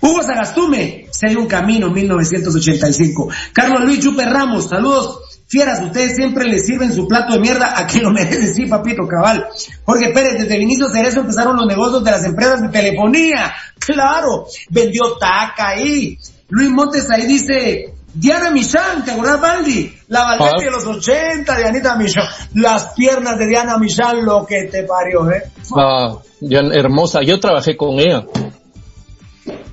Hugo 0.00 0.22
Sagastume, 0.22 1.06
se 1.10 1.36
un 1.36 1.46
camino, 1.46 1.90
1985. 1.90 3.28
Carlos 3.52 3.84
Luis 3.84 4.00
Chupe 4.00 4.24
Ramos, 4.24 4.68
saludos. 4.68 5.20
Fieras, 5.46 5.82
ustedes 5.82 6.14
siempre 6.14 6.44
les 6.44 6.64
sirven 6.64 6.92
su 6.92 7.08
plato 7.08 7.32
de 7.32 7.40
mierda 7.40 7.74
a 7.76 7.84
quien 7.84 8.04
lo 8.04 8.12
merece, 8.12 8.54
sí, 8.54 8.66
papito, 8.66 9.06
cabal. 9.08 9.48
Jorge 9.84 10.12
Pérez, 10.12 10.34
desde 10.38 10.58
Vinicio 10.58 10.88
Cerezo 10.88 11.20
empezaron 11.20 11.56
los 11.56 11.66
negocios 11.66 12.04
de 12.04 12.10
las 12.10 12.24
empresas 12.24 12.62
de 12.62 12.68
telefonía. 12.68 13.52
Claro, 13.78 14.46
vendió 14.68 15.16
taca 15.18 15.70
ahí. 15.70 16.16
Luis 16.50 16.70
Montes 16.70 17.10
ahí 17.10 17.26
dice, 17.26 17.94
Diana 18.14 18.50
Michan, 18.50 19.04
¿te 19.04 19.12
acuerdas, 19.12 19.40
Baldi? 19.40 19.94
La 20.08 20.24
Valdete 20.24 20.50
Ah. 20.56 20.64
de 20.64 20.70
los 20.70 20.84
80, 20.86 21.56
Dianita 21.58 21.96
Michan. 21.96 22.24
Las 22.54 22.86
piernas 22.94 23.38
de 23.38 23.46
Diana 23.46 23.78
Michan, 23.78 24.24
lo 24.24 24.44
que 24.44 24.64
te 24.64 24.82
parió, 24.82 25.30
¿eh? 25.30 25.44
Ah, 25.76 26.16
ya, 26.40 26.58
hermosa, 26.60 27.20
yo 27.22 27.38
trabajé 27.38 27.76
con 27.76 28.00
ella. 28.00 28.24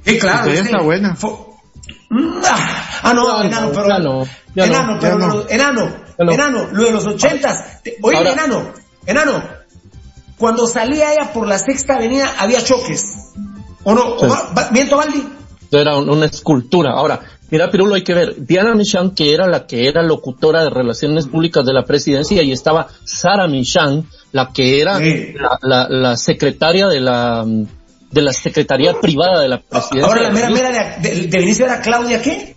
Sí, 0.05 0.17
claro. 0.19 0.51
Sí. 0.51 0.57
está 0.57 0.81
buena. 0.81 1.15
Mm, 2.09 2.41
Ah, 2.45 2.99
ah, 3.03 3.13
no, 3.13 3.41
enano, 3.43 3.67
no, 3.67 3.71
pero... 3.73 3.85
enano, 3.85 4.13
no, 4.13 4.99
pero 4.99 5.15
enano, 5.49 5.89
Ya 6.17 6.25
no. 6.25 6.31
enano, 6.31 6.67
lo 6.71 6.83
de 6.85 6.91
los 6.91 7.05
ochentas. 7.05 7.81
Te- 7.83 7.97
Oye, 8.01 8.17
Ahora- 8.17 8.31
enano, 8.31 8.71
enano, 9.05 9.43
cuando 10.37 10.67
salía 10.67 11.13
ella 11.13 11.33
por 11.33 11.47
la 11.47 11.59
sexta 11.59 11.95
avenida 11.95 12.35
había 12.39 12.63
choques. 12.63 13.33
¿O 13.83 13.93
no? 13.93 14.15
¿O 14.15 14.29
Sí. 14.29 14.33
¿Miento, 14.71 14.97
Baldi? 14.97 15.27
Era 15.71 15.97
un- 15.97 16.09
una 16.09 16.27
escultura. 16.27 16.91
Ahora, 16.93 17.19
mira, 17.51 17.69
Pirulo, 17.71 17.95
hay 17.95 18.03
que 18.03 18.13
ver. 18.13 18.35
Diana 18.45 18.73
Michan, 18.75 19.11
que 19.15 19.33
era 19.33 19.47
la 19.47 19.65
que 19.67 19.87
era 19.87 20.01
locutora 20.03 20.63
de 20.63 20.69
Relaciones 20.69 21.27
Públicas 21.27 21.65
de 21.65 21.73
la 21.73 21.83
Presidencia, 21.83 22.41
y 22.43 22.51
estaba 22.51 22.87
Sara 23.03 23.47
Michan, 23.47 24.05
la 24.31 24.51
que 24.53 24.81
era 24.81 24.97
Sí. 24.99 25.33
la, 25.35 25.57
la- 25.61 25.87
la 25.89 26.17
secretaria 26.17 26.87
de 26.87 26.99
la 26.99 27.45
de 28.09 28.21
la 28.21 28.31
Secretaría 28.31 28.93
Privada 29.01 29.41
de 29.41 29.49
la 29.49 29.59
Presidencia. 29.61 30.05
Ahora 30.07 30.21
la 30.23 30.29
mera 30.31 30.49
mera 30.49 30.97
de, 30.99 31.09
de, 31.09 31.27
de 31.27 31.41
inicio 31.41 31.65
era 31.65 31.81
Claudia, 31.81 32.21
¿qué? 32.21 32.55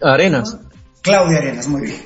Arenas. 0.00 0.56
Claudia 1.02 1.38
Arenas, 1.38 1.66
muy 1.68 1.82
bien. 1.82 1.96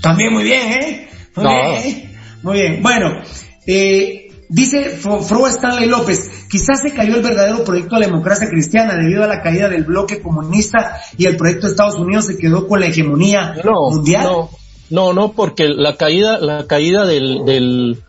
También 0.00 0.32
muy 0.32 0.44
bien, 0.44 0.72
¿eh? 0.72 1.08
Muy 1.34 1.44
No. 1.44 1.50
bien, 1.50 1.74
¿eh? 1.74 2.16
Muy 2.42 2.54
bien. 2.58 2.82
Bueno, 2.82 3.20
eh, 3.66 4.27
dice 4.48 4.90
Fro, 4.96 5.46
Stanley 5.46 5.88
López, 5.88 6.30
quizás 6.50 6.80
se 6.80 6.92
cayó 6.92 7.16
el 7.16 7.22
verdadero 7.22 7.64
proyecto 7.64 7.96
de 7.96 8.00
la 8.02 8.06
democracia 8.06 8.48
cristiana 8.48 8.94
debido 8.96 9.24
a 9.24 9.26
la 9.26 9.42
caída 9.42 9.68
del 9.68 9.84
bloque 9.84 10.20
comunista 10.22 11.00
y 11.16 11.26
el 11.26 11.36
proyecto 11.36 11.66
de 11.66 11.72
Estados 11.72 11.98
Unidos 11.98 12.26
se 12.26 12.36
quedó 12.38 12.66
con 12.66 12.80
la 12.80 12.86
hegemonía 12.86 13.54
No, 13.64 13.90
mundial. 13.90 14.24
no, 14.24 14.50
no, 14.90 15.12
no, 15.12 15.32
porque 15.32 15.68
la 15.68 15.96
caída, 15.96 16.38
la 16.38 16.66
caída 16.66 17.04
del, 17.04 17.44
del, 17.44 18.02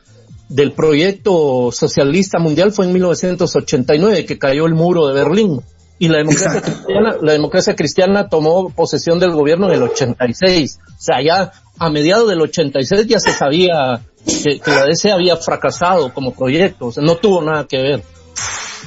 del 0.48 0.72
proyecto 0.72 1.72
socialista 1.72 2.40
mundial 2.40 2.72
fue 2.72 2.86
en 2.86 2.94
1989, 2.94 4.26
que 4.26 4.38
cayó 4.40 4.66
el 4.66 4.74
muro 4.76 5.08
de 5.08 5.14
Berlín. 5.14 5.62
Y 6.02 6.08
la 6.08 6.20
democracia 6.20 6.62
cristiana, 6.62 7.18
la 7.22 7.32
democracia 7.34 7.76
cristiana 7.76 8.30
tomó 8.30 8.70
posesión 8.70 9.20
del 9.20 9.32
gobierno 9.32 9.68
en 9.68 9.74
el 9.76 9.84
86. 9.84 10.80
O 10.88 10.96
sea, 10.98 11.22
ya 11.22 11.52
a 11.80 11.90
mediados 11.90 12.30
del 12.30 12.42
86 12.42 13.08
ya 13.08 13.20
se 13.20 13.32
sabía 13.32 14.02
que, 14.26 14.60
la 14.66 14.86
DC 14.86 15.12
había 15.12 15.38
fracasado 15.38 16.14
como 16.14 16.34
proyecto. 16.34 16.88
O 16.88 16.92
sea, 16.92 17.04
no 17.04 17.16
tuvo 17.16 17.42
nada 17.42 17.66
que 17.66 17.78
ver. 17.78 18.04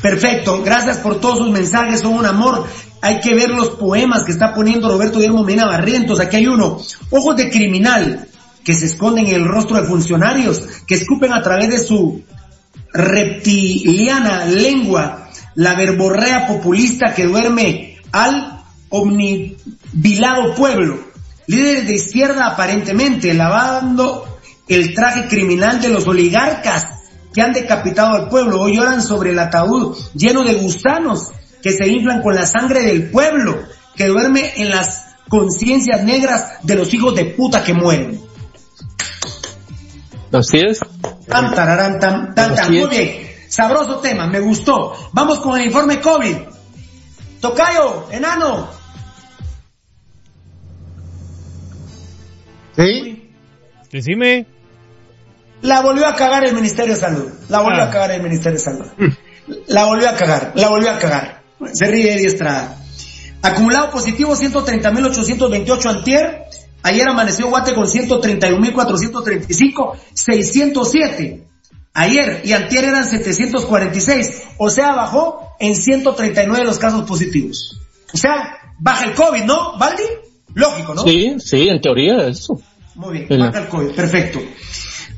Perfecto, 0.03 0.62
gracias 0.62 0.99
por 0.99 1.20
todos 1.20 1.38
sus 1.38 1.51
mensajes, 1.51 2.01
son 2.01 2.14
un 2.14 2.26
amor. 2.26 2.66
Hay 3.01 3.20
que 3.20 3.34
ver 3.34 3.51
los 3.51 3.70
poemas 3.70 4.24
que 4.24 4.32
está 4.32 4.55
poniendo 4.55 4.88
Roberto 4.88 5.18
Guillermo 5.18 5.43
Medina 5.43 5.66
Barrientos. 5.66 6.20
Aquí 6.20 6.36
hay 6.36 6.47
uno, 6.47 6.80
ojos 7.11 7.36
de 7.36 7.51
criminal 7.51 8.28
que 8.64 8.74
se 8.74 8.86
esconden 8.86 9.26
en 9.26 9.36
el 9.36 9.45
rostro 9.45 9.76
de 9.76 9.88
funcionarios, 9.88 10.61
que 10.86 10.95
escupen 10.95 11.32
a 11.32 11.43
través 11.43 11.68
de 11.68 11.78
su 11.78 12.22
reptiliana 12.93 14.45
lengua 14.45 15.30
la 15.55 15.74
verborrea 15.74 16.47
populista 16.47 17.14
que 17.14 17.26
duerme 17.26 17.97
al 18.12 18.61
omnibilado 18.88 20.55
pueblo. 20.55 21.11
Líderes 21.47 21.86
de 21.86 21.95
izquierda 21.95 22.47
aparentemente 22.47 23.34
lavando 23.34 24.38
el 24.68 24.95
traje 24.95 25.28
criminal 25.28 25.80
de 25.80 25.88
los 25.88 26.07
oligarcas 26.07 26.86
que 27.32 27.43
han 27.43 27.53
decapitado 27.53 28.14
al 28.14 28.28
pueblo. 28.28 28.61
Hoy 28.61 28.76
lloran 28.76 29.03
sobre 29.03 29.30
el 29.30 29.38
ataúd 29.38 29.97
lleno 30.14 30.45
de 30.45 30.55
gusanos 30.55 31.30
que 31.62 31.72
se 31.72 31.88
inflan 31.88 32.22
con 32.22 32.34
la 32.34 32.47
sangre 32.47 32.82
del 32.82 33.11
pueblo, 33.11 33.62
que 33.97 34.07
duerme 34.07 34.53
en 34.57 34.70
las 34.70 35.07
conciencias 35.28 36.03
negras 36.03 36.59
de 36.62 36.74
los 36.74 36.93
hijos 36.93 37.14
de 37.14 37.24
puta 37.26 37.62
que 37.64 37.72
mueren. 37.72 38.20
Así 40.32 40.59
es. 40.59 40.80
Tan, 41.28 41.55
tararán, 41.55 42.01
tan, 42.01 42.34
tan. 42.34 42.72
Muy 42.72 42.86
bien. 42.86 43.30
Sabroso 43.49 43.99
tema, 43.99 44.26
me 44.26 44.40
gustó. 44.40 44.95
Vamos 45.12 45.40
con 45.40 45.59
el 45.59 45.66
informe 45.66 46.01
COVID. 46.01 46.36
Tocayo, 47.40 48.09
enano. 48.11 48.81
¿Sí? 52.76 53.30
Decime. 53.90 54.46
La 55.62 55.80
volvió 55.82 56.06
a 56.06 56.14
cagar 56.14 56.44
el 56.44 56.54
Ministerio 56.54 56.94
de 56.94 57.00
Salud. 57.00 57.30
La 57.48 57.60
volvió 57.60 57.82
Ah. 57.82 57.86
a 57.86 57.90
cagar 57.90 58.12
el 58.12 58.22
Ministerio 58.22 58.58
de 58.58 58.64
Salud. 58.64 58.86
La 59.68 59.84
volvió 59.84 60.08
a 60.08 60.14
cagar, 60.16 60.52
la 60.54 60.68
volvió 60.68 60.90
a 60.90 60.98
cagar. 60.98 61.42
Se 61.72 61.86
ríe 61.86 62.14
Eddie 62.14 62.26
Estrada. 62.28 62.76
Acumulado 63.42 63.90
positivo 63.90 64.34
130.828 64.36 65.86
antier. 65.90 66.44
Ayer 66.84 67.08
amaneció 67.08 67.48
Guate 67.48 67.74
con 67.74 67.86
131.435, 67.86 69.96
607. 70.14 71.46
Ayer 71.94 72.40
y 72.44 72.52
antier 72.54 72.84
eran 72.84 73.06
746. 73.06 74.42
O 74.58 74.70
sea, 74.70 74.94
bajó 74.94 75.54
en 75.60 75.76
139 75.76 76.64
los 76.64 76.78
casos 76.78 77.04
positivos. 77.04 77.78
O 78.12 78.16
sea, 78.16 78.58
baja 78.78 79.04
el 79.06 79.14
COVID, 79.14 79.44
¿no, 79.44 79.76
Valdi? 79.78 80.02
Lógico, 80.55 80.94
¿no? 80.94 81.03
Sí, 81.03 81.36
sí, 81.38 81.68
en 81.68 81.80
teoría 81.80 82.26
eso. 82.26 82.61
Muy 82.94 83.20
bien, 83.20 83.40
el 83.40 83.68
COVID, 83.68 83.94
perfecto. 83.94 84.38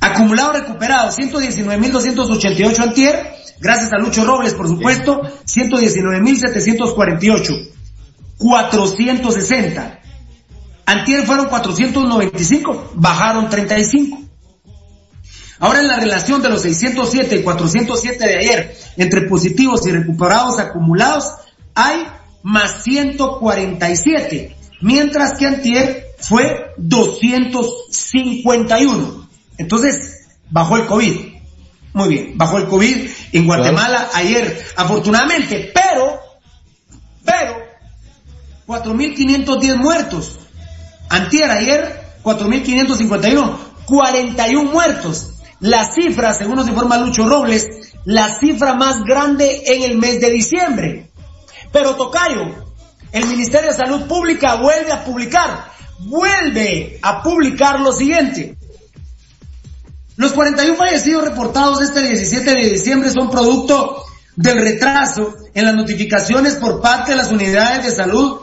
Acumulado 0.00 0.52
recuperado, 0.52 1.10
119.288 1.10 2.78
antier, 2.80 3.34
gracias 3.58 3.92
a 3.92 3.98
Lucho 3.98 4.24
Robles, 4.24 4.54
por 4.54 4.68
supuesto, 4.68 5.22
119.748, 5.22 7.68
460. 8.38 10.00
Antier 10.86 11.24
fueron 11.24 11.46
495, 11.46 12.92
bajaron 12.94 13.48
35. 13.48 14.20
Ahora 15.60 15.80
en 15.80 15.88
la 15.88 15.98
relación 15.98 16.42
de 16.42 16.50
los 16.50 16.60
607 16.62 17.36
y 17.36 17.42
407 17.42 18.26
de 18.26 18.36
ayer, 18.36 18.76
entre 18.96 19.22
positivos 19.22 19.86
y 19.86 19.92
recuperados 19.92 20.58
acumulados, 20.58 21.32
hay 21.74 22.06
más 22.42 22.82
147, 22.82 24.56
mientras 24.84 25.36
que 25.38 25.46
antier 25.46 26.14
fue 26.18 26.74
251. 26.76 29.28
Entonces, 29.56 30.26
bajó 30.50 30.76
el 30.76 30.84
COVID. 30.86 31.32
Muy 31.94 32.08
bien, 32.08 32.36
bajó 32.36 32.58
el 32.58 32.66
COVID 32.66 33.08
en 33.32 33.46
Guatemala 33.46 34.10
ayer, 34.12 34.62
afortunadamente, 34.76 35.72
pero, 35.72 36.20
pero, 37.24 37.56
4.510 38.66 39.76
muertos. 39.76 40.38
Antier, 41.08 41.50
ayer, 41.50 42.02
4.551, 42.22 43.56
41 43.86 44.70
muertos. 44.70 45.30
La 45.60 45.90
cifra, 45.90 46.34
según 46.34 46.56
nos 46.56 46.68
informa 46.68 46.98
Lucho 46.98 47.26
Robles, 47.26 47.94
la 48.04 48.38
cifra 48.38 48.74
más 48.74 49.02
grande 49.04 49.62
en 49.66 49.82
el 49.82 49.96
mes 49.96 50.20
de 50.20 50.28
diciembre. 50.30 51.10
Pero 51.72 51.94
Tocayo, 51.94 52.63
el 53.14 53.26
Ministerio 53.28 53.70
de 53.70 53.76
Salud 53.76 54.08
Pública 54.08 54.56
vuelve 54.56 54.90
a 54.90 55.04
publicar, 55.04 55.70
vuelve 56.00 56.98
a 57.00 57.22
publicar 57.22 57.78
lo 57.78 57.92
siguiente. 57.92 58.56
Los 60.16 60.32
41 60.32 60.76
fallecidos 60.76 61.24
reportados 61.24 61.80
este 61.80 62.02
17 62.02 62.50
de 62.50 62.70
diciembre 62.70 63.10
son 63.10 63.30
producto 63.30 64.04
del 64.34 64.58
retraso 64.58 65.36
en 65.54 65.64
las 65.64 65.76
notificaciones 65.76 66.56
por 66.56 66.80
parte 66.80 67.12
de 67.12 67.16
las 67.16 67.30
unidades 67.30 67.84
de 67.84 67.92
salud 67.92 68.40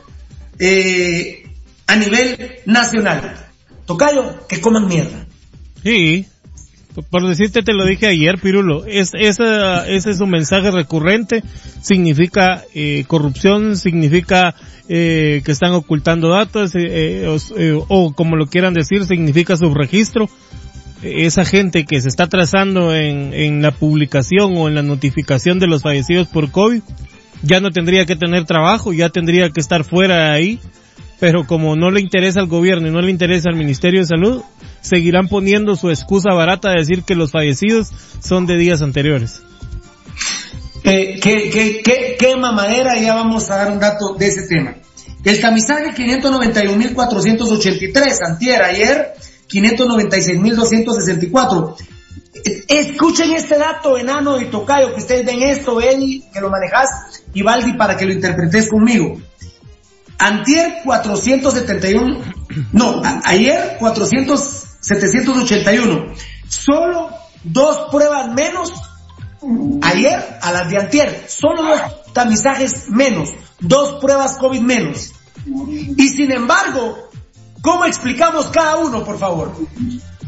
eh, 0.57 1.43
a 1.87 1.97
nivel 1.97 2.59
nacional. 2.65 3.49
Tocayo, 3.85 4.47
que 4.47 4.61
coman 4.61 4.87
mierda. 4.87 5.27
Sí. 5.83 6.30
Por- 7.09 7.27
decirte, 7.27 7.63
te 7.63 7.73
lo 7.73 7.85
dije 7.85 8.07
ayer, 8.07 8.37
Pirulo. 8.39 8.85
Es, 8.85 9.11
esa, 9.13 9.87
ese 9.87 10.11
es 10.11 10.19
un 10.19 10.29
mensaje 10.29 10.71
recurrente. 10.71 11.43
Significa 11.81 12.63
eh, 12.73 13.05
corrupción, 13.07 13.77
significa 13.77 14.55
eh, 14.89 15.41
que 15.45 15.51
están 15.51 15.71
ocultando 15.73 16.29
datos, 16.29 16.75
eh, 16.75 16.81
eh, 17.25 17.37
eh, 17.57 17.79
o, 17.87 18.13
como 18.13 18.35
lo 18.35 18.47
quieran 18.47 18.73
decir, 18.73 19.05
significa 19.05 19.55
subregistro. 19.57 20.29
Esa 21.01 21.45
gente 21.45 21.85
que 21.85 21.99
se 22.01 22.09
está 22.09 22.27
trazando 22.27 22.93
en, 22.93 23.33
en 23.33 23.61
la 23.61 23.71
publicación 23.71 24.53
o 24.55 24.67
en 24.67 24.75
la 24.75 24.83
notificación 24.83 25.57
de 25.57 25.65
los 25.67 25.81
fallecidos 25.81 26.27
por 26.27 26.51
COVID, 26.51 26.81
ya 27.41 27.59
no 27.59 27.71
tendría 27.71 28.05
que 28.05 28.15
tener 28.15 28.45
trabajo, 28.45 28.93
ya 28.93 29.09
tendría 29.09 29.49
que 29.49 29.59
estar 29.61 29.83
fuera 29.83 30.15
de 30.25 30.29
ahí 30.29 30.59
pero 31.21 31.45
como 31.45 31.75
no 31.75 31.91
le 31.91 32.01
interesa 32.01 32.39
al 32.39 32.47
gobierno 32.47 32.87
y 32.87 32.91
no 32.91 32.99
le 32.99 33.11
interesa 33.11 33.49
al 33.49 33.55
Ministerio 33.55 33.99
de 33.99 34.07
Salud, 34.07 34.41
seguirán 34.81 35.27
poniendo 35.27 35.75
su 35.75 35.91
excusa 35.91 36.33
barata 36.33 36.71
de 36.71 36.79
decir 36.79 37.03
que 37.03 37.13
los 37.13 37.29
fallecidos 37.29 37.89
son 38.19 38.47
de 38.47 38.57
días 38.57 38.81
anteriores. 38.81 39.43
Eh, 40.83 41.19
¿qué, 41.21 41.81
qué, 41.83 42.15
qué, 42.17 42.35
mamadera, 42.35 42.99
ya 42.99 43.13
vamos 43.13 43.51
a 43.51 43.57
dar 43.57 43.71
un 43.71 43.79
dato 43.79 44.15
de 44.15 44.25
ese 44.25 44.47
tema. 44.47 44.73
El 45.23 45.39
tamizaje 45.39 45.91
591.483, 45.91 48.17
antier, 48.25 48.63
ayer 48.63 49.13
596.264. 49.47 51.75
Escuchen 52.67 53.33
este 53.33 53.59
dato, 53.59 53.95
enano 53.95 54.41
y 54.41 54.45
tocayo, 54.45 54.95
que 54.95 55.01
ustedes 55.01 55.23
ven 55.23 55.43
esto, 55.43 55.79
Eli, 55.79 56.23
que 56.33 56.41
lo 56.41 56.49
manejas, 56.49 57.21
y 57.31 57.43
Valdi, 57.43 57.73
para 57.73 57.95
que 57.95 58.07
lo 58.07 58.13
interpretes 58.13 58.67
conmigo. 58.67 59.21
Antier 60.21 60.81
471, 60.83 62.21
no, 62.73 63.01
ayer 63.23 63.77
400, 63.79 64.39
781. 64.79 66.13
Solo 66.47 67.09
dos 67.43 67.89
pruebas 67.89 68.31
menos 68.31 68.71
ayer 69.81 70.37
a 70.43 70.51
las 70.51 70.69
de 70.69 70.77
antier. 70.77 71.25
Solo 71.27 71.63
dos 71.63 72.13
tamizajes 72.13 72.87
menos, 72.89 73.29
dos 73.59 73.99
pruebas 73.99 74.37
COVID 74.37 74.61
menos. 74.61 75.11
Y 75.97 76.09
sin 76.09 76.31
embargo, 76.31 77.09
¿cómo 77.63 77.85
explicamos 77.85 78.45
cada 78.47 78.77
uno, 78.77 79.03
por 79.03 79.17
favor? 79.17 79.55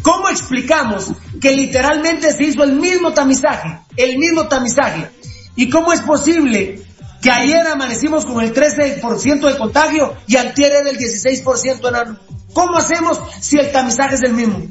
¿Cómo 0.02 0.28
explicamos 0.30 1.12
que 1.40 1.52
literalmente 1.52 2.34
se 2.34 2.46
hizo 2.46 2.64
el 2.64 2.74
mismo 2.74 3.14
tamizaje, 3.14 3.80
el 3.96 4.18
mismo 4.18 4.48
tamizaje? 4.48 5.08
¿Y 5.56 5.70
cómo 5.70 5.94
es 5.94 6.02
posible 6.02 6.82
que 7.24 7.32
ayer 7.32 7.66
amanecimos 7.66 8.26
con 8.26 8.44
el 8.44 8.54
13% 8.54 9.48
de 9.48 9.58
contagio 9.58 10.14
y 10.28 10.36
antier 10.36 10.84
del 10.84 10.98
16% 10.98 11.88
en 11.88 12.18
¿Cómo 12.52 12.78
hacemos 12.78 13.20
si 13.40 13.58
el 13.58 13.72
tamizaje 13.72 14.16
es 14.16 14.22
el 14.24 14.34
mismo? 14.34 14.62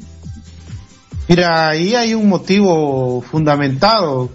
Mira, 1.27 1.69
ahí 1.69 1.95
hay 1.95 2.13
un 2.13 2.29
motivo 2.29 3.21
fundamentado 3.21 4.29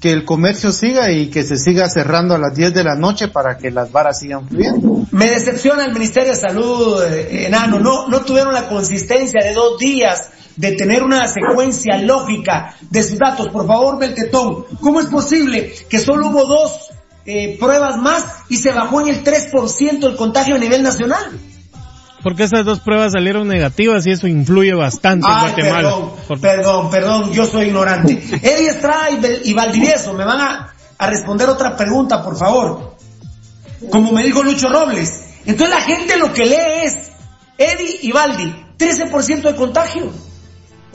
que 0.00 0.10
el 0.10 0.24
comercio 0.24 0.72
siga 0.72 1.10
y 1.12 1.28
que 1.28 1.44
se 1.44 1.56
siga 1.56 1.88
cerrando 1.88 2.34
a 2.34 2.38
las 2.38 2.54
10 2.54 2.74
de 2.74 2.84
la 2.84 2.96
noche 2.96 3.28
para 3.28 3.56
que 3.56 3.70
las 3.70 3.92
varas 3.92 4.18
sigan 4.18 4.48
fluyendo. 4.48 5.06
Me 5.12 5.26
decepciona 5.30 5.84
el 5.84 5.92
Ministerio 5.92 6.32
de 6.32 6.38
Salud, 6.38 7.02
eh, 7.02 7.46
enano, 7.46 7.78
no, 7.78 8.08
no 8.08 8.20
tuvieron 8.22 8.52
la 8.52 8.68
consistencia 8.68 9.40
de 9.42 9.54
dos 9.54 9.78
días 9.78 10.30
de 10.56 10.72
tener 10.72 11.02
una 11.02 11.28
secuencia 11.28 11.98
lógica 11.98 12.74
de 12.90 13.02
sus 13.02 13.18
datos. 13.18 13.48
Por 13.48 13.66
favor, 13.66 13.98
Beltetón, 13.98 14.64
¿cómo 14.80 15.00
es 15.00 15.06
posible 15.06 15.72
que 15.88 15.98
solo 15.98 16.28
hubo 16.28 16.46
dos 16.46 16.90
eh, 17.24 17.56
pruebas 17.58 17.98
más 17.98 18.24
y 18.48 18.56
se 18.56 18.72
bajó 18.72 19.00
en 19.02 19.08
el 19.08 19.24
3% 19.24 20.04
el 20.04 20.16
contagio 20.16 20.56
a 20.56 20.58
nivel 20.58 20.82
nacional? 20.82 21.38
porque 22.26 22.42
esas 22.42 22.64
dos 22.64 22.80
pruebas 22.80 23.12
salieron 23.12 23.46
negativas 23.46 24.04
y 24.04 24.10
eso 24.10 24.26
influye 24.26 24.74
bastante 24.74 25.24
en 25.28 25.32
Guatemala. 25.32 25.90
Perdón, 26.26 26.40
perdón, 26.40 26.90
perdón, 26.90 27.32
yo 27.32 27.46
soy 27.46 27.66
ignorante. 27.66 28.14
Eddie 28.42 28.70
Estrada 28.70 29.10
y 29.44 29.54
Valdivieso, 29.54 30.12
me 30.12 30.24
van 30.24 30.40
a, 30.40 30.74
a 30.98 31.06
responder 31.06 31.48
otra 31.48 31.76
pregunta, 31.76 32.24
por 32.24 32.36
favor. 32.36 32.96
Como 33.92 34.10
me 34.10 34.24
dijo 34.24 34.42
Lucho 34.42 34.68
Robles. 34.68 35.36
Entonces 35.46 35.70
la 35.70 35.82
gente 35.82 36.16
lo 36.16 36.32
que 36.32 36.46
lee 36.46 36.86
es 36.86 36.98
Eddie 37.58 38.00
y 38.02 38.10
Valdi, 38.10 38.52
13% 38.76 39.42
de 39.42 39.54
contagio. 39.54 40.12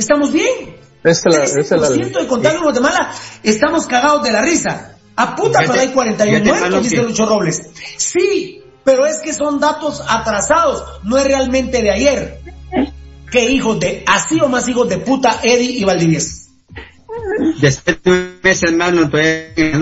¿Estamos 0.02 0.34
bien? 0.34 0.76
13% 1.04 2.20
de 2.22 2.28
contagio 2.28 2.58
en 2.58 2.64
Guatemala, 2.64 3.12
estamos 3.43 3.86
cagados 3.86 4.24
de 4.24 4.32
la 4.32 4.41
risa. 4.41 4.97
A 5.16 5.36
puta, 5.36 5.60
pero 5.60 5.80
hay 5.80 5.89
41 5.89 6.43
muertos, 6.43 6.84
dice 6.84 7.04
Lucho 7.04 7.26
Robles. 7.28 7.70
Sí, 7.97 8.64
pero 8.84 9.06
es 9.06 9.20
que 9.20 9.32
son 9.32 9.60
datos 9.60 10.02
atrasados, 10.08 10.84
no 11.04 11.20
es 11.20 11.26
realmente 11.26 11.84
de 11.84 11.91
ayer. 11.91 12.39
¿Qué 13.32 13.52
hijos 13.52 13.80
de, 13.80 14.04
así 14.08 14.39
o 14.41 14.47
más 14.47 14.68
hijos 14.68 14.89
de 14.89 14.97
puta 14.97 15.39
Eddie 15.43 15.78
y 15.78 15.84
Valdivieso? 15.84 16.49
Después 17.62 18.02
de 18.04 18.39
meses 18.41 18.74
más 18.74 18.91
no 18.91 19.04
estoy 19.04 19.22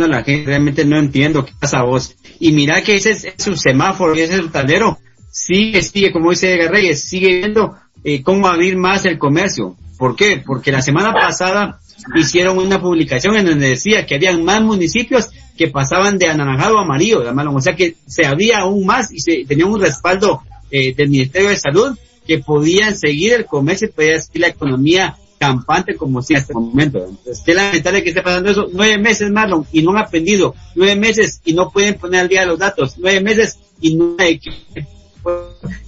la 0.09 0.23
gente, 0.23 0.45
realmente 0.45 0.83
no 0.83 0.99
entiendo 0.99 1.45
qué 1.45 1.53
pasa 1.57 1.79
a 1.79 1.85
vos. 1.85 2.15
Y 2.39 2.51
mira 2.51 2.81
que 2.81 2.95
ese 2.95 3.11
es, 3.11 3.33
su 3.37 3.55
semáforo 3.55 4.15
y 4.15 4.21
ese 4.21 4.33
es 4.33 4.39
el 4.39 4.51
tablero. 4.51 4.99
Sigue, 5.31 5.81
sigue, 5.81 6.11
como 6.11 6.31
dice 6.31 6.67
Reyes, 6.67 7.03
sigue 7.03 7.37
viendo 7.37 7.75
eh, 8.03 8.21
cómo 8.21 8.47
abrir 8.47 8.75
más 8.75 9.05
el 9.05 9.17
comercio. 9.17 9.77
¿Por 9.99 10.15
qué? 10.15 10.41
Porque 10.43 10.71
la 10.71 10.81
semana 10.81 11.11
pasada 11.11 11.81
hicieron 12.15 12.57
una 12.57 12.79
publicación 12.79 13.35
en 13.35 13.45
donde 13.45 13.67
decía 13.67 14.05
que 14.05 14.15
habían 14.15 14.45
más 14.45 14.61
municipios 14.61 15.29
que 15.57 15.67
pasaban 15.67 16.17
de 16.17 16.27
anaranjado 16.27 16.79
a 16.79 16.83
amarillo, 16.83 17.21
o 17.21 17.61
sea 17.61 17.75
que 17.75 17.97
se 18.07 18.25
había 18.25 18.59
aún 18.59 18.85
más 18.85 19.11
y 19.11 19.19
se 19.19 19.43
tenía 19.45 19.65
un 19.65 19.79
respaldo 19.79 20.41
eh, 20.71 20.95
del 20.95 21.09
Ministerio 21.09 21.49
de 21.49 21.57
Salud 21.57 21.97
que 22.25 22.39
podían 22.39 22.95
seguir 22.95 23.33
el 23.33 23.45
comercio 23.45 23.89
y 23.89 23.91
podía 23.91 24.21
seguir 24.21 24.41
la 24.41 24.47
economía 24.47 25.17
campante 25.37 25.95
como 25.95 26.21
si 26.21 26.33
en 26.33 26.39
este 26.39 26.53
momento. 26.53 26.99
Entonces, 26.99 27.43
qué 27.45 27.53
lamentable 27.53 28.01
que 28.01 28.09
esté 28.09 28.21
pasando 28.21 28.51
eso. 28.51 28.67
Nueve 28.71 28.97
meses, 28.99 29.29
Marlon, 29.31 29.67
y 29.73 29.81
no 29.81 29.91
han 29.91 29.97
aprendido. 29.97 30.55
Nueve 30.75 30.95
meses 30.95 31.41
y 31.43 31.51
no 31.51 31.71
pueden 31.71 31.95
poner 31.95 32.21
al 32.21 32.29
día 32.29 32.45
los 32.45 32.59
datos. 32.59 32.95
Nueve 32.97 33.19
meses 33.19 33.57
y 33.81 33.95
no 33.95 34.15
hay 34.17 34.39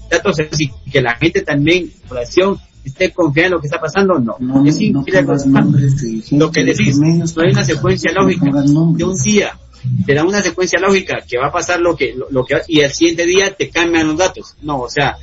datos 0.09 0.37
y 0.57 0.69
que 0.91 1.01
la 1.01 1.15
gente 1.15 1.41
también, 1.41 1.93
la 2.03 2.09
población, 2.09 2.59
esté 2.83 3.11
confiada 3.11 3.47
en 3.47 3.53
lo 3.53 3.61
que 3.61 3.67
está 3.67 3.79
pasando, 3.79 4.19
no. 4.19 4.37
no 4.39 4.65
es 4.65 4.79
lo 6.31 6.51
que 6.51 6.63
decís, 6.63 6.97
no 6.97 7.41
hay 7.41 7.51
una 7.51 7.63
secuencia 7.63 8.11
lógica 8.11 8.45
de 8.51 9.03
un 9.03 9.15
día. 9.23 9.57
Te 10.05 10.13
da 10.13 10.23
una 10.23 10.41
secuencia 10.41 10.79
lógica 10.79 11.23
que 11.27 11.39
va 11.39 11.47
a 11.47 11.51
pasar 11.51 11.79
lo 11.79 11.95
que, 11.95 12.15
lo, 12.29 12.45
que, 12.45 12.61
y 12.67 12.81
el 12.81 12.91
siguiente 12.91 13.25
día 13.25 13.55
te 13.55 13.69
cambian 13.69 14.07
los 14.07 14.17
datos. 14.17 14.55
No, 14.61 14.81
o 14.81 14.89
sea, 14.89 15.17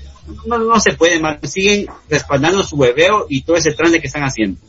no, 0.47 0.59
no 0.59 0.81
se 0.81 0.95
puede 0.95 1.21
más. 1.21 1.39
Siguen 1.43 1.87
respaldando 2.09 2.63
su 2.65 2.77
bebeo 2.77 3.27
y 3.29 3.43
todo 3.43 3.57
ese 3.57 3.73
trance 3.73 4.01
que 4.01 4.09
están 4.09 4.25
haciendo. 4.25 4.61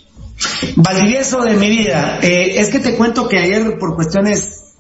Valdivieso 0.76 1.42
de 1.42 1.56
mi 1.56 1.70
vida, 1.70 2.20
eh, 2.22 2.60
es 2.60 2.70
que 2.70 2.80
te 2.80 2.96
cuento 2.96 3.28
que 3.28 3.40
ayer 3.40 3.78
por 3.80 3.96
cuestiones 3.96 4.76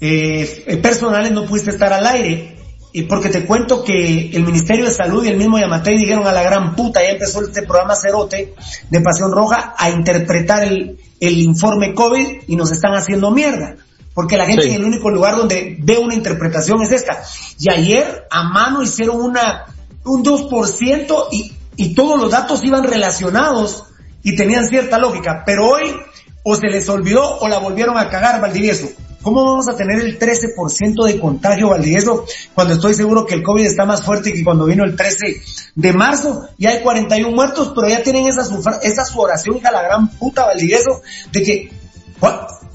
eh, 0.00 0.78
personales 0.80 1.32
no 1.32 1.44
pudiste 1.44 1.70
estar 1.70 1.92
al 1.92 2.06
aire 2.06 2.57
y 2.92 3.02
porque 3.02 3.28
te 3.28 3.44
cuento 3.44 3.84
que 3.84 4.30
el 4.30 4.44
Ministerio 4.44 4.86
de 4.86 4.92
Salud 4.92 5.24
y 5.24 5.28
el 5.28 5.36
mismo 5.36 5.58
Yamatei 5.58 5.96
dijeron 5.96 6.26
a 6.26 6.32
la 6.32 6.42
gran 6.42 6.74
puta, 6.74 7.02
ya 7.02 7.10
empezó 7.10 7.42
este 7.42 7.62
programa 7.62 7.94
Cerote 7.94 8.54
de 8.88 9.00
Pasión 9.00 9.30
Roja 9.32 9.74
a 9.76 9.90
interpretar 9.90 10.64
el, 10.64 10.98
el 11.20 11.38
informe 11.38 11.94
COVID 11.94 12.42
y 12.46 12.56
nos 12.56 12.72
están 12.72 12.94
haciendo 12.94 13.30
mierda. 13.30 13.76
Porque 14.14 14.36
la 14.36 14.46
gente 14.46 14.66
en 14.66 14.74
el 14.74 14.84
único 14.84 15.10
lugar 15.10 15.36
donde 15.36 15.76
ve 15.78 15.98
una 15.98 16.14
interpretación 16.14 16.82
es 16.82 16.90
esta. 16.90 17.22
Y 17.58 17.70
ayer 17.70 18.26
a 18.30 18.42
mano 18.42 18.82
hicieron 18.82 19.20
una, 19.20 19.66
un 20.04 20.24
2% 20.24 21.26
y, 21.30 21.52
y 21.76 21.94
todos 21.94 22.20
los 22.20 22.30
datos 22.30 22.64
iban 22.64 22.82
relacionados 22.82 23.84
y 24.24 24.34
tenían 24.34 24.66
cierta 24.66 24.98
lógica. 24.98 25.44
Pero 25.46 25.68
hoy 25.68 25.94
o 26.42 26.56
se 26.56 26.66
les 26.66 26.88
olvidó 26.88 27.38
o 27.38 27.46
la 27.46 27.58
volvieron 27.58 27.96
a 27.96 28.08
cagar, 28.08 28.40
Valdivieso. 28.40 28.88
¿Cómo 29.28 29.44
vamos 29.44 29.68
a 29.68 29.76
tener 29.76 30.00
el 30.00 30.18
13% 30.18 31.04
de 31.04 31.20
contagio, 31.20 31.68
Valdivieso, 31.68 32.24
cuando 32.54 32.72
estoy 32.72 32.94
seguro 32.94 33.26
que 33.26 33.34
el 33.34 33.42
COVID 33.42 33.66
está 33.66 33.84
más 33.84 34.02
fuerte 34.02 34.32
que 34.32 34.42
cuando 34.42 34.64
vino 34.64 34.84
el 34.84 34.96
13 34.96 35.42
de 35.74 35.92
marzo? 35.92 36.48
Y 36.56 36.64
hay 36.64 36.80
41 36.80 37.36
muertos, 37.36 37.72
pero 37.74 37.90
ya 37.90 38.02
tienen 38.02 38.26
esa 38.26 38.42
su, 38.42 38.58
esa 38.80 39.04
su 39.04 39.20
oración, 39.20 39.58
hija 39.58 39.70
la 39.70 39.82
gran 39.82 40.08
puta, 40.08 40.46
Valdivieso, 40.46 41.02
de 41.30 41.42
que, 41.42 41.70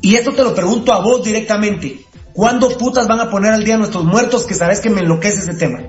y 0.02 0.14
esto 0.14 0.34
te 0.34 0.44
lo 0.44 0.54
pregunto 0.54 0.94
a 0.94 1.02
vos 1.02 1.24
directamente, 1.24 2.06
¿cuándo 2.34 2.78
putas 2.78 3.08
van 3.08 3.22
a 3.22 3.32
poner 3.32 3.52
al 3.52 3.64
día 3.64 3.78
nuestros 3.78 4.04
muertos 4.04 4.46
que 4.46 4.54
sabes 4.54 4.80
que 4.80 4.92
me 4.92 5.02
enloquece 5.02 5.40
ese 5.40 5.56
tema? 5.56 5.80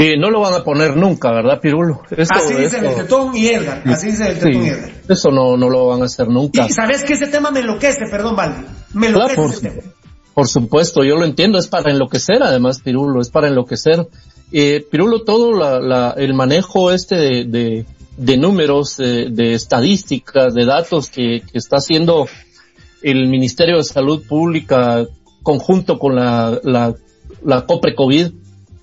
Y 0.00 0.16
no 0.16 0.30
lo 0.30 0.40
van 0.40 0.54
a 0.54 0.62
poner 0.62 0.96
nunca, 0.96 1.32
¿verdad, 1.32 1.58
Pirulo? 1.60 2.02
así 2.30 2.54
dice 2.54 2.78
el 2.78 2.94
Tetón 2.94 3.36
y 3.36 3.48
Edgar. 3.48 3.82
Así 3.84 4.12
dice 4.12 4.28
el 4.28 4.34
Tetón 4.38 4.64
y 4.64 4.68
Edgar. 4.68 4.90
Eso 5.08 5.30
no, 5.30 5.56
no 5.56 5.68
lo 5.68 5.88
van 5.88 6.02
a 6.02 6.04
hacer 6.04 6.28
nunca. 6.28 6.66
Y 6.66 6.70
sabes 6.70 7.02
que 7.02 7.14
ese 7.14 7.26
tema 7.26 7.50
me 7.50 7.60
enloquece, 7.60 8.04
perdón, 8.08 8.36
Valdi. 8.36 8.64
Me 8.94 9.08
enloquece 9.08 9.34
por, 9.34 9.50
ese 9.50 9.68
tema. 9.68 9.82
Por 10.34 10.46
supuesto, 10.46 11.02
yo 11.02 11.16
lo 11.16 11.24
entiendo, 11.24 11.58
es 11.58 11.66
para 11.66 11.90
enloquecer 11.90 12.44
además, 12.44 12.80
Pirulo, 12.80 13.20
es 13.20 13.28
para 13.28 13.48
enloquecer. 13.48 14.06
Eh, 14.52 14.86
Pirulo, 14.88 15.24
todo 15.24 15.52
la, 15.52 15.80
la, 15.80 16.14
el 16.16 16.32
manejo 16.32 16.92
este 16.92 17.16
de, 17.16 17.44
de, 17.46 17.86
de 18.16 18.36
números, 18.36 18.98
de, 18.98 19.30
de, 19.30 19.54
estadísticas, 19.54 20.54
de 20.54 20.64
datos 20.64 21.08
que, 21.08 21.40
que 21.40 21.58
está 21.58 21.78
haciendo 21.78 22.28
el 23.02 23.26
Ministerio 23.26 23.78
de 23.78 23.84
Salud 23.84 24.24
Pública 24.28 25.04
conjunto 25.42 25.98
con 25.98 26.14
la, 26.14 26.60
la, 26.62 26.94
la 27.44 27.66
COPRE 27.66 27.96
COVID, 27.96 28.28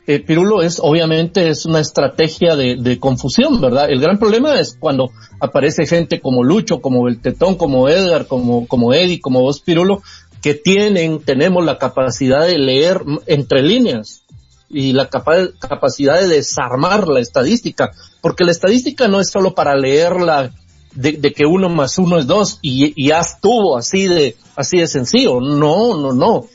eh, 0.07 0.19
Pirulo 0.19 0.61
es 0.61 0.79
obviamente 0.79 1.49
es 1.49 1.65
una 1.65 1.79
estrategia 1.79 2.55
de, 2.55 2.75
de, 2.75 2.99
confusión, 2.99 3.59
¿verdad? 3.59 3.89
El 3.89 3.99
gran 3.99 4.19
problema 4.19 4.59
es 4.59 4.77
cuando 4.79 5.09
aparece 5.39 5.87
gente 5.87 6.21
como 6.21 6.43
Lucho, 6.43 6.79
como 6.79 7.07
el 7.07 7.19
Tetón, 7.19 7.55
como 7.55 7.89
Edgar, 7.89 8.27
como, 8.27 8.67
como 8.67 8.93
Eddie, 8.93 9.19
como 9.19 9.41
vos, 9.41 9.61
Pirulo, 9.61 10.03
que 10.43 10.53
tienen, 10.53 11.21
tenemos 11.21 11.65
la 11.65 11.79
capacidad 11.79 12.45
de 12.45 12.59
leer 12.59 13.01
entre 13.25 13.63
líneas 13.63 14.21
y 14.69 14.93
la 14.93 15.09
capa 15.09 15.37
capacidad 15.59 16.19
de 16.19 16.27
desarmar 16.27 17.07
la 17.07 17.19
estadística, 17.19 17.91
porque 18.21 18.43
la 18.43 18.51
estadística 18.51 19.07
no 19.07 19.19
es 19.19 19.31
solo 19.31 19.55
para 19.55 19.75
leerla 19.75 20.51
de, 20.93 21.13
de 21.13 21.33
que 21.33 21.45
uno 21.45 21.69
más 21.69 21.97
uno 21.97 22.19
es 22.19 22.27
dos 22.27 22.59
y, 22.61 22.93
y 22.95 23.07
ya 23.09 23.21
estuvo 23.21 23.75
así 23.75 24.07
de, 24.07 24.35
así 24.55 24.77
de 24.77 24.87
sencillo. 24.87 25.41
No, 25.41 25.97
no, 25.97 26.13
no 26.13 26.45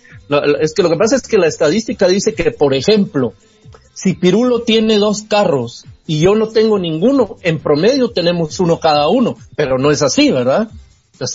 es 0.60 0.74
que 0.74 0.82
lo 0.82 0.90
que 0.90 0.96
pasa 0.96 1.16
es 1.16 1.22
que 1.22 1.38
la 1.38 1.46
estadística 1.46 2.06
dice 2.06 2.34
que, 2.34 2.50
por 2.52 2.74
ejemplo, 2.74 3.34
si 3.94 4.14
Pirulo 4.14 4.62
tiene 4.62 4.98
dos 4.98 5.22
carros 5.22 5.84
y 6.06 6.20
yo 6.20 6.34
no 6.34 6.48
tengo 6.48 6.78
ninguno. 6.78 7.36
En 7.42 7.60
promedio 7.60 8.10
tenemos 8.10 8.58
uno 8.58 8.80
cada 8.80 9.08
uno, 9.08 9.36
pero 9.54 9.78
no 9.78 9.92
es 9.92 10.02
así, 10.02 10.30
¿verdad? 10.30 10.68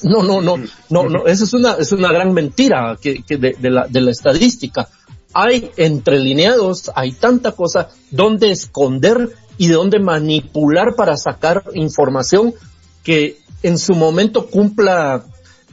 No, 0.03 0.23
no, 0.23 0.41
no, 0.41 0.57
no, 0.89 1.03
no, 1.07 1.27
eso 1.27 1.43
es 1.43 1.53
una, 1.53 1.75
es 1.75 1.91
una 1.91 2.11
gran 2.11 2.33
mentira 2.33 2.97
que, 2.99 3.23
que 3.23 3.37
de, 3.37 3.55
de, 3.57 3.69
la, 3.69 3.87
de 3.87 4.01
la 4.01 4.11
estadística. 4.11 4.89
Hay 5.33 5.71
entrelineados, 5.77 6.91
hay 6.95 7.11
tanta 7.11 7.51
cosa 7.51 7.89
donde 8.11 8.51
esconder 8.51 9.29
y 9.57 9.67
de 9.67 9.75
dónde 9.75 9.99
manipular 9.99 10.95
para 10.95 11.15
sacar 11.15 11.63
información 11.73 12.53
que 13.03 13.37
en 13.63 13.77
su 13.77 13.93
momento 13.93 14.47
cumpla 14.47 15.23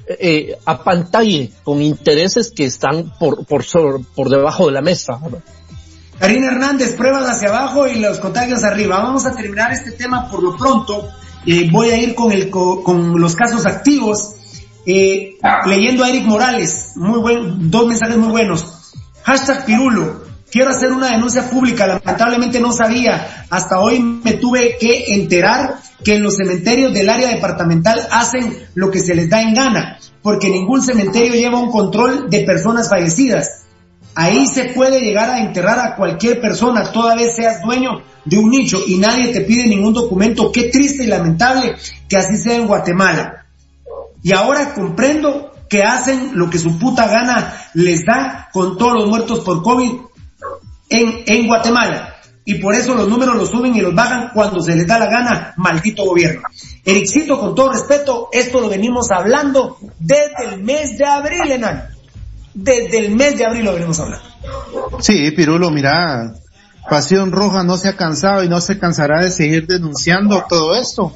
eh, 0.07 0.59
a 0.65 0.83
pantalla 0.83 1.49
con 1.63 1.81
intereses 1.81 2.51
que 2.51 2.65
están 2.65 3.13
por, 3.19 3.45
por, 3.47 3.65
por 4.15 4.29
debajo 4.29 4.67
de 4.67 4.73
la 4.73 4.81
mesa. 4.81 5.21
Karina 6.19 6.49
Hernández, 6.49 6.95
pruebas 6.95 7.29
hacia 7.29 7.49
abajo 7.49 7.87
y 7.87 7.99
los 7.99 8.19
contagios 8.19 8.63
arriba. 8.65 9.03
Vamos 9.03 9.27
a 9.27 9.35
terminar 9.35 9.73
este 9.73 9.93
tema 9.93 10.31
por 10.31 10.43
lo 10.43 10.57
pronto. 10.57 11.09
Eh, 11.47 11.69
voy 11.71 11.91
a 11.91 11.99
ir 11.99 12.15
con, 12.15 12.31
el, 12.33 12.51
con, 12.51 13.21
los 13.21 13.35
casos 13.35 13.67
activos. 13.67 14.35
Eh, 14.87 15.37
leyendo 15.67 16.05
a 16.05 16.09
Eric 16.09 16.25
Morales, 16.25 16.93
muy 16.97 17.21
buen, 17.21 17.71
dos 17.71 17.87
mensajes 17.87 18.17
muy 18.17 18.31
buenos. 18.31 18.95
Hashtag 19.23 19.65
Pirulo, 19.65 20.25
quiero 20.51 20.71
hacer 20.71 20.93
una 20.93 21.11
denuncia 21.11 21.49
pública, 21.49 21.87
lamentablemente 21.87 22.61
no 22.61 22.73
sabía, 22.73 23.47
hasta 23.49 23.81
hoy 23.81 24.01
me 24.01 24.35
tuve 24.35 24.77
que 24.79 25.15
enterar 25.15 25.79
que 26.05 26.15
en 26.15 26.23
los 26.23 26.37
cementerios 26.37 26.93
del 26.93 27.09
área 27.09 27.29
departamental 27.29 28.07
hacen 28.11 28.67
lo 28.75 28.91
que 28.91 29.01
se 29.01 29.15
les 29.15 29.29
da 29.29 29.43
en 29.43 29.55
gana, 29.55 29.99
porque 30.23 30.49
ningún 30.49 30.83
cementerio 30.83 31.35
lleva 31.35 31.61
un 31.61 31.71
control 31.71 32.29
de 32.31 32.41
personas 32.41 32.89
fallecidas. 32.89 33.65
Ahí 34.15 34.47
se 34.47 34.65
puede 34.67 35.01
llegar 35.01 35.31
a 35.31 35.41
enterrar 35.41 35.79
a 35.79 35.97
cualquier 35.97 36.41
persona, 36.41 36.93
toda 36.93 37.15
vez 37.15 37.35
seas 37.35 37.63
dueño 37.63 38.03
de 38.25 38.39
un 38.39 38.51
nicho 38.51 38.79
y 38.87 38.99
nadie 38.99 39.33
te 39.33 39.41
pide 39.41 39.67
ningún 39.67 39.95
documento. 39.95 40.53
Qué 40.53 40.65
triste 40.65 41.05
y 41.05 41.07
lamentable 41.07 41.77
que 42.09 42.17
así 42.17 42.37
sea 42.37 42.57
en 42.57 42.67
Guatemala. 42.67 43.47
Y 44.23 44.33
ahora 44.33 44.75
comprendo 44.75 45.53
que 45.69 45.83
hacen 45.83 46.33
lo 46.35 46.51
que 46.51 46.59
su 46.59 46.79
puta 46.79 47.07
gana 47.09 47.55
les 47.75 48.05
da 48.05 48.51
con 48.53 48.77
todos 48.77 48.95
los 48.95 49.09
muertos 49.09 49.41
por 49.41 49.63
COVID 49.63 49.93
en, 50.91 51.23
en 51.27 51.47
Guatemala. 51.47 52.12
Y 52.45 52.55
por 52.57 52.75
eso 52.75 52.95
los 52.95 53.09
números 53.09 53.37
los 53.37 53.51
suben 53.51 53.75
y 53.77 53.81
los 53.81 53.95
bajan 53.95 54.31
cuando 54.35 54.61
se 54.61 54.75
les 54.75 54.87
da 54.87 54.99
la 54.99 55.07
gana, 55.07 55.55
maldito 55.57 56.05
gobierno. 56.05 56.43
Ericito, 56.85 57.39
con 57.39 57.55
todo 57.55 57.73
respeto, 57.73 58.29
esto 58.33 58.61
lo 58.61 58.69
venimos 58.69 59.11
hablando 59.13 59.79
desde 60.01 60.55
el 60.55 60.63
mes 60.63 60.99
de 60.99 61.07
abril, 61.07 61.53
enano. 61.53 61.83
Desde 62.55 62.99
el 62.99 63.15
mes 63.15 63.39
de 63.39 63.47
abril 63.47 63.65
lo 63.65 63.75
venimos 63.75 64.01
hablando. 64.01 64.27
Sí, 64.99 65.31
Pirulo, 65.31 65.71
mira, 65.71 66.35
Pasión 66.91 67.31
Roja 67.31 67.63
no 67.63 67.77
se 67.77 67.89
ha 67.89 67.97
cansado 67.97 68.43
y 68.43 68.49
no 68.49 68.61
se 68.61 68.79
cansará 68.79 69.23
de 69.23 69.31
seguir 69.31 69.67
denunciando 69.67 70.45
todo 70.49 70.75
esto. 70.75 71.13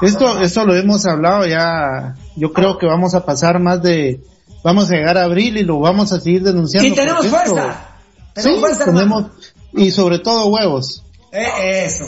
Esto, 0.00 0.40
esto 0.40 0.64
lo 0.64 0.74
hemos 0.74 1.06
hablado 1.06 1.46
ya, 1.46 2.14
yo 2.36 2.52
creo 2.52 2.78
que 2.78 2.86
vamos 2.86 3.14
a 3.14 3.24
pasar 3.24 3.60
más 3.60 3.82
de, 3.82 4.20
vamos 4.62 4.90
a 4.90 4.94
llegar 4.94 5.16
a 5.16 5.24
abril 5.24 5.56
y 5.56 5.62
lo 5.62 5.80
vamos 5.80 6.12
a 6.12 6.20
seguir 6.20 6.42
denunciando. 6.42 6.88
Y 6.88 6.92
tenemos 6.92 7.26
fuerza. 7.26 7.96
sí, 8.36 8.60
tenemos, 8.84 9.26
y 9.76 9.90
sobre 9.90 10.18
todo 10.18 10.48
huevos. 10.48 11.04
Eh, 11.32 11.84
eso. 11.84 12.06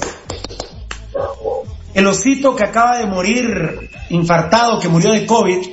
El 1.94 2.06
osito 2.06 2.54
que 2.56 2.64
acaba 2.64 2.98
de 2.98 3.06
morir 3.06 3.90
infartado, 4.10 4.78
que 4.78 4.88
murió 4.88 5.12
de 5.12 5.26
COVID, 5.26 5.68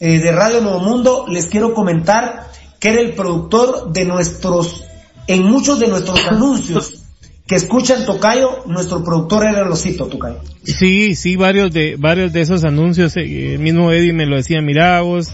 eh, 0.00 0.18
de 0.18 0.32
Radio 0.32 0.60
Nuevo 0.60 0.80
Mundo, 0.80 1.26
les 1.28 1.46
quiero 1.46 1.74
comentar 1.74 2.50
que 2.78 2.88
era 2.90 3.00
el 3.00 3.14
productor 3.14 3.92
de 3.92 4.04
nuestros, 4.04 4.84
en 5.26 5.44
muchos 5.44 5.78
de 5.78 5.86
nuestros 5.88 6.26
anuncios 6.26 7.02
que 7.46 7.56
escuchan 7.56 8.06
Tocayo, 8.06 8.64
nuestro 8.66 9.04
productor 9.04 9.46
era 9.46 9.62
el 9.64 9.70
osito 9.70 10.06
Tocayo. 10.06 10.40
Sí, 10.64 11.14
sí, 11.14 11.36
varios 11.36 11.72
de, 11.72 11.96
varios 11.98 12.32
de 12.32 12.40
esos 12.40 12.64
anuncios, 12.64 13.16
eh, 13.16 13.54
el 13.54 13.58
mismo 13.60 13.92
Eddie 13.92 14.12
me 14.12 14.26
lo 14.26 14.36
decía, 14.36 14.60
mira 14.60 15.00
vos, 15.00 15.30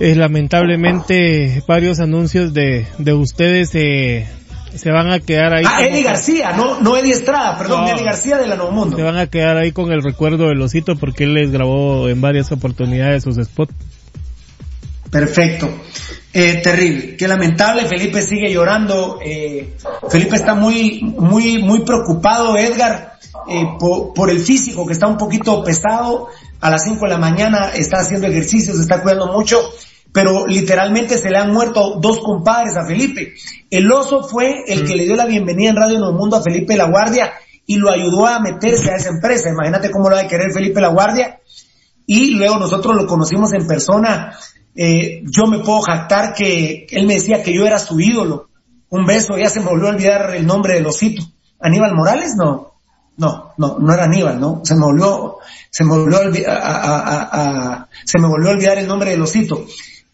eh, 0.00 0.14
lamentablemente 0.14 1.62
varios 1.66 2.00
anuncios 2.00 2.52
de, 2.52 2.86
de 2.98 3.12
ustedes 3.14 3.74
eh, 3.74 4.26
se 4.74 4.90
van 4.90 5.10
a 5.10 5.20
quedar 5.20 5.54
ahí. 5.54 5.64
Ah, 5.66 5.82
Eddie 5.82 6.02
García, 6.02 6.52
no, 6.52 6.80
no 6.80 6.96
Eddie 6.96 7.12
Estrada, 7.12 7.58
perdón, 7.58 7.88
Eddie 7.88 8.04
García 8.04 8.38
de 8.38 8.46
la 8.46 8.56
Nuevo 8.56 8.72
Mundo. 8.72 8.96
Se 8.96 9.02
van 9.02 9.16
a 9.16 9.26
quedar 9.26 9.56
ahí 9.56 9.72
con 9.72 9.92
el 9.92 10.02
recuerdo 10.02 10.48
del 10.48 10.60
osito 10.60 10.96
porque 10.96 11.24
él 11.24 11.34
les 11.34 11.50
grabó 11.50 12.08
en 12.08 12.20
varias 12.20 12.52
oportunidades 12.52 13.24
sus 13.24 13.36
spots. 13.36 13.74
Perfecto. 15.10 15.68
Eh, 16.32 16.60
terrible. 16.62 17.16
Qué 17.16 17.28
lamentable. 17.28 17.86
Felipe 17.86 18.22
sigue 18.22 18.50
llorando. 18.50 19.18
Eh, 19.22 19.74
Felipe 20.08 20.36
está 20.36 20.54
muy, 20.54 21.02
muy, 21.02 21.62
muy 21.62 21.82
preocupado, 21.82 22.56
Edgar, 22.56 23.18
eh, 23.48 23.66
por, 23.78 24.14
por, 24.14 24.30
el 24.30 24.38
físico 24.40 24.86
que 24.86 24.94
está 24.94 25.06
un 25.06 25.18
poquito 25.18 25.62
pesado. 25.62 26.28
A 26.60 26.70
las 26.70 26.84
5 26.84 27.04
de 27.04 27.10
la 27.10 27.18
mañana 27.18 27.72
está 27.74 27.98
haciendo 27.98 28.28
ejercicios, 28.28 28.78
está 28.78 29.02
cuidando 29.02 29.26
mucho 29.32 29.58
pero 30.12 30.46
literalmente 30.46 31.16
se 31.16 31.30
le 31.30 31.38
han 31.38 31.52
muerto 31.52 31.98
dos 31.98 32.20
compadres 32.20 32.76
a 32.76 32.86
Felipe. 32.86 33.34
El 33.70 33.90
oso 33.90 34.22
fue 34.22 34.64
el 34.66 34.86
que 34.86 34.94
le 34.94 35.04
dio 35.04 35.16
la 35.16 35.24
bienvenida 35.24 35.70
en 35.70 35.76
Radio 35.76 35.98
Nuevo 35.98 36.18
Mundo 36.18 36.36
a 36.36 36.42
Felipe 36.42 36.76
La 36.76 36.88
Guardia 36.88 37.32
y 37.66 37.76
lo 37.76 37.90
ayudó 37.90 38.26
a 38.26 38.38
meterse 38.40 38.90
a 38.90 38.96
esa 38.96 39.08
empresa. 39.08 39.48
Imagínate 39.48 39.90
cómo 39.90 40.10
lo 40.10 40.16
va 40.16 40.22
a 40.22 40.28
querer 40.28 40.52
Felipe 40.52 40.80
La 40.80 40.88
Guardia. 40.88 41.40
Y 42.04 42.34
luego 42.34 42.58
nosotros 42.58 42.94
lo 42.94 43.06
conocimos 43.06 43.54
en 43.54 43.66
persona. 43.66 44.36
Eh, 44.74 45.22
yo 45.24 45.46
me 45.46 45.60
puedo 45.60 45.80
jactar 45.80 46.34
que 46.34 46.86
él 46.90 47.06
me 47.06 47.14
decía 47.14 47.42
que 47.42 47.54
yo 47.54 47.64
era 47.64 47.78
su 47.78 47.98
ídolo. 47.98 48.48
Un 48.90 49.06
beso, 49.06 49.38
ya 49.38 49.48
se 49.48 49.60
me 49.60 49.66
volvió 49.66 49.88
a 49.88 49.92
olvidar 49.92 50.34
el 50.34 50.46
nombre 50.46 50.74
del 50.74 50.86
osito. 50.86 51.22
¿Aníbal 51.58 51.94
Morales? 51.94 52.34
No. 52.36 52.72
No, 53.16 53.52
no, 53.56 53.78
no 53.78 53.94
era 53.94 54.04
Aníbal, 54.04 54.40
¿no? 54.40 54.62
Se 54.64 54.74
me 54.74 54.84
volvió, 54.84 55.36
se 55.70 55.84
me 55.84 55.90
volvió 55.90 56.18
a, 56.48 57.88
se 58.04 58.18
me 58.18 58.26
volvió 58.26 58.50
a 58.50 58.52
olvidar 58.52 58.78
el 58.78 58.86
nombre 58.86 59.10
del 59.10 59.22
osito 59.22 59.66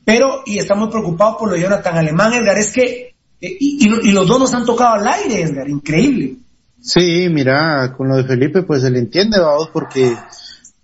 pero, 0.09 0.43
y 0.47 0.57
está 0.57 0.75
muy 0.75 0.89
preocupado 0.89 1.37
por 1.37 1.51
lo 1.51 1.55
de 1.55 1.61
Jonathan 1.61 1.99
Alemán, 1.99 2.33
Edgar, 2.33 2.57
es 2.57 2.73
que, 2.73 3.15
eh, 3.43 3.57
y, 3.61 4.09
y, 4.09 4.13
los 4.13 4.27
dos 4.27 4.39
nos 4.41 4.55
han 4.55 4.65
tocado 4.65 4.95
al 4.95 5.07
aire, 5.07 5.43
Edgar, 5.43 5.69
increíble. 5.69 6.37
Sí, 6.81 7.29
mira, 7.31 7.93
con 7.95 8.09
lo 8.09 8.17
de 8.17 8.25
Felipe, 8.25 8.63
pues 8.63 8.81
se 8.81 8.91
le 8.91 9.01
entiende, 9.01 9.39
vamos, 9.39 9.69
porque 9.71 10.17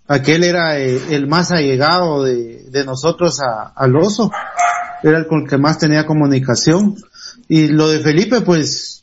aquel 0.07 0.43
era 0.43 0.77
eh, 0.77 1.01
el 1.09 1.25
más 1.25 1.51
allegado 1.51 2.23
de, 2.23 2.65
de 2.69 2.85
nosotros 2.85 3.39
a, 3.41 3.73
al 3.75 3.95
oso, 3.95 4.29
era 5.01 5.17
el 5.17 5.25
con 5.25 5.41
el 5.41 5.49
que 5.49 5.57
más 5.57 5.79
tenía 5.79 6.05
comunicación. 6.05 6.95
Y 7.47 7.69
lo 7.69 7.87
de 7.89 8.01
Felipe, 8.01 8.41
pues, 8.41 9.01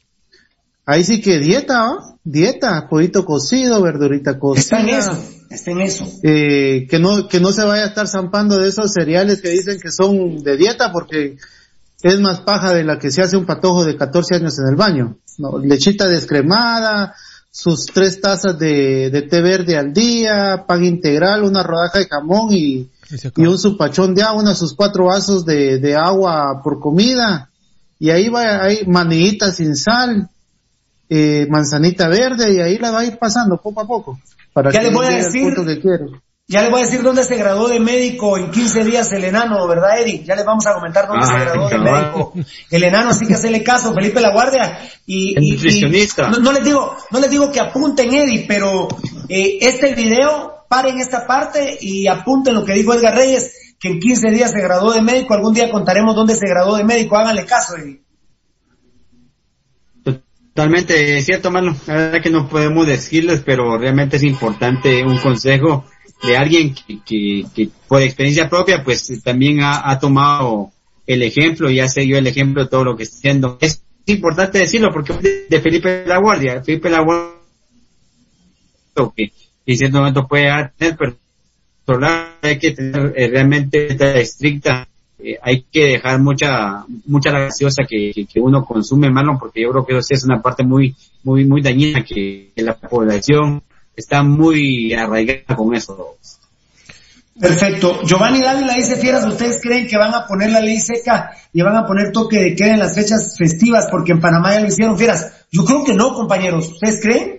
ahí 0.87 1.03
sí 1.03 1.21
que 1.21 1.41
dieta. 1.41 1.97
Dieta, 2.23 2.87
pollito 2.89 3.25
cocido, 3.25 3.83
verdurita 3.83 4.39
cocida. 4.39 4.61
Está 4.61 4.81
en 4.83 4.89
eso 4.91 5.32
está 5.55 5.71
en 5.71 5.81
eso. 5.81 6.07
Eh, 6.23 6.87
que 6.89 6.99
no, 6.99 7.29
que 7.29 7.41
no 7.41 7.53
se 7.53 7.65
vaya 7.65 7.85
a 7.85 7.89
estar 7.89 8.09
zampando 8.09 8.59
de 8.59 8.69
esos 8.69 8.93
cereales 8.93 9.41
que 9.41 9.51
dicen 9.51 9.79
que 9.81 9.91
son 9.91 10.43
de 10.43 10.57
dieta 10.57 10.93
porque 10.93 11.37
es 12.03 12.21
más 12.21 12.41
paja 12.41 12.73
de 12.73 12.85
la 12.85 12.99
que 12.99 13.11
se 13.11 13.23
hace 13.23 13.37
un 13.37 13.47
patojo 13.47 13.85
de 13.85 13.97
14 13.97 14.37
años 14.37 14.59
en 14.59 14.69
el 14.69 14.77
baño. 14.77 15.17
No, 15.39 15.59
lechita 15.59 16.09
descremada, 16.09 17.15
sus 17.51 17.87
tres 17.87 18.21
tazas 18.21 18.59
de, 18.59 19.11
de 19.11 19.23
té 19.23 19.41
verde 19.41 19.77
al 19.77 19.93
día, 19.93 20.65
pan 20.67 20.85
integral, 20.85 21.45
una 21.45 21.63
rodaja 21.63 21.99
de 21.99 22.07
jamón 22.07 22.49
y, 22.53 22.91
y 23.37 23.47
un 23.47 23.59
supachón 23.59 24.15
de 24.15 24.23
agua, 24.23 24.55
sus 24.55 24.75
cuatro 24.75 25.07
vasos 25.07 25.45
de, 25.45 25.79
de 25.79 25.95
agua 25.95 26.61
por 26.63 26.81
comida. 26.81 27.51
Y 27.99 28.11
ahí 28.11 28.29
va, 28.29 28.65
hay 28.65 28.85
maniguita 28.87 29.53
sin 29.53 29.77
sal, 29.77 30.29
eh, 31.09 31.47
manzanita 31.49 32.09
verde 32.09 32.53
y 32.55 32.61
ahí 32.61 32.79
la 32.79 32.91
va 32.91 33.01
a 33.01 33.05
ir 33.05 33.17
pasando 33.19 33.59
poco 33.59 33.81
a 33.81 33.87
poco 33.87 34.19
ya 34.73 34.83
le 34.83 34.91
voy 34.91 35.07
a 35.07 35.11
decir, 35.11 35.55
ya 36.49 36.63
le 36.63 36.71
voy 36.71 36.83
a 36.83 36.85
decir 36.85 37.03
dónde 37.03 37.25
se 37.25 37.37
graduó 37.37 37.69
de 37.69 37.81
médico 37.81 38.37
en 38.37 38.51
15 38.51 38.85
días 38.85 39.11
el 39.13 39.25
enano, 39.25 39.67
¿verdad, 39.67 40.01
Eddie? 40.01 40.23
Ya 40.25 40.35
le 40.35 40.43
vamos 40.43 40.67
a 40.67 40.75
comentar 40.75 41.07
dónde 41.07 41.27
se 41.27 41.33
ah, 41.33 41.45
graduó 41.45 41.69
de 41.69 41.79
médico. 41.79 42.33
El 42.71 42.85
enano 42.85 43.15
sí 43.15 43.27
que 43.27 43.35
hacerle 43.35 43.63
caso, 43.63 43.95
Felipe 43.95 44.21
La 44.21 44.33
Guardia. 44.33 44.79
Y, 45.07 45.35
nutricionista. 45.35 46.29
no, 46.29 46.53
les 46.53 46.65
digo, 46.65 46.97
no 47.11 47.21
les 47.21 47.31
digo 47.31 47.51
que 47.51 47.61
apunten, 47.61 48.13
Eddie, 48.13 48.45
pero 48.47 48.89
eh, 49.29 49.59
este 49.63 49.95
video, 49.95 50.67
paren 50.69 50.99
esta 50.99 51.27
parte 51.27 51.79
y 51.81 52.07
apunten 52.07 52.55
lo 52.55 52.65
que 52.65 52.75
dijo 52.75 52.93
Edgar 52.93 53.15
Reyes, 53.15 53.77
que 53.79 53.89
en 53.89 54.01
15 54.01 54.31
días 54.31 54.51
se 54.51 54.61
graduó 54.61 54.93
de 54.93 55.01
médico. 55.01 55.33
Algún 55.33 55.55
día 55.55 55.71
contaremos 55.71 56.15
dónde 56.15 56.35
se 56.35 56.47
graduó 56.47 56.77
de 56.77 56.85
médico. 56.85 57.17
Háganle 57.17 57.47
caso, 57.47 57.77
Eddie. 57.77 58.02
Totalmente 60.55 61.23
cierto, 61.23 61.51
mano. 61.51 61.75
La 61.87 61.95
verdad 61.95 62.23
que 62.23 62.31
no 62.31 62.47
podemos 62.49 62.87
decirles, 62.87 63.43
pero 63.45 63.79
realmente 63.79 64.17
es 64.17 64.23
importante 64.23 65.03
un 65.03 65.17
consejo 65.19 65.87
de 66.23 66.37
alguien 66.37 66.75
que, 66.75 67.47
que, 67.55 67.69
por 67.89 68.03
experiencia 68.03 68.51
propia, 68.51 68.85
pues 68.85 69.23
también 69.25 69.61
ha, 69.63 69.99
tomado 69.99 70.71
el 71.07 71.23
ejemplo 71.23 71.71
y 71.71 71.81
ha 71.81 71.89
seguido 71.89 72.19
el 72.19 72.27
ejemplo 72.27 72.65
de 72.65 72.69
todo 72.69 72.85
lo 72.85 72.97
que 72.97 73.05
está 73.05 73.17
haciendo. 73.17 73.57
Es 73.63 73.83
importante 74.05 74.59
decirlo 74.59 74.91
porque 74.93 75.15
de, 75.49 75.61
Felipe 75.61 76.05
La 76.07 76.19
Guardia, 76.19 76.63
Felipe 76.63 76.91
La 76.91 77.01
Guardia, 77.01 77.33
que 79.17 79.33
en 79.65 79.77
cierto 79.79 79.99
momento 79.99 80.29
puede 80.29 80.71
tener, 80.77 80.97
pero 81.87 82.01
hay 82.43 82.59
que 82.59 82.73
tener 82.73 83.15
realmente 83.15 84.21
estricta 84.21 84.87
eh, 85.25 85.39
hay 85.43 85.65
que 85.71 85.85
dejar 85.85 86.21
mucha 86.21 86.85
mucha 87.07 87.31
gaseosa 87.31 87.85
que, 87.89 88.27
que, 88.31 88.41
uno 88.41 88.65
consume, 88.65 89.07
hermano, 89.07 89.37
porque 89.39 89.63
yo 89.63 89.71
creo 89.71 89.87
que 89.87 89.99
eso 89.99 90.09
es 90.11 90.25
una 90.25 90.43
parte 90.43 90.65
muy 90.65 90.95
muy 91.23 91.45
muy 91.45 91.63
dañina 91.63 92.05
que, 92.05 92.53
la 92.57 92.75
población 92.75 93.63
está 93.97 94.23
muy 94.23 94.93
arraigada 94.93 95.57
con 95.57 95.75
eso. 95.75 96.17
Perfecto. 97.39 98.03
Giovanni 98.05 98.43
Dávila 98.43 98.75
dice, 98.75 98.97
fieras, 98.97 99.27
¿ustedes 99.27 99.59
creen 99.63 99.87
que 99.87 99.97
van 99.97 100.15
a 100.15 100.27
poner 100.27 100.51
la 100.51 100.61
ley 100.61 100.79
seca 100.79 101.31
y 101.53 101.63
van 101.63 101.77
a 101.77 101.87
poner 101.87 102.13
toque 102.13 102.39
de 102.39 102.55
queda 102.55 102.75
en 102.75 102.79
las 102.79 102.95
fechas 102.95 103.35
festivas 103.39 103.89
porque 103.91 104.13
en 104.13 104.21
Panamá 104.21 104.55
ya 104.55 104.61
lo 104.61 104.69
hicieron 104.69 104.99
fieras? 104.99 105.33
Yo 105.51 105.65
creo 105.65 105.83
que 105.85 105.95
no, 105.95 106.15
compañeros. 106.15 106.69
¿Ustedes 106.69 107.01
creen? 107.01 107.32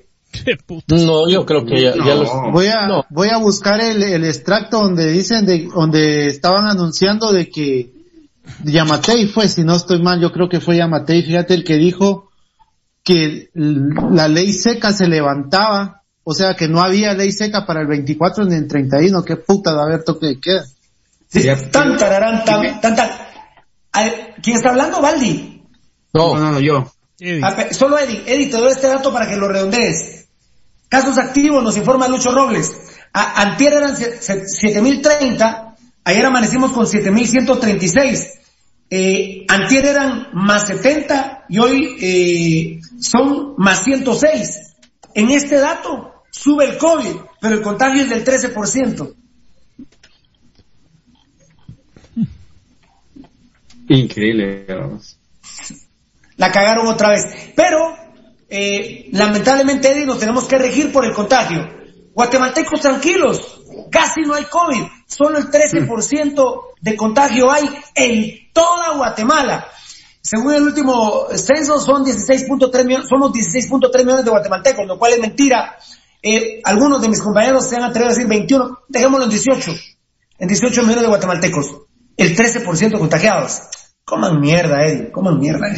No, 0.87 1.29
yo 1.29 1.45
creo 1.45 1.65
que 1.65 1.81
ya, 1.81 1.95
los... 1.95 2.29
Voy 2.51 2.67
a, 2.67 3.05
voy 3.09 3.29
a 3.29 3.37
buscar 3.37 3.81
el, 3.81 4.01
el, 4.01 4.23
extracto 4.25 4.79
donde 4.79 5.11
dicen, 5.11 5.45
de, 5.45 5.67
donde 5.73 6.27
estaban 6.27 6.67
anunciando 6.67 7.31
de 7.31 7.49
que 7.49 7.91
Yamatei 8.63 9.27
fue, 9.27 9.47
si 9.47 9.63
no 9.63 9.75
estoy 9.75 10.01
mal, 10.01 10.19
yo 10.19 10.31
creo 10.31 10.49
que 10.49 10.59
fue 10.59 10.77
Yamatei, 10.77 11.23
fíjate 11.23 11.53
el 11.53 11.63
que 11.63 11.77
dijo 11.77 12.29
que 13.03 13.49
la 13.53 14.27
ley 14.27 14.53
seca 14.53 14.91
se 14.93 15.07
levantaba 15.07 16.03
o 16.23 16.33
sea 16.33 16.55
que 16.55 16.67
no 16.67 16.81
había 16.81 17.13
ley 17.13 17.31
seca 17.31 17.65
para 17.65 17.81
el 17.81 17.87
24 17.87 18.45
ni 18.45 18.55
el 18.55 18.67
31. 18.67 19.23
¿Qué 19.23 19.35
puta 19.35 19.73
de 19.73 19.81
haber 19.81 20.03
toque 20.03 20.27
de 20.27 20.39
queda? 20.39 20.63
tan, 21.71 21.97
tararán, 21.97 22.45
tan, 22.45 22.79
tan, 22.79 22.95
tan. 22.95 23.09
¿Quién 24.41 24.57
está 24.57 24.69
hablando, 24.69 25.01
Valdi? 25.01 25.63
No, 26.13 26.37
no, 26.37 26.51
no, 26.51 26.59
yo. 26.59 26.91
Ah, 27.41 27.67
solo 27.71 27.97
Eddie. 27.97 28.23
Eddie, 28.25 28.47
te 28.47 28.57
doy 28.57 28.71
este 28.71 28.87
dato 28.87 29.11
para 29.11 29.27
que 29.27 29.35
lo 29.35 29.47
redondees. 29.47 30.22
Casos 30.93 31.17
activos, 31.17 31.63
nos 31.63 31.75
informa 31.75 32.07
Lucho 32.07 32.29
Robles. 32.31 32.71
A, 33.13 33.41
antier 33.41 33.73
eran 33.73 33.97
7030, 33.97 35.75
ayer 36.03 36.23
amanecimos 36.23 36.71
con 36.71 36.85
7136. 36.85 38.33
Eh, 38.91 39.43
antier 39.49 39.87
eran 39.87 40.27
más 40.33 40.67
70 40.67 41.45
y 41.49 41.57
hoy 41.57 41.97
eh, 41.99 42.79
son 42.99 43.55
más 43.57 43.83
106. 43.83 44.75
En 45.15 45.31
este 45.31 45.55
dato 45.55 46.13
sube 46.29 46.65
el 46.65 46.77
COVID, 46.77 47.15
pero 47.41 47.55
el 47.55 47.63
contagio 47.63 48.03
es 48.03 48.11
del 48.11 48.23
13%. 48.23 49.15
Increíble. 53.87 54.67
La 56.37 56.51
cagaron 56.51 56.85
otra 56.85 57.09
vez. 57.09 57.25
Pero, 57.55 57.95
eh, 58.55 59.09
lamentablemente, 59.13 59.91
Eddie, 59.91 60.05
nos 60.05 60.19
tenemos 60.19 60.43
que 60.43 60.59
regir 60.59 60.91
por 60.91 61.03
el 61.03 61.11
contagio. 61.11 61.67
Guatemaltecos 62.13 62.81
tranquilos, 62.81 63.61
casi 63.89 64.21
no 64.21 64.35
hay 64.35 64.43
COVID, 64.43 64.83
solo 65.07 65.39
el 65.39 65.49
13% 65.49 66.61
de 66.79 66.95
contagio 66.95 67.51
hay 67.51 67.67
en 67.95 68.53
toda 68.53 68.95
Guatemala. 68.95 69.67
Según 70.21 70.53
el 70.53 70.61
último 70.61 71.29
censo, 71.33 71.79
son 71.79 72.05
16.3 72.05 72.85
millones, 72.85 73.09
somos 73.09 73.31
16.3 73.31 74.03
millones 74.03 74.23
de 74.23 74.29
guatemaltecos, 74.29 74.85
lo 74.85 74.99
cual 74.99 75.13
es 75.13 75.19
mentira. 75.19 75.75
Eh, 76.21 76.61
algunos 76.63 77.01
de 77.01 77.09
mis 77.09 77.23
compañeros 77.23 77.67
se 77.67 77.77
han 77.77 77.85
atrevido 77.85 78.11
a 78.11 78.13
decir 78.13 78.27
21, 78.27 78.81
dejémoslo 78.87 79.25
en 79.25 79.31
18, 79.31 79.71
en 80.37 80.47
18 80.47 80.81
millones 80.83 81.01
de 81.01 81.07
guatemaltecos, 81.07 81.75
el 82.17 82.37
13% 82.37 82.99
contagiados. 82.99 83.61
Coman 84.05 84.39
mierda, 84.39 84.85
Eddie, 84.85 85.11
coman 85.11 85.39
mierda. 85.39 85.73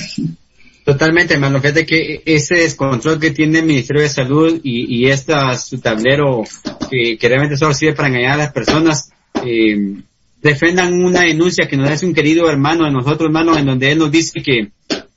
Totalmente, 0.85 1.33
hermano. 1.33 1.59
Fíjate 1.59 1.83
que 1.83 2.21
ese 2.25 2.57
descontrol 2.57 3.19
que 3.19 3.31
tiene 3.31 3.59
el 3.59 3.65
Ministerio 3.65 4.03
de 4.03 4.09
Salud 4.09 4.59
y, 4.63 4.95
y 4.95 5.09
esta, 5.09 5.57
su 5.57 5.79
tablero 5.79 6.43
que, 6.91 7.17
realmente 7.27 7.57
solo 7.57 7.73
sirve 7.73 7.95
para 7.95 8.09
engañar 8.09 8.33
a 8.33 8.37
las 8.37 8.51
personas, 8.51 9.09
eh, 9.43 9.95
defendan 10.43 10.93
una 10.93 11.21
denuncia 11.21 11.67
que 11.67 11.75
nos 11.75 11.89
hace 11.89 12.05
un 12.05 12.13
querido 12.13 12.47
hermano 12.51 12.85
de 12.85 12.91
nosotros, 12.91 13.27
hermano, 13.29 13.57
en 13.57 13.65
donde 13.65 13.91
él 13.91 13.97
nos 13.97 14.11
dice 14.11 14.43
que 14.43 14.69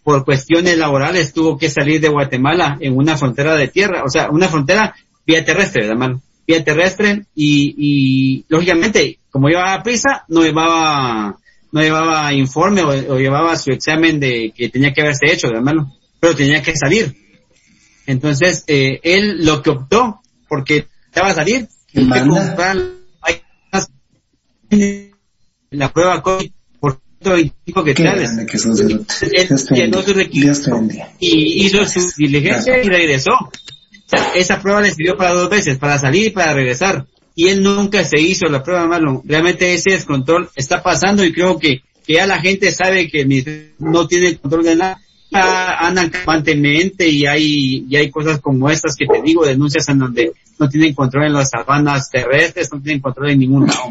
por 0.03 0.25
cuestiones 0.25 0.79
laborales 0.79 1.35
tuvo 1.35 1.59
que 1.59 1.69
salir 1.69 2.01
de 2.01 2.09
Guatemala 2.09 2.79
en 2.81 2.97
una 2.97 3.19
frontera 3.19 3.55
de 3.55 3.69
tierra, 3.69 4.05
o 4.07 4.09
sea, 4.09 4.31
una 4.31 4.49
frontera 4.49 4.95
vía 5.27 5.45
terrestre, 5.45 5.85
hermano, 5.85 6.23
vía 6.47 6.65
terrestre 6.65 7.27
y, 7.35 7.75
y 7.77 8.45
lógicamente, 8.49 9.19
como 9.31 9.49
llevaba 9.49 9.83
prisa, 9.83 10.25
no 10.29 10.45
llevaba, 10.45 11.37
no 11.73 11.81
llevaba 11.81 12.33
informe 12.33 12.83
o, 12.83 13.19
llevaba 13.19 13.57
su 13.57 13.71
examen 13.71 14.21
de 14.21 14.53
que 14.57 14.69
tenía 14.69 14.93
que 14.93 15.03
haberse 15.03 15.33
hecho, 15.33 15.49
hermano, 15.49 15.95
pero 16.21 16.35
tenía 16.35 16.63
que 16.63 16.75
salir. 16.77 17.15
Entonces, 18.07 18.65
eh, 18.67 19.01
él 19.03 19.45
lo 19.45 19.63
que 19.63 19.71
optó, 19.71 20.21
porque 20.49 20.87
estaba 21.07 21.29
a 21.29 21.35
salir, 21.35 21.69
que 21.87 22.07
comprar 22.07 22.77
la 25.71 25.93
prueba 25.93 26.23
COVID 26.23 26.51
por 26.81 27.01
125 27.21 27.85
que 27.85 27.95
Él 29.33 29.49
llenó 29.75 30.03
su 30.03 30.13
requisito 30.15 30.81
y 31.19 31.67
hizo 31.67 31.85
su 31.85 32.01
diligencia 32.17 32.83
y 32.83 32.89
regresó. 32.89 33.33
esa 34.35 34.61
prueba 34.61 34.81
le 34.81 34.93
sirvió 34.93 35.17
para 35.17 35.35
dos 35.35 35.51
veces, 35.51 35.79
para 35.79 35.99
salir 35.99 36.29
y 36.29 36.31
para 36.31 36.55
regresar. 36.55 37.07
Y 37.39 37.51
él 37.51 37.63
nunca 37.63 38.05
se 38.05 38.19
hizo 38.19 38.47
la 38.47 38.65
prueba, 38.65 38.89
malo. 38.89 39.23
Realmente 39.25 39.73
ese 39.73 39.93
descontrol 39.93 40.51
está 40.57 40.83
pasando 40.83 41.25
y 41.25 41.33
creo 41.33 41.57
que, 41.57 41.83
que 42.05 42.15
ya 42.15 42.27
la 42.27 42.41
gente 42.41 42.73
sabe 42.73 43.09
que 43.09 43.25
no 43.79 44.09
tiene 44.09 44.37
control 44.39 44.65
de 44.65 44.75
nada. 44.75 45.01
Andan 45.31 46.11
constantemente 46.11 47.09
y 47.09 47.27
hay, 47.27 47.87
y 47.89 47.95
hay 47.95 48.11
cosas 48.11 48.41
como 48.41 48.69
estas 48.69 48.97
que 48.97 49.07
te 49.07 49.23
digo, 49.23 49.47
denuncias 49.47 49.89
en 49.89 50.01
donde 50.01 50.33
no 50.59 50.69
tienen 50.69 50.95
control 50.95 51.27
en 51.27 51.35
las 51.35 51.51
sabanas 51.51 52.11
terrestres, 52.11 52.73
no 52.73 52.83
tienen 52.83 53.01
control 53.01 53.31
en 53.31 53.39
ningún 53.39 53.69
lado. 53.69 53.85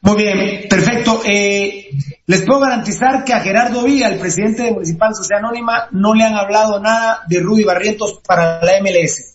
Muy 0.00 0.16
bien, 0.16 0.68
perfecto. 0.68 1.22
Eh, 1.24 1.90
les 2.26 2.42
puedo 2.42 2.58
garantizar 2.58 3.22
que 3.24 3.34
a 3.34 3.40
Gerardo 3.40 3.84
Villa, 3.84 4.08
el 4.08 4.18
presidente 4.18 4.64
de 4.64 4.72
Municipal 4.72 5.14
Sociedad 5.14 5.44
Anónima, 5.44 5.86
no 5.92 6.12
le 6.12 6.24
han 6.24 6.34
hablado 6.34 6.80
nada 6.80 7.20
de 7.28 7.38
Rudy 7.38 7.62
Barrientos 7.62 8.20
para 8.26 8.60
la 8.64 8.80
MLS. 8.80 9.31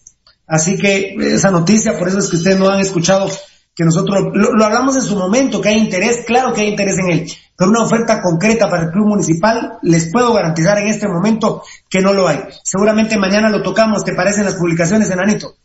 Así 0.47 0.77
que 0.77 1.15
esa 1.19 1.51
noticia, 1.51 1.99
por 1.99 2.07
eso 2.07 2.19
es 2.19 2.29
que 2.29 2.37
ustedes 2.37 2.57
no 2.57 2.69
han 2.69 2.79
escuchado 2.79 3.29
que 3.75 3.83
nosotros 3.83 4.31
lo, 4.33 4.65
hablamos 4.65 4.95
en 4.95 5.03
su 5.03 5.15
momento, 5.15 5.61
que 5.61 5.69
hay 5.69 5.77
interés, 5.77 6.23
claro 6.25 6.51
que 6.51 6.61
hay 6.61 6.69
interés 6.69 6.97
en 6.97 7.11
él, 7.11 7.31
pero 7.55 7.69
una 7.69 7.83
oferta 7.83 8.21
concreta 8.21 8.67
para 8.69 8.85
el 8.85 8.91
club 8.91 9.07
municipal, 9.07 9.77
les 9.83 10.11
puedo 10.11 10.33
garantizar 10.33 10.79
en 10.79 10.87
este 10.87 11.07
momento 11.07 11.61
que 11.87 11.99
no 11.99 12.11
lo 12.13 12.27
hay. 12.27 12.39
Seguramente 12.63 13.19
mañana 13.19 13.49
lo 13.49 13.61
tocamos, 13.61 14.03
¿te 14.03 14.15
parecen 14.15 14.45
las 14.45 14.55
publicaciones, 14.55 15.11
Enanito? 15.11 15.55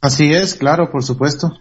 Así 0.00 0.30
es, 0.30 0.54
claro, 0.54 0.90
por 0.92 1.02
supuesto. 1.02 1.52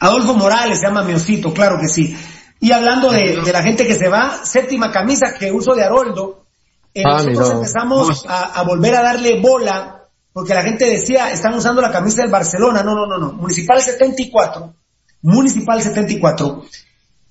Adolfo 0.00 0.34
Morales 0.34 0.80
se 0.80 0.86
llama 0.86 1.04
Miosito, 1.04 1.54
claro 1.54 1.78
que 1.80 1.88
sí. 1.88 2.16
Y 2.60 2.72
hablando 2.72 3.10
de, 3.10 3.40
la 3.52 3.62
gente 3.62 3.86
que 3.86 3.94
se 3.94 4.08
va, 4.08 4.44
séptima 4.44 4.90
camisa 4.90 5.34
que 5.38 5.50
uso 5.50 5.74
de 5.74 5.84
Haroldo, 5.84 6.44
eh, 6.92 7.02
ah, 7.06 7.22
nosotros 7.22 7.50
empezamos 7.52 8.26
a, 8.28 8.62
volver 8.62 8.96
a 8.96 9.02
darle 9.02 9.40
bola, 9.40 9.99
porque 10.32 10.54
la 10.54 10.62
gente 10.62 10.84
decía, 10.84 11.30
están 11.30 11.54
usando 11.54 11.82
la 11.82 11.90
camisa 11.90 12.22
del 12.22 12.30
Barcelona. 12.30 12.82
No, 12.82 12.94
no, 12.94 13.06
no, 13.06 13.18
no. 13.18 13.32
Municipal 13.32 13.80
74, 13.80 14.74
Municipal 15.22 15.82
74, 15.82 16.64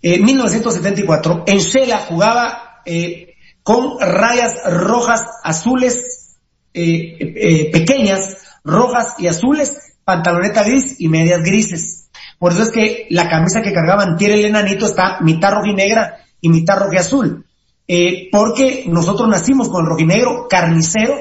eh, 0.01 0.19
1974, 0.19 1.43
en 1.47 1.57
Shela 1.57 1.99
jugaba 1.99 2.81
eh, 2.85 3.35
con 3.63 3.99
rayas 3.99 4.53
rojas, 4.65 5.23
azules, 5.43 6.37
eh, 6.73 7.17
eh, 7.19 7.71
pequeñas, 7.71 8.37
rojas 8.63 9.15
y 9.17 9.27
azules, 9.27 9.97
pantaloneta 10.03 10.63
gris 10.63 10.95
y 10.99 11.07
medias 11.07 11.41
grises. 11.43 12.09
Por 12.37 12.53
eso 12.53 12.63
es 12.63 12.71
que 12.71 13.07
la 13.09 13.29
camisa 13.29 13.61
que 13.61 13.73
cargaba 13.73 14.15
Tier 14.15 14.31
el 14.31 14.45
enanito 14.45 14.85
está 14.85 15.19
mitad 15.21 15.51
rojinegra 15.51 16.19
y 16.41 16.49
mitad 16.49 16.77
azul. 16.97 17.45
Eh, 17.87 18.29
porque 18.31 18.85
nosotros 18.87 19.27
nacimos 19.27 19.67
con 19.67 19.83
el 19.83 19.89
rojinegro 19.89 20.47
carnicero, 20.47 21.15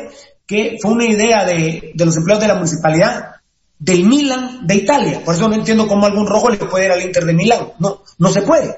que 0.48 0.78
fue 0.82 0.90
una 0.90 1.04
idea 1.04 1.44
de, 1.44 1.92
de 1.94 2.04
los 2.04 2.16
empleados 2.16 2.42
de 2.42 2.48
la 2.48 2.54
municipalidad 2.56 3.36
del 3.78 4.04
Milan 4.04 4.66
de 4.66 4.74
Italia. 4.74 5.22
Por 5.24 5.36
eso 5.36 5.48
no 5.48 5.54
entiendo 5.54 5.86
cómo 5.86 6.06
algún 6.06 6.26
rojo 6.26 6.50
le 6.50 6.56
puede 6.56 6.86
ir 6.86 6.90
al 6.90 7.02
Inter 7.02 7.24
de 7.24 7.34
Milán. 7.34 7.68
No, 7.78 8.02
no 8.18 8.28
se 8.30 8.42
puede. 8.42 8.74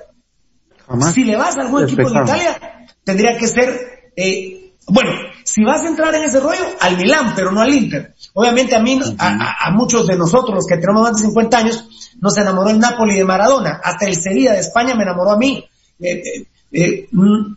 Si 1.14 1.24
le 1.24 1.36
vas 1.36 1.56
a 1.56 1.62
algún 1.62 1.84
equipo 1.84 2.10
de 2.10 2.22
Italia, 2.22 2.86
tendría 3.04 3.38
que 3.38 3.46
ser 3.46 4.10
eh, 4.16 4.60
bueno, 4.86 5.10
si 5.44 5.62
vas 5.62 5.82
a 5.82 5.88
entrar 5.88 6.14
en 6.14 6.24
ese 6.24 6.40
rollo, 6.40 6.64
al 6.80 6.96
Milán, 6.96 7.32
pero 7.36 7.52
no 7.52 7.60
al 7.60 7.72
Inter. 7.72 8.14
Obviamente 8.34 8.74
a 8.74 8.80
mí, 8.80 9.00
a, 9.18 9.70
muchos 9.72 10.06
de 10.06 10.16
nosotros, 10.16 10.54
los 10.54 10.66
que 10.66 10.78
tenemos 10.78 11.02
más 11.02 11.16
de 11.16 11.26
50 11.26 11.58
años, 11.58 11.88
nos 12.20 12.36
enamoró 12.36 12.70
el 12.70 12.78
Napoli 12.78 13.16
de 13.16 13.24
Maradona. 13.24 13.80
Hasta 13.82 14.06
el 14.06 14.16
Sevilla 14.16 14.52
de 14.52 14.60
España 14.60 14.94
me 14.94 15.04
enamoró 15.04 15.30
a 15.32 15.38
mí. 15.38 15.64
Eh, 16.00 16.22
eh, 16.24 16.46
eh 16.72 17.08
mm, 17.12 17.56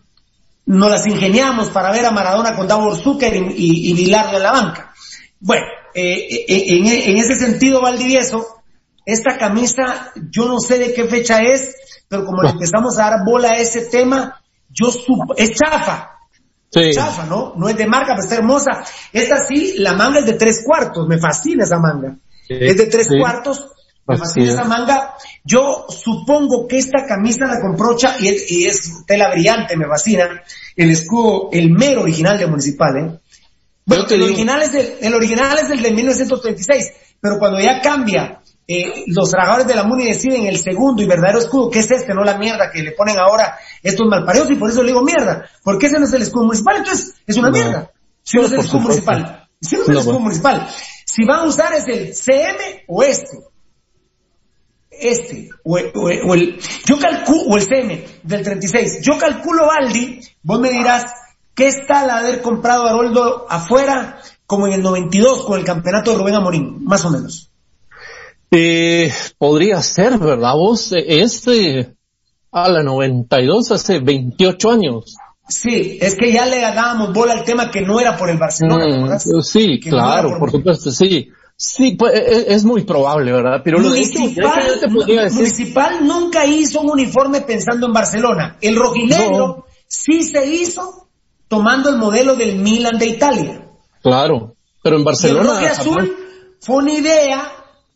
nos 0.65 0.89
las 0.89 1.05
ingeniamos 1.07 1.69
para 1.69 1.91
ver 1.91 2.05
a 2.05 2.11
Maradona 2.11 2.55
con 2.55 2.67
Davor 2.67 2.95
Zucker 2.97 3.35
y, 3.35 3.91
y, 3.91 3.93
Bilardo 3.93 4.37
en 4.37 4.43
la 4.43 4.51
banca. 4.51 4.93
Bueno, 5.39 5.65
eh, 5.93 6.45
en, 6.47 6.85
en, 6.85 7.17
ese 7.17 7.35
sentido, 7.35 7.81
Valdivieso, 7.81 8.45
esta 9.05 9.37
camisa, 9.37 10.11
yo 10.31 10.47
no 10.47 10.59
sé 10.59 10.79
de 10.79 10.93
qué 10.93 11.05
fecha 11.05 11.39
es, 11.39 11.75
pero 12.07 12.25
como 12.25 12.41
le 12.41 12.51
empezamos 12.51 12.97
a 12.97 13.09
dar 13.09 13.25
bola 13.25 13.49
a 13.49 13.59
ese 13.59 13.85
tema, 13.85 14.41
yo 14.69 14.91
supo, 14.91 15.35
es 15.35 15.51
chafa, 15.51 16.13
Chafa, 16.91 17.25
¿no? 17.25 17.53
No 17.55 17.69
es 17.69 17.77
de 17.77 17.85
marca, 17.85 18.13
pero 18.15 18.23
está 18.23 18.35
hermosa. 18.35 18.83
Esta 19.11 19.45
sí, 19.45 19.75
la 19.77 19.93
manga 19.93 20.19
es 20.19 20.25
de 20.25 20.33
tres 20.33 20.63
cuartos, 20.65 21.07
me 21.07 21.19
fascina 21.19 21.63
esa 21.63 21.77
manga. 21.77 22.17
es 22.49 22.77
de 22.77 22.85
tres 22.87 23.07
cuartos, 23.07 23.71
fascina 24.05 24.51
esa 24.51 24.63
manga. 24.65 25.15
Yo 25.43 25.85
supongo 25.89 26.67
que 26.67 26.77
esta 26.77 27.05
camisa 27.05 27.45
la 27.45 27.59
compró 27.59 27.95
Cha 27.97 28.15
y 28.19 28.27
es, 28.27 28.51
y 28.51 28.65
es 28.65 29.05
tela 29.05 29.31
brillante, 29.31 29.77
me 29.77 29.87
fascina. 29.87 30.41
El 30.75 30.89
escudo, 30.89 31.49
el 31.51 31.71
mero 31.71 32.01
original 32.01 32.37
de 32.37 32.47
Municipal, 32.47 32.97
¿eh? 32.97 33.19
Bueno, 33.85 34.05
el 34.09 34.23
original, 34.23 34.61
es 34.63 34.71
del, 34.71 34.93
el 35.01 35.13
original 35.13 35.57
es 35.61 35.67
del 35.67 35.81
de 35.81 35.91
1936, 35.91 36.91
pero 37.19 37.37
cuando 37.37 37.59
ya 37.59 37.81
cambia, 37.81 38.39
eh, 38.65 39.03
los 39.07 39.29
trabajadores 39.29 39.67
de 39.67 39.75
la 39.75 39.83
MUNI 39.83 40.05
deciden 40.05 40.45
el 40.45 40.57
segundo 40.57 41.01
y 41.01 41.05
verdadero 41.05 41.39
escudo, 41.39 41.69
que 41.69 41.79
es 41.79 41.91
este, 41.91 42.13
no 42.13 42.23
la 42.23 42.37
mierda 42.37 42.71
que 42.71 42.81
le 42.81 42.93
ponen 42.93 43.17
ahora 43.19 43.57
estos 43.81 44.07
malparidos, 44.07 44.49
y 44.51 44.55
por 44.55 44.69
eso 44.69 44.81
le 44.81 44.89
digo 44.89 45.03
mierda, 45.03 45.49
porque 45.63 45.87
ese 45.87 45.99
no 45.99 46.05
es 46.05 46.13
el 46.13 46.21
escudo 46.21 46.45
municipal, 46.45 46.77
entonces 46.77 47.13
es 47.27 47.35
una 47.35 47.51
mierda. 47.51 47.91
Si 48.23 48.37
no, 48.37 48.45
es 48.45 48.53
el 48.53 48.59
escudo 48.61 48.79
municipal, 48.79 49.49
si 49.59 49.75
no 49.75 49.81
es 49.83 49.89
el 49.89 49.97
escudo 49.97 50.19
municipal, 50.19 50.69
si 51.05 51.25
van 51.25 51.39
a 51.39 51.43
usar 51.43 51.73
es 51.73 51.87
el 51.87 52.15
CM 52.15 52.85
o 52.87 53.03
este. 53.03 53.37
Este, 54.99 55.49
o, 55.63 55.73
o 55.75 56.33
el, 56.33 56.59
yo 56.85 56.99
calculo, 56.99 57.41
o 57.49 57.57
el 57.57 57.63
CM 57.63 58.05
del 58.23 58.43
36, 58.43 59.01
yo 59.01 59.17
calculo 59.17 59.67
Baldi, 59.67 60.19
vos 60.43 60.59
me 60.59 60.69
dirás, 60.69 61.05
¿Qué 61.55 61.71
tal 61.87 62.09
haber 62.09 62.41
comprado 62.41 62.85
a 62.85 62.89
Haroldo 62.89 63.45
afuera 63.47 64.17
como 64.47 64.65
en 64.65 64.73
el 64.73 64.81
92 64.81 65.45
con 65.45 65.59
el 65.59 65.65
campeonato 65.65 66.11
de 66.11 66.17
Rubén 66.17 66.33
Amorín, 66.33 66.83
más 66.83 67.05
o 67.05 67.11
menos? 67.11 67.51
Eh, 68.49 69.11
podría 69.37 69.81
ser, 69.83 70.17
¿verdad? 70.17 70.53
Vos, 70.53 70.91
este, 70.93 71.93
a 72.51 72.69
la 72.69 72.81
92, 72.81 73.71
hace 73.71 73.99
28 73.99 74.71
años. 74.71 75.15
Sí, 75.47 75.99
es 76.01 76.15
que 76.15 76.31
ya 76.31 76.47
le 76.47 76.59
dábamos 76.59 77.13
bola 77.13 77.33
al 77.33 77.43
tema 77.43 77.69
que 77.69 77.81
no 77.81 77.99
era 77.99 78.17
por 78.17 78.31
el 78.31 78.37
Barcelona, 78.37 79.15
mm, 79.15 79.41
Sí, 79.41 79.79
claro, 79.79 80.39
por, 80.39 80.49
supuesto, 80.49 80.89
sí. 80.89 81.29
Sí, 81.65 81.95
pues, 81.97 82.13
e, 82.13 82.17
e, 82.17 82.53
es, 82.55 82.65
muy 82.65 82.83
probable, 82.83 83.31
¿verdad? 83.31 83.61
Pero 83.63 83.79
municipal, 83.79 84.81
municipal 85.31 86.05
nunca 86.05 86.45
hizo 86.45 86.81
un 86.81 86.91
uniforme 86.91 87.39
pensando 87.39 87.87
en 87.87 87.93
Barcelona. 87.93 88.57
El 88.59 88.75
rojinegro 88.75 89.65
sí 89.87 90.23
se 90.23 90.45
hizo 90.45 91.07
tomando 91.47 91.89
el 91.89 91.95
modelo 91.95 92.35
del 92.35 92.57
Milan 92.57 92.99
de 92.99 93.05
Italia. 93.05 93.65
Claro, 94.01 94.55
pero 94.83 94.97
en 94.97 95.05
Barcelona. 95.05 95.61
el 95.61 95.67
azul 95.67 96.17
fue 96.59 96.75
una 96.75 96.91
idea 96.95 97.53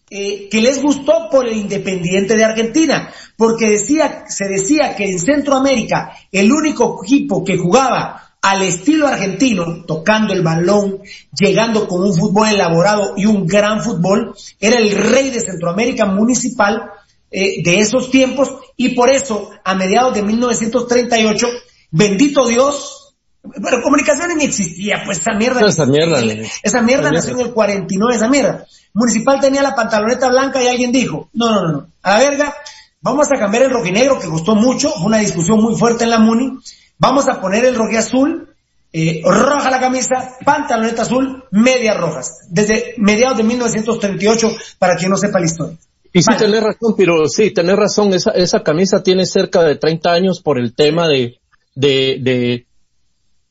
eh, 0.10 0.48
que 0.48 0.62
les 0.62 0.82
gustó 0.82 1.28
por 1.30 1.46
el 1.46 1.58
Independiente 1.58 2.38
de 2.38 2.46
Argentina, 2.46 3.12
porque 3.36 3.72
decía, 3.72 4.24
se 4.30 4.46
decía 4.46 4.96
que 4.96 5.12
en 5.12 5.20
Centroamérica 5.20 6.14
el 6.32 6.54
único 6.54 7.02
equipo 7.04 7.44
que 7.44 7.58
jugaba 7.58 8.27
al 8.48 8.62
estilo 8.62 9.08
argentino, 9.08 9.84
tocando 9.86 10.32
el 10.32 10.42
balón, 10.42 11.02
llegando 11.38 11.86
con 11.86 12.02
un 12.02 12.16
fútbol 12.16 12.48
elaborado 12.48 13.14
y 13.18 13.26
un 13.26 13.46
gran 13.46 13.84
fútbol, 13.84 14.36
era 14.58 14.78
el 14.78 14.92
rey 14.92 15.32
de 15.32 15.42
Centroamérica 15.42 16.06
municipal 16.06 16.92
eh, 17.30 17.62
de 17.62 17.80
esos 17.80 18.10
tiempos 18.10 18.50
y 18.78 18.96
por 18.96 19.10
eso 19.10 19.50
a 19.66 19.76
mediados 19.76 20.14
de 20.14 20.24
1938, 20.24 21.46
bendito 21.92 22.48
Dios, 22.48 23.16
pero 23.62 23.82
comunicaciones 23.82 24.38
ni 24.38 24.46
existía, 24.46 25.02
pues 25.06 25.18
esa 25.20 25.34
mierda. 25.34 25.68
esa 25.68 25.86
mierda. 25.86 26.22
Esa 26.64 26.82
mierda 26.82 27.12
nació 27.12 27.34
en 27.34 27.42
el 27.42 27.54
49, 27.54 28.16
esa 28.16 28.30
mierda. 28.30 28.66
Municipal 28.94 29.42
tenía 29.42 29.62
la 29.62 29.76
pantaloneta 29.76 30.30
blanca 30.30 30.64
y 30.64 30.68
alguien 30.68 30.94
dijo, 30.94 31.30
no, 31.34 31.52
no, 31.52 31.64
no, 31.64 31.72
no, 31.74 31.88
a 32.02 32.12
la 32.12 32.20
verga, 32.20 32.56
vamos 33.02 33.28
a 33.30 33.38
cambiar 33.38 33.64
el 33.64 33.72
rojinegro 33.72 34.20
que 34.20 34.30
costó 34.30 34.56
mucho, 34.56 34.90
fue 34.92 35.08
una 35.08 35.18
discusión 35.18 35.62
muy 35.62 35.76
fuerte 35.76 36.06
en 36.06 36.12
la 36.12 36.20
Muni, 36.20 36.60
vamos 36.98 37.28
a 37.28 37.42
poner 37.42 37.66
el 37.66 37.76
rojiazul, 37.76 38.54
eh, 38.94 39.22
roja 39.24 39.70
la 39.70 39.80
camisa, 39.80 40.38
pantaloneta 40.44 41.04
azul, 41.04 41.44
medias 41.52 41.98
rojas, 41.98 42.48
desde 42.50 42.96
mediados 42.98 43.38
de 43.38 43.44
1938, 43.44 44.56
para 44.80 44.96
quien 44.96 45.12
no 45.12 45.18
sepa 45.18 45.40
la 45.40 45.46
historia. 45.46 45.78
Y 46.14 46.22
sí, 46.22 46.32
tenés 46.38 46.64
razón, 46.64 46.96
pero 46.98 47.28
sí, 47.28 47.52
tenés 47.52 47.76
razón, 47.76 48.14
esa, 48.14 48.32
esa 48.32 48.64
camisa 48.64 49.04
tiene 49.04 49.26
cerca 49.26 49.64
de 49.64 49.76
30 49.76 50.12
años 50.12 50.42
por 50.42 50.58
el 50.58 50.74
tema 50.74 51.08
de, 51.08 51.40
de, 51.76 52.18
de 52.22 52.68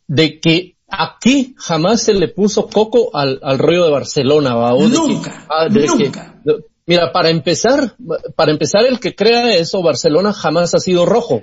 de 0.09 0.41
que 0.41 0.77
aquí 0.89 1.55
jamás 1.59 2.03
se 2.03 2.15
le 2.15 2.29
puso 2.29 2.69
coco 2.69 3.11
al, 3.15 3.41
al 3.43 3.59
río 3.59 3.85
de 3.85 3.91
Barcelona, 3.91 4.55
¿va? 4.55 4.73
nunca, 4.73 5.47
ah, 5.49 5.69
nunca. 5.69 6.41
mira, 6.87 7.13
para 7.13 7.31
empezar, 7.31 7.97
para 8.37 8.53
empezar 8.53 8.85
el 8.87 9.01
que 9.01 9.15
crea 9.15 9.55
eso, 9.55 9.83
Barcelona 9.83 10.33
jamás 10.33 10.75
ha 10.75 10.79
sido 10.79 11.07
rojo. 11.07 11.43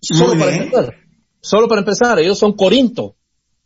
Solo 0.00 0.38
para 0.38 0.54
empezar. 0.54 0.94
Solo 1.40 1.68
para 1.68 1.80
empezar, 1.80 2.18
ellos 2.18 2.38
son 2.38 2.52
Corinto. 2.52 3.14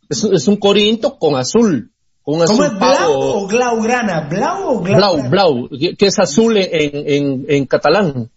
Es, 0.09 0.23
es 0.23 0.47
un 0.47 0.57
Corinto 0.57 1.17
con 1.17 1.35
azul. 1.35 1.91
Con 2.21 2.41
azul 2.41 2.57
¿Cómo 2.57 2.63
es 2.65 2.79
blau 2.79 3.13
o 3.13 3.47
glaugrana? 3.47 4.27
¿Blau 4.29 4.77
o? 4.77 4.79
Blau, 4.79 5.29
blau, 5.29 5.69
que, 5.69 6.05
es 6.05 6.19
azul 6.19 6.55
en, 6.57 6.67
en, 6.71 7.45
en 7.47 7.65
catalán. 7.65 8.29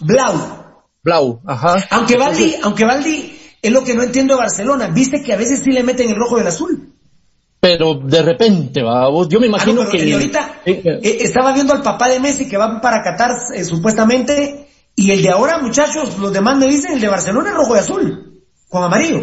Blau. 0.00 0.34
Blau, 1.02 1.40
ajá. 1.46 1.86
Aunque 1.90 2.18
Valdi, 2.18 2.56
aunque 2.62 2.84
Valdi, 2.84 3.38
es 3.62 3.72
lo 3.72 3.82
que 3.82 3.94
no 3.94 4.02
entiendo 4.02 4.34
de 4.34 4.40
Barcelona. 4.40 4.88
Viste 4.88 5.22
que 5.24 5.32
a 5.32 5.36
veces 5.36 5.62
sí 5.64 5.70
le 5.70 5.82
meten 5.82 6.10
el 6.10 6.16
rojo 6.16 6.36
y 6.36 6.42
el 6.42 6.46
azul. 6.46 6.92
Pero 7.60 7.94
de 7.94 8.22
repente, 8.22 8.82
va, 8.82 9.08
yo 9.28 9.38
me 9.38 9.46
ah, 9.46 9.48
imagino 9.48 9.88
que... 9.88 10.12
Ahorita 10.12 10.60
eh, 10.64 10.82
eh, 10.84 11.18
estaba 11.20 11.52
viendo 11.52 11.74
al 11.74 11.82
papá 11.82 12.08
de 12.08 12.18
Messi 12.18 12.48
que 12.48 12.56
va 12.56 12.80
para 12.80 13.02
Qatar 13.02 13.32
eh, 13.54 13.64
supuestamente, 13.64 14.66
y 14.96 15.10
el 15.10 15.22
de 15.22 15.30
ahora, 15.30 15.58
muchachos, 15.58 16.18
los 16.18 16.32
demás 16.32 16.56
me 16.56 16.66
dicen, 16.66 16.94
el 16.94 17.00
de 17.00 17.08
Barcelona 17.08 17.50
es 17.50 17.56
rojo 17.56 17.76
y 17.76 17.78
azul, 17.78 18.29
con 18.70 18.84
amarillo. 18.84 19.20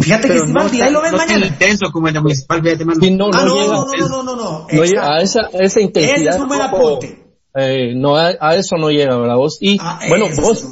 Fíjate 0.00 0.28
que 0.28 0.34
no 0.46 0.60
ahí 0.60 0.92
lo 0.92 1.02
ves 1.02 1.10
no 1.10 1.18
mañana. 1.18 1.46
intenso 1.46 1.90
como 1.92 2.06
el 2.06 2.14
de 2.14 2.20
municipal, 2.20 2.62
fíjate 2.62 2.84
más. 2.84 2.98
no, 2.98 3.30
ah, 3.32 3.44
no, 3.44 3.66
no, 3.66 3.84
no, 3.84 4.22
no, 4.22 4.22
no, 4.22 4.36
no, 4.36 4.66
a 5.00 5.20
esa, 5.20 5.40
esa 5.52 5.80
intensidad. 5.80 6.16
Ese 6.16 6.28
es 6.28 6.38
un 6.38 6.46
buen 6.46 6.60
apunte. 6.60 7.24
Eh, 7.58 7.94
no, 7.96 8.16
a, 8.16 8.34
a, 8.38 8.54
eso 8.54 8.76
no 8.76 8.90
llega, 8.90 9.16
¿verdad? 9.16 9.36
Vos, 9.36 9.58
y, 9.60 9.78
ah, 9.80 9.98
bueno, 10.08 10.26
vos, 10.40 10.64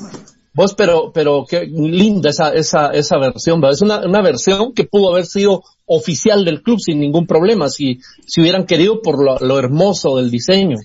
Vos, 0.56 0.74
pero, 0.76 1.10
pero 1.12 1.44
qué 1.48 1.66
linda 1.66 2.30
esa, 2.30 2.50
esa, 2.50 2.90
esa 2.90 3.18
versión, 3.18 3.60
¿verdad? 3.60 3.74
Es 3.74 3.82
una, 3.82 4.06
una 4.06 4.22
versión 4.22 4.72
que 4.72 4.84
pudo 4.84 5.10
haber 5.10 5.26
sido 5.26 5.64
oficial 5.84 6.44
del 6.44 6.62
club 6.62 6.78
sin 6.78 7.00
ningún 7.00 7.26
problema, 7.26 7.68
si, 7.68 7.98
si 8.24 8.40
hubieran 8.40 8.64
querido 8.64 9.02
por 9.02 9.22
lo, 9.22 9.36
lo 9.40 9.58
hermoso 9.58 10.16
del 10.16 10.30
diseño. 10.30 10.76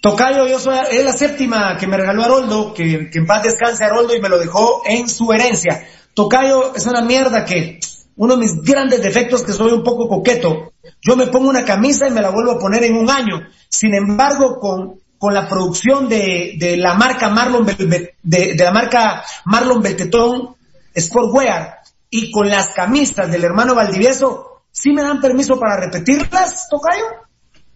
Tocayo, 0.00 0.46
yo 0.46 0.58
soy, 0.58 0.78
es 0.90 1.04
la 1.04 1.12
séptima 1.12 1.76
que 1.76 1.86
me 1.86 1.96
regaló 1.96 2.24
Haroldo, 2.24 2.72
que, 2.72 3.10
en 3.12 3.26
paz 3.26 3.42
descanse 3.42 3.84
Haroldo 3.84 4.14
y 4.14 4.20
me 4.20 4.28
lo 4.28 4.38
dejó 4.38 4.82
en 4.86 5.08
su 5.08 5.32
herencia. 5.32 5.86
Tocayo 6.14 6.74
es 6.74 6.86
una 6.86 7.02
mierda 7.02 7.44
que, 7.44 7.80
uno 8.16 8.36
de 8.36 8.40
mis 8.40 8.62
grandes 8.62 9.02
defectos 9.02 9.42
que 9.42 9.52
soy 9.52 9.72
un 9.72 9.82
poco 9.82 10.08
coqueto. 10.08 10.72
Yo 11.02 11.16
me 11.16 11.26
pongo 11.26 11.48
una 11.48 11.64
camisa 11.64 12.08
y 12.08 12.10
me 12.10 12.20
la 12.20 12.30
vuelvo 12.30 12.52
a 12.52 12.58
poner 12.58 12.84
en 12.84 12.96
un 12.96 13.10
año. 13.10 13.40
Sin 13.68 13.94
embargo, 13.94 14.58
con 14.58 15.00
con 15.20 15.34
la 15.34 15.46
producción 15.46 16.08
de, 16.08 16.54
de 16.58 16.78
la 16.78 16.94
marca 16.94 17.28
Marlon 17.28 17.66
de, 17.66 18.54
la 18.56 18.72
marca 18.72 19.22
Marlon 19.44 19.82
Beltetón 19.82 20.56
Sportwear 20.96 21.80
y 22.08 22.30
con 22.30 22.48
las 22.48 22.68
camisas 22.68 23.30
del 23.30 23.44
hermano 23.44 23.74
Valdivieso, 23.74 24.62
¿sí 24.72 24.92
me 24.92 25.02
dan 25.02 25.20
permiso 25.20 25.60
para 25.60 25.76
repetirlas, 25.76 26.68
Tocayo? 26.70 27.04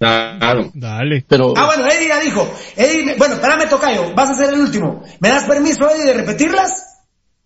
Claro. 0.05 0.71
Dale. 0.75 1.25
Pero... 1.27 1.55
Ah, 1.57 1.67
bueno, 1.67 1.87
Eddie 1.91 2.09
ya 2.09 2.21
dijo. 2.21 2.53
Eddie, 2.77 3.15
bueno, 3.17 3.35
espérame, 3.35 3.69
Tocayo, 3.69 4.15
vas 4.15 4.31
a 4.31 4.35
ser 4.35 4.53
el 4.53 4.61
último. 4.61 5.03
¿Me 5.21 5.31
das 5.31 5.45
permiso, 5.45 5.89
Eddie, 5.89 6.05
de 6.05 6.13
repetirlas? 6.15 7.03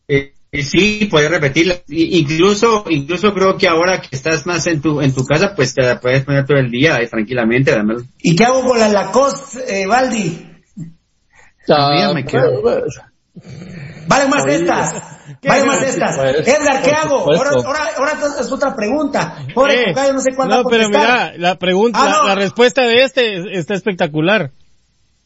Eh, 0.09 0.33
eh, 0.51 0.63
sí, 0.63 1.07
puedes 1.11 1.31
repetirla. 1.31 1.77
Incluso, 1.89 2.85
incluso 2.89 3.33
creo 3.33 3.57
que 3.57 3.69
ahora 3.69 4.01
que 4.01 4.17
estás 4.17 4.45
más 4.47 4.67
en 4.67 4.81
tu, 4.81 5.01
en 5.01 5.15
tu 5.15 5.25
casa, 5.25 5.55
pues 5.55 5.75
te 5.75 5.83
la 5.83 6.01
puedes 6.01 6.25
poner 6.25 6.45
todo 6.47 6.59
el 6.59 6.71
día 6.71 7.01
eh, 7.01 7.07
tranquilamente. 7.07 7.71
Además. 7.71 8.03
¿Y 8.21 8.35
qué 8.35 8.45
hago 8.45 8.65
con 8.65 8.79
la 8.79 8.89
Lacoste, 8.89 9.83
eh, 9.83 9.87
Valdi? 9.87 10.47
Ah, 11.69 12.13
me 12.15 12.25
quedo. 12.25 12.63
Vale 14.07 14.29
más 14.29 14.47
estas. 14.47 15.18
Vale 15.47 15.65
más 15.65 15.83
estas. 15.83 16.19
Edgar, 16.19 16.83
¿qué 16.83 16.91
hago? 16.91 17.33
Ahora, 17.33 17.51
ahora, 17.65 17.81
ahora 17.97 18.13
es 18.41 18.51
otra 18.51 18.75
pregunta. 18.75 19.37
Pobre 19.55 19.91
eh, 19.91 19.95
no 20.13 20.21
sé 20.21 20.35
cuándo 20.35 20.63
No, 20.63 20.69
pero 20.69 20.89
mira, 20.89 21.33
la 21.37 21.57
pregunta, 21.57 21.99
ah, 22.03 22.27
la, 22.27 22.35
respuesta 22.35 22.83
de 22.83 23.05
este 23.05 23.59
está 23.59 23.75
espectacular. 23.75 24.51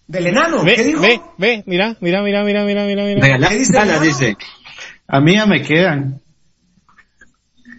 ¿Del 0.07 0.27
enano? 0.27 0.63
Ve, 0.65 0.75
¿Qué 0.75 0.85
dijo? 0.85 1.01
Ve, 1.01 1.21
ve, 1.39 1.63
mira, 1.67 1.97
mira, 2.01 2.23
mira, 2.23 2.45
mira, 2.45 2.65
mira, 2.65 2.85
mira, 2.85 3.05
mira. 3.05 3.49
¿Qué 3.49 3.59
dice? 3.59 4.01
dice. 4.03 4.37
A 5.07 5.21
mí 5.21 5.35
ya 5.35 5.47
me 5.47 5.63
quedan. 5.63 6.21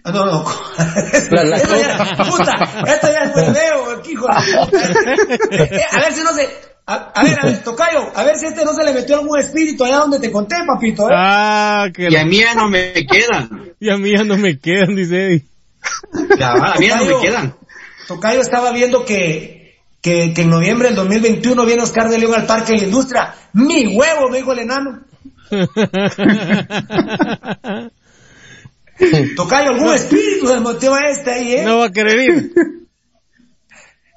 Ah, 0.06 0.12
no, 0.12 0.26
no. 0.26 0.44
esto, 1.12 1.36
ya, 1.36 1.96
puta, 2.24 2.52
esto 2.86 3.08
ya 3.10 3.22
es 3.22 3.34
video, 3.34 4.02
hijo 4.04 4.26
de... 4.26 5.82
A 5.90 5.98
ver 6.00 6.12
si 6.12 6.22
no 6.22 6.32
se... 6.32 6.73
A, 6.86 7.22
ver, 7.22 7.38
a 7.40 7.46
ver, 7.46 7.64
Tocayo, 7.64 8.12
a 8.14 8.24
ver 8.24 8.36
si 8.36 8.44
este 8.44 8.62
no 8.62 8.74
se 8.74 8.84
le 8.84 8.92
metió 8.92 9.16
algún 9.16 9.38
espíritu 9.38 9.84
allá 9.84 10.00
donde 10.00 10.20
te 10.20 10.30
conté, 10.30 10.56
papito. 10.66 11.08
¿eh? 11.08 11.14
Ah, 11.16 11.86
que 11.94 12.08
Y 12.10 12.16
a 12.16 12.26
mí 12.26 12.36
ya 12.38 12.54
no 12.54 12.68
me 12.68 12.92
quedan. 12.92 13.72
Y 13.80 13.88
a 13.88 13.96
mí 13.96 14.12
ya 14.14 14.22
no 14.22 14.36
me 14.36 14.58
quedan, 14.58 14.94
dice 14.94 15.26
Eddie. 15.26 15.44
Ya, 16.38 16.52
a 16.52 16.74
mí 16.78 16.88
ya 16.88 16.96
no 16.96 17.06
me 17.06 17.20
quedan. 17.22 17.54
Tocayo 18.06 18.42
estaba 18.42 18.70
viendo 18.72 19.06
que, 19.06 19.78
que, 20.02 20.34
que 20.34 20.42
en 20.42 20.50
noviembre 20.50 20.88
del 20.88 20.96
2021 20.96 21.64
viene 21.64 21.82
Oscar 21.82 22.10
de 22.10 22.18
León 22.18 22.34
al 22.34 22.44
Parque 22.44 22.74
de 22.74 22.80
la 22.80 22.84
Industria. 22.84 23.34
Mi 23.54 23.96
huevo, 23.96 24.28
me 24.28 24.36
dijo 24.38 24.52
el 24.52 24.58
enano. 24.58 25.00
Tocayo, 29.36 29.70
algún 29.70 29.94
espíritu 29.94 30.48
del 30.48 30.60
motivo 30.60 30.98
este 30.98 31.32
ahí, 31.32 31.54
¿eh? 31.54 31.62
No 31.64 31.78
va 31.78 31.86
a 31.86 31.92
querer 31.92 32.20
ir. 32.20 32.52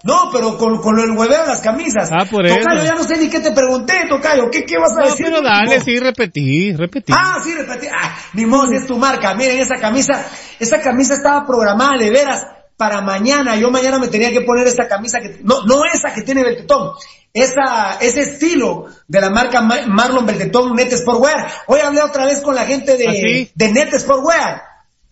No, 0.03 0.29
pero 0.31 0.57
con, 0.57 0.79
con 0.79 0.99
el 0.99 1.11
hueveo 1.11 1.41
de 1.41 1.47
las 1.47 1.59
camisas. 1.59 2.09
Ah, 2.11 2.25
por 2.29 2.45
eso. 2.45 2.57
Tocayo, 2.59 2.83
ya 2.83 2.93
no 2.95 3.03
sé 3.03 3.17
ni 3.17 3.29
qué 3.29 3.39
te 3.39 3.51
pregunté, 3.51 4.05
Tocayo. 4.07 4.49
¿Qué, 4.51 4.63
qué 4.63 4.77
vas 4.77 4.91
a 4.95 4.99
No, 5.01 5.05
decir? 5.05 5.25
pero 5.25 5.41
dale, 5.41 5.79
No. 5.79 5.83
sí, 5.83 5.99
repetí, 5.99 6.73
repetí. 6.73 7.11
Ah, 7.15 7.39
sí, 7.43 7.53
repetí. 7.53 7.87
Ah, 7.87 8.15
ni 8.33 8.45
modo, 8.45 8.67
si 8.69 8.75
es 8.75 8.85
tu 8.85 8.97
marca. 8.97 9.33
Miren, 9.33 9.59
esa 9.59 9.75
camisa, 9.75 10.23
esa 10.59 10.81
camisa 10.81 11.15
estaba 11.15 11.45
programada 11.47 11.97
de 11.97 12.11
veras 12.11 12.43
para 12.77 13.01
mañana. 13.01 13.55
Yo 13.55 13.71
mañana 13.71 13.97
me 13.97 14.07
tenía 14.07 14.31
que 14.31 14.41
poner 14.41 14.67
esta 14.67 14.87
camisa 14.87 15.19
que, 15.19 15.39
no, 15.43 15.63
no 15.65 15.81
esa 15.91 16.13
que 16.13 16.21
tiene 16.21 16.43
Beltetón. 16.43 16.91
Esa, 17.33 17.97
ese 17.99 18.21
estilo 18.21 18.85
de 19.07 19.19
la 19.21 19.29
marca 19.31 19.61
Ma- 19.61 19.85
Marlon 19.87 20.25
Beltetón 20.25 20.75
Net 20.75 20.91
Sportwear. 20.95 21.47
Hoy 21.67 21.79
hablé 21.81 22.01
otra 22.01 22.25
vez 22.25 22.39
con 22.41 22.53
la 22.55 22.65
gente 22.65 22.93
¿Ah, 22.93 22.97
de, 22.97 23.11
sí? 23.21 23.51
de 23.53 23.71
Net 23.71 23.93
Sportwear. 23.97 24.61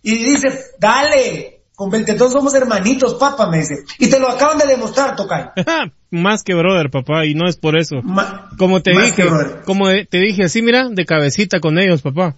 Y 0.02 0.16
dice, 0.24 0.60
dale, 0.78 1.55
con 1.76 1.90
Beltetón 1.90 2.32
somos 2.32 2.54
hermanitos, 2.54 3.14
papá, 3.14 3.48
me 3.48 3.58
dice. 3.58 3.84
Y 3.98 4.08
te 4.08 4.18
lo 4.18 4.28
acaban 4.28 4.58
de 4.58 4.66
demostrar, 4.66 5.14
Tocayo. 5.14 5.50
Más 6.10 6.42
que 6.42 6.54
brother, 6.54 6.90
papá, 6.90 7.26
y 7.26 7.34
no 7.34 7.46
es 7.48 7.56
por 7.56 7.78
eso. 7.78 7.96
Ma- 8.02 8.48
Como 8.58 8.80
te 8.82 8.94
más 8.94 9.04
dije, 9.04 9.16
que 9.16 9.24
brother. 9.28 9.62
como 9.64 9.86
te 10.08 10.18
dije, 10.18 10.44
así 10.44 10.62
mira, 10.62 10.88
de 10.90 11.04
cabecita 11.04 11.60
con 11.60 11.78
ellos, 11.78 12.00
papá. 12.02 12.34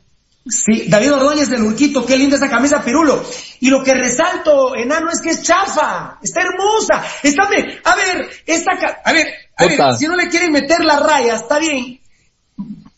Sí, 0.47 0.85
David 0.89 1.13
Ordóñez 1.13 1.51
del 1.51 1.63
Urquito, 1.63 2.07
qué 2.07 2.17
linda 2.17 2.37
esa 2.37 2.49
camisa 2.49 2.83
pirulo. 2.83 3.23
Y 3.61 3.69
lo 3.71 3.85
que 3.85 3.93
resalto, 3.95 4.75
enano, 4.75 5.11
es 5.11 5.21
que 5.21 5.31
es 5.31 5.43
chafa, 5.43 6.19
está 6.23 6.41
hermosa. 6.43 7.05
Está 7.23 7.49
bien, 7.51 7.67
a 7.85 7.95
ver, 7.95 8.29
esta, 8.47 8.77
ca- 8.79 9.01
a 9.05 9.13
ver, 9.13 9.29
a 9.57 9.67
ver, 9.67 9.79
si 9.99 10.07
no 10.09 10.17
le 10.17 10.29
quieren 10.29 10.51
meter 10.53 10.83
la 10.85 10.99
raya, 11.01 11.35
está 11.35 11.59
bien. 11.59 12.01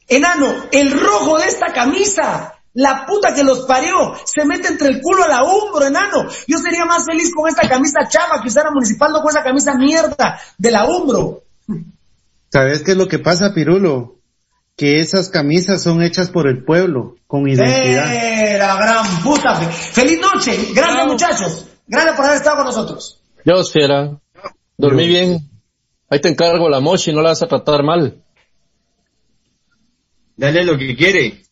Enano, 0.08 0.54
el 0.72 0.92
rojo 0.98 1.38
de 1.38 1.46
esta 1.46 1.72
camisa, 1.72 2.54
la 2.74 3.05
puta 3.06 3.34
que 3.34 3.42
los 3.42 3.60
parió, 3.60 4.14
se 4.24 4.44
mete 4.44 4.68
entre 4.68 4.88
el 4.88 5.01
culo 5.01 5.24
a 5.24 5.28
la 5.28 5.42
hombro, 5.42 5.86
enano. 5.86 6.28
Yo 6.47 6.59
sería 6.59 6.84
más 6.84 7.05
feliz 7.05 7.32
con 7.34 7.48
esta 7.48 7.68
camisa 7.68 8.09
chafa 8.09 8.40
que 8.42 8.48
usara 8.48 8.70
municipal, 8.70 9.12
no 9.12 9.20
con 9.20 9.30
esa 9.30 9.42
camisa 9.42 9.74
mierda 9.74 10.40
de 10.56 10.70
la 10.70 10.84
hombro. 10.84 11.42
¿Sabes 12.52 12.82
qué 12.82 12.92
es 12.92 12.97
lo 12.97 13.09
que 13.09 13.18
pasa, 13.18 13.55
Pirulo? 13.55 14.16
Que 14.76 15.01
esas 15.01 15.28
camisas 15.28 15.82
son 15.82 16.02
hechas 16.02 16.30
por 16.30 16.48
el 16.48 16.64
pueblo, 16.64 17.16
con 17.26 17.48
identidad. 17.48 18.14
¡Eh, 18.14 18.59
la 18.59 18.76
gran 18.76 19.22
puta! 19.22 19.56
Feliz 19.56 20.20
noche, 20.20 20.56
gracias 20.74 21.06
muchachos. 21.06 21.66
Gracias 21.86 22.16
por 22.16 22.24
haber 22.24 22.36
estado 22.38 22.56
con 22.56 22.66
nosotros. 22.66 23.20
Dios, 23.44 23.72
fiera. 23.72 24.18
Dormí 24.76 25.06
bien. 25.06 25.51
Ahí 26.09 26.20
te 26.20 26.28
encargo 26.28 26.68
la 26.68 26.80
mochi, 26.80 27.12
no 27.12 27.20
la 27.20 27.30
vas 27.30 27.42
a 27.42 27.48
tratar 27.48 27.82
mal. 27.82 28.22
Dale 30.36 30.64
lo 30.64 30.78
que 30.78 30.97
quiere. 30.97 31.42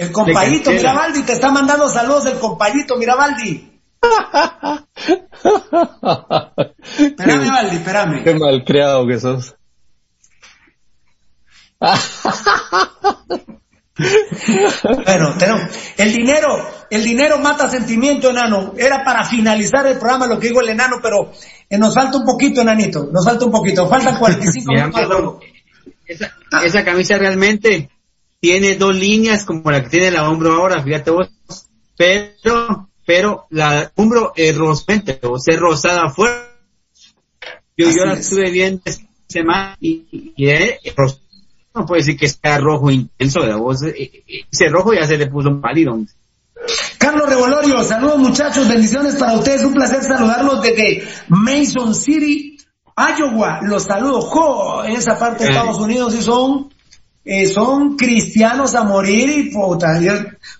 El 0.00 0.12
canchera. 0.12 0.72
Mirabaldi 0.72 1.22
te 1.24 1.34
está 1.34 1.50
mandando 1.50 1.86
saludos 1.90 2.24
el 2.24 2.38
compayito 2.38 2.96
Mirabaldi. 2.96 3.70
Espérame, 6.98 7.50
Valdi, 7.52 7.76
espérame. 7.76 8.24
Qué 8.24 8.34
mal 8.34 8.64
creado 8.64 9.06
que 9.06 9.20
sos. 9.20 9.54
Bueno, 15.04 15.34
tenemos, 15.38 15.62
el 15.98 16.12
dinero, 16.14 16.48
el 16.88 17.04
dinero 17.04 17.38
mata 17.38 17.68
sentimiento, 17.68 18.30
enano. 18.30 18.72
Era 18.78 19.04
para 19.04 19.26
finalizar 19.26 19.86
el 19.86 19.98
programa 19.98 20.26
lo 20.26 20.40
que 20.40 20.48
digo 20.48 20.62
el 20.62 20.70
enano, 20.70 20.96
pero 21.02 21.30
eh, 21.68 21.76
nos 21.76 21.94
falta 21.94 22.16
un 22.16 22.24
poquito, 22.24 22.62
enanito. 22.62 23.10
Nos 23.12 23.22
falta 23.22 23.44
un 23.44 23.52
poquito. 23.52 23.86
Faltan 23.86 24.18
45 24.18 24.72
Mira, 24.72 24.86
minutos 24.94 25.44
esa, 26.06 26.32
esa 26.64 26.84
camisa 26.84 27.18
realmente 27.18 27.90
tiene 28.40 28.76
dos 28.76 28.94
líneas 28.94 29.44
como 29.44 29.70
la 29.70 29.82
que 29.82 29.90
tiene 29.90 30.10
la 30.10 30.28
hombro 30.28 30.52
ahora, 30.54 30.82
fíjate 30.82 31.10
vos. 31.10 31.28
Pero, 31.96 32.88
pero 33.06 33.46
la 33.50 33.92
hombro 33.96 34.32
es 34.34 34.56
rosamente, 34.56 35.18
o 35.22 35.38
sea, 35.38 35.58
rosada 35.58 36.02
afuera. 36.06 36.48
Yo, 37.76 37.88
Así 37.88 37.98
yo 37.98 38.04
la 38.06 38.14
es. 38.14 38.20
estuve 38.20 38.50
viendo 38.50 38.82
esta 38.84 39.04
semana 39.28 39.76
y, 39.80 40.32
y 40.36 40.90
ros- 40.96 41.20
no 41.74 41.86
puede 41.86 42.00
decir 42.00 42.16
que 42.18 42.28
sea 42.28 42.58
rojo 42.58 42.90
intenso, 42.90 43.40
de 43.42 43.54
vos, 43.54 43.82
eh, 43.84 43.94
eh, 44.26 44.44
ese 44.50 44.68
rojo 44.68 44.92
ya 44.92 45.06
se 45.06 45.16
le 45.16 45.26
puso 45.28 45.48
un 45.50 45.60
pálido. 45.60 45.98
Carlos 46.98 47.28
Revolorio, 47.28 47.82
saludos 47.84 48.18
muchachos, 48.18 48.68
bendiciones 48.68 49.16
para 49.16 49.34
ustedes, 49.34 49.64
un 49.64 49.72
placer 49.72 50.02
saludarlos 50.02 50.60
desde 50.62 51.04
Mason 51.28 51.94
City, 51.94 52.58
Iowa. 52.96 53.60
Los 53.62 53.84
saludo, 53.84 54.20
jo, 54.20 54.84
en 54.84 54.92
esa 54.92 55.18
parte 55.18 55.44
de 55.44 55.50
Eh. 55.50 55.52
Estados 55.54 55.78
Unidos 55.78 56.14
y 56.14 56.22
son, 56.22 56.68
eh, 57.24 57.46
son 57.46 57.96
cristianos 57.96 58.74
a 58.74 58.82
morir 58.84 59.28
y 59.30 59.50
puta. 59.50 60.00
yo- 60.00 60.12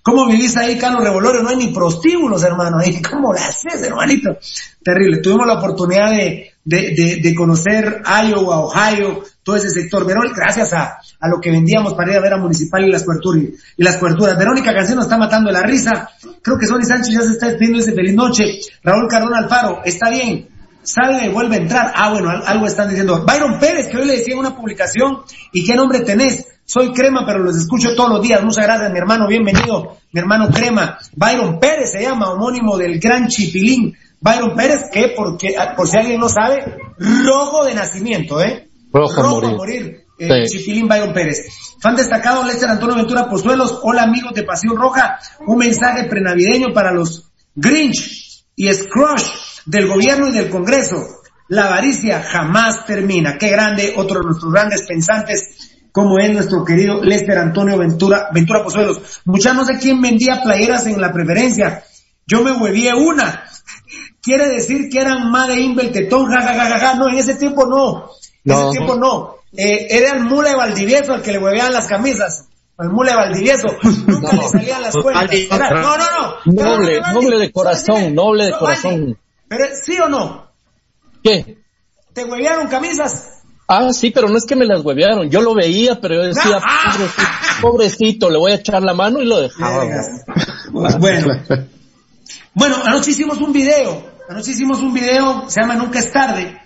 ¿Cómo 0.02 0.26
vivís 0.26 0.56
ahí, 0.56 0.76
Carlos 0.78 1.02
Revolorio? 1.02 1.42
No 1.42 1.48
hay 1.48 1.56
ni 1.56 1.68
prostíbulos, 1.68 2.42
hermano, 2.44 2.78
ahí, 2.78 3.00
¿cómo 3.02 3.32
lo 3.32 3.38
haces, 3.38 3.82
hermanito? 3.82 4.36
Terrible. 4.82 5.18
Tuvimos 5.18 5.46
la 5.46 5.54
oportunidad 5.54 6.10
de, 6.10 6.52
de, 6.64 7.20
de, 7.22 7.34
conocer 7.34 8.02
Iowa, 8.26 8.60
Ohio, 8.60 9.22
todo 9.42 9.56
ese 9.56 9.70
sector. 9.70 10.06
Verón, 10.06 10.30
gracias 10.36 10.72
a, 10.74 10.98
a 11.18 11.28
lo 11.28 11.40
que 11.40 11.50
vendíamos 11.50 11.94
para 11.94 12.12
ir 12.12 12.18
a 12.18 12.20
ver 12.20 12.34
a 12.34 12.36
Municipal 12.36 12.84
y 12.84 12.90
las 12.92 13.04
coberturas. 13.04 13.42
Y 13.76 13.82
las 13.82 13.96
coberturas. 13.96 14.36
Verónica 14.38 14.74
Canción 14.74 14.96
nos 14.96 15.06
está 15.06 15.16
matando 15.18 15.50
la 15.50 15.62
risa. 15.62 16.10
Creo 16.42 16.58
que 16.58 16.66
Sonny 16.66 16.84
Sánchez 16.84 17.14
ya 17.14 17.20
se 17.22 17.32
está 17.32 17.46
despidiendo 17.48 17.78
ese 17.80 17.92
feliz 17.92 18.14
noche. 18.14 18.60
Raúl 18.84 19.08
Cardón 19.08 19.34
Alfaro, 19.34 19.80
está 19.84 20.10
bien. 20.10 20.48
Salga 20.82 21.24
y 21.24 21.28
vuelve 21.28 21.56
a 21.56 21.58
entrar. 21.58 21.92
Ah, 21.94 22.10
bueno, 22.10 22.30
al- 22.30 22.42
algo 22.46 22.66
están 22.66 22.88
diciendo. 22.88 23.24
Byron 23.26 23.58
Pérez, 23.58 23.88
que 23.88 23.98
hoy 23.98 24.06
le 24.06 24.16
decía 24.18 24.34
en 24.34 24.40
una 24.40 24.56
publicación, 24.56 25.18
¿y 25.52 25.64
qué 25.64 25.74
nombre 25.74 26.00
tenés? 26.00 26.46
Soy 26.64 26.92
Crema, 26.92 27.24
pero 27.26 27.40
los 27.40 27.56
escucho 27.56 27.94
todos 27.96 28.10
los 28.10 28.22
días. 28.22 28.42
Muchas 28.42 28.64
gracias, 28.64 28.90
mi 28.92 28.98
hermano. 28.98 29.26
Bienvenido, 29.26 29.96
mi 30.12 30.20
hermano 30.20 30.48
Crema. 30.50 30.98
Byron 31.16 31.58
Pérez 31.58 31.90
se 31.92 32.02
llama, 32.02 32.30
homónimo 32.32 32.76
del 32.78 32.98
gran 33.00 33.26
Chipilín. 33.28 33.96
Byron 34.20 34.54
Pérez, 34.54 34.82
que 34.92 35.12
porque, 35.16 35.54
por 35.76 35.88
si 35.88 35.96
alguien 35.96 36.20
no 36.20 36.28
sabe, 36.28 36.64
rojo 36.98 37.64
de 37.64 37.74
nacimiento, 37.74 38.40
¿eh? 38.40 38.68
Rojo 38.92 39.20
a 39.20 39.26
a 39.26 39.30
morir. 39.30 39.56
morir. 39.56 40.00
eh, 40.18 40.46
Sí. 40.46 40.58
Chipilín 40.58 40.86
Byron 40.88 41.12
Pérez. 41.12 41.46
Fan 41.80 41.96
destacado, 41.96 42.44
Lester 42.44 42.68
Antonio 42.68 42.94
Ventura 42.96 43.28
Pozuelos. 43.28 43.80
Hola 43.82 44.02
amigos 44.04 44.32
de 44.34 44.42
Pasión 44.44 44.76
Roja. 44.76 45.18
Un 45.46 45.56
mensaje 45.58 46.04
prenavideño 46.04 46.68
para 46.74 46.92
los 46.92 47.30
Grinch 47.54 48.44
y 48.54 48.70
Scrooge 48.72 49.24
del 49.66 49.86
gobierno 49.88 50.28
y 50.28 50.32
del 50.32 50.50
Congreso. 50.50 50.96
La 51.48 51.66
avaricia 51.66 52.22
jamás 52.22 52.86
termina. 52.86 53.36
Qué 53.38 53.48
grande, 53.48 53.94
otro 53.96 54.20
de 54.20 54.26
nuestros 54.26 54.52
grandes 54.52 54.82
pensantes, 54.86 55.78
como 55.92 56.18
es 56.18 56.30
nuestro 56.32 56.64
querido 56.64 57.02
Lester 57.02 57.38
Antonio 57.38 57.76
Ventura, 57.76 58.28
Ventura 58.32 58.62
Pozuelos. 58.62 59.20
Muchas 59.24 59.54
no 59.56 59.64
sé 59.64 59.78
quién 59.80 60.00
vendía 60.00 60.42
playeras 60.42 60.86
en 60.86 61.00
la 61.00 61.12
preferencia. 61.12 61.82
Yo 62.26 62.42
me 62.42 62.52
huevié 62.52 62.94
una. 62.94 63.44
Quiere 64.22 64.48
decir 64.48 64.88
que 64.90 65.00
eran 65.00 65.30
Made 65.30 65.58
in 65.58 65.74
Beltetón, 65.74 66.30
ja, 66.30 66.40
ja, 66.42 66.54
ja, 66.54 66.66
ja, 66.66 66.78
ja. 66.78 66.94
No, 66.94 67.08
en 67.08 67.18
ese 67.18 67.34
tiempo 67.34 67.66
no. 67.66 68.10
En 68.44 68.52
No. 68.52 68.68
ese 68.70 68.78
tiempo 68.78 68.94
no. 68.96 69.34
Eh, 69.56 69.88
era 69.90 70.12
el 70.16 70.20
mule 70.24 70.50
de 70.50 70.56
Valdivieso 70.56 71.12
al 71.14 71.22
que 71.22 71.32
le 71.32 71.38
hueveaban 71.38 71.72
las 71.72 71.86
camisas. 71.88 72.46
El 72.78 72.90
mule 72.90 73.10
de 73.10 73.16
Valdivieso. 73.16 73.66
Nunca 74.06 74.32
le 74.36 74.48
salían 74.48 74.82
las 74.82 74.94
cuentas. 74.94 75.32
Era- 75.32 75.70
no, 75.70 75.96
no, 75.98 76.04
no. 76.44 76.52
Noble, 76.62 77.00
noble 77.12 77.38
de 77.38 77.50
corazón, 77.50 78.14
noble 78.14 78.44
de 78.44 78.50
no, 78.52 78.58
corazón. 78.58 79.18
Pero, 79.50 79.64
¿sí 79.84 79.98
o 79.98 80.08
no? 80.08 80.46
¿Qué? 81.24 81.58
¿Te 82.14 82.24
huevearon 82.24 82.68
camisas? 82.68 83.42
Ah, 83.66 83.92
sí, 83.92 84.10
pero 84.12 84.28
no 84.28 84.38
es 84.38 84.44
que 84.46 84.54
me 84.54 84.64
las 84.64 84.84
huevearon. 84.84 85.28
Yo 85.28 85.40
lo 85.42 85.54
veía, 85.54 86.00
pero 86.00 86.14
yo 86.14 86.22
decía, 86.22 86.60
Ah. 86.62 86.92
pobrecito, 86.92 87.22
pobrecito, 87.60 88.30
le 88.30 88.38
voy 88.38 88.52
a 88.52 88.54
echar 88.56 88.80
la 88.82 88.94
mano 88.94 89.20
y 89.20 89.26
lo 89.26 89.40
dejaba. 89.40 89.84
Bueno. 91.00 91.42
Bueno, 92.54 92.76
anoche 92.84 93.10
hicimos 93.10 93.38
un 93.38 93.52
video. 93.52 94.08
Anoche 94.28 94.52
hicimos 94.52 94.80
un 94.80 94.94
video, 94.94 95.50
se 95.50 95.60
llama 95.60 95.74
Nunca 95.74 95.98
es 95.98 96.12
tarde. 96.12 96.56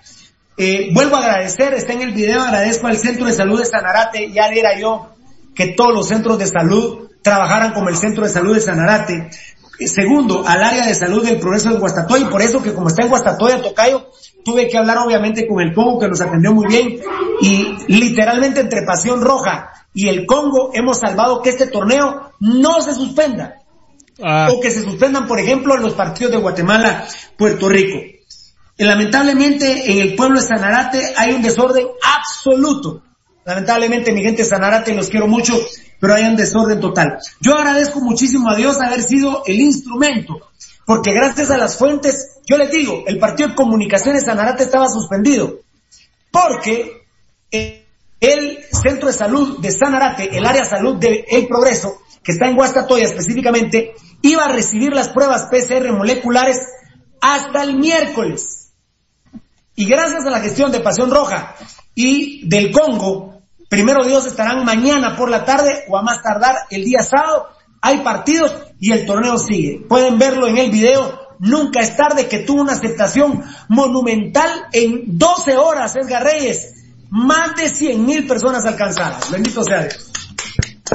Eh, 0.58 0.90
vuelvo 0.92 1.16
a 1.16 1.20
agradecer, 1.20 1.72
está 1.72 1.94
en 1.94 2.02
el 2.02 2.12
video, 2.12 2.42
agradezco 2.42 2.86
al 2.86 2.98
Centro 2.98 3.24
de 3.24 3.32
Salud 3.32 3.58
de 3.58 3.64
Sanarate, 3.64 4.30
ya 4.30 4.48
era 4.48 4.78
yo 4.78 5.08
que 5.54 5.68
todos 5.68 5.94
los 5.94 6.08
centros 6.08 6.38
de 6.38 6.46
salud 6.46 7.08
trabajaran 7.22 7.72
como 7.72 7.88
el 7.88 7.96
Centro 7.96 8.24
de 8.24 8.30
Salud 8.30 8.54
de 8.54 8.60
Sanarate. 8.60 9.30
Segundo, 9.78 10.44
al 10.46 10.62
área 10.62 10.86
de 10.86 10.94
salud 10.94 11.24
del 11.24 11.38
progreso 11.38 11.70
de 11.70 11.78
Guastatoya, 11.78 12.26
y 12.26 12.30
por 12.30 12.42
eso 12.42 12.62
que 12.62 12.72
como 12.72 12.88
está 12.88 13.02
en 13.02 13.08
Guastatoya, 13.08 13.62
Tocayo, 13.62 14.10
tuve 14.44 14.68
que 14.68 14.78
hablar 14.78 14.98
obviamente 14.98 15.46
con 15.48 15.60
el 15.60 15.74
Congo, 15.74 15.98
que 15.98 16.08
nos 16.08 16.20
atendió 16.20 16.52
muy 16.52 16.66
bien, 16.66 17.00
y 17.40 17.76
literalmente 17.88 18.60
entre 18.60 18.82
Pasión 18.82 19.20
Roja 19.20 19.70
y 19.92 20.08
el 20.08 20.26
Congo 20.26 20.70
hemos 20.74 20.98
salvado 20.98 21.42
que 21.42 21.50
este 21.50 21.66
torneo 21.66 22.32
no 22.40 22.80
se 22.80 22.94
suspenda 22.94 23.64
Ah, 24.22 24.48
o 24.52 24.60
que 24.60 24.70
se 24.70 24.82
suspendan, 24.82 25.26
por 25.26 25.40
ejemplo, 25.40 25.76
los 25.76 25.94
partidos 25.94 26.32
de 26.32 26.38
Guatemala, 26.38 27.06
Puerto 27.36 27.68
Rico. 27.68 27.98
Lamentablemente 28.76 29.92
en 29.92 29.98
el 29.98 30.14
pueblo 30.14 30.40
de 30.40 30.46
Sanarate 30.46 31.14
hay 31.16 31.32
un 31.32 31.42
desorden 31.42 31.86
absoluto. 32.16 33.02
Lamentablemente 33.44 34.12
mi 34.12 34.22
gente 34.22 34.42
de 34.42 34.48
Sanarate 34.48 34.94
los 34.94 35.08
quiero 35.08 35.26
mucho, 35.26 35.54
pero 36.00 36.14
hay 36.14 36.24
un 36.24 36.36
desorden 36.36 36.80
total. 36.80 37.18
Yo 37.40 37.54
agradezco 37.54 38.00
muchísimo 38.00 38.48
a 38.50 38.56
Dios 38.56 38.80
haber 38.80 39.02
sido 39.02 39.42
el 39.46 39.60
instrumento, 39.60 40.40
porque 40.86 41.12
gracias 41.12 41.50
a 41.50 41.58
las 41.58 41.76
fuentes, 41.76 42.40
yo 42.46 42.56
les 42.56 42.70
digo, 42.70 43.04
el 43.06 43.18
partido 43.18 43.50
de 43.50 43.54
comunicaciones 43.54 44.22
de 44.22 44.30
Sanarate 44.30 44.64
estaba 44.64 44.88
suspendido, 44.88 45.60
porque 46.30 47.04
el 47.50 48.64
centro 48.70 49.08
de 49.08 49.12
salud 49.12 49.58
de 49.60 49.70
Sanarate, 49.70 50.36
el 50.36 50.46
área 50.46 50.64
salud 50.64 50.96
de 50.96 51.24
El 51.28 51.46
Progreso, 51.46 52.00
que 52.22 52.32
está 52.32 52.48
en 52.48 52.56
Guastatoya 52.56 53.04
específicamente, 53.04 53.92
iba 54.22 54.46
a 54.46 54.52
recibir 54.52 54.94
las 54.94 55.10
pruebas 55.10 55.48
PCR 55.50 55.92
moleculares 55.92 56.58
hasta 57.20 57.62
el 57.62 57.76
miércoles. 57.76 58.72
Y 59.76 59.86
gracias 59.86 60.24
a 60.24 60.30
la 60.30 60.40
gestión 60.40 60.72
de 60.72 60.80
Pasión 60.80 61.10
Roja 61.10 61.54
y 61.94 62.48
del 62.48 62.72
Congo, 62.72 63.33
primero 63.74 64.04
Dios 64.04 64.24
estarán 64.24 64.64
mañana 64.64 65.16
por 65.16 65.28
la 65.28 65.44
tarde 65.44 65.84
o 65.88 65.98
a 65.98 66.02
más 66.02 66.22
tardar 66.22 66.54
el 66.70 66.84
día 66.84 67.02
sábado. 67.02 67.48
Hay 67.82 67.98
partidos 67.98 68.54
y 68.78 68.92
el 68.92 69.04
torneo 69.04 69.36
sigue. 69.36 69.84
Pueden 69.88 70.16
verlo 70.16 70.46
en 70.46 70.58
el 70.58 70.70
video. 70.70 71.20
Nunca 71.40 71.80
es 71.80 71.96
tarde 71.96 72.28
que 72.28 72.38
tuvo 72.38 72.62
una 72.62 72.74
aceptación 72.74 73.42
monumental 73.68 74.48
en 74.72 75.18
12 75.18 75.56
horas, 75.56 75.96
Edgar 75.96 76.22
Reyes. 76.22 76.84
Más 77.10 77.56
de 77.56 77.68
100 77.68 78.06
mil 78.06 78.26
personas 78.28 78.64
alcanzadas. 78.64 79.28
Bendito 79.30 79.64
sea 79.64 79.82
Dios. 79.82 80.10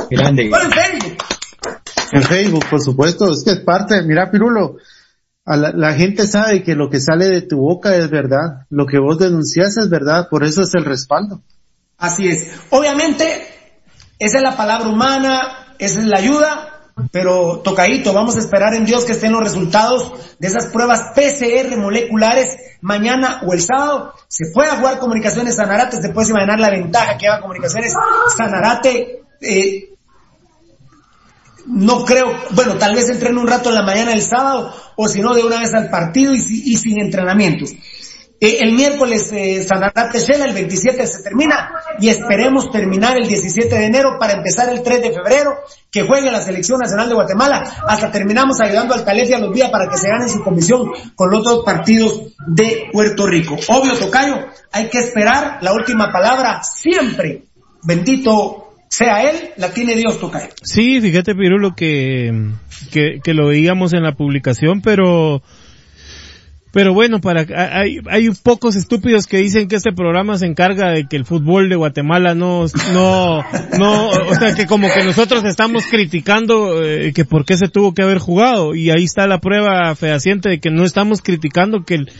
Grande. 0.09 0.45
en 0.45 0.71
Facebook. 0.71 1.17
En 2.13 2.23
Facebook, 2.23 2.65
por 2.69 2.81
supuesto. 2.81 3.31
Es 3.31 3.43
que 3.43 3.51
es 3.51 3.59
parte. 3.59 4.01
Mira, 4.03 4.31
Pirulo, 4.31 4.77
la, 5.45 5.93
gente 5.93 6.25
sabe 6.27 6.63
que 6.63 6.75
lo 6.75 6.89
que 6.89 7.01
sale 7.01 7.27
de 7.27 7.41
tu 7.41 7.57
boca 7.57 7.95
es 7.97 8.09
verdad, 8.09 8.65
lo 8.69 8.85
que 8.85 8.99
vos 8.99 9.19
denuncias 9.19 9.77
es 9.77 9.89
verdad, 9.89 10.29
por 10.29 10.45
eso 10.45 10.61
es 10.61 10.73
el 10.75 10.85
respaldo. 10.85 11.41
Así 11.99 12.27
es. 12.27 12.49
Obviamente, 12.69 13.47
esa 14.17 14.37
es 14.37 14.43
la 14.43 14.57
palabra 14.57 14.89
humana, 14.89 15.75
esa 15.77 15.99
es 15.99 16.05
la 16.05 16.17
ayuda, 16.17 16.79
pero 17.11 17.59
tocadito, 17.59 18.13
vamos 18.13 18.35
a 18.35 18.39
esperar 18.39 18.73
en 18.73 18.85
Dios 18.85 19.05
que 19.05 19.11
estén 19.13 19.31
los 19.31 19.43
resultados 19.43 20.13
de 20.39 20.47
esas 20.47 20.67
pruebas 20.67 21.11
PCR 21.15 21.77
moleculares 21.77 22.57
mañana 22.81 23.41
o 23.45 23.53
el 23.53 23.61
sábado. 23.61 24.13
Se 24.27 24.51
puede 24.53 24.69
jugar 24.71 24.99
Comunicaciones 24.99 25.55
Sanarate, 25.55 26.01
se 26.01 26.09
puede 26.09 26.29
imaginar 26.29 26.59
la 26.59 26.69
ventaja 26.69 27.17
que 27.17 27.27
haga 27.27 27.41
Comunicaciones 27.41 27.93
Sanarate. 28.35 29.21
Eh, 29.41 29.89
no 31.65 32.03
creo, 32.03 32.33
bueno, 32.51 32.77
tal 32.77 32.95
vez 32.95 33.09
entrene 33.09 33.39
un 33.39 33.47
rato 33.47 33.69
en 33.69 33.75
la 33.75 33.83
mañana 33.83 34.11
del 34.11 34.23
sábado 34.23 34.73
o 34.95 35.07
si 35.07 35.21
no 35.21 35.33
de 35.33 35.43
una 35.43 35.59
vez 35.59 35.73
al 35.73 35.89
partido 35.89 36.33
y, 36.33 36.41
sin 36.77 36.99
entrenamientos. 36.99 37.71
Eh, 38.41 38.59
el 38.61 38.73
miércoles 38.73 39.29
eh, 39.33 39.63
Sanarate 39.63 40.19
Shela, 40.19 40.45
el 40.45 40.53
27 40.53 41.05
se 41.05 41.23
termina 41.23 41.71
y 41.99 42.07
esperemos 42.07 42.71
terminar 42.71 43.17
el 43.17 43.27
17 43.27 43.73
de 43.73 43.85
enero 43.85 44.17
para 44.17 44.33
empezar 44.33 44.69
el 44.69 44.81
3 44.81 45.01
de 45.01 45.11
febrero 45.11 45.55
que 45.91 46.03
juegue 46.03 46.31
la 46.31 46.41
Selección 46.41 46.79
Nacional 46.79 47.09
de 47.09 47.15
Guatemala. 47.15 47.63
Hasta 47.85 48.11
terminamos 48.11 48.61
ayudando 48.61 48.93
al 48.93 49.03
Calef 49.03 49.29
los 49.29 49.53
días 49.53 49.69
para 49.69 49.89
que 49.89 49.97
se 49.97 50.07
gane 50.07 50.29
su 50.29 50.41
comisión 50.41 50.89
con 51.15 51.29
los 51.29 51.43
dos 51.43 51.65
partidos 51.65 52.33
de 52.47 52.87
Puerto 52.93 53.27
Rico. 53.27 53.57
Obvio, 53.67 53.97
Tocayo, 53.97 54.37
hay 54.71 54.89
que 54.89 54.99
esperar 54.99 55.57
la 55.61 55.73
última 55.73 56.09
palabra 56.11 56.61
siempre. 56.63 57.43
Bendito 57.83 58.73
sea 58.89 59.29
él, 59.29 59.51
la 59.57 59.71
tiene 59.71 59.95
Dios 59.95 60.19
toca 60.19 60.49
Sí, 60.63 60.99
fíjate 60.99 61.35
Pirulo 61.35 61.75
que, 61.75 62.53
que, 62.91 63.19
que 63.23 63.33
lo 63.33 63.47
veíamos 63.47 63.93
en 63.93 64.03
la 64.03 64.13
publicación, 64.13 64.81
pero 64.81 65.43
pero 66.71 66.93
bueno, 66.93 67.19
para 67.19 67.45
hay, 67.79 67.99
hay 68.09 68.29
pocos 68.43 68.75
estúpidos 68.75 69.25
que 69.25 69.37
dicen 69.37 69.67
que 69.67 69.75
este 69.75 69.91
programa 69.91 70.37
se 70.37 70.45
encarga 70.45 70.91
de 70.91 71.07
que 71.07 71.15
el 71.15 71.25
fútbol 71.25 71.69
de 71.69 71.75
Guatemala 71.75 72.35
no, 72.35 72.65
no, 72.93 73.43
no, 73.77 74.09
o 74.09 74.35
sea 74.35 74.53
que 74.55 74.65
como 74.67 74.87
que 74.91 75.03
nosotros 75.03 75.43
estamos 75.45 75.85
criticando 75.87 76.83
eh, 76.83 77.11
que 77.13 77.25
por 77.25 77.45
qué 77.45 77.57
se 77.57 77.69
tuvo 77.69 77.93
que 77.93 78.03
haber 78.03 78.19
jugado 78.19 78.75
y 78.75 78.91
ahí 78.91 79.03
está 79.03 79.25
la 79.25 79.39
prueba 79.39 79.95
fehaciente 79.95 80.49
de 80.49 80.59
que 80.59 80.69
no 80.69 80.83
estamos 80.83 81.21
criticando 81.21 81.83
que 81.83 81.95
el, 81.95 82.11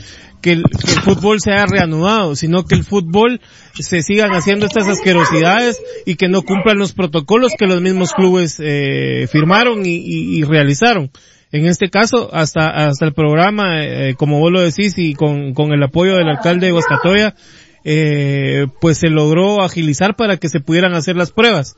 que 0.42 0.54
el, 0.54 0.64
fútbol 1.04 1.40
se 1.42 1.52
haya 1.52 1.66
reanudado, 1.66 2.36
sino 2.36 2.64
que 2.64 2.76
el 2.76 2.84
fútbol 2.84 3.42
se 3.74 4.02
sigan 4.02 4.32
haciendo 4.32 4.66
estas 4.66 4.88
asquerosidades 4.88 5.82
y 6.06 6.16
que 6.16 6.30
no 6.30 6.42
cumplan 6.44 6.78
los 6.78 6.94
protocolos 6.94 7.54
que 7.58 7.68
los 7.68 7.82
mismos 7.82 8.14
clubes 8.14 8.58
eh, 8.60 9.28
firmaron 9.32 9.82
y, 9.86 10.44
realizaron. 10.44 11.12
En 11.52 11.66
este 11.66 11.90
caso, 11.90 12.30
hasta, 12.32 12.70
hasta 12.70 13.06
el 13.06 13.14
programa, 13.14 13.84
eh, 13.84 14.16
como 14.16 14.40
vos 14.40 14.52
lo 14.52 14.62
decís, 14.62 14.98
y 14.98 15.14
con, 15.14 15.54
con 15.54 15.72
el 15.72 15.82
apoyo 15.82 16.16
del 16.16 16.30
alcalde 16.30 16.68
de 16.68 16.72
Guascatoya, 16.72 17.36
eh, 17.84 18.68
pues 18.82 19.00
se 19.00 19.10
logró 19.10 19.64
agilizar 19.64 20.16
para 20.16 20.38
que 20.38 20.50
se 20.50 20.60
pudieran 20.60 20.94
hacer 20.94 21.16
las 21.16 21.32
pruebas 21.32 21.76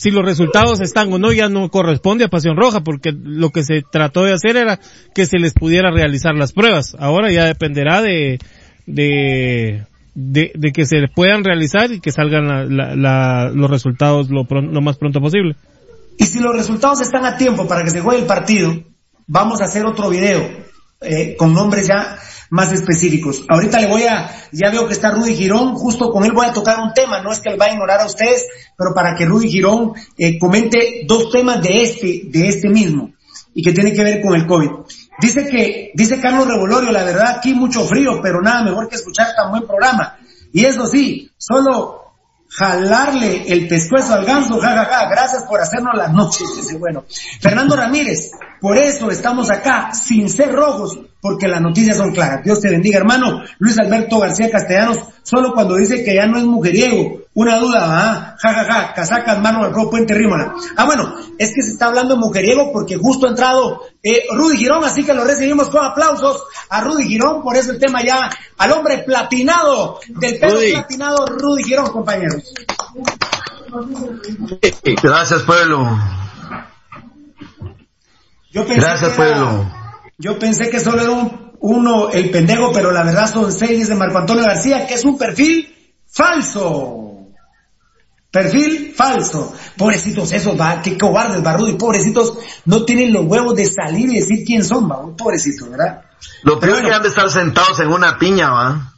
si 0.00 0.10
los 0.10 0.24
resultados 0.24 0.80
están 0.80 1.12
o 1.12 1.18
no 1.18 1.30
ya 1.30 1.50
no 1.50 1.68
corresponde 1.68 2.24
a 2.24 2.28
Pasión 2.28 2.56
Roja, 2.56 2.80
porque 2.80 3.12
lo 3.12 3.50
que 3.50 3.62
se 3.62 3.82
trató 3.82 4.24
de 4.24 4.32
hacer 4.32 4.56
era 4.56 4.80
que 5.14 5.26
se 5.26 5.38
les 5.38 5.52
pudiera 5.52 5.90
realizar 5.90 6.34
las 6.34 6.52
pruebas. 6.52 6.96
Ahora 6.98 7.30
ya 7.30 7.44
dependerá 7.44 8.00
de, 8.00 8.38
de, 8.86 9.84
de, 10.14 10.72
que 10.72 10.86
se 10.86 11.06
puedan 11.14 11.44
realizar 11.44 11.92
y 11.92 12.00
que 12.00 12.12
salgan 12.12 12.46
los 13.54 13.70
resultados 13.70 14.30
lo, 14.30 14.44
lo 14.44 14.80
más 14.80 14.96
pronto 14.96 15.20
posible. 15.20 15.54
Y 16.16 16.24
si 16.24 16.40
los 16.40 16.56
resultados 16.56 17.02
están 17.02 17.26
a 17.26 17.36
tiempo 17.36 17.68
para 17.68 17.84
que 17.84 17.90
se 17.90 18.00
juegue 18.00 18.22
el 18.22 18.26
partido, 18.26 18.72
vamos 19.30 19.60
a 19.60 19.66
hacer 19.66 19.86
otro 19.86 20.10
video 20.10 20.42
eh, 21.00 21.36
con 21.36 21.54
nombres 21.54 21.86
ya 21.86 22.18
más 22.50 22.72
específicos. 22.72 23.44
Ahorita 23.48 23.80
le 23.80 23.86
voy 23.86 24.02
a, 24.02 24.28
ya 24.50 24.70
veo 24.70 24.88
que 24.88 24.92
está 24.92 25.12
Rudy 25.12 25.34
Girón, 25.34 25.74
justo 25.76 26.10
con 26.10 26.24
él 26.24 26.32
voy 26.32 26.46
a 26.46 26.52
tocar 26.52 26.80
un 26.80 26.92
tema, 26.92 27.22
no 27.22 27.30
es 27.30 27.40
que 27.40 27.48
él 27.48 27.60
va 27.60 27.66
a 27.66 27.72
ignorar 27.72 28.00
a 28.00 28.06
ustedes, 28.06 28.46
pero 28.76 28.92
para 28.92 29.14
que 29.14 29.24
Rudy 29.24 29.48
Girón 29.48 29.92
eh, 30.18 30.36
comente 30.36 31.04
dos 31.06 31.30
temas 31.30 31.62
de 31.62 31.82
este, 31.82 32.22
de 32.24 32.48
este 32.48 32.68
mismo, 32.68 33.12
y 33.54 33.62
que 33.62 33.72
tiene 33.72 33.92
que 33.92 34.02
ver 34.02 34.20
con 34.20 34.34
el 34.34 34.46
COVID. 34.46 34.70
Dice 35.20 35.46
que, 35.46 35.92
dice 35.94 36.20
Carlos 36.20 36.48
Revolorio, 36.48 36.90
la 36.90 37.04
verdad 37.04 37.36
aquí 37.38 37.54
mucho 37.54 37.84
frío, 37.84 38.20
pero 38.20 38.42
nada 38.42 38.64
mejor 38.64 38.88
que 38.88 38.96
escuchar 38.96 39.28
tan 39.36 39.50
buen 39.50 39.66
programa. 39.66 40.18
Y 40.52 40.64
eso 40.64 40.86
sí, 40.88 41.30
solo 41.38 41.99
jalarle 42.50 43.44
el 43.46 43.68
pescuezo 43.68 44.12
al 44.12 44.24
ganso, 44.24 44.58
jajaja, 44.58 45.08
gracias 45.08 45.44
por 45.44 45.60
hacernos 45.60 45.94
las 45.96 46.12
noches, 46.12 46.48
ese 46.58 46.76
bueno. 46.76 47.04
Fernando 47.40 47.76
Ramírez, 47.76 48.32
por 48.60 48.76
eso 48.76 49.10
estamos 49.10 49.50
acá, 49.50 49.92
sin 49.94 50.28
ser 50.28 50.52
rojos, 50.52 50.98
porque 51.20 51.46
las 51.46 51.60
noticias 51.60 51.96
son 51.96 52.12
claras. 52.12 52.42
Dios 52.44 52.60
te 52.60 52.70
bendiga, 52.70 52.98
hermano. 52.98 53.42
Luis 53.58 53.78
Alberto 53.78 54.18
García 54.18 54.50
Castellanos, 54.50 54.98
solo 55.22 55.52
cuando 55.54 55.76
dice 55.76 56.02
que 56.04 56.14
ya 56.14 56.26
no 56.26 56.38
es 56.38 56.44
mujeriego. 56.44 57.19
Una 57.32 57.58
duda, 57.58 57.78
¿ah? 57.82 58.36
Ja, 58.42 58.52
ja, 58.52 58.64
ja, 58.64 58.92
casacas, 58.92 59.40
mano 59.40 59.64
al 59.64 59.72
Puente 59.88 60.14
Rímola. 60.14 60.52
Ah, 60.76 60.84
bueno, 60.84 61.14
es 61.38 61.54
que 61.54 61.62
se 61.62 61.70
está 61.70 61.86
hablando 61.86 62.16
mujeriego 62.16 62.72
porque 62.72 62.96
justo 62.96 63.26
ha 63.26 63.30
entrado 63.30 63.82
eh, 64.02 64.24
Rudy 64.34 64.56
Girón, 64.56 64.84
así 64.84 65.04
que 65.04 65.14
lo 65.14 65.24
recibimos 65.24 65.68
con 65.68 65.84
aplausos 65.84 66.42
a 66.68 66.80
Rudy 66.80 67.04
Girón, 67.04 67.42
por 67.42 67.56
eso 67.56 67.70
el 67.70 67.78
tema 67.78 68.02
ya 68.04 68.28
al 68.58 68.72
hombre 68.72 68.98
platinado, 68.98 70.00
del 70.08 70.40
pelo 70.40 70.58
platinado 70.58 71.24
Rudy 71.26 71.62
Girón, 71.62 71.92
compañeros. 71.92 72.52
Gracias, 75.00 75.42
pueblo. 75.42 75.98
Gracias, 78.52 79.12
pueblo. 79.12 79.70
Yo 80.18 80.38
pensé 80.38 80.68
que 80.68 80.80
solo 80.80 81.00
era 81.00 81.12
un, 81.12 81.52
uno 81.60 82.10
el 82.10 82.30
pendejo, 82.30 82.72
pero 82.72 82.90
la 82.90 83.04
verdad 83.04 83.32
son 83.32 83.52
seis, 83.52 83.88
de 83.88 83.94
Marco 83.94 84.18
Antonio 84.18 84.42
García, 84.42 84.86
que 84.86 84.94
es 84.94 85.04
un 85.04 85.16
perfil 85.16 85.72
falso. 86.06 87.09
Perfil 88.30 88.94
falso. 88.94 89.52
Pobrecitos 89.76 90.32
esos, 90.32 90.58
va, 90.58 90.80
qué 90.82 90.96
cobardes, 90.96 91.42
barrudo 91.42 91.70
y 91.70 91.74
pobrecitos 91.76 92.34
no 92.64 92.84
tienen 92.84 93.12
los 93.12 93.26
huevos 93.26 93.56
de 93.56 93.66
salir 93.66 94.08
y 94.10 94.20
decir 94.20 94.44
quién 94.46 94.64
son, 94.64 94.90
va, 94.90 95.04
pobrecitos, 95.16 95.68
¿verdad? 95.68 96.02
Lo 96.42 96.60
peor 96.60 96.76
es 96.76 96.82
que 96.82 96.92
han 96.92 97.02
de 97.02 97.08
estar 97.08 97.30
sentados 97.30 97.80
en 97.80 97.88
una 97.88 98.18
piña, 98.18 98.50
va. 98.50 98.92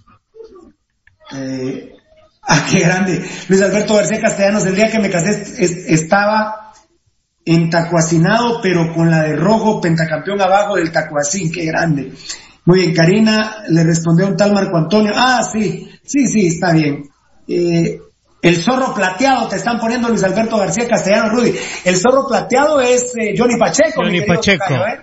Eh, 1.33 1.95
ah, 2.43 2.67
qué 2.71 2.81
grande. 2.81 3.25
Luis 3.49 3.63
Alberto 3.63 3.95
García 3.95 4.21
Castellanos, 4.21 4.67
el 4.67 4.75
día 4.75 4.91
que 4.91 4.99
me 4.99 5.11
casé 5.11 5.45
estaba 5.89 6.73
entacuacinado, 7.45 8.61
pero 8.63 8.93
con 8.95 9.11
la 9.11 9.23
de 9.23 9.37
rojo, 9.37 9.81
pentacampeón 9.81 10.41
abajo 10.41 10.77
del 10.77 10.93
tacuacín, 10.93 11.51
qué 11.51 11.65
grande. 11.65 12.13
Muy 12.65 12.81
bien, 12.81 12.95
Karina 12.95 13.65
le 13.69 13.83
respondió 13.83 14.29
un 14.29 14.37
tal 14.37 14.53
Marco 14.53 14.77
Antonio, 14.77 15.13
ah, 15.17 15.43
sí, 15.51 15.89
sí, 16.05 16.27
sí, 16.27 16.47
está 16.49 16.73
bien. 16.73 17.09
Eh, 17.49 18.01
el 18.43 18.57
zorro 18.61 18.93
plateado 18.93 19.49
te 19.49 19.57
están 19.57 19.79
poniendo 19.79 20.09
Luis 20.09 20.25
Alberto 20.25 20.59
García 20.59 20.89
Castellano 20.89 21.31
Rudy. 21.31 21.57
El 21.85 21.97
zorro 21.97 22.27
plateado 22.29 22.81
es 22.81 23.13
eh, 23.17 23.35
Johnny 23.39 23.57
Pacheco. 23.57 24.03
Johnny 24.03 24.23
Pacheco. 24.23 24.75
¿eh? 24.75 25.01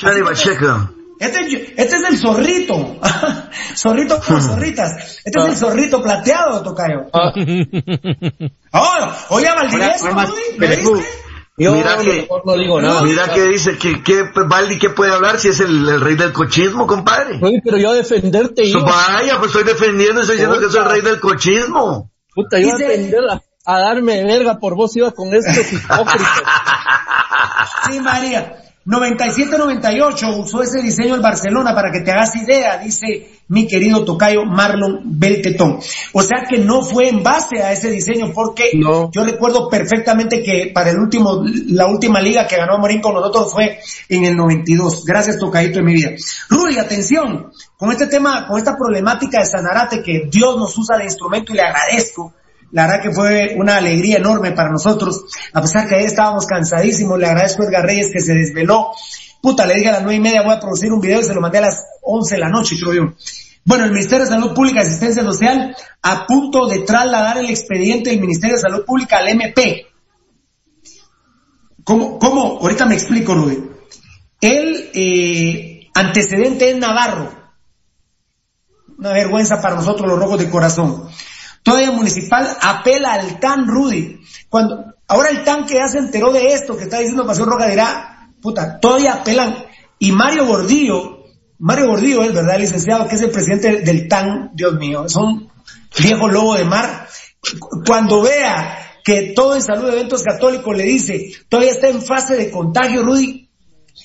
Johnny 0.00 0.22
Pacheco. 0.22 0.90
Este, 1.20 1.74
este, 1.76 1.96
es 1.96 2.10
el 2.10 2.18
zorrito. 2.18 3.00
zorrito 3.76 4.18
con 4.20 4.42
zorritas. 4.42 5.20
Este 5.24 5.40
es 5.40 5.46
el 5.46 5.56
zorrito 5.56 6.02
plateado, 6.02 6.62
Tocayo. 6.62 7.06
Ah. 7.12 7.32
oh, 8.72 9.34
oye, 9.36 9.48
Valdivieso, 9.54 10.08
Rudy, 10.08 11.04
mira 11.56 11.98
que, 11.98 12.28
no 12.44 12.56
digo 12.56 12.80
nada. 12.80 13.02
Mira 13.02 13.32
que 13.32 13.42
dice 13.44 13.78
que, 13.78 14.02
que 14.02 14.24
Valdi 14.34 14.78
que 14.78 14.90
puede 14.90 15.12
hablar 15.12 15.38
si 15.38 15.48
es 15.48 15.60
el, 15.60 16.00
rey 16.00 16.16
del 16.16 16.32
cochismo, 16.32 16.86
compadre. 16.86 17.38
Oye, 17.42 17.60
pero 17.62 17.76
yo 17.76 17.90
a 17.90 17.94
defenderte 17.94 18.68
yo. 18.68 18.82
Vaya, 18.82 19.38
pues 19.38 19.54
estoy 19.54 19.64
defendiendo, 19.64 20.22
estoy 20.22 20.36
diciendo 20.36 20.58
que 20.58 20.68
soy 20.68 20.80
el 20.80 20.90
rey 20.90 21.00
del 21.02 21.20
cochismo. 21.20 22.10
Puta, 22.34 22.58
yo 22.58 22.68
a 22.68 23.42
a, 23.64 23.78
darme 23.78 24.24
verga 24.24 24.58
por 24.58 24.74
vos 24.74 24.94
iba 24.96 25.12
con 25.12 25.32
estos 25.34 25.72
hipócritas. 25.72 26.42
sí, 27.86 28.00
María. 28.00 28.63
97-98 28.86 30.38
usó 30.38 30.62
ese 30.62 30.82
diseño 30.82 31.14
el 31.14 31.22
Barcelona 31.22 31.74
para 31.74 31.90
que 31.90 32.00
te 32.00 32.10
hagas 32.10 32.36
idea, 32.36 32.78
dice 32.78 33.30
mi 33.48 33.66
querido 33.66 34.04
tocayo 34.04 34.44
Marlon 34.44 35.00
Beltetón. 35.04 35.78
O 36.12 36.22
sea 36.22 36.44
que 36.48 36.58
no 36.58 36.82
fue 36.82 37.08
en 37.08 37.22
base 37.22 37.62
a 37.62 37.72
ese 37.72 37.90
diseño 37.90 38.32
porque 38.34 38.70
yo 38.74 39.24
recuerdo 39.24 39.68
perfectamente 39.68 40.42
que 40.42 40.70
para 40.74 40.90
el 40.90 40.98
último, 40.98 41.42
la 41.68 41.86
última 41.86 42.20
liga 42.20 42.46
que 42.46 42.56
ganó 42.56 42.78
Morín 42.78 43.00
con 43.00 43.14
nosotros 43.14 43.52
fue 43.52 43.78
en 44.08 44.24
el 44.24 44.36
92. 44.36 45.04
Gracias 45.04 45.38
tocayito 45.38 45.78
en 45.78 45.84
mi 45.84 45.94
vida. 45.94 46.10
Rudy, 46.48 46.78
atención, 46.78 47.52
con 47.76 47.90
este 47.90 48.06
tema, 48.06 48.46
con 48.46 48.58
esta 48.58 48.76
problemática 48.76 49.40
de 49.40 49.46
Sanarate 49.46 50.02
que 50.02 50.28
Dios 50.30 50.56
nos 50.56 50.76
usa 50.76 50.98
de 50.98 51.04
instrumento 51.04 51.52
y 51.52 51.56
le 51.56 51.62
agradezco 51.62 52.32
la 52.74 52.88
verdad 52.88 53.02
que 53.04 53.12
fue 53.12 53.54
una 53.56 53.76
alegría 53.76 54.16
enorme 54.16 54.50
para 54.50 54.68
nosotros, 54.68 55.26
a 55.52 55.62
pesar 55.62 55.86
que 55.86 55.94
ayer 55.94 56.08
estábamos 56.08 56.44
cansadísimos. 56.44 57.16
Le 57.20 57.28
agradezco 57.28 57.62
a 57.62 57.66
Edgar 57.66 57.86
Reyes 57.86 58.10
que 58.12 58.18
se 58.18 58.34
desveló. 58.34 58.90
Puta, 59.40 59.64
le 59.64 59.74
dije 59.74 59.90
a 59.90 59.92
las 59.92 60.02
nueve 60.02 60.16
y 60.16 60.20
media 60.20 60.42
voy 60.42 60.54
a 60.54 60.58
producir 60.58 60.92
un 60.92 61.00
video 61.00 61.20
y 61.20 61.24
se 61.24 61.34
lo 61.34 61.40
mandé 61.40 61.58
a 61.58 61.60
las 61.60 61.84
once 62.02 62.34
de 62.34 62.40
la 62.40 62.48
noche, 62.48 62.74
creo 62.76 62.92
yo. 62.92 63.14
Bueno, 63.64 63.84
el 63.84 63.92
Ministerio 63.92 64.24
de 64.24 64.30
Salud 64.32 64.54
Pública 64.54 64.80
y 64.80 64.86
Asistencia 64.86 65.22
Social 65.22 65.76
a 66.02 66.26
punto 66.26 66.66
de 66.66 66.80
trasladar 66.80 67.38
el 67.38 67.48
expediente 67.48 68.10
del 68.10 68.20
Ministerio 68.20 68.56
de 68.56 68.62
Salud 68.62 68.84
Pública 68.84 69.18
al 69.18 69.28
MP. 69.28 69.86
¿Cómo? 71.84 72.18
¿Cómo? 72.18 72.58
Ahorita 72.60 72.86
me 72.86 72.94
explico, 72.94 73.36
Rudy. 73.36 73.70
El 74.40 74.90
eh, 74.94 75.90
antecedente 75.94 76.70
es 76.70 76.76
Navarro. 76.76 77.30
Una 78.98 79.12
vergüenza 79.12 79.62
para 79.62 79.76
nosotros 79.76 80.08
los 80.08 80.18
rojos 80.18 80.40
de 80.40 80.50
corazón. 80.50 81.08
Todavía 81.64 81.90
municipal 81.92 82.56
apela 82.60 83.14
al 83.14 83.40
TAN 83.40 83.66
Rudy. 83.66 84.20
Cuando, 84.50 84.94
ahora 85.08 85.30
el 85.30 85.42
TAN 85.44 85.64
que 85.66 85.74
ya 85.74 85.88
se 85.88 85.98
enteró 85.98 86.30
de 86.30 86.52
esto 86.52 86.76
que 86.76 86.84
está 86.84 86.98
diciendo 86.98 87.26
Pasión 87.26 87.48
Roja 87.48 87.66
dirá, 87.66 88.30
puta, 88.42 88.78
todavía 88.78 89.14
apelan. 89.14 89.64
Y 89.98 90.12
Mario 90.12 90.44
Gordillo, 90.44 91.24
Mario 91.58 91.88
Gordillo 91.88 92.22
es 92.22 92.34
verdad, 92.34 92.58
licenciado, 92.58 93.08
que 93.08 93.14
es 93.14 93.22
el 93.22 93.30
presidente 93.30 93.80
del 93.80 94.06
TAN, 94.08 94.50
Dios 94.52 94.74
mío, 94.74 95.06
es 95.06 95.16
un 95.16 95.50
viejo 95.98 96.28
lobo 96.28 96.54
de 96.54 96.64
mar. 96.64 97.08
Cuando 97.86 98.20
vea 98.20 99.00
que 99.02 99.32
todo 99.34 99.54
en 99.54 99.62
salud 99.62 99.86
de 99.86 99.92
eventos 99.92 100.22
católicos 100.22 100.76
le 100.76 100.84
dice, 100.84 101.32
todavía 101.48 101.72
está 101.72 101.88
en 101.88 102.02
fase 102.02 102.36
de 102.36 102.50
contagio, 102.50 103.02
Rudy, 103.02 103.43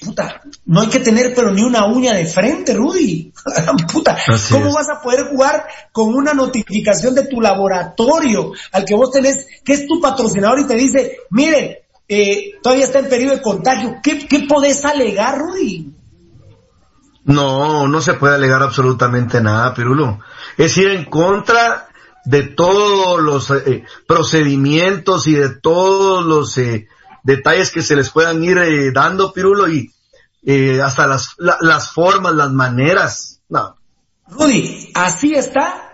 puta, 0.02 0.42
no 0.66 0.82
hay 0.82 0.88
que 0.88 1.00
tener 1.00 1.34
pero 1.36 1.52
ni 1.52 1.62
una 1.62 1.86
uña 1.86 2.14
de 2.14 2.26
frente, 2.26 2.74
Rudy. 2.74 3.32
puta, 3.92 4.18
¿cómo 4.52 4.74
vas 4.74 4.90
a 4.90 5.02
poder 5.02 5.28
jugar 5.30 5.66
con 5.92 6.14
una 6.14 6.34
notificación 6.34 7.16
de 7.16 7.28
tu 7.28 7.42
laboratorio 7.42 8.52
al 8.72 8.86
que 8.86 8.96
vos 8.96 9.12
tenés, 9.12 9.46
que 9.64 9.74
es 9.74 9.88
tu 9.88 10.00
patrocinador 10.02 10.60
y 10.60 10.68
te 10.68 10.76
dice, 10.76 11.18
mire, 11.30 11.86
eh, 12.08 12.54
todavía 12.62 12.86
está 12.86 13.00
en 13.00 13.10
periodo 13.10 13.36
de 13.36 13.42
contagio? 13.42 13.98
¿Qué, 14.02 14.28
qué 14.28 14.42
podés 14.42 14.84
alegar, 14.86 15.38
Rudy? 15.38 15.94
No, 17.26 17.88
no 17.88 18.02
se 18.02 18.14
puede 18.16 18.36
alegar 18.36 18.64
absolutamente 18.64 19.42
nada, 19.42 19.74
Pirulo. 19.74 20.20
Es 20.58 20.76
ir 20.78 20.88
en 20.88 21.06
contra 21.06 21.90
de 22.26 22.44
todos 22.44 23.22
los 23.22 23.52
eh, 23.52 23.84
procedimientos 24.08 25.28
y 25.28 25.34
de 25.34 25.50
todos 25.50 26.26
los 26.26 26.58
eh, 26.58 26.88
detalles 27.30 27.72
que 27.72 27.81
se 27.81 27.95
les 27.95 28.10
puedan 28.10 28.43
ir 28.43 28.57
eh, 28.57 28.91
dando, 28.91 29.31
Pirulo, 29.31 29.69
y 29.69 29.91
eh, 30.43 30.81
hasta 30.81 31.06
las, 31.07 31.91
formas, 31.91 32.34
las 32.34 32.51
maneras. 32.51 33.41
No. 33.49 33.76
Rudy, 34.27 34.91
así 34.95 35.34
está 35.34 35.85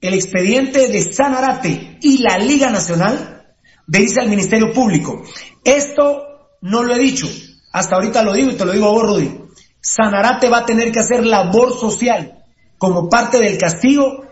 el 0.00 0.14
expediente 0.14 0.88
de 0.88 1.12
Sanarate 1.12 1.98
y 2.02 2.18
la 2.18 2.38
Liga 2.38 2.70
Nacional, 2.70 3.54
dice 3.86 4.20
al 4.20 4.28
Ministerio 4.28 4.72
Público. 4.72 5.22
Esto 5.64 6.22
no 6.60 6.82
lo 6.82 6.94
he 6.94 6.98
dicho, 6.98 7.26
hasta 7.72 7.96
ahorita 7.96 8.22
lo 8.22 8.34
digo 8.34 8.50
y 8.50 8.56
te 8.56 8.64
lo 8.64 8.72
digo 8.72 8.86
a 8.86 8.92
vos, 8.92 9.02
Rudy. 9.02 9.40
Sanarate 9.80 10.50
va 10.50 10.58
a 10.58 10.66
tener 10.66 10.92
que 10.92 11.00
hacer 11.00 11.24
labor 11.24 11.78
social 11.78 12.44
como 12.76 13.08
parte 13.08 13.38
del 13.38 13.56
castigo 13.56 14.26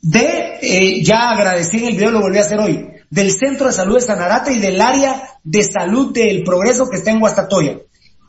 de, 0.00 0.58
eh, 0.62 1.02
ya 1.04 1.30
agradecí 1.30 1.78
en 1.78 1.86
el 1.86 1.96
video, 1.96 2.10
lo 2.10 2.20
volví 2.20 2.38
a 2.38 2.42
hacer 2.42 2.58
hoy, 2.58 2.86
del 3.10 3.32
Centro 3.32 3.66
de 3.66 3.72
Salud 3.72 3.96
de 3.96 4.00
Sanarate 4.02 4.52
y 4.52 4.60
del 4.60 4.80
área 4.80 5.22
de 5.42 5.64
salud 5.64 6.12
del 6.12 6.44
progreso 6.44 6.88
que 6.88 6.96
está 6.96 7.10
en 7.10 7.20
Guastatoya. 7.20 7.78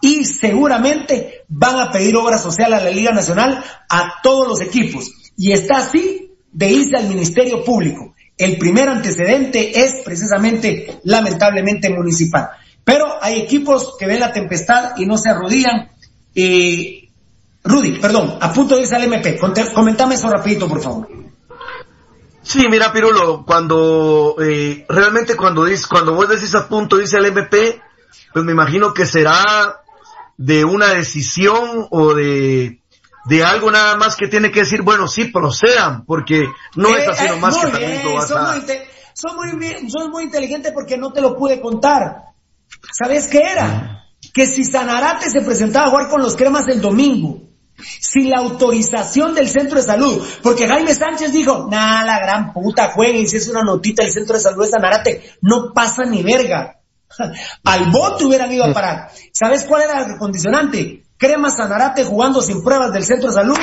Y 0.02 0.26
seguramente 0.26 1.44
van 1.48 1.80
a 1.80 1.92
pedir 1.92 2.16
obra 2.16 2.40
social 2.40 2.74
a 2.74 2.82
la 2.82 2.90
Liga 2.90 3.12
Nacional 3.12 3.64
a 3.88 4.16
todos 4.24 4.48
los 4.48 4.62
equipos. 4.62 5.12
Y 5.38 5.52
está 5.52 5.78
así 5.78 6.32
de 6.52 6.72
irse 6.72 6.98
al 6.98 7.08
Ministerio 7.08 7.64
Público. 7.64 8.16
El 8.36 8.58
primer 8.58 8.90
antecedente 8.90 9.84
es 9.84 10.02
precisamente, 10.04 11.00
lamentablemente, 11.04 11.92
municipal. 11.92 12.50
Pero 12.84 13.06
hay 13.22 13.40
equipos 13.40 13.96
que 14.00 14.08
ven 14.08 14.20
la 14.20 14.34
tempestad 14.34 14.98
y 14.98 15.06
no 15.06 15.20
se 15.20 15.30
arrodillan. 15.30 15.92
Eh, 16.34 17.10
Rudy, 17.64 18.00
perdón, 18.00 18.40
a 18.42 18.52
punto 18.52 18.76
de 18.76 18.82
irse 18.82 18.96
al 18.96 19.04
MP. 19.04 19.38
Comentame 19.38 20.16
eso 20.16 20.28
rapidito, 20.28 20.68
por 20.68 20.82
favor. 20.82 21.21
Sí, 22.44 22.68
mira, 22.70 22.92
Pirulo, 22.92 23.46
cuando 23.46 24.36
eh, 24.42 24.86
realmente 24.90 25.36
cuando 25.36 25.66
dices, 25.66 25.88
cuando 25.88 26.14
vos 26.14 26.28
decís 26.28 26.54
a 26.56 26.68
punto 26.68 26.98
dice 26.98 27.18
el 27.18 27.26
MP, 27.26 27.82
pues 28.34 28.46
me 28.46 28.52
imagino 28.52 28.94
que 28.94 29.06
será 29.06 29.82
de 30.38 30.66
una 30.66 30.88
decisión 30.88 31.88
o 31.92 32.14
de, 32.16 32.82
de 33.26 33.44
algo 33.44 33.70
nada 33.70 33.96
más 33.96 34.16
que 34.16 34.28
tiene 34.28 34.52
que 34.52 34.62
decir, 34.62 34.82
bueno, 34.82 35.08
sí, 35.08 35.26
procedan, 35.26 36.04
porque 36.06 36.48
no 36.76 36.90
es 36.96 37.08
así 37.08 37.26
eh, 37.26 37.30
nomás 37.30 37.58
que 37.58 37.68
también 37.68 38.04
lo 38.04 38.16
vas 38.16 38.32
a... 38.32 38.56
Son 39.14 39.36
muy, 39.36 39.56
bien, 39.58 39.92
son 39.92 40.10
muy 40.10 40.24
inteligente 40.24 40.72
porque 40.72 40.98
no 40.98 41.12
te 41.12 41.22
lo 41.22 41.36
pude 41.36 41.62
contar. 41.62 42.32
¿Sabes 42.92 43.28
qué 43.28 43.40
era? 43.40 44.06
Que 44.34 44.48
si 44.48 44.64
Sanarate 44.64 45.30
se 45.30 45.42
presentaba 45.42 45.88
a 45.88 45.90
jugar 45.90 46.10
con 46.10 46.22
los 46.22 46.36
cremas 46.36 46.68
el 46.70 46.82
domingo, 46.82 47.51
sin 48.00 48.30
la 48.30 48.40
autorización 48.40 49.34
del 49.34 49.50
centro 49.50 49.78
de 49.78 49.84
salud. 49.84 50.24
Porque 50.42 50.68
Jaime 50.68 50.94
Sánchez 50.94 51.32
dijo, 51.32 51.68
nah, 51.70 52.04
la 52.04 52.20
gran 52.20 52.54
puta, 52.54 52.92
jueguen, 52.92 53.28
si 53.28 53.38
es 53.38 53.48
una 53.48 53.64
notita 53.64 54.04
del 54.04 54.12
centro 54.12 54.36
de 54.36 54.42
salud 54.42 54.64
de 54.64 54.70
Sanarate, 54.70 55.32
no 55.42 55.74
pasa 55.74 56.04
ni 56.04 56.24
verga. 56.24 56.80
Al 57.64 57.92
bote 57.92 58.26
hubieran 58.26 58.52
ido 58.52 58.66
a 58.66 58.74
parar. 58.74 59.12
¿Sabes 59.34 59.64
cuál 59.66 59.84
era 59.84 60.06
el 60.06 60.18
condicionante? 60.18 61.04
Crema 61.18 61.52
Sanarate 61.52 62.04
jugando 62.04 62.42
sin 62.42 62.64
pruebas 62.64 62.94
del 62.94 63.06
centro 63.06 63.30
de 63.30 63.36
salud 63.36 63.58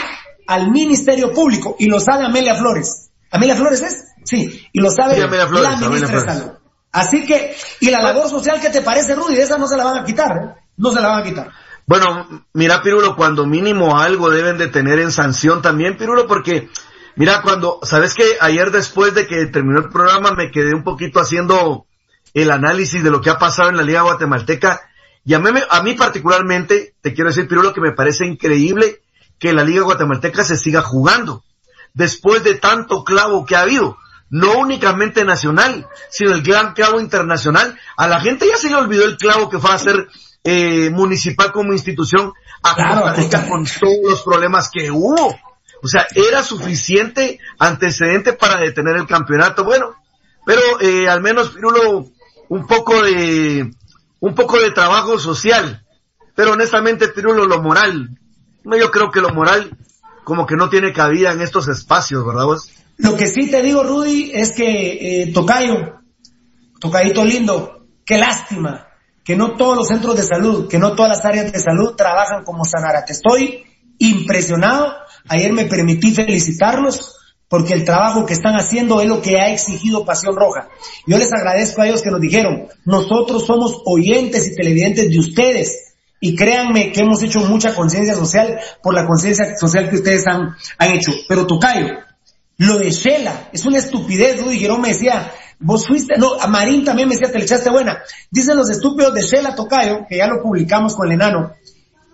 al 0.47 0.71
Ministerio 0.71 1.33
Público. 1.33 1.77
Y 1.79 1.87
lo 1.87 2.01
sabe 2.01 2.25
Amelia 2.25 2.55
Flores. 2.55 3.11
¿Amelia 3.31 3.55
Flores 3.55 3.83
es? 3.83 4.05
Sí. 4.25 4.67
Y 4.73 4.81
lo 4.81 4.91
sabe 4.91 5.19
la 5.19 5.77
ministra 5.77 6.21
de 6.21 6.25
Salud. 6.25 6.53
Así 6.91 7.27
que, 7.27 7.55
y 7.81 7.91
la 7.91 8.01
labor 8.01 8.29
social, 8.29 8.61
¿qué 8.61 8.71
te 8.71 8.81
parece, 8.81 9.15
Rudy? 9.15 9.37
De 9.37 9.43
esa 9.43 9.59
no 9.59 9.69
se 9.69 9.77
la 9.77 9.85
van 9.85 9.99
a 9.99 10.05
quitar, 10.05 10.37
¿eh? 10.37 10.65
No 10.79 10.91
se 10.91 11.01
la 11.01 11.09
van 11.09 11.21
a 11.21 11.25
quitar. 11.25 11.51
Bueno, 11.89 12.45
mira, 12.53 12.83
Pirulo, 12.83 13.17
cuando 13.17 13.47
mínimo 13.47 13.99
algo 13.99 14.29
deben 14.29 14.59
de 14.59 14.69
tener 14.69 14.99
en 14.99 15.11
sanción 15.11 15.63
también, 15.63 15.97
Pirulo, 15.97 16.27
porque, 16.27 16.69
mira, 17.17 17.41
cuando, 17.41 17.81
sabes 17.83 18.13
que 18.13 18.37
ayer 18.43 18.71
después 18.71 19.15
de 19.15 19.27
que 19.27 19.47
terminó 19.47 19.79
el 19.79 19.89
programa 19.89 20.33
me 20.33 20.51
quedé 20.51 20.75
un 20.75 20.85
poquito 20.85 21.19
haciendo 21.19 21.87
el 22.35 22.51
análisis 22.51 23.03
de 23.03 23.11
lo 23.11 23.23
que 23.23 23.31
ha 23.31 23.39
pasado 23.39 23.71
en 23.71 23.79
la 23.79 23.85
Liga 23.85 24.03
Guatemalteca, 24.03 24.83
y 25.25 25.33
a 25.33 25.39
mí, 25.39 25.49
a 25.71 25.97
particularmente, 25.97 26.95
te 27.01 27.15
quiero 27.15 27.31
decir, 27.31 27.49
Pirulo, 27.49 27.73
que 27.73 27.81
me 27.81 27.93
parece 27.93 28.27
increíble 28.27 29.01
que 29.39 29.55
la 29.55 29.65
Liga 29.65 29.81
Guatemalteca 29.81 30.45
se 30.45 30.59
siga 30.59 30.83
jugando, 30.83 31.43
después 31.95 32.45
de 32.45 32.57
tanto 32.57 33.03
clavo 33.03 33.47
que 33.47 33.57
ha 33.57 33.63
habido 33.63 33.97
no 34.29 34.59
únicamente 34.59 35.25
nacional, 35.25 35.89
sino 36.11 36.33
el 36.33 36.43
gran 36.43 36.75
clavo 36.75 37.01
internacional. 37.01 37.79
A 37.97 38.09
la 38.09 38.21
gente 38.21 38.47
ya 38.47 38.59
se 38.59 38.69
le 38.69 38.75
olvidó 38.75 39.07
el 39.07 39.17
clavo 39.17 39.49
que 39.49 39.59
fue 39.59 39.71
a 39.71 39.77
hacer 39.77 40.07
eh, 40.45 40.91
municipal 40.91 41.53
como 41.53 41.73
institución 41.73 42.33
a 42.63 43.15
con 43.49 43.65
todos 43.65 43.99
los 44.03 44.23
problemas 44.23 44.71
que 44.71 44.91
hubo. 44.91 45.39
O 45.83 45.87
sea, 45.87 46.07
era 46.15 46.43
suficiente 46.43 47.39
antecedente 47.59 48.33
para 48.33 48.61
detener 48.61 48.97
el 48.97 49.07
campeonato. 49.07 49.65
Bueno, 49.65 49.95
pero 50.45 50.61
eh, 50.81 51.09
al 51.09 51.21
menos 51.21 51.51
Pirulo 51.51 52.07
un 52.49 52.67
poco 52.67 53.03
de 53.03 53.71
un 54.21 54.35
poco 54.35 54.59
de 54.59 54.71
trabajo 54.73 55.19
social. 55.19 55.85
Pero 56.35 56.53
honestamente 56.53 57.09
Pirulo 57.09 57.47
lo 57.47 57.63
moral, 57.63 58.19
yo 58.65 58.91
creo 58.91 59.11
que 59.11 59.21
lo 59.21 59.31
moral 59.31 59.77
como 60.25 60.47
que 60.47 60.57
no 60.57 60.69
tiene 60.69 60.93
cabida 60.93 61.33
en 61.33 61.41
estos 61.41 61.69
espacios, 61.69 62.25
¿verdad 62.27 62.45
vos? 62.45 62.71
Lo 62.97 63.17
que 63.17 63.29
sí 63.29 63.51
te 63.51 63.63
digo, 63.63 63.83
Rudy, 63.83 64.33
es 64.35 64.53
que 64.53 65.23
eh, 65.23 65.33
Tocayo, 65.33 66.01
Tocayito 66.81 67.25
lindo, 67.25 67.87
qué 68.05 68.19
lástima 68.19 68.88
que 69.29 69.37
no 69.37 69.57
todos 69.57 69.77
los 69.77 69.89
centros 69.89 70.17
de 70.17 70.23
salud, 70.23 70.69
que 70.69 70.79
no 70.79 70.95
todas 70.95 71.19
las 71.19 71.23
áreas 71.27 71.53
de 71.53 71.61
salud 71.61 71.95
trabajan 71.95 72.45
como 72.45 72.65
Sanarate. 72.65 73.13
Estoy 73.13 73.63
impresionado. 73.99 74.91
Ayer 75.29 75.53
me 75.53 75.67
permití 75.67 76.15
felicitarlos 76.15 77.15
porque 77.47 77.75
el 77.75 77.85
trabajo 77.85 78.25
que 78.25 78.33
están 78.33 78.55
haciendo 78.55 79.03
es 79.03 79.07
lo 79.07 79.21
que 79.21 79.39
ha 79.39 79.53
exigido 79.53 80.07
Pasión 80.07 80.35
Roja. 80.35 80.69
Yo 81.07 81.19
les 81.19 81.31
agradezco 81.31 81.83
a 81.83 81.89
ellos 81.89 82.01
que 82.01 82.11
nos 82.11 82.23
dijeron, 82.23 82.69
nosotros 82.87 83.45
somos 83.45 83.83
oyentes 83.85 84.47
y 84.47 84.55
televidentes 84.55 85.11
de 85.11 85.19
ustedes. 85.19 85.95
Y 86.21 86.35
créanme 86.35 86.91
que 86.91 87.03
hemos 87.03 87.23
hecho 87.23 87.41
mucha 87.41 87.75
conciencia 87.75 88.15
social 88.15 88.59
por 88.83 88.95
la 88.95 89.05
conciencia 89.07 89.59
social 89.59 89.91
que 89.91 89.97
ustedes 89.97 90.27
han, 90.27 90.57
hecho. 90.91 91.13
Pero 91.29 91.47
Tocayo, 91.47 91.99
lo 92.57 92.79
de 92.79 92.91
Shela 92.93 93.51
es 93.53 93.67
una 93.67 93.77
estupidez. 93.77 94.43
Rudy 94.43 94.67
me 94.81 94.89
decía, 94.89 95.31
vos 95.61 95.87
fuiste, 95.87 96.17
no, 96.19 96.35
a 96.35 96.47
Marín 96.47 96.85
también 96.85 97.09
me 97.09 97.15
decía, 97.15 97.31
te 97.31 97.39
le 97.39 97.45
echaste 97.45 97.71
buena. 97.71 98.03
Dicen 98.31 98.57
los 98.57 98.71
estúpidos 98.71 99.15
de 99.15 99.23
Shela 99.23 99.55
Tocayo, 99.55 100.07
que 100.09 100.19
ya 100.19 100.27
lo 100.27 100.43
publicamos 100.43 100.95
con 100.95 101.09
el 101.09 101.15
enano, 101.15 101.53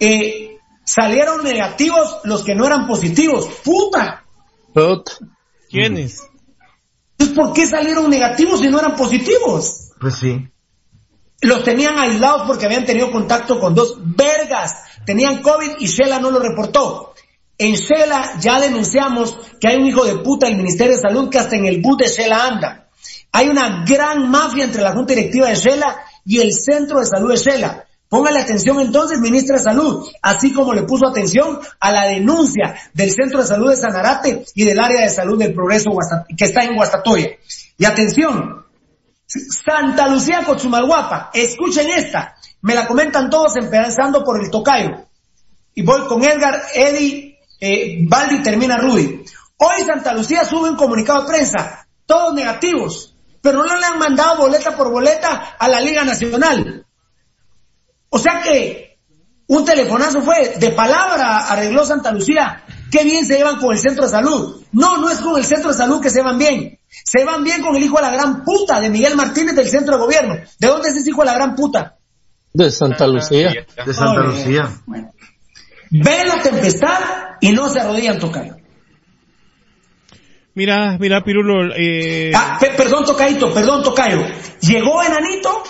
eh, 0.00 0.58
salieron 0.84 1.44
negativos 1.44 2.18
los 2.24 2.42
que 2.42 2.54
no 2.54 2.66
eran 2.66 2.86
positivos. 2.86 3.48
¡Puta! 3.64 4.24
¿Quiénes? 5.70 6.22
Entonces, 7.18 7.36
¿por 7.36 7.52
qué 7.52 7.66
salieron 7.66 8.10
negativos 8.10 8.60
si 8.60 8.68
no 8.68 8.78
eran 8.78 8.96
positivos? 8.96 9.92
Pues 10.00 10.16
sí. 10.16 10.48
Los 11.40 11.62
tenían 11.62 11.98
aislados 11.98 12.42
porque 12.46 12.66
habían 12.66 12.84
tenido 12.84 13.10
contacto 13.10 13.60
con 13.60 13.74
dos 13.74 13.96
vergas. 13.98 14.82
Tenían 15.04 15.42
COVID 15.42 15.72
y 15.78 15.86
Shela 15.86 16.18
no 16.18 16.30
lo 16.30 16.40
reportó. 16.40 17.14
En 17.56 17.74
Shela 17.74 18.38
ya 18.40 18.58
denunciamos 18.58 19.36
que 19.60 19.68
hay 19.68 19.76
un 19.76 19.86
hijo 19.86 20.04
de 20.04 20.16
puta 20.16 20.46
del 20.46 20.56
Ministerio 20.56 20.94
de 20.96 21.00
Salud 21.00 21.28
que 21.28 21.38
hasta 21.38 21.56
en 21.56 21.66
el 21.66 21.80
bus 21.80 21.98
de 21.98 22.08
Shela 22.08 22.46
anda. 22.46 22.83
Hay 23.36 23.48
una 23.48 23.84
gran 23.84 24.30
mafia 24.30 24.62
entre 24.62 24.80
la 24.80 24.92
Junta 24.92 25.12
Directiva 25.12 25.48
de 25.48 25.56
Shela 25.56 25.96
y 26.24 26.38
el 26.38 26.52
Centro 26.52 27.00
de 27.00 27.06
Salud 27.06 27.32
de 27.32 27.36
Shela. 27.36 27.84
Póngale 28.08 28.38
atención 28.38 28.78
entonces, 28.78 29.18
ministra 29.18 29.56
de 29.56 29.64
Salud, 29.64 30.08
así 30.22 30.52
como 30.52 30.72
le 30.72 30.84
puso 30.84 31.08
atención 31.08 31.58
a 31.80 31.90
la 31.90 32.06
denuncia 32.06 32.76
del 32.92 33.10
Centro 33.10 33.40
de 33.40 33.48
Salud 33.48 33.70
de 33.70 33.76
Sanarate 33.76 34.44
y 34.54 34.62
del 34.62 34.78
área 34.78 35.00
de 35.00 35.10
salud 35.10 35.36
del 35.36 35.52
Progreso 35.52 35.90
que 36.36 36.44
está 36.44 36.62
en 36.62 36.76
Guastatoya. 36.76 37.30
Y 37.76 37.84
atención, 37.84 38.66
Santa 39.26 40.06
Lucía 40.06 40.44
Cochumalguapa, 40.46 41.30
escuchen 41.34 41.90
esta, 41.90 42.36
me 42.62 42.76
la 42.76 42.86
comentan 42.86 43.30
todos 43.30 43.56
empezando 43.56 44.22
por 44.22 44.40
el 44.40 44.48
tocayo. 44.48 45.08
Y 45.74 45.82
voy 45.82 46.06
con 46.06 46.22
Edgar, 46.22 46.62
Eddie, 46.72 47.40
eh, 47.58 47.98
Baldi 48.08 48.42
termina 48.42 48.76
Rudy. 48.76 49.24
Hoy 49.56 49.82
Santa 49.84 50.14
Lucía 50.14 50.44
sube 50.44 50.70
un 50.70 50.76
comunicado 50.76 51.22
de 51.22 51.32
prensa, 51.32 51.88
todos 52.06 52.32
negativos, 52.32 53.13
pero 53.44 53.62
no 53.62 53.76
le 53.76 53.84
han 53.84 53.98
mandado 53.98 54.38
boleta 54.38 54.74
por 54.74 54.90
boleta 54.90 55.54
a 55.58 55.68
la 55.68 55.78
Liga 55.78 56.02
Nacional. 56.02 56.86
O 58.08 58.18
sea 58.18 58.40
que 58.40 58.96
un 59.48 59.66
telefonazo 59.66 60.22
fue 60.22 60.54
de 60.58 60.70
palabra, 60.70 61.48
arregló 61.48 61.84
Santa 61.84 62.10
Lucía. 62.10 62.64
Qué 62.90 63.04
bien 63.04 63.26
se 63.26 63.36
llevan 63.36 63.58
con 63.58 63.74
el 63.74 63.78
centro 63.78 64.04
de 64.04 64.10
salud. 64.10 64.62
No, 64.72 64.96
no 64.96 65.10
es 65.10 65.18
con 65.18 65.36
el 65.36 65.44
centro 65.44 65.72
de 65.72 65.76
salud 65.76 66.00
que 66.00 66.08
se 66.08 66.22
van 66.22 66.38
bien. 66.38 66.78
Se 66.88 67.22
van 67.22 67.44
bien 67.44 67.60
con 67.60 67.76
el 67.76 67.82
hijo 67.82 67.96
de 67.96 68.02
la 68.04 68.12
gran 68.12 68.44
puta 68.44 68.80
de 68.80 68.88
Miguel 68.88 69.14
Martínez 69.14 69.54
del 69.54 69.68
centro 69.68 69.96
de 69.96 70.02
gobierno. 70.02 70.36
¿De 70.58 70.66
dónde 70.66 70.88
es 70.88 70.96
ese 70.96 71.10
hijo 71.10 71.20
de 71.20 71.26
la 71.26 71.34
gran 71.34 71.54
puta? 71.54 71.98
De 72.50 72.70
Santa 72.70 73.06
Lucía. 73.06 73.52
De 73.84 73.92
Santa 73.92 74.22
Lucía. 74.22 74.70
Ven 75.90 76.28
la 76.28 76.40
tempestad 76.42 76.98
y 77.42 77.52
no 77.52 77.68
se 77.68 77.80
arrodillan 77.80 78.18
tocar. 78.18 78.63
Mira, 80.54 80.96
mira, 81.00 81.24
Pirulo, 81.24 81.74
eh... 81.76 82.30
Ah, 82.34 82.60
perdón, 82.76 83.04
Tocaito, 83.04 83.52
perdón, 83.52 83.82
Tocayo. 83.82 84.24
¿Llegó 84.60 85.02
Enanito? 85.02 85.62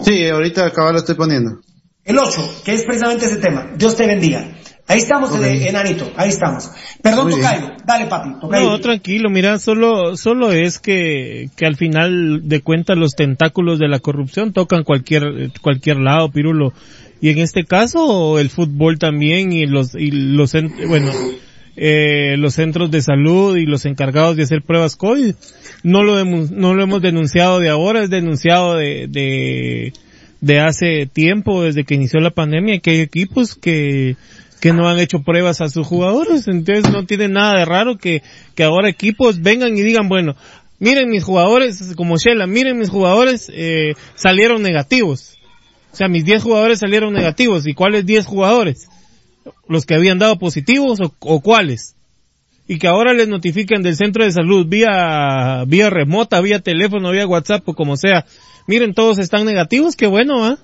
Sí, 0.00 0.28
ahorita 0.28 0.66
acá 0.66 0.92
lo 0.92 0.98
estoy 0.98 1.16
poniendo. 1.16 1.60
El 2.04 2.18
8, 2.18 2.62
que 2.64 2.74
es 2.74 2.84
precisamente 2.84 3.26
ese 3.26 3.36
tema. 3.36 3.72
Dios 3.76 3.96
te 3.96 4.06
bendiga. 4.06 4.56
Ahí 4.86 4.98
estamos, 4.98 5.30
enanito, 5.32 6.10
ahí 6.16 6.30
estamos. 6.30 6.68
Perdón, 7.00 7.30
Tocayo, 7.30 7.76
dale 7.84 8.06
papi, 8.06 8.40
Tocayo. 8.40 8.70
No, 8.70 8.80
tranquilo, 8.80 9.30
mira, 9.30 9.58
solo, 9.60 10.16
solo 10.16 10.50
es 10.50 10.80
que, 10.80 11.48
que 11.56 11.64
al 11.64 11.76
final 11.76 12.48
de 12.48 12.60
cuentas 12.60 12.96
los 12.96 13.12
tentáculos 13.14 13.78
de 13.78 13.86
la 13.86 14.00
corrupción 14.00 14.52
tocan 14.52 14.82
cualquier, 14.82 15.52
cualquier 15.60 15.98
lado, 15.98 16.32
Pirulo. 16.32 16.72
Y 17.20 17.28
en 17.28 17.38
este 17.38 17.64
caso, 17.64 18.40
el 18.40 18.50
fútbol 18.50 18.98
también 18.98 19.52
y 19.52 19.66
los, 19.66 19.94
y 19.94 20.10
los, 20.10 20.52
bueno, 20.88 21.12
eh, 21.76 22.36
los 22.38 22.54
centros 22.54 22.90
de 22.90 23.02
salud 23.02 23.56
y 23.56 23.66
los 23.66 23.84
encargados 23.86 24.36
de 24.36 24.42
hacer 24.42 24.62
pruebas 24.62 24.96
COVID. 24.96 25.34
No 25.82 26.02
lo, 26.02 26.22
no 26.24 26.74
lo 26.74 26.82
hemos 26.82 27.02
denunciado 27.02 27.58
de 27.58 27.68
ahora, 27.68 28.02
es 28.02 28.10
denunciado 28.10 28.76
de, 28.76 29.06
de, 29.08 29.92
de 30.40 30.60
hace 30.60 31.06
tiempo, 31.06 31.62
desde 31.62 31.84
que 31.84 31.94
inició 31.94 32.20
la 32.20 32.30
pandemia, 32.30 32.80
que 32.80 32.90
hay 32.90 33.00
equipos 33.00 33.54
que, 33.54 34.16
que 34.60 34.72
no 34.72 34.88
han 34.88 34.98
hecho 34.98 35.22
pruebas 35.22 35.60
a 35.60 35.68
sus 35.68 35.86
jugadores, 35.86 36.48
entonces 36.48 36.92
no 36.92 37.06
tiene 37.06 37.28
nada 37.28 37.60
de 37.60 37.64
raro 37.64 37.96
que, 37.96 38.22
que 38.54 38.64
ahora 38.64 38.90
equipos 38.90 39.40
vengan 39.40 39.76
y 39.76 39.82
digan, 39.82 40.08
bueno, 40.08 40.36
miren 40.78 41.08
mis 41.08 41.24
jugadores, 41.24 41.94
como 41.96 42.16
Shela, 42.16 42.46
miren 42.46 42.78
mis 42.78 42.90
jugadores, 42.90 43.50
eh, 43.54 43.94
salieron 44.16 44.62
negativos. 44.62 45.38
O 45.92 45.96
sea, 45.96 46.08
mis 46.08 46.24
10 46.24 46.42
jugadores 46.42 46.78
salieron 46.78 47.12
negativos. 47.12 47.66
¿Y 47.66 47.74
cuáles 47.74 48.06
10 48.06 48.26
jugadores? 48.26 48.88
¿Los 49.68 49.86
que 49.86 49.94
habían 49.94 50.18
dado 50.18 50.38
positivos 50.38 51.00
o, 51.00 51.14
o, 51.20 51.40
cuáles? 51.40 51.96
Y 52.66 52.78
que 52.78 52.88
ahora 52.88 53.12
les 53.12 53.28
notifiquen 53.28 53.82
del 53.82 53.96
centro 53.96 54.24
de 54.24 54.32
salud 54.32 54.66
vía, 54.66 55.64
vía 55.66 55.90
remota, 55.90 56.40
vía 56.40 56.60
teléfono, 56.60 57.10
vía 57.10 57.26
WhatsApp 57.26 57.68
o 57.68 57.74
como 57.74 57.96
sea. 57.96 58.24
Miren, 58.66 58.94
todos 58.94 59.18
están 59.18 59.44
negativos, 59.44 59.96
qué 59.96 60.06
bueno, 60.06 60.44
¿ah? 60.44 60.58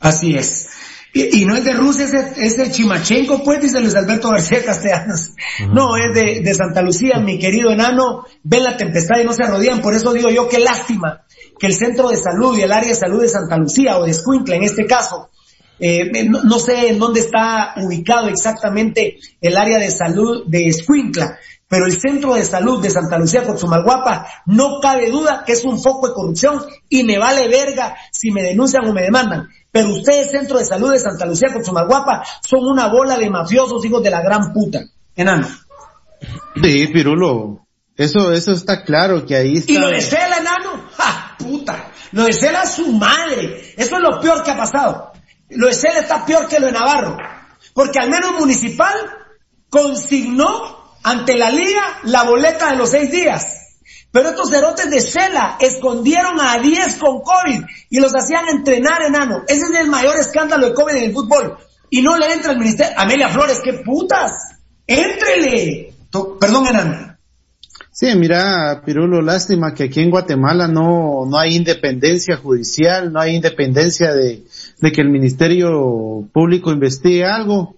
Así 0.00 0.36
es. 0.36 0.68
Y, 1.12 1.42
y, 1.42 1.44
no 1.44 1.56
es 1.56 1.64
de 1.64 1.72
Rusia, 1.72 2.06
es 2.36 2.56
de, 2.56 2.70
Chimachenko, 2.72 3.44
pues, 3.44 3.62
dice 3.62 3.80
Luis 3.80 3.94
Alberto 3.94 4.30
García 4.30 4.64
Castellanos. 4.64 5.30
No, 5.72 5.96
es 5.96 6.12
de, 6.12 6.40
de, 6.42 6.54
Santa 6.54 6.82
Lucía, 6.82 7.20
mi 7.20 7.38
querido 7.38 7.70
enano. 7.70 8.26
Ven 8.42 8.64
la 8.64 8.76
tempestad 8.76 9.20
y 9.20 9.24
no 9.24 9.32
se 9.32 9.44
arrodillan. 9.44 9.80
Por 9.80 9.94
eso 9.94 10.12
digo 10.12 10.28
yo, 10.28 10.48
qué 10.48 10.58
lástima 10.58 11.24
que 11.58 11.68
el 11.68 11.74
centro 11.74 12.08
de 12.08 12.16
salud 12.16 12.58
y 12.58 12.62
el 12.62 12.72
área 12.72 12.88
de 12.88 12.96
salud 12.96 13.20
de 13.20 13.28
Santa 13.28 13.56
Lucía 13.56 13.96
o 13.98 14.04
de 14.04 14.10
Escuintla 14.10 14.56
en 14.56 14.64
este 14.64 14.86
caso, 14.86 15.30
eh, 15.78 16.28
no, 16.28 16.42
no, 16.44 16.58
sé 16.58 16.88
en 16.88 16.98
dónde 16.98 17.20
está 17.20 17.74
ubicado 17.76 18.28
exactamente 18.28 19.18
el 19.40 19.56
área 19.56 19.78
de 19.78 19.90
salud 19.90 20.44
de 20.46 20.68
Escuintla, 20.68 21.38
pero 21.68 21.86
el 21.86 21.98
centro 22.00 22.34
de 22.34 22.44
salud 22.44 22.80
de 22.80 22.90
Santa 22.90 23.18
Lucía 23.18 23.44
Cochumalguapa 23.44 24.26
no 24.46 24.78
cabe 24.80 25.10
duda 25.10 25.42
que 25.44 25.52
es 25.52 25.64
un 25.64 25.80
foco 25.80 26.08
de 26.08 26.14
corrupción 26.14 26.62
y 26.88 27.02
me 27.02 27.18
vale 27.18 27.48
verga 27.48 27.96
si 28.12 28.30
me 28.30 28.42
denuncian 28.42 28.86
o 28.86 28.92
me 28.92 29.02
demandan. 29.02 29.48
Pero 29.72 29.88
ustedes, 29.88 30.30
Centro 30.30 30.58
de 30.58 30.64
Salud 30.64 30.92
de 30.92 31.00
Santa 31.00 31.26
Lucía 31.26 31.52
Cochumalguapa, 31.52 32.22
son 32.48 32.60
una 32.64 32.86
bola 32.86 33.16
de 33.18 33.28
mafiosos 33.28 33.84
hijos 33.84 34.04
de 34.04 34.10
la 34.10 34.22
gran 34.22 34.52
puta. 34.52 34.84
Enano. 35.16 35.48
Sí, 36.62 36.86
Pirulo. 36.92 37.66
Eso, 37.96 38.30
eso 38.30 38.52
está 38.52 38.84
claro 38.84 39.26
que 39.26 39.34
ahí 39.34 39.54
está. 39.54 39.72
¿Y 39.72 39.78
lo 39.78 39.88
de 39.88 40.00
Cela, 40.00 40.38
enano? 40.38 40.84
¡Ja, 40.96 41.36
puta! 41.38 41.90
Lo 42.12 42.22
de 42.22 42.32
Cela 42.32 42.66
su 42.66 42.92
madre. 42.92 43.74
Eso 43.76 43.96
es 43.96 44.00
lo 44.00 44.20
peor 44.20 44.44
que 44.44 44.52
ha 44.52 44.56
pasado. 44.56 45.12
Lo 45.50 45.66
de 45.66 45.74
Cela 45.74 46.00
está 46.00 46.24
peor 46.24 46.48
que 46.48 46.58
lo 46.58 46.66
de 46.66 46.72
Navarro. 46.72 47.16
Porque 47.74 47.98
al 47.98 48.10
menos 48.10 48.32
Municipal 48.38 48.94
consignó 49.68 50.94
ante 51.02 51.36
la 51.36 51.50
liga 51.50 51.82
la 52.04 52.24
boleta 52.24 52.70
de 52.70 52.76
los 52.76 52.90
seis 52.90 53.10
días. 53.10 53.64
Pero 54.10 54.30
estos 54.30 54.50
cerotes 54.50 54.90
de 54.90 55.00
Shela 55.00 55.56
escondieron 55.58 56.40
a 56.40 56.56
10 56.58 56.96
con 56.96 57.20
COVID 57.20 57.64
y 57.90 57.98
los 57.98 58.12
hacían 58.12 58.48
entrenar 58.48 59.02
enano. 59.02 59.42
Ese 59.48 59.62
es 59.62 59.80
el 59.80 59.88
mayor 59.88 60.16
escándalo 60.16 60.68
de 60.68 60.74
COVID 60.74 60.94
en 60.94 61.02
el 61.02 61.12
fútbol. 61.12 61.58
Y 61.90 62.00
no 62.00 62.16
le 62.16 62.32
entra 62.32 62.52
el 62.52 62.58
ministerio. 62.58 62.94
Amelia 62.96 63.28
Flores, 63.28 63.60
qué 63.62 63.72
putas. 63.84 64.30
Éntrele. 64.86 65.94
Perdón, 66.40 66.66
enano. 66.68 67.16
Sí, 67.90 68.14
mira, 68.16 68.82
Pirulo, 68.84 69.20
lástima 69.20 69.74
que 69.74 69.84
aquí 69.84 70.00
en 70.00 70.10
Guatemala 70.10 70.68
no, 70.68 71.26
no 71.28 71.38
hay 71.38 71.56
independencia 71.56 72.36
judicial, 72.36 73.12
no 73.12 73.20
hay 73.20 73.34
independencia 73.34 74.12
de, 74.12 74.44
de 74.84 74.92
que 74.92 75.00
el 75.00 75.08
Ministerio 75.08 76.28
Público 76.30 76.70
investigue 76.70 77.24
algo. 77.24 77.74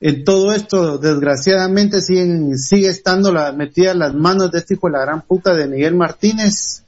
En 0.00 0.24
todo 0.24 0.54
esto, 0.54 0.96
desgraciadamente, 0.96 2.00
siguen, 2.00 2.56
sigue 2.56 2.88
estando 2.88 3.30
la, 3.30 3.52
metida 3.52 3.92
las 3.92 4.14
manos 4.14 4.50
de 4.50 4.60
este 4.60 4.72
hijo 4.72 4.86
de 4.86 4.94
la 4.94 5.02
gran 5.02 5.20
puta 5.20 5.52
de 5.52 5.68
Miguel 5.68 5.94
Martínez. 5.94 6.82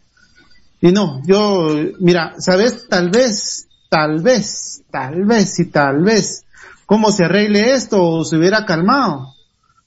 Y 0.80 0.90
no, 0.90 1.20
yo, 1.26 1.68
mira, 2.00 2.32
sabes, 2.38 2.88
tal 2.88 3.10
vez, 3.10 3.68
tal 3.90 4.22
vez, 4.22 4.84
tal 4.90 5.26
vez 5.26 5.58
y 5.58 5.66
tal 5.66 6.02
vez, 6.02 6.44
cómo 6.86 7.12
se 7.12 7.26
arregle 7.26 7.74
esto 7.74 8.02
o 8.02 8.24
se 8.24 8.38
hubiera 8.38 8.64
calmado 8.64 9.34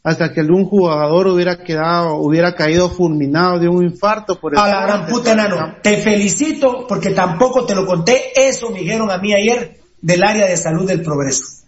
hasta 0.06 0.32
que 0.32 0.42
algún 0.42 0.66
jugador 0.66 1.26
hubiera 1.26 1.64
quedado, 1.64 2.18
hubiera 2.18 2.54
caído 2.54 2.92
fulminado 2.92 3.58
de 3.58 3.68
un 3.68 3.84
infarto 3.84 4.40
por 4.40 4.54
el 4.54 4.60
A 4.60 4.68
la 4.68 4.82
gran 4.84 5.08
puta 5.08 5.32
enano, 5.32 5.78
te 5.82 5.98
felicito 5.98 6.86
porque 6.88 7.10
tampoco 7.10 7.66
te 7.66 7.74
lo 7.74 7.88
conté, 7.88 8.32
eso 8.36 8.70
me 8.70 8.82
dijeron 8.82 9.10
a 9.10 9.18
mí 9.18 9.34
ayer 9.34 9.80
del 10.00 10.24
área 10.24 10.46
de 10.46 10.56
salud 10.58 10.88
del 10.88 11.02
progreso. 11.02 11.66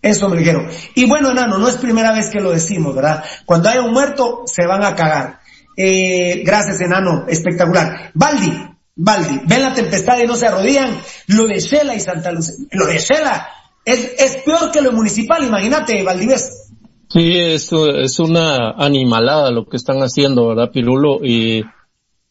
Eso 0.00 0.28
me 0.28 0.38
dijeron. 0.38 0.68
Y 0.94 1.06
bueno, 1.06 1.32
enano, 1.32 1.58
no 1.58 1.66
es 1.66 1.76
primera 1.78 2.12
vez 2.12 2.30
que 2.30 2.40
lo 2.40 2.52
decimos, 2.52 2.94
¿verdad? 2.94 3.24
Cuando 3.44 3.68
haya 3.68 3.82
un 3.82 3.92
muerto, 3.92 4.42
se 4.46 4.64
van 4.64 4.84
a 4.84 4.94
cagar. 4.94 5.40
Eh, 5.76 6.42
gracias, 6.44 6.80
enano, 6.80 7.24
espectacular. 7.26 8.12
Baldi, 8.14 8.52
Baldi, 8.94 9.40
ven 9.46 9.62
la 9.62 9.74
tempestad 9.74 10.16
y 10.18 10.28
no 10.28 10.36
se 10.36 10.46
arrodillan. 10.46 10.96
Lo 11.26 11.48
de 11.48 11.58
Shela 11.58 11.96
y 11.96 12.00
Santa 12.00 12.30
Lucía, 12.30 12.54
lo 12.70 12.86
de 12.86 12.98
Shela 12.98 13.48
es, 13.84 14.12
es 14.16 14.36
peor 14.44 14.70
que 14.70 14.80
lo 14.80 14.92
municipal, 14.92 15.42
imagínate, 15.42 16.04
Valdivés. 16.04 16.71
Sí, 17.12 17.36
es, 17.36 17.70
es 17.72 18.18
una 18.20 18.70
animalada 18.70 19.50
lo 19.50 19.66
que 19.66 19.76
están 19.76 19.98
haciendo, 19.98 20.48
¿verdad, 20.48 20.70
Pirulo? 20.70 21.22
Y 21.22 21.62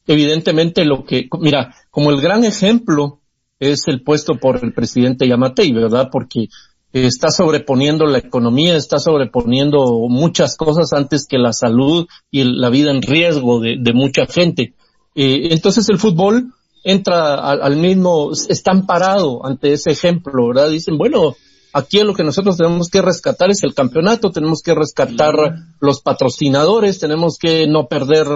evidentemente 0.07 0.85
lo 0.85 1.05
que, 1.05 1.29
mira, 1.39 1.75
como 1.91 2.09
el 2.09 2.19
gran 2.19 2.43
ejemplo 2.45 3.19
es 3.59 3.83
el 3.85 4.01
puesto 4.01 4.39
por 4.39 4.63
el 4.63 4.73
presidente 4.73 5.27
Yamatei, 5.27 5.71
¿verdad? 5.71 6.09
Porque 6.11 6.47
está 6.93 7.29
sobreponiendo 7.29 8.07
la 8.07 8.17
economía, 8.17 8.75
está 8.75 8.97
sobreponiendo 8.97 10.07
muchas 10.09 10.57
cosas 10.57 10.91
antes 10.93 11.27
que 11.27 11.37
la 11.37 11.53
salud 11.53 12.07
y 12.31 12.43
la 12.43 12.71
vida 12.71 12.89
en 12.89 13.03
riesgo 13.03 13.59
de, 13.59 13.93
mucha 13.93 14.25
gente. 14.25 14.73
Eh, 15.13 15.49
entonces 15.51 15.87
el 15.89 15.99
fútbol 15.99 16.55
entra 16.83 17.35
al, 17.35 17.75
mismo, 17.77 18.31
está 18.31 18.71
amparado 18.71 19.45
ante 19.45 19.73
ese 19.73 19.91
ejemplo, 19.91 20.47
¿verdad? 20.47 20.71
Dicen, 20.71 20.97
bueno, 20.97 21.35
aquí 21.73 21.99
lo 22.01 22.13
que 22.13 22.23
nosotros 22.23 22.57
tenemos 22.57 22.89
que 22.89 23.01
rescatar 23.01 23.49
es 23.49 23.63
el 23.63 23.73
campeonato, 23.73 24.31
tenemos 24.31 24.61
que 24.61 24.75
rescatar 24.75 25.35
los 25.79 26.01
patrocinadores, 26.01 26.99
tenemos 26.99 27.37
que 27.37 27.67
no 27.67 27.87
perder 27.87 28.27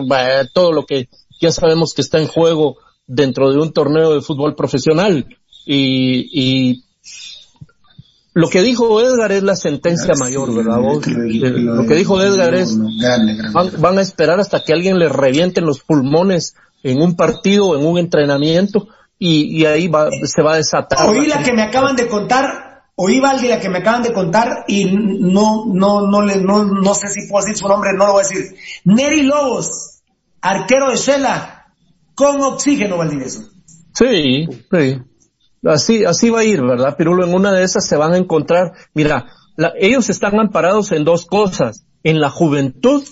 todo 0.53 0.71
lo 0.71 0.85
que 0.85 1.09
ya 1.39 1.51
sabemos 1.51 1.93
que 1.93 2.01
está 2.01 2.19
en 2.19 2.27
juego 2.27 2.77
dentro 3.07 3.51
de 3.51 3.59
un 3.59 3.73
torneo 3.73 4.13
de 4.13 4.21
fútbol 4.21 4.55
profesional. 4.55 5.27
Y, 5.65 6.29
y 6.31 6.83
lo 8.35 8.49
que 8.49 8.61
dijo 8.61 9.01
Edgar 9.01 9.31
es 9.31 9.43
la 9.43 9.55
sentencia 9.55 10.13
mayor, 10.19 10.53
¿verdad? 10.53 10.79
Lo 10.81 11.87
que 11.87 11.95
dijo 11.95 12.21
Edgar 12.21 12.53
es, 12.53 12.77
van, 13.79 13.97
a 13.97 14.01
esperar 14.01 14.41
hasta 14.41 14.61
que 14.61 14.73
alguien 14.73 14.99
les 14.99 15.11
revienten 15.11 15.65
los 15.65 15.79
pulmones 15.79 16.55
en 16.83 17.01
un 17.01 17.15
partido, 17.15 17.77
en 17.77 17.85
un 17.85 17.97
entrenamiento, 17.97 18.89
y, 19.17 19.61
y 19.61 19.65
ahí 19.65 19.87
va, 19.87 20.09
se 20.11 20.41
va 20.41 20.53
a 20.53 20.57
desatar. 20.57 21.09
Oí 21.09 21.27
la 21.27 21.41
que 21.41 21.53
me 21.53 21.63
acaban 21.63 21.95
de 21.95 22.07
contar, 22.07 22.64
oí 22.95 23.19
Valdi 23.19 23.47
la 23.47 23.59
que 23.59 23.69
me 23.69 23.79
acaban 23.79 24.03
de 24.03 24.13
contar, 24.13 24.65
y 24.67 24.85
no, 24.85 25.65
no, 25.67 26.07
no, 26.07 26.21
le, 26.21 26.37
no, 26.37 26.65
no 26.65 26.93
sé 26.93 27.07
si 27.09 27.27
puedo 27.29 27.45
decir 27.45 27.57
su 27.57 27.67
nombre, 27.67 27.91
no 27.93 28.07
lo 28.07 28.13
voy 28.13 28.23
a 28.23 28.27
decir. 28.27 28.55
Neri 28.85 29.23
Lobos, 29.23 30.01
arquero 30.41 30.89
de 30.89 30.95
Shela, 30.95 31.67
con 32.15 32.41
oxígeno, 32.41 32.97
Valdivieso. 32.97 33.49
Sí, 33.93 34.47
sí 34.71 35.01
así, 35.67 36.05
así 36.05 36.29
va 36.29 36.41
a 36.41 36.43
ir, 36.43 36.61
¿verdad? 36.61 36.95
Pirulo, 36.97 37.25
en 37.25 37.33
una 37.33 37.51
de 37.51 37.63
esas 37.63 37.85
se 37.85 37.97
van 37.97 38.13
a 38.13 38.17
encontrar, 38.17 38.73
mira, 38.93 39.27
ellos 39.79 40.09
están 40.09 40.39
amparados 40.39 40.91
en 40.91 41.03
dos 41.03 41.25
cosas, 41.25 41.85
en 42.03 42.19
la 42.19 42.29
juventud 42.29 43.03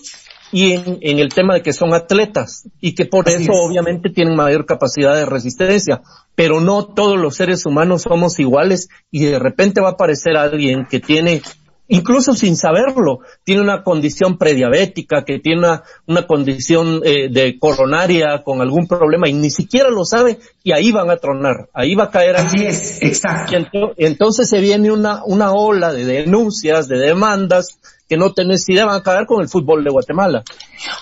y 0.53 0.73
en, 0.73 0.99
en 1.01 1.19
el 1.19 1.29
tema 1.29 1.55
de 1.55 1.61
que 1.63 1.73
son 1.73 1.93
atletas 1.93 2.69
y 2.79 2.93
que 2.93 3.05
por 3.05 3.27
eso 3.27 3.51
obviamente 3.53 4.11
tienen 4.11 4.35
mayor 4.35 4.65
capacidad 4.65 5.15
de 5.15 5.25
resistencia, 5.25 6.01
pero 6.35 6.61
no 6.61 6.85
todos 6.85 7.19
los 7.19 7.35
seres 7.35 7.65
humanos 7.65 8.03
somos 8.03 8.39
iguales 8.39 8.87
y 9.11 9.25
de 9.25 9.39
repente 9.39 9.81
va 9.81 9.89
a 9.89 9.93
aparecer 9.93 10.37
alguien 10.37 10.85
que 10.85 10.99
tiene 10.99 11.41
incluso 11.87 12.33
sin 12.33 12.55
saberlo, 12.55 13.19
tiene 13.43 13.61
una 13.61 13.83
condición 13.83 14.37
prediabética, 14.37 15.23
que 15.25 15.39
tiene 15.39 15.59
una, 15.59 15.83
una 16.07 16.25
condición 16.25 17.01
eh, 17.03 17.29
de 17.29 17.59
coronaria 17.59 18.41
con 18.43 18.61
algún 18.61 18.87
problema 18.87 19.27
y 19.27 19.33
ni 19.33 19.49
siquiera 19.49 19.89
lo 19.89 20.05
sabe 20.05 20.39
y 20.63 20.71
ahí 20.71 20.91
van 20.91 21.09
a 21.09 21.17
tronar, 21.17 21.69
ahí 21.73 21.95
va 21.95 22.05
a 22.05 22.11
caer. 22.11 22.37
Así 22.37 22.65
es, 22.65 23.01
exacto. 23.01 23.93
Y 23.97 24.05
entonces 24.05 24.49
se 24.49 24.59
viene 24.59 24.91
una, 24.91 25.23
una 25.25 25.51
ola 25.51 25.91
de 25.91 26.05
denuncias, 26.05 26.87
de 26.87 26.97
demandas 26.97 27.79
que 28.07 28.17
no 28.17 28.33
tenés 28.33 28.67
idea, 28.69 28.85
van 28.85 28.99
a 28.99 29.03
caer 29.03 29.25
con 29.25 29.41
el 29.41 29.49
fútbol 29.49 29.83
de 29.83 29.89
Guatemala. 29.89 30.43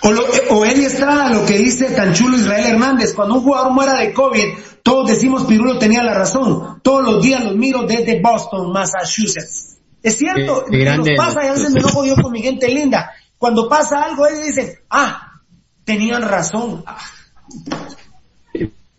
O, 0.04 0.12
lo, 0.12 0.24
o 0.50 0.66
Eddie 0.66 0.86
Estrada, 0.86 1.30
lo 1.30 1.46
que 1.46 1.58
dice 1.58 1.92
tan 1.92 2.14
chulo 2.14 2.38
Israel 2.38 2.68
Hernández, 2.68 3.14
cuando 3.14 3.36
un 3.36 3.42
jugador 3.42 3.72
muera 3.72 3.96
de 3.96 4.14
COVID, 4.14 4.54
todos 4.84 5.10
decimos 5.10 5.46
Pirulo 5.46 5.78
tenía 5.78 6.04
la 6.04 6.14
razón, 6.14 6.80
todos 6.84 7.04
los 7.04 7.24
días 7.24 7.44
los 7.44 7.56
miro 7.56 7.84
desde 7.84 8.22
Boston, 8.22 8.72
Massachusetts. 8.72 9.78
Es 10.04 10.18
cierto, 10.18 10.66
nos 10.70 11.08
pasa 11.16 11.46
y 11.46 11.48
a 11.48 11.54
veces 11.54 11.72
me 11.72 11.80
enojo 11.80 12.06
yo 12.06 12.16
con 12.16 12.32
mi 12.32 12.42
gente 12.42 12.68
linda. 12.68 13.12
Cuando 13.38 13.70
pasa 13.70 14.04
algo, 14.04 14.28
ellos 14.28 14.46
dicen, 14.46 14.80
ah, 14.90 15.42
tenían 15.84 16.24
razón. 16.24 16.84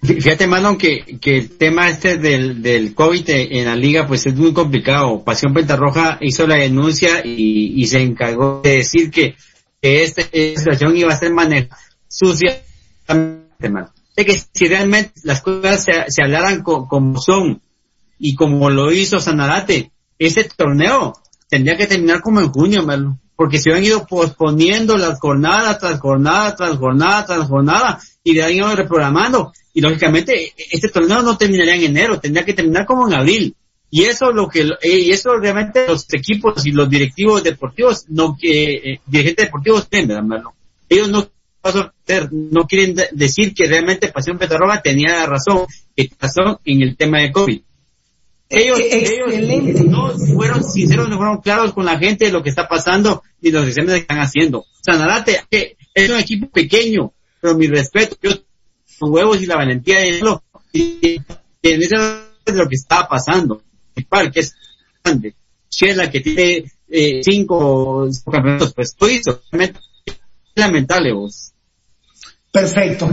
Fíjate, 0.03 0.49
Marlon, 0.49 0.79
que, 0.79 1.19
que 1.21 1.39
el 1.39 1.57
tema 1.57 1.89
este 1.89 2.19
del, 2.19 2.61
del 2.61 2.93
COVID 2.93 3.23
en 3.29 3.67
la 3.67 3.77
liga, 3.77 4.07
pues 4.09 4.27
es 4.27 4.35
muy 4.35 4.53
complicado. 4.53 5.23
Pasión 5.23 5.55
Pentarroja 5.55 6.19
hizo 6.21 6.45
la 6.49 6.57
denuncia 6.57 7.25
y, 7.25 7.81
y 7.81 7.87
se 7.87 8.03
encargó 8.03 8.61
de 8.65 8.79
decir 8.79 9.13
que, 9.13 9.37
que 9.81 10.03
esta 10.03 10.23
situación 10.23 10.97
iba 10.97 11.13
a 11.13 11.19
ser 11.19 11.33
manera 11.33 11.77
sucia. 12.09 12.63
De 14.17 14.25
que 14.25 14.43
si 14.53 14.67
realmente 14.67 15.13
las 15.23 15.41
cosas 15.41 15.85
se, 15.85 15.93
se 16.09 16.23
hablaran 16.25 16.65
como 16.65 17.21
son 17.21 17.63
y 18.19 18.35
como 18.35 18.71
lo 18.71 18.93
hizo 18.93 19.21
Sanarate, 19.21 19.93
ese 20.19 20.45
torneo 20.45 21.13
tendría 21.49 21.77
que 21.77 21.87
terminar 21.87 22.23
como 22.23 22.41
en 22.41 22.51
junio, 22.51 22.85
porque 23.37 23.59
se 23.59 23.73
han 23.73 23.85
ido 23.85 24.07
posponiendo 24.07 24.97
las 24.97 25.21
jornadas 25.21 25.79
tras 25.79 26.01
jornada, 26.01 26.57
tras 26.57 26.77
jornada, 26.77 27.25
tras 27.25 27.47
jornada, 27.47 28.01
y 28.25 28.35
de 28.35 28.43
ahí 28.43 28.57
ido 28.57 28.75
reprogramando. 28.75 29.53
Y 29.75 29.81
lógicamente, 29.81 30.53
este 30.71 30.89
torneo 30.89 31.23
no 31.23 31.39
terminaría 31.39 31.75
en 31.75 31.83
enero, 31.85 32.21
tendría 32.21 32.45
que 32.45 32.55
terminar 32.55 32.87
como 32.87 33.09
en 33.09 33.15
abril. 33.15 33.55
Y 33.91 34.05
eso 34.05 34.33
lo 34.33 34.49
que, 34.49 34.71
eh, 34.81 34.99
y 34.99 35.11
eso 35.11 35.35
realmente 35.37 35.87
los 35.87 36.07
equipos 36.13 36.65
y 36.67 36.73
los 36.73 36.89
directivos 36.89 37.43
deportivos, 37.43 38.07
no, 38.09 38.37
que 38.39 38.73
eh, 38.73 39.01
dirigentes 39.07 39.47
deportivos 39.47 39.89
tienen, 39.89 40.31
Ellos 40.89 41.09
no, 41.09 41.31
no 42.31 42.67
quieren 42.67 42.97
decir 43.13 43.55
que 43.55 43.67
realmente 43.67 44.09
Pasión 44.09 44.39
Petarroba 44.39 44.81
tenía 44.81 45.27
razón, 45.27 45.67
que 45.95 46.11
razón 46.19 46.59
en 46.65 46.83
el 46.83 46.97
tema 46.97 47.21
de 47.21 47.33
COVID 47.33 47.61
ellos, 48.53 48.81
ellos 48.81 49.85
no 49.87 50.11
fueron 50.35 50.63
sinceros, 50.63 51.09
no 51.09 51.17
fueron 51.17 51.41
claros 51.41 51.73
con 51.73 51.87
la 51.87 51.99
gente 51.99 52.27
de 52.27 52.33
lo 52.33 52.43
que 52.43 52.51
está 52.51 52.69
pasando 52.69 53.23
y 53.41 53.51
los 53.51 53.67
exámenes 53.67 53.95
que 53.97 54.01
están 54.03 54.21
haciendo. 54.21 54.67
Sanarate 54.85 55.41
es 55.51 56.11
un 56.11 56.19
equipo 56.19 56.51
pequeño, 56.51 57.13
pero 57.41 57.55
mi 57.57 57.67
respeto, 57.67 58.17
yo 58.23 58.33
con 59.03 59.13
huevos 59.13 59.43
y 59.43 59.47
la 59.47 59.57
valentía 59.57 59.99
de 59.99 60.11
es 60.11 60.23
lo 62.55 62.69
que 62.69 62.77
está 62.77 63.09
pasando. 63.09 63.61
El 63.97 64.05
parque 64.07 64.41
es 64.41 64.55
grande. 65.03 65.35
Chela 65.69 66.09
que 66.09 66.21
tiene 66.21 66.65
eh, 66.89 67.21
cinco 67.25 68.09
campeonatos, 68.31 68.73
pues 68.75 68.95
todo 68.95 69.11
lamentable 70.55 71.13
vos. 71.13 71.53
Perfecto, 72.53 73.09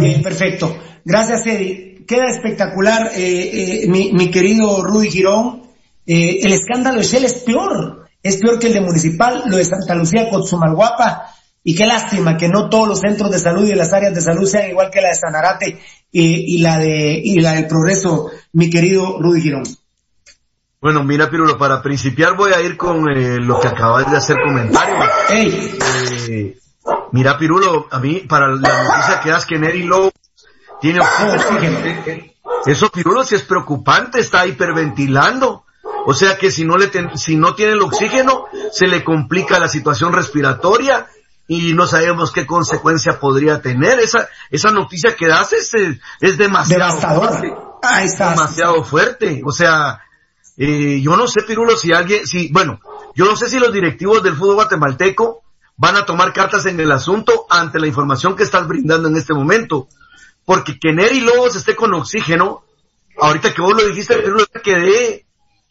eh, 0.00 0.20
perfecto. 0.22 0.78
Gracias 1.04 1.44
Eddie 1.46 2.04
queda 2.06 2.28
espectacular, 2.28 3.10
eh, 3.16 3.84
eh, 3.84 3.88
mi, 3.88 4.30
querido 4.30 4.84
Rudy 4.84 5.10
Girón. 5.10 5.62
Eh, 6.06 6.40
el 6.42 6.52
escándalo 6.52 6.98
de 6.98 7.04
Shell 7.04 7.24
es 7.24 7.34
peor, 7.40 8.08
es 8.22 8.36
peor 8.36 8.58
que 8.58 8.68
el 8.68 8.74
de 8.74 8.80
Municipal, 8.80 9.44
lo 9.46 9.56
de 9.56 9.64
Santa 9.64 9.94
Lucía 9.94 10.28
con 10.30 10.44
Sumalguapa. 10.44 11.34
Y 11.64 11.76
qué 11.76 11.86
lástima 11.86 12.36
que 12.36 12.48
no 12.48 12.68
todos 12.68 12.88
los 12.88 13.00
centros 13.00 13.30
de 13.30 13.38
salud 13.38 13.68
y 13.68 13.74
las 13.74 13.92
áreas 13.92 14.14
de 14.14 14.20
salud 14.20 14.46
sean 14.46 14.70
igual 14.70 14.90
que 14.90 15.00
la 15.00 15.08
de 15.08 15.14
Sanarate 15.14 15.80
y, 16.10 16.58
la 16.58 16.78
de 16.78 17.20
y 17.22 17.40
la 17.40 17.52
del 17.52 17.66
Progreso, 17.66 18.30
mi 18.52 18.68
querido 18.68 19.18
Rudy 19.20 19.40
Girón. 19.40 19.62
Bueno, 20.80 21.04
mira, 21.04 21.30
Pirulo, 21.30 21.56
para 21.56 21.80
principiar 21.80 22.36
voy 22.36 22.52
a 22.52 22.60
ir 22.60 22.76
con 22.76 23.04
lo 23.46 23.60
que 23.60 23.68
acabas 23.68 24.10
de 24.10 24.16
hacer 24.16 24.36
comentario. 24.44 24.96
mira, 27.12 27.38
Pirulo, 27.38 27.86
a 27.88 28.00
mí, 28.00 28.24
para 28.28 28.48
la 28.48 28.82
noticia 28.82 29.20
que 29.22 29.30
das 29.30 29.46
que 29.46 29.60
Neri 29.60 29.84
Lowe 29.84 30.10
tiene 30.80 30.98
oxígeno. 30.98 31.78
Eso, 32.66 32.90
Pirulo, 32.90 33.22
si 33.22 33.36
es 33.36 33.42
preocupante, 33.42 34.18
está 34.18 34.44
hiperventilando. 34.44 35.64
O 36.04 36.14
sea 36.14 36.36
que 36.36 36.50
si 36.50 36.64
no 36.64 36.76
le 36.76 36.90
si 37.14 37.36
no 37.36 37.54
tiene 37.54 37.74
el 37.74 37.82
oxígeno, 37.82 38.46
se 38.72 38.88
le 38.88 39.04
complica 39.04 39.60
la 39.60 39.68
situación 39.68 40.12
respiratoria 40.12 41.06
y 41.60 41.74
no 41.74 41.86
sabemos 41.86 42.32
qué 42.32 42.46
consecuencia 42.46 43.18
podría 43.18 43.60
tener. 43.60 43.98
Esa, 44.00 44.28
esa 44.50 44.70
noticia 44.70 45.16
que 45.16 45.28
das 45.28 45.52
es, 45.52 45.72
es 46.20 46.38
demasiado 46.38 46.98
fuerte. 46.98 47.54
Demasiado 48.18 48.84
fuerte. 48.84 49.42
O 49.44 49.52
sea, 49.52 50.00
eh, 50.56 51.00
yo 51.02 51.16
no 51.16 51.26
sé, 51.26 51.42
Pirulo, 51.42 51.76
si 51.76 51.92
alguien, 51.92 52.26
si, 52.26 52.52
bueno, 52.52 52.80
yo 53.14 53.24
no 53.24 53.36
sé 53.36 53.48
si 53.48 53.58
los 53.58 53.72
directivos 53.72 54.22
del 54.22 54.36
fútbol 54.36 54.56
guatemalteco 54.56 55.42
van 55.76 55.96
a 55.96 56.06
tomar 56.06 56.32
cartas 56.32 56.66
en 56.66 56.78
el 56.78 56.92
asunto 56.92 57.46
ante 57.50 57.80
la 57.80 57.86
información 57.86 58.36
que 58.36 58.44
estás 58.44 58.66
brindando 58.66 59.08
en 59.08 59.16
este 59.16 59.34
momento 59.34 59.88
porque 60.44 60.78
que 60.78 60.92
Neri 60.92 61.20
Lobos 61.20 61.56
esté 61.56 61.76
con 61.76 61.94
oxígeno, 61.94 62.62
ahorita 63.20 63.54
que 63.54 63.62
vos 63.62 63.74
lo 63.74 63.86
dijiste, 63.86 64.22
yo 64.24 64.62
quedé 64.62 65.24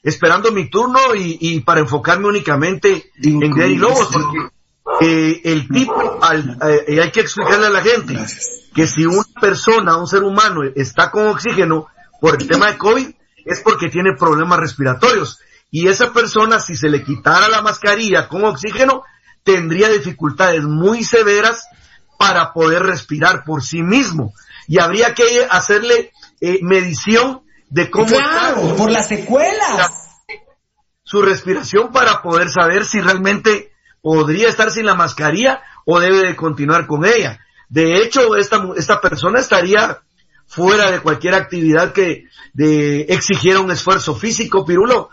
esperando 0.04 0.52
mi 0.52 0.70
turno 0.70 1.00
y, 1.16 1.60
para 1.62 1.82
enfocarme 1.82 2.28
únicamente 2.28 3.12
en 3.22 3.40
Neri 3.40 3.76
Lobos, 3.76 4.10
porque 4.12 4.50
eh, 5.00 5.42
el 5.46 5.68
tipo, 5.68 6.20
al, 6.22 6.58
eh, 6.88 7.02
hay 7.02 7.12
que 7.12 7.22
explicarle 7.22 7.68
a 7.68 7.70
la 7.70 7.82
gente 7.82 8.18
que 8.74 8.88
si 8.88 9.06
una 9.06 9.24
persona, 9.40 9.98
un 9.98 10.08
ser 10.08 10.24
humano, 10.24 10.62
está 10.76 11.12
con 11.12 11.28
oxígeno 11.28 11.88
por 12.20 12.42
el 12.42 12.48
tema 12.48 12.68
de 12.68 12.78
COVID, 12.78 13.10
es 13.46 13.62
porque 13.62 13.90
tiene 13.90 14.16
problemas 14.18 14.60
respiratorios. 14.60 15.40
Y 15.70 15.88
esa 15.88 16.12
persona, 16.14 16.60
si 16.60 16.76
se 16.76 16.90
le 16.90 17.04
quitara 17.04 17.48
la 17.48 17.62
mascarilla 17.62 18.28
con 18.28 18.44
oxígeno, 18.44 19.04
tendría 19.44 19.90
dificultades 19.90 20.64
muy 20.64 21.04
severas 21.04 21.66
para 22.18 22.54
poder 22.54 22.84
respirar 22.84 23.44
por 23.44 23.64
sí 23.64 23.82
mismo 23.82 24.34
y 24.68 24.80
habría 24.80 25.14
que 25.14 25.48
hacerle 25.50 26.12
eh, 26.40 26.60
medición 26.62 27.42
de 27.70 27.90
cómo 27.90 28.16
claro, 28.16 28.76
por 28.76 28.92
las 28.92 29.08
secuelas. 29.08 30.22
Su 31.04 31.22
respiración 31.22 31.92
para 31.92 32.22
poder 32.22 32.50
saber 32.50 32.86
si 32.86 33.02
realmente 33.02 33.71
podría 34.02 34.50
estar 34.50 34.72
sin 34.72 34.86
la 34.86 34.96
mascarilla 34.96 35.62
o 35.86 36.00
debe 36.00 36.26
de 36.28 36.36
continuar 36.36 36.88
con 36.88 37.06
ella. 37.06 37.40
De 37.70 38.02
hecho, 38.02 38.36
esta, 38.36 38.68
esta 38.76 39.00
persona 39.00 39.40
estaría 39.40 40.02
fuera 40.48 40.92
de 40.92 41.00
cualquier 41.00 41.34
actividad 41.34 41.94
que 41.94 42.26
de, 42.54 43.02
exigiera 43.04 43.62
un 43.62 43.72
esfuerzo 43.72 44.16
físico, 44.16 44.66
Pirulo. 44.66 45.10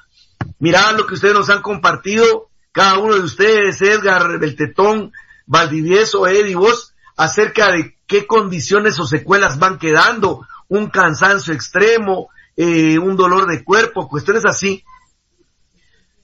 Mirá 0.59 0.93
lo 0.93 1.06
que 1.06 1.15
ustedes 1.15 1.35
nos 1.35 1.51
han 1.51 1.62
compartido, 1.62 2.48
cada 2.73 2.98
uno 2.98 3.15
de 3.15 3.20
ustedes, 3.20 3.81
Edgar, 3.81 4.39
Beltetón, 4.40 5.12
Valdivieso, 5.47 6.27
Eddie, 6.27 6.56
vos, 6.56 6.94
acerca 7.16 7.70
de 7.70 7.97
qué 8.06 8.27
condiciones 8.27 8.98
o 8.98 9.06
secuelas 9.06 9.59
van 9.59 9.78
quedando, 9.78 10.47
un 10.69 10.89
cansancio 10.90 11.55
extremo, 11.55 12.28
eh, 12.56 12.98
un 12.98 13.16
dolor 13.16 13.47
de 13.47 13.62
cuerpo, 13.62 14.09
cuestiones 14.09 14.44
así. 14.44 14.82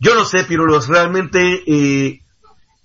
Yo 0.01 0.15
no 0.17 0.25
sé, 0.25 0.45
Pirulos, 0.45 0.89
realmente, 0.89 1.63
eh, 1.67 2.24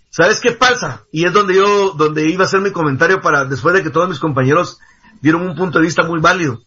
¿sabes 0.09 0.39
qué 0.39 0.51
pasa? 0.51 1.05
Y 1.11 1.25
es 1.25 1.33
donde 1.33 1.55
yo, 1.55 1.91
donde 1.91 2.29
iba 2.29 2.43
a 2.43 2.47
hacer 2.47 2.61
mi 2.61 2.71
comentario 2.71 3.21
para, 3.21 3.45
después 3.45 3.73
de 3.73 3.83
que 3.83 3.89
todos 3.89 4.09
mis 4.09 4.19
compañeros 4.19 4.79
dieron 5.21 5.41
un 5.41 5.55
punto 5.55 5.79
de 5.79 5.85
vista 5.85 6.03
muy 6.03 6.19
válido. 6.19 6.61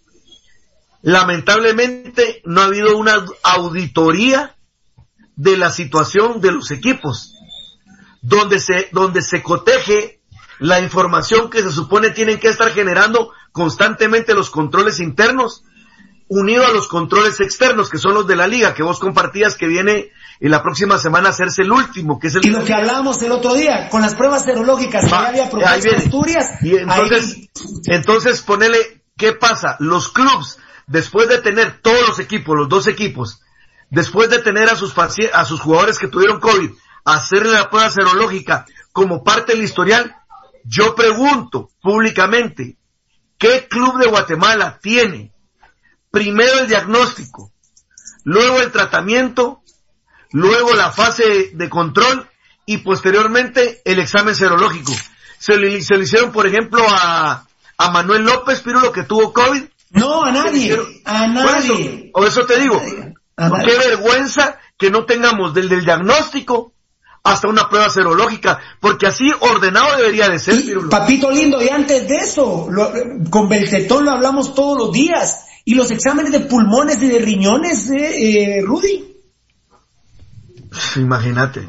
Lamentablemente 1.02 2.42
no 2.44 2.60
ha 2.60 2.66
habido 2.66 2.96
una 2.96 3.24
auditoría 3.42 4.56
de 5.36 5.56
la 5.56 5.70
situación 5.70 6.40
de 6.40 6.52
los 6.52 6.70
equipos, 6.70 7.34
donde 8.20 8.60
se, 8.60 8.88
donde 8.92 9.22
se 9.22 9.42
coteje 9.42 10.20
la 10.60 10.80
información 10.80 11.50
que 11.50 11.62
se 11.62 11.72
supone 11.72 12.10
tienen 12.10 12.38
que 12.38 12.48
estar 12.48 12.70
generando 12.70 13.32
constantemente 13.50 14.34
los 14.34 14.50
controles 14.50 15.00
internos, 15.00 15.64
unido 16.32 16.64
a 16.64 16.70
los 16.70 16.88
controles 16.88 17.40
externos, 17.40 17.90
que 17.90 17.98
son 17.98 18.14
los 18.14 18.26
de 18.26 18.36
la 18.36 18.46
liga, 18.46 18.74
que 18.74 18.82
vos 18.82 18.98
compartías 18.98 19.54
que 19.54 19.66
viene 19.66 20.10
en 20.40 20.50
la 20.50 20.62
próxima 20.62 20.98
semana 20.98 21.28
a 21.28 21.30
hacerse 21.30 21.62
el 21.62 21.70
último, 21.70 22.18
que 22.18 22.28
es 22.28 22.34
el... 22.36 22.46
Y 22.46 22.50
lo 22.50 22.64
que 22.64 22.72
hablábamos 22.72 23.20
el 23.22 23.32
otro 23.32 23.54
día, 23.54 23.88
con 23.90 24.00
las 24.00 24.14
pruebas 24.14 24.44
serológicas 24.44 25.06
que 25.06 25.14
había 25.14 25.50
propuesto 25.50 25.90
Asturias. 25.94 26.46
Y 26.62 26.76
entonces, 26.76 27.50
entonces 27.86 28.40
ponele, 28.40 29.04
¿qué 29.16 29.32
pasa? 29.34 29.76
Los 29.78 30.08
clubs, 30.08 30.58
después 30.86 31.28
de 31.28 31.38
tener 31.38 31.80
todos 31.82 32.08
los 32.08 32.18
equipos, 32.18 32.56
los 32.56 32.68
dos 32.68 32.86
equipos, 32.86 33.42
después 33.90 34.30
de 34.30 34.38
tener 34.38 34.70
a 34.70 34.76
sus, 34.76 34.94
a 34.96 35.44
sus 35.44 35.60
jugadores 35.60 35.98
que 35.98 36.08
tuvieron 36.08 36.40
COVID, 36.40 36.70
hacerle 37.04 37.52
la 37.52 37.68
prueba 37.68 37.90
serológica 37.90 38.64
como 38.92 39.22
parte 39.22 39.52
del 39.52 39.64
historial, 39.64 40.16
yo 40.64 40.94
pregunto 40.94 41.70
públicamente, 41.82 42.78
¿qué 43.36 43.66
club 43.68 43.98
de 43.98 44.08
Guatemala 44.08 44.78
tiene 44.82 45.31
primero 46.12 46.60
el 46.60 46.68
diagnóstico, 46.68 47.50
luego 48.22 48.60
el 48.60 48.70
tratamiento, 48.70 49.62
luego 50.30 50.74
la 50.74 50.92
fase 50.92 51.50
de 51.54 51.68
control 51.68 52.28
y 52.66 52.78
posteriormente 52.78 53.82
el 53.84 53.98
examen 53.98 54.36
serológico? 54.36 54.92
Se 55.38 55.56
le, 55.56 55.82
se 55.82 55.96
le 55.96 56.04
hicieron, 56.04 56.30
por 56.30 56.46
ejemplo, 56.46 56.84
a, 56.88 57.44
a 57.78 57.90
Manuel 57.90 58.22
López 58.22 58.60
Pirulo 58.60 58.92
que 58.92 59.02
tuvo 59.02 59.32
COVID. 59.32 59.64
No, 59.90 60.22
a 60.22 60.30
nadie, 60.30 60.78
a 61.04 61.26
nadie. 61.26 62.10
o 62.14 62.24
eso 62.24 62.46
te 62.46 62.60
digo, 62.60 62.80
qué 62.80 63.78
vergüenza 63.78 64.58
que 64.78 64.90
no 64.90 65.04
tengamos 65.04 65.52
del, 65.52 65.68
del 65.68 65.84
diagnóstico 65.84 66.72
hasta 67.24 67.48
una 67.48 67.68
prueba 67.68 67.88
serológica, 67.88 68.60
porque 68.80 69.06
así 69.06 69.24
ordenado 69.40 69.96
debería 69.96 70.28
de 70.28 70.38
ser. 70.38 70.56
papito 70.90 71.30
lindo, 71.30 71.62
y 71.62 71.68
antes 71.68 72.08
de 72.08 72.16
eso, 72.16 72.68
con 73.30 73.48
Beltetón 73.48 74.04
lo 74.04 74.12
hablamos 74.12 74.54
todos 74.54 74.78
los 74.78 74.92
días, 74.92 75.46
y 75.64 75.74
los 75.74 75.90
exámenes 75.90 76.32
de 76.32 76.40
pulmones 76.40 77.02
y 77.02 77.08
de 77.08 77.18
riñones, 77.18 77.90
eh, 77.90 78.58
eh 78.58 78.62
Rudy. 78.62 79.04
Imagínate. 80.96 81.68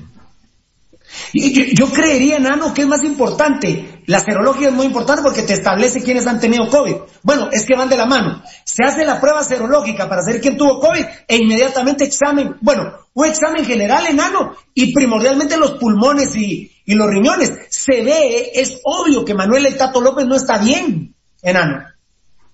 Y 1.32 1.76
yo, 1.76 1.92
creería, 1.92 2.40
Nano, 2.40 2.74
que 2.74 2.82
es 2.82 2.88
más 2.88 3.04
importante. 3.04 4.02
La 4.08 4.20
serología 4.20 4.70
es 4.70 4.74
muy 4.74 4.86
importante 4.86 5.22
porque 5.22 5.44
te 5.44 5.54
establece 5.54 6.04
quiénes 6.04 6.28
han 6.28 6.40
tenido 6.40 6.68
COVID. 6.70 6.96
Bueno, 7.22 7.50
es 7.52 7.66
que 7.66 7.76
van 7.76 7.90
de 7.90 7.98
la 7.98 8.06
mano. 8.06 8.42
Se 8.64 8.84
hace 8.84 9.06
la 9.06 9.20
prueba 9.20 9.44
serológica 9.44 10.10
para 10.10 10.22
saber 10.22 10.42
quién 10.42 10.58
tuvo 10.58 10.80
COVID 10.80 11.06
e 11.28 11.38
inmediatamente 11.38 12.04
examen, 12.04 12.58
bueno, 12.62 12.94
un 13.14 13.26
examen 13.26 13.66
general, 13.66 14.08
enano, 14.08 14.56
y 14.74 14.94
primordialmente 14.94 15.58
los 15.58 15.72
pulmones 15.72 16.36
y, 16.36 16.72
y 16.86 16.96
los 16.96 17.10
riñones. 17.10 17.54
Se 17.70 18.02
ve, 18.04 18.52
es 18.56 18.80
obvio 18.84 19.24
que 19.24 19.36
Manuel 19.36 19.66
El 19.66 19.78
Tato 19.78 20.02
López 20.02 20.26
no 20.26 20.36
está 20.36 20.58
bien, 20.58 21.16
enano. 21.42 21.93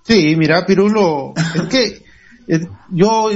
Sí, 0.10 0.36
mira, 0.36 0.66
Pirulo, 0.66 1.36
es 1.36 1.62
que 1.70 2.04
yo, 2.90 3.30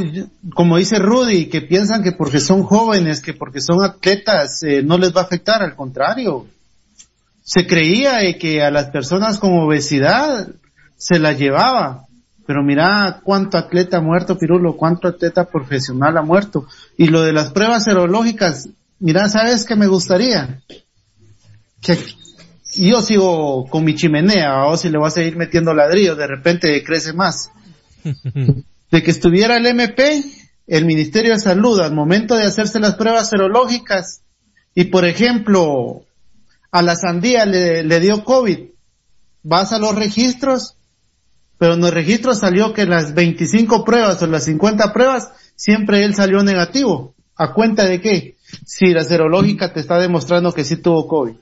como 0.56 0.78
dice 0.78 0.98
Rudy, 0.98 1.45
que 1.45 1.62
piensan 1.62 2.02
que 2.02 2.14
porque 2.14 2.40
son 2.40 2.64
jóvenes, 2.64 3.22
que 3.22 3.36
porque 3.36 3.62
son 3.62 3.84
atletas, 3.84 4.64
eh, 4.64 4.82
no 4.82 4.98
les 4.98 5.16
va 5.16 5.22
a 5.22 5.26
afectar, 5.26 5.62
al 5.62 5.76
contrario. 5.76 6.48
Se 7.44 7.68
creía 7.68 8.40
que 8.40 8.64
a 8.64 8.72
las 8.72 8.90
personas 8.90 9.38
con 9.38 9.54
obesidad 9.54 10.48
se 10.98 11.20
las 11.20 11.38
llevaba, 11.38 12.08
pero 12.48 12.64
mira 12.64 13.22
cuánto 13.24 13.60
atleta 13.60 13.98
ha 13.98 14.02
muerto, 14.02 14.40
Pirulo, 14.40 14.76
cuánto 14.76 15.08
atleta 15.08 15.45
profesional 15.45 16.18
ha 16.18 16.24
muerto. 16.24 16.66
Y 16.98 17.06
lo 17.06 17.22
de 17.22 17.34
las 17.34 17.52
pruebas 17.52 17.84
serológicas, 17.84 18.68
mira, 18.98 19.30
¿sabes 19.30 19.68
qué 19.68 19.76
me 19.76 19.86
gustaría? 19.86 20.64
Que 21.82 22.00
yo 22.76 23.02
sigo 23.02 23.66
con 23.68 23.84
mi 23.84 23.95
chimenea, 23.95 24.66
o 24.66 24.78
si 24.78 24.90
le 24.90 24.98
voy 24.98 25.08
a 25.08 25.12
seguir 25.12 25.36
metiendo 25.36 25.74
ladrillos, 25.74 26.18
de 26.18 26.28
repente 26.28 26.84
crece 26.84 27.14
más. 27.14 27.52
de 28.04 29.04
que 29.04 29.12
estuviera 29.12 29.58
el 29.58 29.66
MP, 29.66 30.24
el 30.68 30.86
Ministerio 30.86 31.34
de 31.34 31.40
Salud, 31.40 31.80
al 31.80 31.94
momento 31.94 32.36
de 32.36 32.44
hacerse 32.44 32.80
las 32.80 32.95
pruebas 32.95 33.30
serológicas, 33.30 34.22
y 34.76 34.86
por 34.86 35.06
ejemplo, 35.06 36.04
a 36.72 36.82
la 36.82 36.95
sandía 36.95 37.45
le, 37.45 38.00
dio 38.00 38.24
COVID, 38.24 38.60
vas 39.44 39.74
a 39.74 39.80
los 39.80 39.95
registros, 39.95 40.76
pero 41.58 41.76
en 41.76 41.82
los 41.82 41.94
registros 41.94 42.40
salió 42.40 42.74
que 42.74 42.86
las 42.86 43.14
25 43.14 43.84
pruebas 43.86 44.22
o 44.22 44.28
las 44.28 44.45
50 44.45 44.91
pruebas, 44.91 45.30
siempre 45.56 46.04
él 46.04 46.16
salió 46.16 46.44
negativo. 46.44 47.14
¿A 47.36 47.54
cuenta 47.54 47.86
de 47.86 48.02
qué? 48.02 48.38
Si 48.66 48.88
la 48.88 49.04
serológica 49.04 49.74
te 49.74 49.80
está 49.80 50.00
demostrando 50.00 50.52
que 50.52 50.64
sí 50.64 50.78
tuvo 50.78 51.08
COVID. 51.08 51.36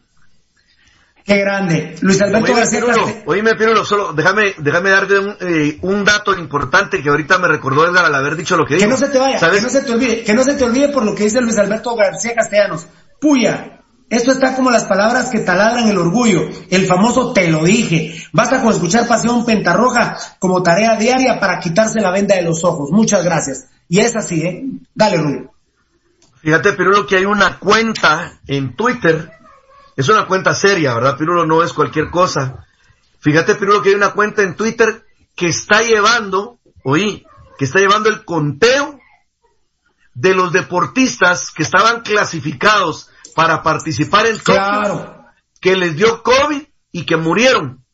Qué 1.26 1.38
grande. 1.38 1.95
Luis 2.02 2.22
Alberto 2.22 2.56
García 2.56 2.80
Pirulo, 2.80 3.07
Oíme, 3.26 3.56
Pirulo, 3.56 3.85
solo 3.85 4.14
déjame, 4.14 4.56
déjame 4.57 4.89
darte 4.89 5.19
un, 5.19 5.35
eh, 5.39 5.77
un, 5.81 6.03
dato 6.03 6.38
importante 6.38 7.02
que 7.02 7.10
ahorita 7.10 7.38
me 7.38 7.48
recordó 7.48 7.88
Edgar 7.88 8.06
al 8.06 8.15
haber 8.15 8.35
dicho 8.35 8.57
lo 8.57 8.65
que 8.65 8.76
dijo. 8.76 8.85
Que 8.85 8.91
no 8.91 8.98
se 8.98 9.10
te 9.10 9.19
vaya, 9.19 9.39
que 9.39 9.61
no 9.61 9.69
se 9.69 9.81
te 9.81 9.91
olvide, 9.93 10.23
que 10.23 10.34
no 10.34 10.43
se 10.43 10.56
te 10.56 10.64
olvide 10.64 10.89
por 10.89 11.03
lo 11.03 11.14
que 11.14 11.26
dice 11.26 11.41
Luis 11.41 11.57
Alberto 11.57 11.95
García 11.95 12.34
Castellanos. 12.34 12.88
Puya, 13.19 13.81
esto 14.10 14.34
está 14.34 14.56
como 14.56 14.72
las 14.72 14.85
palabras 14.85 15.30
que 15.30 15.39
taladran 15.39 15.88
el 15.88 15.98
orgullo, 15.98 16.49
el 16.69 16.85
famoso 16.85 17.31
te 17.31 17.49
lo 17.49 17.64
dije. 17.64 18.14
Basta 18.34 18.61
con 18.61 18.73
escuchar 18.73 19.07
Pasión 19.07 19.45
Pentarroja 19.45 20.18
como 20.38 20.61
tarea 20.64 20.98
diaria 20.98 21.39
para 21.39 21.60
quitarse 21.60 22.02
la 22.02 22.11
venda 22.11 22.35
de 22.35 22.41
los 22.41 22.64
ojos. 22.65 22.89
Muchas 22.91 23.23
gracias. 23.23 23.68
Y 23.88 23.99
es 23.99 24.15
así, 24.15 24.41
¿eh? 24.41 24.65
Dale, 24.93 25.18
Rubio. 25.18 25.52
Fíjate, 26.41 26.73
Pirulo, 26.73 27.06
que 27.06 27.18
hay 27.18 27.26
una 27.26 27.60
cuenta 27.60 28.39
en 28.48 28.76
Twitter 28.76 29.31
es 29.95 30.09
una 30.09 30.26
cuenta 30.26 30.53
seria, 30.55 30.93
¿verdad, 30.93 31.18
Pirulo? 31.18 31.45
No 31.45 31.63
es 31.63 31.73
cualquier 31.73 32.09
cosa. 32.09 32.65
Fíjate, 33.19 33.55
Pirulo, 33.55 33.81
que 33.81 33.89
hay 33.89 33.95
una 33.95 34.13
cuenta 34.13 34.41
en 34.41 34.55
Twitter 34.55 35.05
que 35.35 35.47
está 35.47 35.81
llevando, 35.81 36.59
oí, 36.84 37.26
que 37.57 37.65
está 37.65 37.80
llevando 37.80 38.09
el 38.09 38.26
conteo 38.26 38.99
de 40.13 40.34
los 40.35 40.51
deportistas 40.51 41.51
que 41.51 41.63
estaban 41.63 42.01
clasificados 42.01 43.09
para 43.35 43.63
participar 43.63 44.26
en 44.27 44.39
Tokio, 44.39 45.26
que 45.59 45.76
les 45.76 45.95
dio 45.95 46.23
COVID 46.23 46.63
y 46.91 47.05
que 47.05 47.18
murieron. 47.18 47.85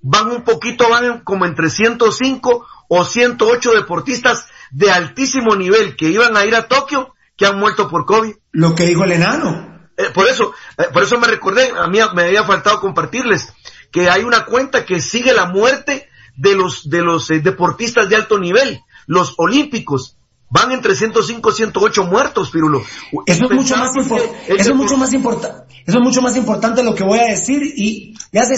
Van 0.00 0.30
un 0.30 0.42
poquito, 0.42 0.88
van 0.88 1.20
como 1.20 1.44
entre 1.44 1.68
105 1.68 2.66
o 2.88 3.04
108 3.04 3.72
deportistas 3.72 4.46
de 4.70 4.90
altísimo 4.90 5.54
nivel 5.56 5.96
que 5.96 6.08
iban 6.08 6.36
a 6.36 6.44
ir 6.44 6.54
a 6.54 6.66
Tokio 6.66 7.14
que 7.36 7.46
han 7.46 7.58
muerto 7.58 7.88
por 7.88 8.06
COVID. 8.06 8.34
Lo 8.52 8.74
que 8.74 8.86
dijo 8.86 9.04
el 9.04 9.12
enano. 9.12 9.69
Eh, 10.00 10.10
por 10.14 10.28
eso, 10.28 10.52
eh, 10.78 10.84
por 10.92 11.02
eso 11.02 11.18
me 11.18 11.26
recordé, 11.26 11.70
a 11.76 11.86
mí 11.88 11.98
me 12.14 12.22
había 12.22 12.44
faltado 12.44 12.80
compartirles 12.80 13.52
que 13.90 14.08
hay 14.08 14.22
una 14.22 14.44
cuenta 14.44 14.84
que 14.84 15.00
sigue 15.00 15.32
la 15.32 15.46
muerte 15.46 16.08
de 16.36 16.54
los 16.54 16.88
de 16.88 17.02
los 17.02 17.30
eh, 17.30 17.40
deportistas 17.40 18.08
de 18.08 18.16
alto 18.16 18.38
nivel, 18.38 18.80
los 19.06 19.34
olímpicos. 19.36 20.16
Van 20.52 20.72
entre 20.72 20.96
105 20.96 21.50
y 21.50 21.52
108 21.52 22.04
muertos, 22.04 22.50
Pirulo. 22.50 22.82
Eso 23.24 23.44
es 23.44 23.50
mucho 23.52 23.76
más, 23.76 23.90
eso 23.96 24.70
es 24.70 24.74
mucho 24.74 24.96
más 24.96 25.12
importante. 25.12 25.74
Eso 25.86 25.98
es 25.98 26.04
mucho 26.04 26.22
más 26.22 26.36
importante 26.36 26.82
lo 26.82 26.92
que 26.92 27.04
voy 27.04 27.20
a 27.20 27.26
decir 27.26 27.62
y 27.62 28.16
hace 28.34 28.54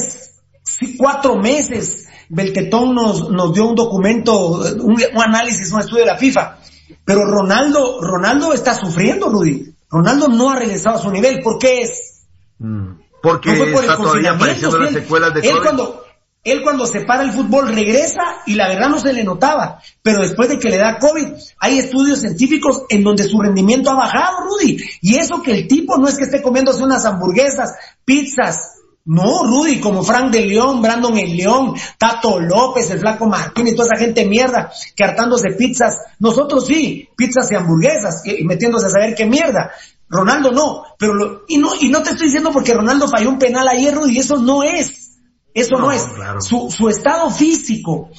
cuatro 0.97 1.37
meses 1.37 2.07
Beltetón 2.31 2.95
nos, 2.95 3.29
nos 3.29 3.53
dio 3.53 3.69
un 3.69 3.75
documento, 3.75 4.63
un, 4.63 4.97
un 5.15 5.23
análisis, 5.23 5.71
un 5.71 5.81
estudio 5.81 6.05
de 6.05 6.13
la 6.13 6.17
FIFA. 6.17 6.57
Pero 7.05 7.27
Ronaldo, 7.27 8.01
Ronaldo 8.01 8.55
está 8.55 8.75
sufriendo, 8.75 9.29
Rudy. 9.29 9.75
Ronaldo 9.93 10.29
no 10.29 10.51
ha 10.51 10.57
regresado 10.57 10.97
a 10.97 11.03
su 11.03 11.11
nivel. 11.11 11.43
¿Por 11.43 11.59
qué 11.59 11.83
es? 11.83 12.25
Mm. 12.59 12.95
Porque 13.23 13.53
está 13.53 13.97
todavía 13.97 14.33
apareciendo 14.33 14.79
las 14.79 14.93
secuelas 14.93 15.35
de 15.35 15.41
él 15.49 15.59
cuando, 15.63 16.03
él 16.43 16.63
cuando 16.63 16.87
se 16.87 17.03
para 17.03 17.23
el 17.23 17.31
fútbol 17.31 17.69
regresa 17.69 18.23
y 18.47 18.55
la 18.55 18.69
verdad 18.69 18.89
no 18.89 18.99
se 18.99 19.13
le 19.13 19.23
notaba. 19.23 19.81
Pero 20.03 20.23
después 20.23 20.49
de 20.49 20.59
que 20.59 20.71
le 20.71 20.79
da 20.79 20.99
COVID, 20.99 21.29
hay 21.59 21.79
estudios 21.79 22.21
científicos 22.21 22.83
en 22.89 23.05
donde 23.05 23.25
su 23.25 23.41
rendimiento 23.41 23.91
ha 23.91 23.95
bajado, 23.95 24.39
Rudy. 24.47 24.79
Y 25.03 25.17
eso 25.17 25.41
que 25.43 25.53
el 25.53 25.69
tipo 25.69 25.99
no 25.99 26.09
es 26.09 26.17
que 26.17 26.25
esté 26.25 26.43
comiéndose 26.43 26.83
unas 26.83 27.05
hamburguesas, 27.05 27.75
pizzas, 28.05 28.72
No, 29.05 29.43
Rudy, 29.45 29.81
como 29.81 30.05
Frank 30.05 30.31
de 30.31 30.47
León, 30.47 30.81
Brandon 30.81 31.19
el 31.19 31.37
León, 31.37 31.75
Tato 31.99 32.39
López, 32.39 32.89
el 32.91 33.01
Flaco 33.01 33.27
Martínez, 33.27 33.75
toda 33.75 33.89
esa 33.93 34.05
gente 34.05 34.25
mierda 34.27 34.71
que 34.95 35.03
hartándose 35.03 35.51
pizzas. 35.59 35.99
Nosotros 36.21 36.67
sí, 36.67 37.09
pizzas 37.17 37.51
y 37.51 37.57
hamburguesas, 37.57 38.23
y 38.25 38.45
metiéndose 38.45 38.87
a 38.87 38.91
saber 38.91 39.15
qué 39.17 39.27
mierda. 39.27 39.73
Ronaldo 40.09 40.53
no, 40.53 40.85
pero 40.99 41.15
lo, 41.15 41.43
y 41.49 41.59
no, 41.59 41.71
y 41.81 41.89
no 41.89 42.03
te 42.03 42.11
estoy 42.11 42.27
diciendo 42.27 42.53
porque 42.53 42.75
Ronaldo 42.75 43.09
falló 43.09 43.31
un 43.31 43.39
penal 43.39 43.67
ayer, 43.67 43.95
Rudy, 43.95 44.19
eso 44.19 44.37
no 44.37 44.63
es. 44.63 45.19
Eso 45.55 45.77
no, 45.79 45.91
es. 45.91 46.07
Su, 46.41 46.71
su 46.71 46.89
estado 46.89 47.31
físico. 47.31 48.11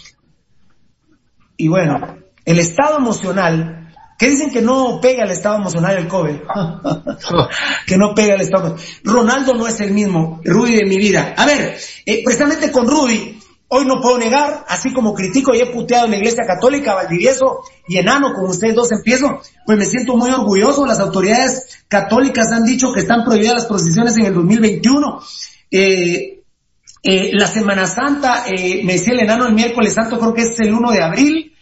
Y 1.55 1.68
bueno, 1.68 2.18
el 2.45 2.60
estado 2.60 2.97
emocional 2.97 3.82
que 4.23 4.29
dicen 4.29 4.51
que 4.51 4.61
no 4.61 5.01
pega 5.01 5.25
el 5.25 5.31
estado 5.31 5.57
emocional 5.57 5.97
el 5.97 6.07
COVID. 6.07 6.35
que 7.85 7.97
no 7.97 8.15
pega 8.15 8.35
el 8.35 8.41
estado. 8.41 8.77
Ronaldo 9.03 9.53
no 9.53 9.67
es 9.67 9.81
el 9.81 9.91
mismo, 9.91 10.39
Rudy 10.45 10.77
de 10.77 10.85
mi 10.85 10.95
vida. 10.95 11.33
A 11.35 11.45
ver, 11.45 11.77
eh, 12.05 12.23
precisamente 12.23 12.71
con 12.71 12.87
Rudy, 12.87 13.37
hoy 13.67 13.85
no 13.85 13.99
puedo 13.99 14.17
negar, 14.17 14.63
así 14.69 14.93
como 14.93 15.13
critico 15.13 15.53
y 15.53 15.59
he 15.59 15.65
puteado 15.65 16.05
en 16.05 16.11
la 16.11 16.17
iglesia 16.19 16.45
católica, 16.47 16.93
Valdivieso 16.93 17.63
y 17.85 17.97
Enano, 17.97 18.33
con 18.33 18.45
ustedes 18.45 18.75
dos 18.75 18.93
empiezo, 18.93 19.41
pues 19.65 19.77
me 19.77 19.85
siento 19.85 20.15
muy 20.15 20.31
orgulloso. 20.31 20.85
Las 20.85 21.01
autoridades 21.01 21.83
católicas 21.89 22.49
han 22.53 22.63
dicho 22.63 22.93
que 22.93 23.01
están 23.01 23.25
prohibidas 23.25 23.55
las 23.55 23.65
procesiones 23.65 24.15
en 24.17 24.27
el 24.27 24.35
2021. 24.35 25.19
Eh, 25.69 26.43
eh, 27.03 27.31
la 27.33 27.47
Semana 27.47 27.87
Santa, 27.87 28.45
me 28.47 28.93
decía 28.93 29.15
el 29.15 29.19
Enano 29.19 29.47
el 29.47 29.53
miércoles 29.53 29.93
santo, 29.93 30.17
creo 30.17 30.33
que 30.33 30.43
es 30.43 30.57
el 30.61 30.73
1 30.73 30.91
de 30.93 31.03
abril. 31.03 31.52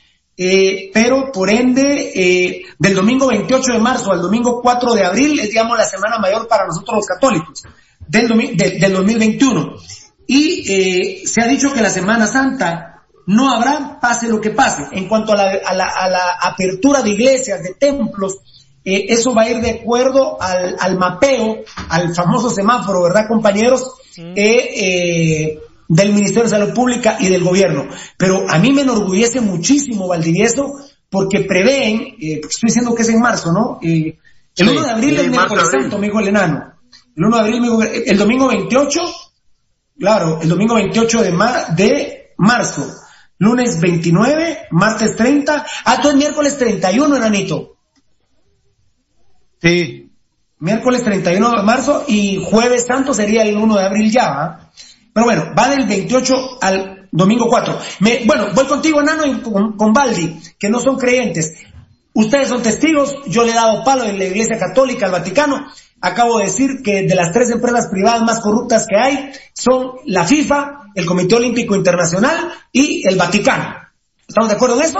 Eh, 0.44 0.90
pero 0.92 1.32
por 1.32 1.52
ende, 1.52 2.12
eh, 2.16 2.64
del 2.80 2.96
domingo 2.96 3.28
28 3.28 3.74
de 3.74 3.80
marzo 3.80 4.12
al 4.12 4.24
domingo 4.24 4.60
4 4.60 4.96
de 4.96 5.06
abril 5.06 5.40
es, 5.40 5.50
digamos, 5.50 5.78
la 5.78 5.86
semana 5.86 6.18
mayor 6.18 6.48
para 6.48 6.66
nosotros 6.66 6.96
los 6.96 7.06
católicos, 7.06 7.64
del, 8.08 8.58
del 8.58 8.92
2021. 8.92 9.76
Y 10.26 10.64
eh, 10.68 11.28
se 11.28 11.42
ha 11.44 11.48
dicho 11.48 11.72
que 11.72 11.82
la 11.82 11.92
Semana 11.92 12.26
Santa 12.26 13.04
no 13.28 13.54
habrá, 13.54 14.00
pase 14.02 14.30
lo 14.30 14.42
que 14.42 14.50
pase. 14.50 14.88
En 14.94 15.08
cuanto 15.08 15.34
a 15.34 15.36
la, 15.36 15.60
a 15.64 15.76
la, 15.76 15.86
a 15.86 16.10
la 16.10 16.32
apertura 16.42 17.04
de 17.04 17.12
iglesias, 17.12 17.62
de 17.62 17.76
templos, 17.76 18.40
eh, 18.84 19.06
eso 19.10 19.36
va 19.36 19.44
a 19.44 19.50
ir 19.52 19.62
de 19.62 19.70
acuerdo 19.82 20.42
al, 20.42 20.76
al 20.80 20.98
mapeo, 20.98 21.60
al 21.88 22.16
famoso 22.16 22.50
semáforo, 22.50 23.04
¿verdad, 23.04 23.28
compañeros? 23.28 23.92
Del 25.92 26.14
Ministerio 26.14 26.44
de 26.44 26.50
Salud 26.50 26.74
Pública 26.74 27.18
y 27.20 27.28
del 27.28 27.44
gobierno. 27.44 27.86
Pero 28.18 28.50
a 28.50 28.58
mí 28.60 28.72
me 28.72 28.84
enorgullece 28.84 29.42
muchísimo 29.42 30.08
Valdivieso 30.08 30.74
porque 31.10 31.42
prevén, 31.42 32.16
eh, 32.18 32.40
estoy 32.48 32.68
diciendo 32.68 32.96
que 32.96 33.02
es 33.02 33.10
en 33.10 33.20
marzo, 33.20 33.52
¿no? 33.52 33.78
Eh, 33.82 34.18
el 34.56 34.70
1 34.70 34.84
de 34.84 34.90
abril 34.90 35.20
es 35.20 35.28
miércoles 35.28 35.68
santo, 35.70 35.98
me 35.98 36.08
dijo 36.08 36.22
el 36.22 36.30
enano. 36.30 36.74
El 37.16 37.26
1 37.26 37.36
de 37.36 37.42
abril, 37.42 37.64
el 38.06 38.18
domingo 38.18 38.48
28, 38.48 39.02
claro, 40.00 40.40
el 40.42 40.48
domingo 40.48 40.76
28 40.76 41.24
de, 41.24 41.32
de 41.76 42.34
marzo, 42.38 42.88
lunes 43.40 43.82
29, 43.82 44.68
martes 44.72 45.18
30, 45.18 45.66
ah, 45.86 45.98
todo 46.02 46.12
es 46.14 46.18
miércoles 46.18 46.58
31, 46.58 47.18
enanito. 47.18 47.76
Sí. 49.62 50.10
Miércoles 50.60 51.04
31 51.04 51.58
de 51.58 51.64
marzo 51.64 52.06
y 52.08 52.42
jueves 52.50 52.86
santo 52.86 53.14
sería 53.14 53.44
el 53.44 53.58
1 53.58 53.76
de 53.76 53.86
abril 53.86 54.10
ya, 54.10 54.28
¿ah? 54.28 54.72
Pero 55.14 55.26
bueno, 55.26 55.54
va 55.58 55.70
del 55.70 55.88
28 55.88 56.60
al 56.62 57.10
domingo 57.12 57.48
4. 57.48 57.80
Me, 58.00 58.24
bueno, 58.26 58.48
voy 58.54 58.66
contigo, 58.66 59.02
Nano, 59.02 59.26
y 59.26 59.42
con, 59.42 59.78
con 59.78 59.94
Baldi, 59.94 60.40
que 60.58 60.70
no 60.70 60.80
son 60.80 60.98
creyentes. 60.98 61.54
Ustedes 62.14 62.50
son 62.50 62.62
testigos, 62.62 63.16
yo 63.28 63.44
le 63.44 63.52
he 63.52 63.56
dado 63.56 63.84
palo 63.84 64.04
en 64.04 64.20
la 64.20 64.26
Iglesia 64.26 64.58
Católica 64.58 65.06
al 65.06 65.12
Vaticano. 65.12 65.68
Acabo 66.02 66.40
de 66.40 66.46
decir 66.46 66.82
que 66.84 67.04
de 67.04 67.16
las 67.16 67.32
tres 67.32 67.52
empresas 67.52 67.88
privadas 67.90 68.24
más 68.24 68.40
corruptas 68.40 68.86
que 68.90 68.98
hay 68.98 69.32
son 69.54 69.94
la 70.06 70.26
FIFA, 70.26 70.90
el 70.96 71.06
Comité 71.06 71.36
Olímpico 71.36 71.76
Internacional 71.76 72.52
y 72.72 73.08
el 73.08 73.18
Vaticano. 73.18 73.76
¿Estamos 74.28 74.50
de 74.50 74.56
acuerdo 74.56 74.78
en 74.78 74.86
eso? 74.86 75.00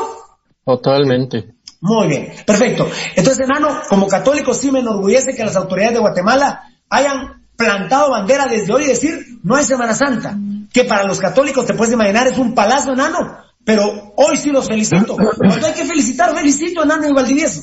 Totalmente. 0.64 1.56
Muy 1.82 2.08
bien, 2.08 2.34
perfecto. 2.46 2.88
Entonces, 3.16 3.48
Nano, 3.48 3.82
como 3.90 4.08
católico 4.08 4.54
sí 4.54 4.72
me 4.72 4.80
enorgullece 4.80 5.36
que 5.36 5.44
las 5.44 5.56
autoridades 5.56 5.96
de 5.96 6.00
Guatemala 6.00 6.62
hayan 6.90 7.41
plantado 7.66 8.12
bandera 8.12 8.46
desde 8.46 8.74
hoy 8.74 8.84
y 8.84 8.88
decir, 8.88 9.40
no 9.44 9.56
hay 9.56 9.66
Semana 9.66 9.94
Santa, 9.94 10.38
que 10.72 10.84
para 10.84 11.04
los 11.04 11.20
católicos 11.20 11.66
te 11.66 11.74
puedes 11.74 11.94
imaginar 11.94 12.28
es 12.28 12.38
un 12.38 12.54
palazo 12.54 12.94
enano, 12.94 13.38
pero 13.64 14.14
hoy 14.16 14.38
sí 14.38 14.50
los 14.50 14.68
felicito. 14.68 15.16
Cuando 15.16 15.68
hay 15.68 15.74
que 15.74 15.86
felicitar, 15.86 16.36
felicito 16.36 16.82
a 16.82 16.86
Enano 16.86 17.08
y 17.08 17.14
Valdivieso. 17.14 17.62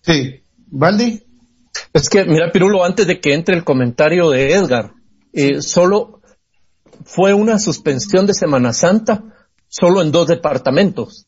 Sí, 0.00 0.42
Valdi. 0.66 1.22
Es 1.92 2.08
que, 2.08 2.24
mira, 2.24 2.50
Pirulo, 2.50 2.84
antes 2.84 3.06
de 3.06 3.20
que 3.20 3.34
entre 3.34 3.54
el 3.54 3.64
comentario 3.64 4.30
de 4.30 4.54
Edgar, 4.54 4.92
eh, 5.32 5.62
solo 5.62 6.20
fue 7.04 7.34
una 7.34 7.58
suspensión 7.58 8.26
de 8.26 8.34
Semana 8.34 8.72
Santa, 8.72 9.22
solo 9.68 10.02
en 10.02 10.10
dos 10.12 10.26
departamentos. 10.26 11.26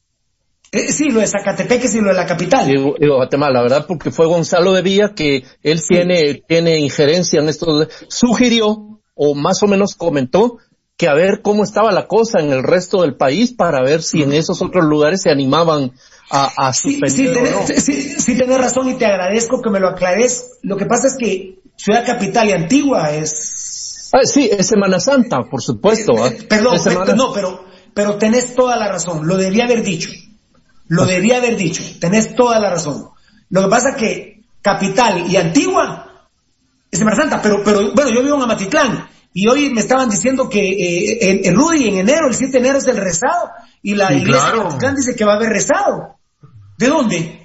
Eh, 0.75 0.91
sí, 0.93 1.11
lo 1.11 1.21
de 1.21 1.29
Zacatepeques 1.29 1.95
y 1.95 2.01
lo 2.01 2.09
de 2.09 2.15
la 2.15 2.27
capital. 2.27 2.67
Digo, 2.67 2.97
digo, 2.99 3.15
Guatemala, 3.17 3.63
¿verdad? 3.63 3.87
Porque 3.87 4.11
fue 4.11 4.27
Gonzalo 4.27 4.73
de 4.73 4.83
Villa 4.83 5.15
que 5.15 5.45
él 5.63 5.79
sí. 5.79 5.95
tiene, 5.95 6.43
tiene 6.49 6.79
injerencia 6.79 7.41
en 7.41 7.49
esto. 7.49 7.87
Sugirió, 8.09 9.01
o 9.15 9.35
más 9.37 9.63
o 9.63 9.69
menos 9.69 9.95
comentó, 9.95 10.59
que 10.97 11.09
a 11.09 11.15
ver 11.15 11.43
cómo 11.43 11.63
estaba 11.63 11.93
la 11.93 12.09
cosa 12.09 12.41
en 12.41 12.53
el 12.53 12.63
resto 12.65 13.03
del 13.03 13.17
país 13.17 13.53
para 13.53 13.83
ver 13.83 14.03
si 14.03 14.23
en 14.23 14.33
esos 14.33 14.63
otros 14.63 14.85
lugares 14.85 15.23
se 15.23 15.31
animaban 15.31 15.93
a, 16.31 16.69
a 16.69 16.73
suspender. 16.73 17.11
Sí, 17.11 17.17
sí, 17.17 17.29
o 17.29 17.35
tenés, 17.35 17.53
no. 17.53 17.67
sí, 17.67 18.03
sí, 18.19 18.37
tenés 18.37 18.59
razón 18.59 18.89
y 18.89 18.95
te 18.95 19.07
agradezco 19.07 19.63
que 19.63 19.71
me 19.71 19.79
lo 19.81 19.89
aclares. 19.91 20.59
Lo 20.63 20.77
que 20.77 20.87
pasa 20.87 21.07
es 21.07 21.17
que 21.17 21.61
Ciudad 21.77 22.05
Capital 22.05 22.49
y 22.49 22.53
Antigua 22.53 23.13
es... 23.15 24.11
Ah, 24.13 24.21
sí, 24.25 24.49
es 24.53 24.67
Semana 24.67 24.99
Santa, 25.01 25.43
por 25.51 25.63
supuesto. 25.63 26.13
¿ah? 26.23 26.29
Eh, 26.29 26.47
perdón, 26.49 26.79
Semana- 26.81 27.15
no, 27.15 27.33
pero, 27.33 27.65
pero 27.93 28.17
tenés 28.17 28.55
toda 28.55 28.77
la 28.77 28.89
razón. 28.89 29.27
Lo 29.27 29.37
debía 29.37 29.65
haber 29.65 29.83
dicho. 29.83 30.11
Lo 30.89 31.05
debía 31.07 31.39
haber 31.39 31.57
dicho. 31.57 31.83
Tenés 32.01 32.35
toda 32.35 32.59
la 32.61 32.71
razón. 32.71 33.09
Lo 33.51 33.63
que 33.63 33.69
pasa 33.69 33.91
es 33.91 33.97
que 33.97 34.43
Capital 34.63 35.31
y 35.31 35.37
Antigua 35.37 36.27
es 36.91 36.99
Semana 36.99 37.17
Santa, 37.17 37.41
pero, 37.43 37.63
pero 37.65 37.93
bueno, 37.95 38.11
yo 38.11 38.23
vivo 38.23 38.37
en 38.37 38.43
Amatitlán 38.43 39.09
y 39.33 39.49
hoy 39.49 39.71
me 39.71 39.81
estaban 39.81 40.09
diciendo 40.09 40.49
que 40.49 40.61
eh, 40.61 41.19
en, 41.31 41.41
en 41.45 41.55
Rudy, 41.57 41.89
en 41.89 41.97
enero, 41.99 42.29
el 42.29 42.35
7 42.35 42.53
de 42.53 42.59
enero 42.59 42.79
es 42.79 42.87
el 42.87 42.97
rezado 42.97 43.51
y 43.83 43.95
la 43.95 44.13
iglesia 44.13 44.41
claro. 44.43 44.57
de 44.57 44.61
Amatitlán 44.63 44.95
dice 44.97 45.17
que 45.17 45.25
va 45.25 45.33
a 45.33 45.37
haber 45.37 45.51
rezado. 45.51 46.17
¿De 46.79 46.89
dónde? 46.89 47.45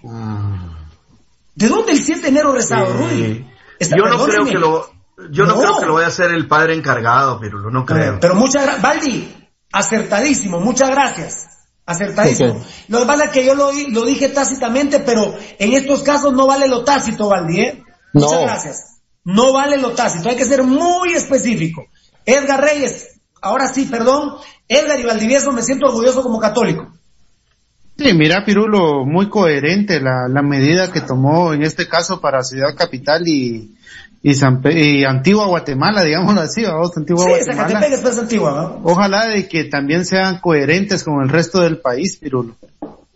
¿De 1.56 1.68
dónde 1.68 1.92
el 1.94 2.00
7 2.04 2.22
de 2.22 2.28
enero 2.30 2.54
rezado, 2.54 2.94
Rudy? 2.94 3.46
Está- 3.80 3.98
Yo 3.98 4.06
no 4.06 4.24
creo 4.26 4.46
que 4.46 4.58
lo, 4.58 4.92
yo 5.32 5.46
no, 5.46 5.56
No. 5.56 5.60
creo 5.62 5.80
que 5.80 5.86
lo 5.86 5.94
vaya 5.96 6.06
a 6.08 6.10
hacer 6.10 6.32
el 6.32 6.48
padre 6.48 6.76
encargado, 6.76 7.40
pero 7.40 7.70
no 7.70 7.86
creo. 7.86 8.20
Pero 8.20 8.36
muchas 8.36 8.64
gracias, 8.64 8.82
Baldi, 8.82 9.36
acertadísimo, 9.72 10.60
muchas 10.60 10.90
gracias. 10.90 11.48
Acertadísimo. 11.90 12.64
Lo 12.88 13.00
que 13.00 13.06
pasa 13.08 13.24
es 13.26 13.32
que 13.32 13.44
yo 13.44 13.56
lo, 13.56 13.72
lo 13.72 14.06
dije 14.06 14.30
tácitamente, 14.30 15.00
pero 15.00 15.36
en 15.58 15.74
estos 15.74 16.04
casos 16.04 16.34
no 16.34 16.46
vale 16.46 16.68
lo 16.68 16.84
tácito, 16.84 17.30
Baldi, 17.30 17.62
¿eh? 17.62 17.84
No. 18.14 18.22
Muchas 18.22 18.42
gracias. 18.42 19.02
No 19.24 19.54
vale 19.54 19.78
lo 19.78 19.94
tácito, 19.94 20.30
hay 20.30 20.36
que 20.36 20.46
ser 20.46 20.62
muy 20.62 21.14
específico. 21.14 21.88
Edgar 22.28 22.62
Reyes, 22.62 23.20
ahora 23.42 23.74
sí, 23.74 23.86
perdón, 23.86 24.36
Edgar 24.68 25.00
y 25.00 25.04
Valdivieso, 25.04 25.52
me 25.52 25.64
siento 25.64 25.88
orgulloso 25.88 26.22
como 26.22 26.40
católico. 26.40 26.94
Sí, 27.98 28.14
mira, 28.14 28.46
Pirulo, 28.46 29.04
muy 29.04 29.28
coherente 29.28 30.00
la, 30.00 30.28
la 30.30 30.44
medida 30.44 30.92
que 30.92 31.02
tomó 31.02 31.54
en 31.56 31.64
este 31.64 31.88
caso 31.88 32.22
para 32.22 32.44
Ciudad 32.44 32.76
Capital 32.78 33.28
y, 33.28 33.76
y, 34.22 34.36
San 34.36 34.62
Pe- 34.62 34.80
y 34.80 35.04
Antigua 35.06 35.48
Guatemala, 35.48 36.04
digámoslo 36.04 36.42
así, 36.42 36.64
vamos, 36.64 36.96
Antigua 36.98 37.24
Sí, 37.26 37.30
Guatemala. 37.32 37.80
Más 38.04 38.18
antigua, 38.20 38.52
¿no? 38.52 38.82
Ojalá 38.90 39.28
de 39.28 39.48
que 39.48 39.64
también 39.66 40.06
sean 40.06 40.40
coherentes 40.40 41.04
con 41.04 41.22
el 41.24 41.30
resto 41.30 41.62
del 41.62 41.78
país, 41.80 42.18
Pirulo. 42.18 42.56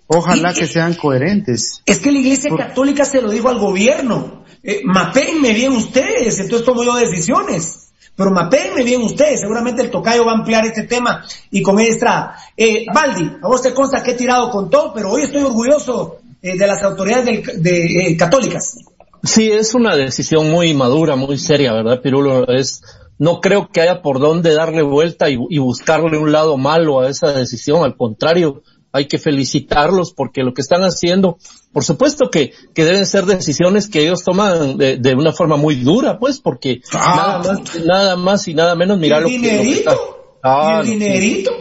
Ojalá 0.07 0.51
Y- 0.51 0.55
que 0.55 0.67
sean 0.67 0.93
coherentes. 0.93 1.81
Es 1.85 1.99
que 1.99 2.11
la 2.11 2.19
Iglesia 2.19 2.49
Por- 2.49 2.59
Católica 2.59 3.05
se 3.05 3.21
lo 3.21 3.31
dijo 3.31 3.49
al 3.49 3.59
gobierno. 3.59 4.43
Eh, 4.63 4.81
mapéenme 4.85 5.53
bien 5.53 5.73
ustedes, 5.73 6.39
entonces 6.39 6.65
tomo 6.65 6.83
yo 6.83 6.95
decisiones. 6.95 7.79
Pero 8.15 8.29
mapéenme 8.29 8.83
bien 8.83 9.01
ustedes, 9.01 9.39
seguramente 9.39 9.81
el 9.81 9.89
tocayo 9.89 10.23
va 10.23 10.33
a 10.33 10.35
ampliar 10.35 10.63
este 10.65 10.83
tema 10.83 11.25
y 11.49 11.63
con 11.63 11.79
Estrada. 11.79 12.35
Eh, 12.55 12.85
Baldi, 12.93 13.23
a 13.41 13.47
vos 13.47 13.61
te 13.63 13.73
consta 13.73 14.03
que 14.03 14.11
he 14.11 14.13
tirado 14.13 14.51
con 14.51 14.69
todo, 14.69 14.93
pero 14.93 15.09
hoy 15.11 15.23
estoy 15.23 15.41
orgulloso 15.41 16.19
eh, 16.41 16.55
de 16.57 16.67
las 16.67 16.83
autoridades 16.83 17.25
del- 17.25 17.63
de, 17.63 17.85
eh, 18.11 18.17
católicas. 18.17 18.75
Sí, 19.23 19.49
es 19.51 19.73
una 19.73 19.95
decisión 19.95 20.51
muy 20.51 20.73
madura, 20.73 21.15
muy 21.15 21.37
seria, 21.37 21.71
¿verdad, 21.73 22.01
Pirulo? 22.01 22.47
Es, 22.49 22.81
no 23.17 23.39
creo 23.39 23.69
que 23.71 23.81
haya 23.81 24.01
por 24.01 24.19
dónde 24.19 24.53
darle 24.53 24.81
vuelta 24.81 25.29
y, 25.29 25.37
y 25.49 25.59
buscarle 25.59 26.17
un 26.17 26.31
lado 26.31 26.57
malo 26.57 26.99
a 27.01 27.09
esa 27.09 27.31
decisión. 27.31 27.83
Al 27.85 27.95
contrario, 27.95 28.63
hay 28.91 29.07
que 29.07 29.17
felicitarlos 29.19 30.13
porque 30.13 30.43
lo 30.43 30.53
que 30.53 30.61
están 30.61 30.81
haciendo, 30.83 31.37
por 31.71 31.83
supuesto 31.85 32.29
que, 32.29 32.51
que 32.75 32.83
deben 32.83 33.05
ser 33.05 33.25
decisiones 33.25 33.87
que 33.87 34.01
ellos 34.03 34.23
toman 34.23 34.77
de, 34.77 34.97
de 34.97 35.15
una 35.15 35.31
forma 35.31 35.55
muy 35.55 35.75
dura, 35.75 36.19
pues, 36.19 36.39
porque 36.39 36.81
Ah. 36.93 37.41
nada 37.41 37.53
más, 37.59 37.75
nada 37.85 38.15
más 38.17 38.47
y 38.49 38.53
nada 38.53 38.75
menos, 38.75 38.99
mira 38.99 39.19
¿Y 39.19 39.21
lo 39.21 39.27
que, 39.29 39.37
lo 39.57 39.61
que 39.63 39.71
está- 39.73 39.97
Ah, 40.43 40.81
¿Y 40.83 40.91
el 40.91 40.99
dinerito? 40.99 41.51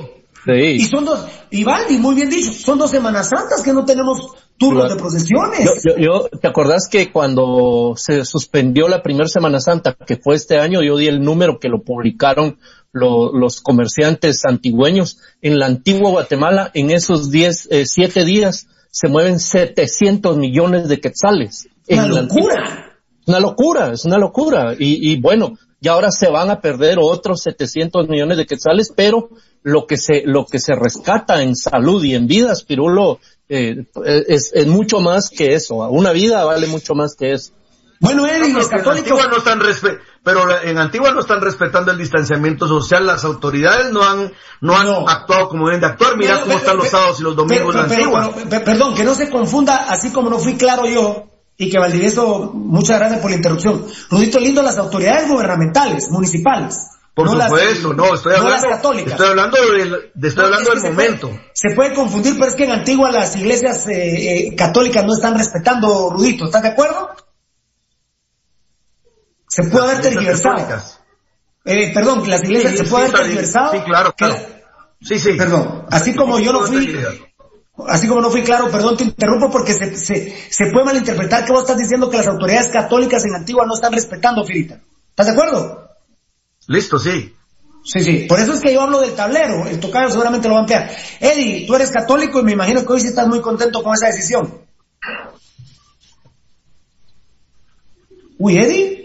Sí. 0.45 0.53
Y 0.53 0.81
son 0.87 1.05
dos, 1.05 1.21
y 1.53 1.65
muy 1.99 2.17
bien 2.17 2.29
dicho, 2.29 2.53
son 2.53 2.77
dos 2.77 2.91
Semanas 2.91 3.29
Santas 3.29 3.63
que 3.63 3.73
no 3.73 3.85
tenemos 3.85 4.33
turnos 4.63 4.91
de 4.91 4.97
procesiones. 4.97 5.83
Yo, 5.99 6.29
¿te 6.41 6.49
acordás 6.49 6.89
que 6.91 7.11
cuando 7.11 7.95
se 7.97 8.25
suspendió 8.25 8.89
la 8.89 9.03
primera 9.03 9.29
Semana 9.29 9.61
Santa, 9.61 9.95
que 9.95 10.17
fue 10.17 10.37
este 10.37 10.59
año, 10.59 10.83
yo 10.83 10.97
di 10.97 11.09
el 11.09 11.23
número 11.23 11.59
que 11.59 11.69
lo 11.69 11.83
publicaron 11.83 12.59
los 12.93 13.61
comerciantes 13.61 14.45
antigüeños 14.45 15.19
en 15.41 15.59
la 15.59 15.67
antigua 15.67 16.11
Guatemala, 16.11 16.71
en 16.75 16.91
esos 16.91 17.31
10, 17.31 17.69
eh, 17.71 17.87
7 17.87 18.25
días 18.25 18.69
se 18.91 19.09
mueven 19.09 19.41
700 19.41 20.37
millones 20.37 20.89
de 20.89 21.01
quetzales. 21.01 21.69
Una 21.89 22.07
locura. 22.07 22.93
Una 23.27 23.41
locura, 23.41 23.93
es 23.93 24.05
una 24.05 24.19
locura. 24.19 24.75
Y, 24.79 25.13
y 25.13 25.21
bueno, 25.21 25.55
y 25.81 25.89
ahora 25.89 26.13
se 26.13 26.29
van 26.29 26.49
a 26.49 26.61
perder 26.61 26.99
otros 27.01 27.43
700 27.43 28.09
millones 28.09 28.37
de 28.37 28.47
quetzales, 28.47 28.93
pero 28.95 29.31
lo 29.65 29.87
que 29.87 29.97
se, 29.97 30.23
lo 30.25 30.47
que 30.47 30.61
se 30.61 30.75
rescata 30.75 31.43
en 31.43 31.57
salud 31.57 32.05
y 32.05 32.15
en 32.15 32.29
vidas, 32.29 32.63
Pirulo, 32.63 33.19
eh, 33.53 33.85
es, 34.29 34.51
es 34.55 34.67
mucho 34.67 35.01
más 35.01 35.29
que 35.29 35.55
eso. 35.55 35.77
Una 35.77 36.13
vida 36.13 36.45
vale 36.45 36.67
mucho 36.67 36.95
más 36.95 37.15
que 37.15 37.33
eso. 37.33 37.53
Bueno, 38.01 38.27
Eddie, 38.27 38.53
los 38.53 38.69
católicos... 38.69 39.29
no 39.31 39.37
están 39.37 39.61
pero 40.25 40.45
en 40.63 40.79
Antigua 40.79 41.13
no 41.13 41.21
están 41.21 41.41
respetando 41.41 41.93
el 41.93 41.99
distanciamiento 41.99 42.67
social, 42.67 43.07
las 43.07 43.25
autoridades 43.25 43.93
no 43.93 44.03
han, 44.03 44.33
no 44.61 44.77
han 44.77 44.89
actuado 45.09 45.49
como 45.49 45.67
deben 45.67 45.81
de 45.81 45.89
actuar, 45.89 46.17
mira 46.17 46.41
cómo 46.41 46.55
están 46.55 46.77
los 46.79 46.89
sábados 46.89 47.21
y 47.21 47.23
los 47.25 47.37
domingos 47.37 47.75
en 47.75 47.81
Antigua. 47.83 48.35
perdón, 48.65 48.95
que 48.95 49.05
no 49.05 49.15
se 49.15 49.31
confunda, 49.31 49.85
así 49.89 50.11
como 50.11 50.31
no 50.31 50.39
fui 50.39 50.55
claro 50.55 50.87
yo, 50.87 51.29
y 51.57 51.69
que 51.71 51.79
Valdivieso, 51.79 52.53
muchas 52.55 52.99
gracias 52.99 53.21
por 53.21 53.31
la 53.31 53.37
interrupción. 53.37 53.87
Rudito 54.11 54.41
lindo, 54.41 54.63
las 54.63 54.79
autoridades 54.79 55.29
gubernamentales, 55.29 56.09
municipales. 56.11 56.89
Por 57.15 57.29
supuesto, 57.29 57.93
no, 57.93 58.15
estoy 58.15 58.35
hablando, 58.35 58.93
estoy 58.95 59.29
hablando 59.29 59.59
del, 59.61 60.13
estoy 60.23 60.45
hablando 60.45 60.71
del 60.71 60.83
momento. 60.83 61.39
se 61.53 61.75
puede 61.75 61.93
confundir, 61.93 62.35
pero 62.39 62.47
es 62.47 62.57
que 62.57 62.65
en 62.65 62.71
Antigua 62.71 63.11
las 63.11 63.37
iglesias 63.37 63.87
eh, 63.87 64.49
eh, 64.49 64.57
católicas 64.57 65.05
no 65.05 65.13
están 65.13 65.37
respetando 65.37 66.09
Rudito, 66.11 66.47
¿estás 66.47 66.63
de 66.63 66.69
acuerdo? 66.69 67.11
se 69.53 69.65
puede 69.65 69.85
haber 69.85 70.01
tergiversado. 70.01 70.83
Eh, 71.67 71.93
perdón, 71.93 72.29
las 72.29 72.43
iglesias 72.43 72.79
se 72.79 72.85
puede 72.85 73.05
haber 73.05 73.21
tergiversado. 73.21 73.73
Sí, 73.73 73.81
claro, 73.81 74.15
claro. 74.15 74.37
Sí, 75.03 75.19
sí. 75.19 75.33
Perdón, 75.35 75.85
así 75.91 76.15
como 76.15 76.39
yo 76.39 76.55
no 76.55 76.61
fui, 76.63 76.97
así 77.87 78.09
como 78.09 78.23
no 78.23 78.31
fui 78.31 78.43
claro, 78.43 78.71
perdón, 78.71 78.97
te 78.97 79.05
interrumpo 79.05 79.51
porque 79.51 79.75
se, 79.75 79.95
se, 79.97 80.35
se 80.49 80.67
puede 80.71 80.87
malinterpretar 80.87 81.45
que 81.45 81.53
vos 81.53 81.63
estás 81.63 81.77
diciendo 81.77 82.09
que 82.09 82.17
las 82.17 82.29
autoridades 82.29 82.71
católicas 82.71 83.23
en 83.27 83.35
Antigua 83.35 83.67
no 83.67 83.75
están 83.75 83.93
respetando, 83.93 84.43
Firita. 84.43 84.81
¿Estás 85.11 85.27
de 85.27 85.33
acuerdo? 85.33 85.82
Listo, 86.69 86.99
sí. 86.99 87.35
Sí, 87.85 88.01
sí. 88.01 88.27
Por 88.29 88.39
eso 88.39 88.53
es 88.53 88.61
que 88.61 88.73
yo 88.73 88.83
hablo 88.83 89.01
del 89.01 89.15
tablero. 89.15 89.67
El 89.67 89.81
tocayo 89.81 90.09
seguramente 90.11 90.49
lo 90.49 90.55
va 90.55 90.61
a 90.61 90.63
ampliar. 90.63 90.91
Eddie, 91.21 91.67
tú 91.67 91.75
eres 91.75 91.91
católico 91.91 92.41
y 92.41 92.45
me 92.45 92.53
imagino 92.53 92.85
que 92.87 92.93
hoy 92.93 93.01
sí 93.01 93.09
estás 93.09 93.27
muy 93.27 93.41
contento 93.41 93.83
con 93.83 93.95
esa 93.95 94.07
decisión. 94.07 94.61
Uy, 98.39 98.59
Eddie. 98.59 99.03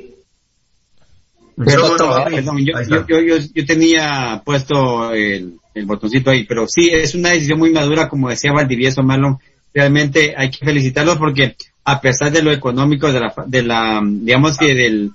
Pero, 1.66 1.96
perdón, 2.26 2.64
yo, 2.64 2.74
yo, 3.08 3.20
yo, 3.20 3.38
yo, 3.52 3.66
tenía 3.66 4.44
puesto 4.46 5.12
el, 5.12 5.60
el, 5.74 5.86
botoncito 5.88 6.30
ahí, 6.30 6.46
pero 6.46 6.68
sí, 6.68 6.90
es 6.92 7.16
una 7.16 7.30
decisión 7.30 7.58
muy 7.58 7.72
madura, 7.72 8.08
como 8.08 8.30
decía 8.30 8.54
Valdivieso 8.54 9.02
Marlon, 9.02 9.40
realmente 9.74 10.36
hay 10.38 10.52
que 10.52 10.64
felicitarlos 10.64 11.18
porque 11.18 11.56
a 11.84 12.00
pesar 12.00 12.32
de 12.32 12.44
lo 12.44 12.52
económico, 12.52 13.12
de 13.12 13.20
la, 13.22 13.34
de 13.48 13.64
la 13.64 14.02
digamos 14.04 14.56
que 14.56 14.76
del, 14.76 15.12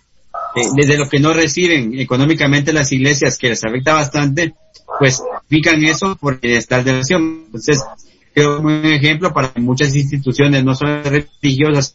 desde 0.75 0.99
lo 0.99 1.09
que 1.09 1.21
no 1.21 1.33
reciben 1.33 1.99
económicamente 1.99 2.73
las 2.73 2.93
iglesias, 2.93 3.39
que 3.39 3.49
les 3.49 3.65
afecta 3.65 3.95
bastante, 3.95 4.55
pues 4.99 5.23
fijan 5.49 5.85
eso 5.85 6.17
por 6.17 6.41
de 6.41 6.93
nación. 6.93 7.45
Entonces, 7.47 7.83
creo 8.35 8.59
que 8.59 8.63
un 8.63 8.85
ejemplo 8.87 9.33
para 9.33 9.53
muchas 9.57 9.95
instituciones, 9.95 10.65
no 10.65 10.75
solo 10.75 11.03
religiosas, 11.03 11.95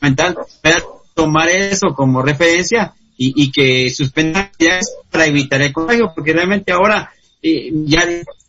mental, 0.00 0.36
pero 0.62 1.02
tomar 1.14 1.48
eso 1.48 1.94
como 1.94 2.22
referencia 2.22 2.94
y, 3.16 3.44
y 3.44 3.50
que 3.50 3.90
suspendan 3.90 4.50
ya 4.58 4.78
para 5.10 5.26
evitar 5.26 5.60
el 5.60 5.72
contagio, 5.72 6.12
porque 6.14 6.32
realmente 6.32 6.72
ahora 6.72 7.10
eh, 7.42 7.70
ya 7.84 8.04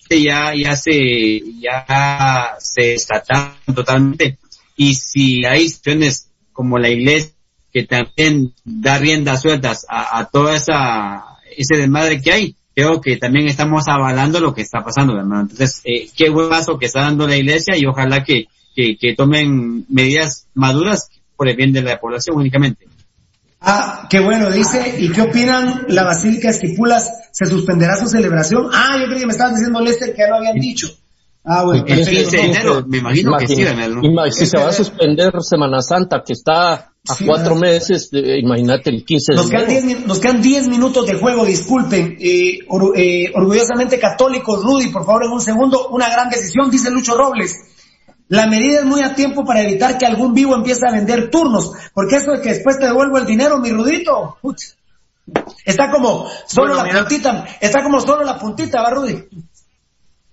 ya 0.09 0.55
ya 0.55 0.75
se 0.75 1.41
ya 1.59 2.55
se 2.59 2.93
está 2.93 3.23
totalmente 3.75 4.39
y 4.75 4.95
si 4.95 5.45
hay 5.45 5.69
situaciones 5.69 6.29
como 6.51 6.79
la 6.79 6.89
iglesia 6.89 7.31
que 7.71 7.83
también 7.83 8.53
da 8.63 8.97
riendas 8.97 9.41
sueltas 9.41 9.85
a, 9.89 10.19
a 10.19 10.25
toda 10.25 10.55
esa 10.55 11.23
ese 11.57 11.77
desmadre 11.77 12.21
que 12.21 12.31
hay 12.31 12.55
creo 12.73 13.01
que 13.01 13.17
también 13.17 13.47
estamos 13.47 13.87
avalando 13.87 14.39
lo 14.39 14.53
que 14.53 14.61
está 14.61 14.83
pasando 14.83 15.17
hermano 15.17 15.41
entonces 15.41 15.81
eh, 15.83 16.09
qué 16.15 16.29
buen 16.29 16.49
paso 16.49 16.77
que 16.77 16.85
está 16.85 17.01
dando 17.01 17.27
la 17.27 17.37
iglesia 17.37 17.77
y 17.77 17.85
ojalá 17.85 18.23
que, 18.23 18.45
que, 18.75 18.97
que 18.97 19.15
tomen 19.15 19.85
medidas 19.89 20.47
maduras 20.53 21.09
por 21.35 21.49
el 21.49 21.55
bien 21.55 21.73
de 21.73 21.81
la 21.81 21.99
población 21.99 22.37
únicamente 22.37 22.87
Ah, 23.61 24.07
qué 24.09 24.19
bueno, 24.21 24.49
dice, 24.49 24.95
¿y 24.99 25.11
qué 25.11 25.21
opinan 25.21 25.85
la 25.89 26.05
Basílica 26.05 26.49
Esquipulas? 26.49 27.29
¿Se 27.31 27.45
suspenderá 27.45 27.97
su 27.97 28.07
celebración? 28.07 28.69
Ah, 28.71 28.97
yo 28.99 29.07
creo 29.07 29.19
que 29.19 29.25
me 29.25 29.33
estaban 29.33 29.53
diciendo 29.53 29.81
Lester 29.81 30.13
que 30.13 30.21
ya 30.21 30.29
lo 30.29 30.35
habían 30.37 30.55
dicho. 30.55 30.87
Ah, 31.43 31.63
bueno. 31.65 31.83
El 31.85 32.07
15 32.07 32.37
de 32.37 32.43
enero, 32.43 32.85
me 32.87 32.99
imagino 32.99 33.37
que 33.37 33.47
sí, 33.47 33.65
Si 34.31 34.45
se 34.45 34.57
va 34.57 34.69
a 34.69 34.73
suspender 34.73 35.33
Semana 35.41 35.81
Santa, 35.81 36.23
que 36.25 36.33
está 36.33 36.89
a 37.07 37.15
cuatro 37.26 37.55
meses, 37.55 38.09
imagínate 38.11 38.89
el 38.89 39.05
15 39.05 39.31
de 39.31 39.35
nos. 39.38 39.49
Quedan 39.49 39.67
diez, 39.67 40.05
nos 40.05 40.19
quedan 40.19 40.41
10 40.41 40.67
minutos 40.67 41.07
de 41.07 41.15
juego, 41.15 41.45
disculpen. 41.45 42.17
Eh, 42.19 42.59
eh, 42.95 43.31
orgullosamente 43.34 43.99
católicos, 43.99 44.63
Rudy, 44.63 44.89
por 44.89 45.05
favor, 45.05 45.26
en 45.26 45.31
un 45.31 45.41
segundo, 45.41 45.89
una 45.89 46.09
gran 46.09 46.30
decisión, 46.30 46.69
dice 46.69 46.91
Lucho 46.91 47.15
Robles. 47.15 47.55
La 48.27 48.45
medida 48.45 48.81
es 48.81 48.85
muy 48.85 49.01
a 49.01 49.15
tiempo 49.15 49.43
para 49.43 49.61
evitar 49.61 49.97
que 49.97 50.05
algún 50.05 50.34
vivo 50.34 50.55
empiece 50.55 50.88
a 50.88 50.91
vender 50.91 51.31
turnos, 51.31 51.71
porque 51.93 52.17
eso 52.17 52.34
es 52.34 52.41
que 52.41 52.49
después 52.49 52.77
te 52.77 52.85
devuelvo 52.85 53.17
el 53.17 53.26
dinero, 53.26 53.57
mi 53.57 53.71
rudito. 53.71 54.38
Está 55.65 55.89
como 55.89 56.27
solo 56.47 56.76
la 56.76 56.85
puntita, 56.85 57.45
está 57.59 57.81
como 57.81 57.99
solo 57.99 58.23
la 58.23 58.38
puntita, 58.38 58.84
¿va, 58.84 58.91
Rudy? 58.91 59.26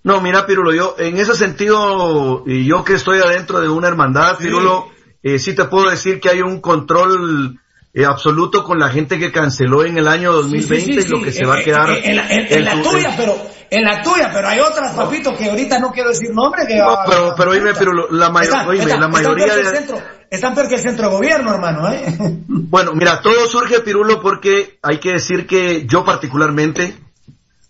No, 0.03 0.21
mira, 0.21 0.45
Pirulo, 0.45 0.73
yo 0.73 0.95
en 0.99 1.17
ese 1.17 1.33
sentido, 1.33 2.43
y 2.45 2.65
yo 2.65 2.83
que 2.83 2.93
estoy 2.93 3.19
adentro 3.19 3.59
de 3.59 3.67
una 3.67 3.87
hermandad, 3.87 4.37
Pirulo, 4.37 4.89
eh, 5.23 5.39
sí 5.39 5.53
te 5.53 5.65
puedo 5.65 5.89
decir 5.89 6.19
que 6.19 6.29
hay 6.29 6.41
un 6.41 6.61
control 6.61 7.59
eh, 7.93 8.05
absoluto 8.05 8.63
con 8.63 8.77
la 8.77 8.89
gente 8.89 9.17
que 9.17 9.31
canceló 9.31 9.83
en 9.83 9.97
el 9.97 10.07
año 10.07 10.31
2020 10.31 10.91
y 10.91 11.07
lo 11.07 11.21
que 11.21 11.31
se 11.31 11.45
va 11.45 11.55
a 11.55 11.61
eh, 11.61 11.63
quedar. 11.63 11.89
en, 11.89 12.15
la 12.63 12.81
tuya, 12.81 13.15
pero 13.17 13.35
en 13.69 13.83
la 13.83 14.03
tuya, 14.03 14.29
pero 14.31 14.47
hay 14.47 14.59
otras, 14.59 14.93
papito, 14.93 15.35
que 15.35 15.49
ahorita 15.49 15.79
no 15.79 15.91
quiero 15.91 16.09
decir 16.09 16.29
nombre. 16.33 16.67
Que 16.67 16.77
no, 16.77 16.95
pero, 17.07 17.33
pero 17.35 17.51
oíme, 17.51 17.73
pero 17.73 17.91
la, 18.11 18.29
mayor, 18.29 18.75
la 18.75 19.07
mayoría 19.07 19.55
de... 19.55 19.65
Centro, 19.65 20.01
están 20.29 20.53
peor 20.53 20.67
que 20.67 20.75
el 20.75 20.81
centro 20.81 21.09
de 21.09 21.15
gobierno, 21.15 21.53
hermano, 21.53 21.91
¿eh? 21.91 22.15
Bueno, 22.47 22.93
mira, 22.93 23.21
todo 23.21 23.47
surge, 23.47 23.79
Pirulo, 23.79 24.21
porque 24.21 24.77
hay 24.81 24.99
que 24.99 25.13
decir 25.13 25.47
que 25.47 25.87
yo 25.87 26.03
particularmente, 26.03 26.95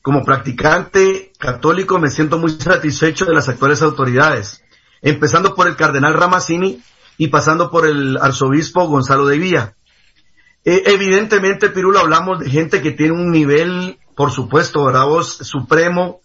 como 0.02 0.24
practicante 0.24 1.32
católico, 1.38 2.00
me 2.00 2.10
siento 2.10 2.38
muy 2.40 2.52
satisfecho 2.52 3.26
de 3.26 3.34
las 3.34 3.48
actuales 3.48 3.82
autoridades, 3.82 4.64
empezando 5.02 5.54
por 5.54 5.68
el 5.68 5.76
cardenal 5.76 6.16
Ramazzini 6.16 6.82
y 7.18 7.28
pasando 7.28 7.70
por 7.72 7.88
el 7.88 8.18
arzobispo 8.18 8.88
Gonzalo 8.88 9.26
de 9.26 9.38
Villa. 9.38 9.76
Eh, 10.64 10.84
evidentemente, 10.88 11.70
Pirulo, 11.70 12.00
hablamos 12.00 12.40
de 12.40 12.50
gente 12.50 12.82
que 12.82 12.92
tiene 12.92 13.14
un 13.14 13.32
nivel 13.32 13.98
por 14.18 14.32
supuesto, 14.32 14.84
¿verdad? 14.84 15.06
Supremo, 15.22 16.22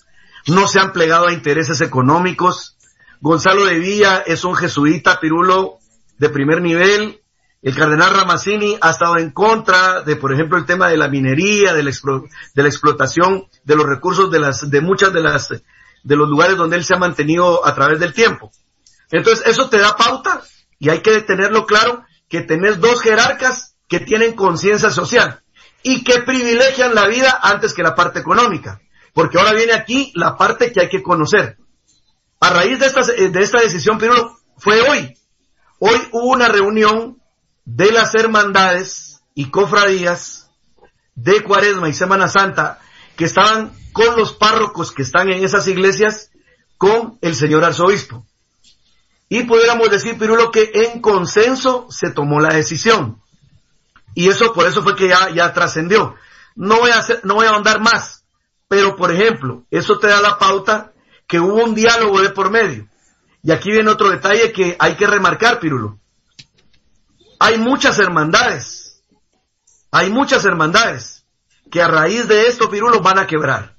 no 0.46 0.66
se 0.66 0.80
han 0.80 0.92
plegado 0.92 1.26
a 1.26 1.32
intereses 1.34 1.82
económicos. 1.82 2.78
Gonzalo 3.20 3.66
de 3.66 3.78
Villa 3.78 4.24
es 4.26 4.44
un 4.44 4.56
jesuita 4.56 5.20
pirulo 5.20 5.76
de 6.16 6.30
primer 6.30 6.62
nivel. 6.62 7.20
El 7.60 7.76
cardenal 7.76 8.14
Ramazzini 8.14 8.78
ha 8.80 8.90
estado 8.90 9.18
en 9.18 9.30
contra 9.30 10.00
de, 10.00 10.16
por 10.16 10.32
ejemplo, 10.32 10.56
el 10.56 10.64
tema 10.64 10.88
de 10.88 10.96
la 10.96 11.08
minería, 11.08 11.74
de 11.74 11.82
la, 11.82 11.90
de 11.90 12.62
la 12.62 12.68
explotación 12.68 13.44
de 13.62 13.76
los 13.76 13.84
recursos 13.84 14.30
de 14.30 14.40
las, 14.40 14.70
de 14.70 14.80
muchas 14.80 15.12
de 15.12 15.20
las, 15.20 15.50
de 15.50 16.16
los 16.16 16.28
lugares 16.30 16.56
donde 16.56 16.76
él 16.76 16.84
se 16.84 16.94
ha 16.94 16.98
mantenido 16.98 17.64
a 17.64 17.74
través 17.74 18.00
del 18.00 18.14
tiempo. 18.14 18.50
Entonces, 19.10 19.46
eso 19.46 19.68
te 19.68 19.78
da 19.78 19.94
pauta 19.94 20.42
y 20.82 20.90
hay 20.90 21.00
que 21.00 21.20
tenerlo 21.22 21.64
claro 21.64 22.04
que 22.28 22.40
tenés 22.40 22.80
dos 22.80 23.00
jerarcas 23.02 23.76
que 23.88 24.00
tienen 24.00 24.32
conciencia 24.32 24.90
social 24.90 25.40
y 25.84 26.02
que 26.02 26.22
privilegian 26.22 26.92
la 26.96 27.06
vida 27.06 27.38
antes 27.40 27.72
que 27.72 27.84
la 27.84 27.94
parte 27.94 28.18
económica. 28.18 28.80
Porque 29.14 29.38
ahora 29.38 29.52
viene 29.52 29.74
aquí 29.74 30.10
la 30.16 30.36
parte 30.36 30.72
que 30.72 30.80
hay 30.80 30.88
que 30.88 31.00
conocer. 31.00 31.56
A 32.40 32.50
raíz 32.50 32.80
de 32.80 32.86
esta, 32.86 33.02
de 33.02 33.40
esta 33.40 33.60
decisión, 33.60 33.96
primero, 33.96 34.36
fue 34.58 34.80
hoy. 34.80 35.16
Hoy 35.78 36.00
hubo 36.10 36.32
una 36.32 36.48
reunión 36.48 37.22
de 37.64 37.92
las 37.92 38.16
hermandades 38.16 39.22
y 39.36 39.50
cofradías 39.50 40.50
de 41.14 41.44
Cuaresma 41.44 41.90
y 41.90 41.94
Semana 41.94 42.26
Santa 42.26 42.80
que 43.14 43.26
estaban 43.26 43.72
con 43.92 44.16
los 44.16 44.32
párrocos 44.32 44.90
que 44.90 45.02
están 45.02 45.30
en 45.30 45.44
esas 45.44 45.68
iglesias 45.68 46.32
con 46.76 47.18
el 47.20 47.36
señor 47.36 47.62
arzobispo. 47.62 48.26
Y 49.34 49.44
pudiéramos 49.44 49.88
decir, 49.88 50.18
Pirulo, 50.18 50.50
que 50.50 50.70
en 50.74 51.00
consenso 51.00 51.86
se 51.88 52.10
tomó 52.10 52.38
la 52.38 52.52
decisión. 52.52 53.18
Y 54.12 54.28
eso, 54.28 54.52
por 54.52 54.66
eso 54.66 54.82
fue 54.82 54.94
que 54.94 55.08
ya, 55.08 55.30
ya 55.30 55.54
trascendió. 55.54 56.16
No 56.54 56.80
voy 56.80 56.90
a 56.90 56.98
hacer, 56.98 57.20
no 57.24 57.36
voy 57.36 57.46
a 57.46 57.52
ahondar 57.52 57.80
más. 57.80 58.26
Pero, 58.68 58.94
por 58.94 59.10
ejemplo, 59.10 59.64
eso 59.70 59.98
te 59.98 60.08
da 60.08 60.20
la 60.20 60.38
pauta 60.38 60.92
que 61.26 61.40
hubo 61.40 61.64
un 61.64 61.74
diálogo 61.74 62.20
de 62.20 62.28
por 62.28 62.50
medio. 62.50 62.86
Y 63.42 63.52
aquí 63.52 63.70
viene 63.70 63.88
otro 63.88 64.10
detalle 64.10 64.52
que 64.52 64.76
hay 64.78 64.96
que 64.96 65.06
remarcar, 65.06 65.60
Pirulo. 65.60 65.98
Hay 67.38 67.56
muchas 67.56 67.98
hermandades, 68.00 69.02
hay 69.90 70.10
muchas 70.10 70.44
hermandades 70.44 71.24
que 71.70 71.80
a 71.80 71.88
raíz 71.88 72.28
de 72.28 72.48
esto, 72.48 72.68
Pirulo, 72.68 73.00
van 73.00 73.18
a 73.18 73.26
quebrar. 73.26 73.76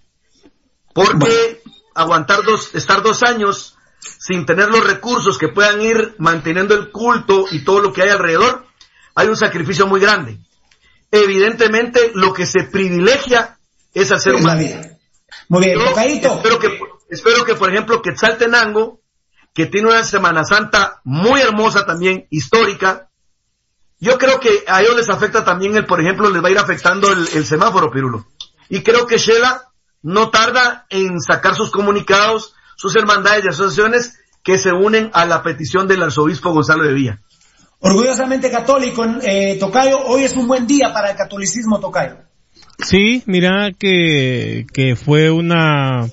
Porque 0.96 1.62
aguantar 1.94 2.42
dos, 2.42 2.74
estar 2.74 3.04
dos 3.04 3.22
años 3.22 3.78
sin 4.20 4.46
tener 4.46 4.70
los 4.70 4.86
recursos 4.86 5.38
que 5.38 5.50
puedan 5.50 5.82
ir 5.82 6.16
manteniendo 6.18 6.76
el 6.76 6.92
culto 6.92 7.46
y 7.52 7.64
todo 7.64 7.82
lo 7.82 7.94
que 7.94 8.04
hay 8.04 8.10
alrededor, 8.10 8.66
hay 9.16 9.28
un 9.28 9.38
sacrificio 9.38 9.88
muy 9.88 10.00
grande. 10.00 10.40
Evidentemente, 11.12 12.12
lo 12.16 12.34
que 12.34 12.46
se 12.46 12.64
privilegia 12.64 13.58
es 13.94 14.12
al 14.12 14.20
ser 14.20 14.36
humano. 14.36 14.62
Muy 15.50 15.66
bien, 15.66 15.80
espero 15.80 16.60
que, 16.60 16.80
espero 17.10 17.46
que, 17.46 17.56
por 17.56 17.70
ejemplo, 17.70 18.02
Quetzaltenango, 18.02 19.02
que 19.54 19.68
tiene 19.68 19.90
una 19.90 20.04
Semana 20.04 20.44
Santa 20.44 21.02
muy 21.04 21.42
hermosa 21.42 21.86
también, 21.86 22.26
histórica, 22.30 23.10
yo 24.00 24.18
creo 24.18 24.40
que 24.40 24.64
a 24.68 24.82
ellos 24.82 24.96
les 24.98 25.10
afecta 25.10 25.46
también 25.46 25.76
el, 25.78 25.86
por 25.86 26.02
ejemplo, 26.02 26.30
les 26.30 26.44
va 26.44 26.48
a 26.48 26.52
ir 26.52 26.58
afectando 26.58 27.12
el, 27.12 27.28
el 27.34 27.46
semáforo, 27.46 27.92
Pirulo. 27.92 28.28
Y 28.70 28.82
creo 28.82 29.06
que 29.06 29.18
Shela 29.18 29.70
no 30.02 30.30
tarda 30.30 30.86
en 30.90 31.22
sacar 31.22 31.56
sus 31.56 31.72
comunicados, 31.72 32.53
sus 32.84 32.98
hermandades 32.98 33.46
y 33.46 33.48
asociaciones 33.48 34.20
que 34.44 34.58
se 34.58 34.74
unen 34.74 35.10
a 35.14 35.26
la 35.26 35.42
petición 35.42 35.88
del 35.88 36.04
arzobispo 36.04 36.52
Gonzalo 36.52 36.84
de 36.84 36.94
Villa. 36.94 37.22
Orgullosamente 37.80 38.52
católico, 38.52 39.06
eh, 39.22 39.56
Tocayo, 39.58 40.00
hoy 40.06 40.24
es 40.24 40.36
un 40.36 40.50
buen 40.50 40.68
día 40.68 40.92
para 40.94 41.12
el 41.12 41.16
catolicismo, 41.16 41.80
Tocayo. 41.80 42.18
Sí, 42.80 43.24
mira 43.26 43.72
que, 43.72 44.66
que 44.74 44.98
fue 44.98 45.32
una, 45.32 46.10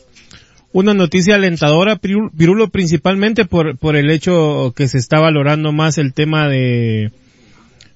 una 0.70 0.94
noticia 0.94 1.34
alentadora, 1.34 1.96
Pirulo, 1.96 2.68
principalmente 2.68 3.46
por, 3.46 3.76
por 3.76 3.96
el 3.96 4.08
hecho 4.08 4.72
que 4.76 4.86
se 4.86 4.98
está 4.98 5.18
valorando 5.18 5.72
más 5.72 5.98
el 5.98 6.12
tema 6.12 6.48
de, 6.48 7.10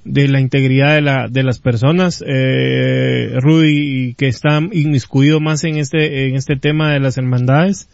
de 0.03 0.27
la 0.27 0.41
integridad 0.41 0.97
de, 0.97 1.01
la, 1.01 1.29
de 1.29 1.45
las 1.45 1.61
personas. 1.61 2.25
Eh, 2.27 3.39
Rudy, 3.39 4.15
que 4.15 4.27
está 4.27 4.59
inmiscuido 4.73 5.39
más 5.39 5.63
en 5.63 5.77
este, 5.77 6.27
en 6.27 6.35
este 6.35 6.57
tema 6.57 6.93
de 6.93 6.99
las 6.99 7.19
hermandades, 7.19 7.89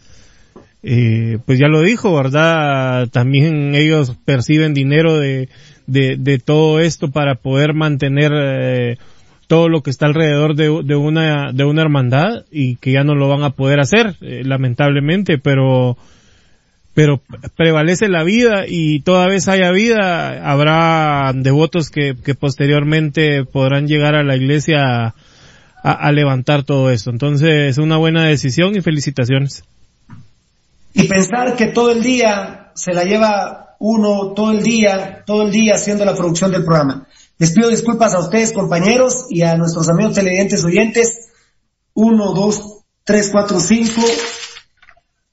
eh, 0.83 1.37
pues 1.45 1.59
ya 1.59 1.67
lo 1.67 1.81
dijo, 1.81 2.15
¿verdad? 2.15 3.07
También 3.09 3.75
ellos 3.75 4.15
perciben 4.25 4.73
dinero 4.73 5.19
de, 5.19 5.47
de, 5.87 6.39
todo 6.39 6.79
esto 6.79 7.11
para 7.11 7.35
poder 7.35 7.73
mantener 7.73 8.31
eh, 8.33 8.97
todo 9.47 9.69
lo 9.69 9.83
que 9.83 9.91
está 9.91 10.07
alrededor 10.07 10.55
de, 10.55 10.81
de, 10.83 10.95
una, 10.95 11.51
de 11.51 11.65
una 11.65 11.81
hermandad 11.81 12.45
y 12.51 12.77
que 12.77 12.93
ya 12.93 13.03
no 13.03 13.15
lo 13.15 13.27
van 13.27 13.43
a 13.43 13.51
poder 13.51 13.79
hacer, 13.79 14.15
eh, 14.21 14.43
lamentablemente, 14.43 15.37
pero 15.37 15.97
pero 16.93 17.21
prevalece 17.55 18.09
la 18.09 18.23
vida 18.23 18.65
y 18.67 18.99
toda 18.99 19.27
vez 19.27 19.47
haya 19.47 19.71
vida, 19.71 20.49
habrá 20.51 21.31
devotos 21.33 21.89
que, 21.89 22.15
que 22.21 22.35
posteriormente 22.35 23.45
podrán 23.45 23.87
llegar 23.87 24.13
a 24.13 24.23
la 24.23 24.35
iglesia 24.35 25.05
a, 25.05 25.13
a, 25.83 26.11
levantar 26.11 26.63
todo 26.63 26.91
esto. 26.91 27.09
Entonces, 27.09 27.77
una 27.77 27.95
buena 27.95 28.25
decisión 28.25 28.75
y 28.75 28.81
felicitaciones. 28.81 29.63
Y 30.93 31.07
pensar 31.07 31.55
que 31.55 31.67
todo 31.67 31.91
el 31.91 32.03
día 32.03 32.71
se 32.75 32.93
la 32.93 33.03
lleva 33.03 33.75
uno, 33.79 34.33
todo 34.33 34.51
el 34.51 34.61
día, 34.61 35.23
todo 35.25 35.43
el 35.43 35.51
día 35.51 35.75
haciendo 35.75 36.05
la 36.05 36.15
producción 36.15 36.51
del 36.51 36.63
programa. 36.63 37.07
Les 37.37 37.51
pido 37.51 37.69
disculpas 37.69 38.13
a 38.13 38.19
ustedes, 38.19 38.53
compañeros, 38.53 39.25
y 39.29 39.41
a 39.41 39.57
nuestros 39.57 39.89
amigos 39.89 40.13
televidentes 40.13 40.63
oyentes. 40.63 41.29
Uno, 41.93 42.33
dos, 42.33 42.83
tres, 43.03 43.29
cuatro, 43.31 43.59
cinco, 43.59 44.01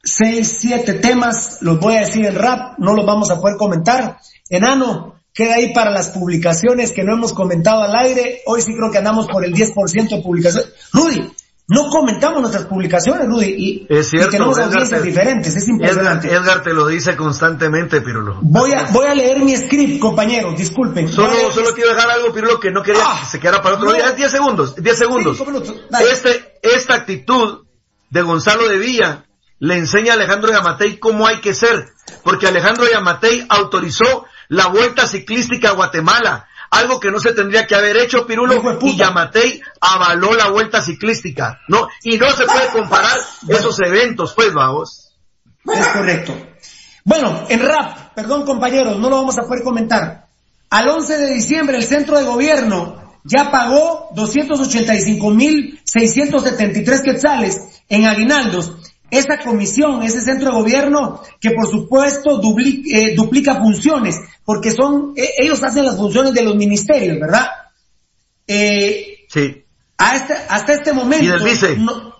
seis, 0.02 0.56
siete 0.59 0.94
temas, 0.94 1.59
los 1.60 1.78
voy 1.78 1.97
a 1.97 2.01
decir 2.01 2.24
en 2.24 2.35
rap, 2.35 2.78
no 2.78 2.94
los 2.94 3.05
vamos 3.05 3.30
a 3.30 3.40
poder 3.40 3.56
comentar. 3.59 4.16
Enano, 4.48 5.20
queda 5.35 5.56
ahí 5.56 5.74
para 5.74 5.90
las 5.90 6.09
publicaciones 6.09 6.93
que 6.93 7.05
no 7.05 7.12
hemos 7.12 7.35
comentado 7.35 7.82
al 7.82 7.94
aire. 7.94 8.40
Hoy 8.47 8.62
sí 8.62 8.74
creo 8.74 8.90
que 8.90 8.98
andamos 8.98 9.26
por 9.26 9.44
el 9.44 9.52
10% 9.52 10.09
de 10.09 10.22
publicaciones. 10.22 10.72
Rudy, 10.93 11.30
no 11.69 11.90
comentamos 11.90 12.40
nuestras 12.40 12.65
publicaciones, 12.65 13.27
Rudy, 13.27 13.55
y, 13.59 13.86
es 13.90 14.09
cierto, 14.09 14.28
y 14.28 14.32
tenemos 14.32 14.59
audiencias 14.59 15.03
diferentes, 15.03 15.55
es 15.55 15.69
impresionante. 15.69 16.28
Edgar, 16.28 16.43
Edgar, 16.43 16.62
te 16.62 16.73
lo 16.73 16.86
dice 16.86 17.15
constantemente, 17.15 18.01
Pirulo. 18.01 18.39
Voy 18.40 18.73
a, 18.73 18.85
voy 18.90 19.07
a 19.07 19.15
leer 19.15 19.40
mi 19.40 19.55
script, 19.55 20.01
compañeros, 20.01 20.57
disculpen. 20.57 21.09
Solo, 21.09 21.53
solo 21.53 21.74
quiero 21.74 21.95
dejar 21.95 22.11
algo, 22.11 22.32
Pirulo, 22.32 22.59
que 22.59 22.70
no 22.70 22.82
quería 22.82 23.03
ah, 23.05 23.20
que 23.20 23.27
se 23.32 23.39
quedara 23.39 23.61
para 23.61 23.74
otro 23.77 23.90
no. 23.90 23.95
día. 23.95 24.12
10 24.12 24.31
segundos, 24.31 24.77
10 24.77 24.97
segundos. 24.97 25.45
Este, 26.11 26.59
esta 26.62 26.95
actitud 26.95 27.66
de 28.09 28.23
Gonzalo 28.23 28.66
de 28.66 28.78
Villa 28.78 29.27
le 29.59 29.74
enseña 29.77 30.12
a 30.12 30.16
Alejandro 30.16 30.51
Yamatei 30.51 30.99
cómo 30.99 31.27
hay 31.27 31.43
que 31.43 31.53
ser, 31.53 31.85
porque 32.24 32.47
Alejandro 32.47 32.86
Yamatei 32.90 33.45
autorizó 33.47 34.24
la 34.49 34.69
vuelta 34.69 35.07
ciclística 35.07 35.69
a 35.69 35.73
Guatemala, 35.73 36.49
algo 36.70 37.01
que 37.01 37.11
no 37.11 37.19
se 37.19 37.32
tendría 37.32 37.66
que 37.66 37.74
haber 37.74 37.97
hecho 37.97 38.27
Pirulo 38.27 38.62
y 38.82 38.97
Yamatei 38.97 39.62
avaló 39.81 40.35
la 40.35 40.51
vuelta 40.51 40.82
ciclística, 40.82 41.61
¿no? 41.69 41.89
Y 42.03 42.19
no 42.19 42.28
se 42.31 42.45
puede 42.45 42.69
comparar 42.69 43.16
esos 43.49 43.81
eventos, 43.81 44.35
pues 44.35 44.53
vamos. 44.53 45.15
Es 45.65 45.89
correcto. 45.89 46.35
Bueno, 47.05 47.47
en 47.49 47.61
rap, 47.61 48.12
perdón 48.15 48.45
compañeros, 48.45 48.99
no 48.99 49.09
lo 49.09 49.16
vamos 49.16 49.39
a 49.39 49.43
poder 49.43 49.62
comentar. 49.62 50.27
Al 50.70 50.89
11 50.89 51.19
de 51.19 51.32
diciembre 51.32 51.78
el 51.78 51.85
centro 51.85 52.19
de 52.19 52.24
gobierno 52.24 52.99
ya 53.24 53.51
pagó 53.51 54.11
285.673 54.15 57.03
quetzales 57.03 57.82
en 57.89 58.05
aguinaldos 58.07 58.73
esa 59.10 59.39
comisión, 59.39 60.02
ese 60.02 60.20
centro 60.20 60.51
de 60.51 60.56
gobierno 60.56 61.22
que 61.40 61.51
por 61.52 61.66
supuesto 61.68 62.39
duplica, 62.39 62.97
eh, 62.97 63.14
duplica 63.14 63.56
funciones, 63.56 64.16
porque 64.44 64.70
son, 64.70 65.14
eh, 65.16 65.30
ellos 65.39 65.62
hacen 65.62 65.85
las 65.85 65.97
funciones 65.97 66.35
de 66.35 66.43
los 66.43 66.56
ministerios, 66.56 67.18
¿verdad? 67.18 67.48
Eh, 68.47 69.26
sí. 69.28 69.64
Hasta, 69.97 70.35
este, 70.35 70.47
hasta 70.48 70.72
este 70.74 70.93
momento, 70.93 71.39
no, 71.78 72.14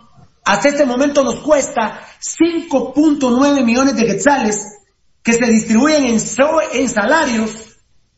hasta 0.45 0.69
este 0.69 0.85
momento 0.85 1.23
nos 1.23 1.37
cuesta 1.37 2.01
5.9 2.21 3.65
millones 3.65 3.95
de 3.97 4.07
quetzales 4.07 4.79
que 5.23 5.33
se 5.33 5.47
distribuyen 5.47 6.07
en, 6.07 6.21
en 6.73 6.89
salarios 6.89 7.51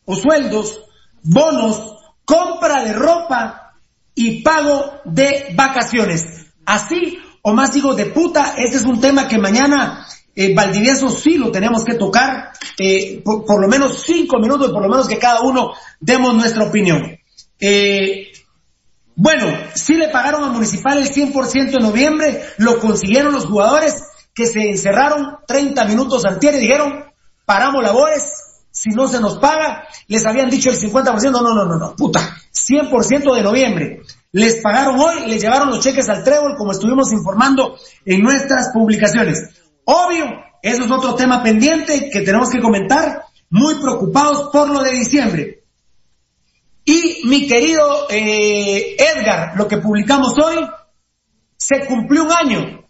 o 0.05 0.15
sueldos, 0.15 0.81
bonos, 1.21 1.97
compra 2.25 2.83
de 2.83 2.93
ropa 2.93 3.73
y 4.15 4.41
pago 4.41 5.01
de 5.05 5.53
vacaciones. 5.55 6.47
Así 6.65 7.19
o 7.41 7.53
más 7.53 7.75
hijos 7.75 7.97
de 7.97 8.05
puta, 8.07 8.55
este 8.57 8.77
es 8.77 8.83
un 8.83 9.01
tema 9.01 9.27
que 9.27 9.37
mañana 9.37 10.05
eh, 10.35 10.53
Valdivieso 10.53 11.09
sí 11.09 11.37
lo 11.37 11.51
tenemos 11.51 11.83
que 11.83 11.95
tocar, 11.95 12.51
eh, 12.77 13.21
por, 13.23 13.45
por, 13.45 13.61
lo 13.61 13.67
menos 13.67 14.03
cinco 14.05 14.39
minutos, 14.39 14.71
por 14.71 14.81
lo 14.81 14.89
menos 14.89 15.07
que 15.07 15.17
cada 15.17 15.41
uno 15.41 15.71
demos 15.99 16.33
nuestra 16.33 16.63
opinión. 16.63 17.17
Eh, 17.59 18.31
bueno, 19.15 19.45
sí 19.75 19.95
le 19.95 20.09
pagaron 20.09 20.43
a 20.43 20.47
Municipal 20.47 20.97
el 20.97 21.11
100% 21.11 21.75
en 21.75 21.83
noviembre, 21.83 22.41
lo 22.57 22.79
consiguieron 22.79 23.33
los 23.33 23.45
jugadores 23.45 24.03
que 24.33 24.45
se 24.45 24.69
encerraron 24.69 25.37
30 25.45 25.85
minutos 25.85 26.25
antes 26.25 26.55
y 26.55 26.59
dijeron, 26.59 27.05
paramos 27.45 27.83
labores, 27.83 28.23
si 28.71 28.91
no 28.91 29.07
se 29.07 29.19
nos 29.19 29.37
paga, 29.37 29.87
les 30.07 30.25
habían 30.25 30.49
dicho 30.49 30.69
el 30.69 30.79
50%, 30.79 31.31
no, 31.31 31.41
no, 31.41 31.53
no, 31.53 31.65
no, 31.65 31.77
no, 31.77 31.95
puta, 31.95 32.37
100% 32.53 33.35
de 33.35 33.43
noviembre. 33.43 34.01
Les 34.33 34.61
pagaron 34.61 34.97
hoy, 34.99 35.27
les 35.27 35.41
llevaron 35.41 35.69
los 35.69 35.81
cheques 35.81 36.07
al 36.07 36.23
trébol, 36.23 36.55
como 36.55 36.71
estuvimos 36.71 37.11
informando 37.11 37.77
en 38.05 38.21
nuestras 38.21 38.69
publicaciones. 38.73 39.49
Obvio, 39.83 40.25
eso 40.61 40.85
es 40.85 40.91
otro 40.91 41.15
tema 41.15 41.43
pendiente 41.43 42.09
que 42.09 42.21
tenemos 42.21 42.49
que 42.49 42.61
comentar, 42.61 43.25
muy 43.49 43.75
preocupados 43.75 44.49
por 44.51 44.69
lo 44.69 44.81
de 44.83 44.91
diciembre. 44.91 45.63
Y 46.85 47.21
mi 47.25 47.47
querido 47.47 48.07
eh, 48.09 48.95
Edgar, 48.97 49.53
lo 49.57 49.67
que 49.67 49.77
publicamos 49.77 50.33
hoy, 50.39 50.65
se 51.57 51.85
cumplió 51.85 52.23
un 52.23 52.31
año. 52.31 52.81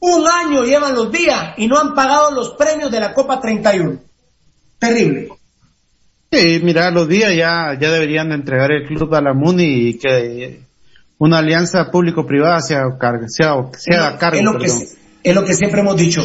Un 0.00 0.26
año 0.26 0.64
llevan 0.64 0.94
los 0.94 1.10
días 1.10 1.54
y 1.56 1.66
no 1.66 1.78
han 1.78 1.94
pagado 1.94 2.30
los 2.30 2.50
premios 2.50 2.90
de 2.90 3.00
la 3.00 3.12
Copa 3.12 3.40
31. 3.40 4.00
Terrible. 4.78 5.28
Sí, 6.30 6.60
mira, 6.62 6.90
los 6.90 7.08
días 7.08 7.34
ya, 7.34 7.76
ya 7.78 7.90
deberían 7.90 8.28
de 8.28 8.36
entregar 8.36 8.70
el 8.70 8.86
club 8.86 9.14
a 9.14 9.20
la 9.20 9.34
MUNI 9.34 9.88
y 9.88 9.98
que 9.98 10.69
una 11.20 11.38
alianza 11.38 11.90
público-privada 11.90 12.60
sea, 12.60 12.84
sea, 13.28 13.54
sea 13.76 14.18
cargo. 14.18 14.38
Es 14.38 14.42
lo, 14.42 14.58
que, 14.58 14.66
es 15.22 15.34
lo 15.34 15.44
que 15.44 15.54
siempre 15.54 15.80
hemos 15.80 15.96
dicho. 15.96 16.22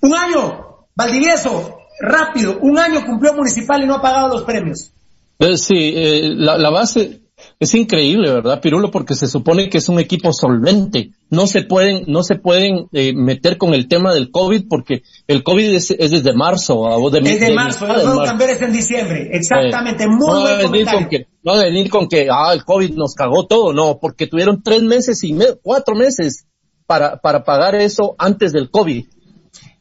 Un 0.00 0.14
año, 0.14 0.86
Valdivieso, 0.94 1.78
rápido, 2.00 2.58
un 2.60 2.78
año 2.78 3.04
cumplió 3.04 3.34
municipal 3.34 3.82
y 3.82 3.86
no 3.86 3.96
ha 3.96 4.00
pagado 4.00 4.28
los 4.28 4.44
premios. 4.44 4.92
Eh, 5.40 5.56
sí, 5.56 5.92
eh, 5.94 6.20
la, 6.36 6.56
la, 6.56 6.70
base 6.70 7.20
es 7.58 7.74
increíble, 7.74 8.32
¿verdad, 8.32 8.60
Pirulo? 8.60 8.92
Porque 8.92 9.16
se 9.16 9.26
supone 9.26 9.68
que 9.68 9.78
es 9.78 9.88
un 9.88 9.98
equipo 9.98 10.32
solvente. 10.32 11.10
No 11.30 11.48
se 11.48 11.62
pueden, 11.62 12.04
no 12.06 12.22
se 12.22 12.36
pueden 12.36 12.86
eh, 12.92 13.12
meter 13.14 13.58
con 13.58 13.74
el 13.74 13.88
tema 13.88 14.14
del 14.14 14.30
COVID 14.30 14.66
porque 14.68 15.02
el 15.26 15.42
COVID 15.42 15.74
es, 15.74 15.90
es 15.90 16.10
desde 16.12 16.32
marzo. 16.32 16.78
O 16.78 17.10
de, 17.10 17.18
es 17.18 17.40
de, 17.40 17.46
de 17.46 17.54
marzo, 17.54 17.86
el 17.86 18.24
cambiar 18.24 18.50
es 18.50 18.62
en 18.62 18.72
diciembre. 18.72 19.30
Exactamente, 19.32 20.06
muy 20.06 20.26
no 20.28 20.68
buen 20.68 20.86
con 20.86 21.08
que, 21.08 21.26
No 21.48 21.54
a 21.54 21.64
venir 21.64 21.88
con 21.88 22.08
que, 22.08 22.28
ah, 22.30 22.52
el 22.52 22.62
COVID 22.62 22.90
nos 22.90 23.14
cagó 23.14 23.46
todo. 23.46 23.72
No, 23.72 23.98
porque 23.98 24.26
tuvieron 24.26 24.62
tres 24.62 24.82
meses 24.82 25.24
y 25.24 25.32
me, 25.32 25.46
cuatro 25.62 25.94
meses 25.94 26.44
para, 26.86 27.22
para 27.22 27.42
pagar 27.42 27.74
eso 27.74 28.14
antes 28.18 28.52
del 28.52 28.70
COVID. 28.70 29.06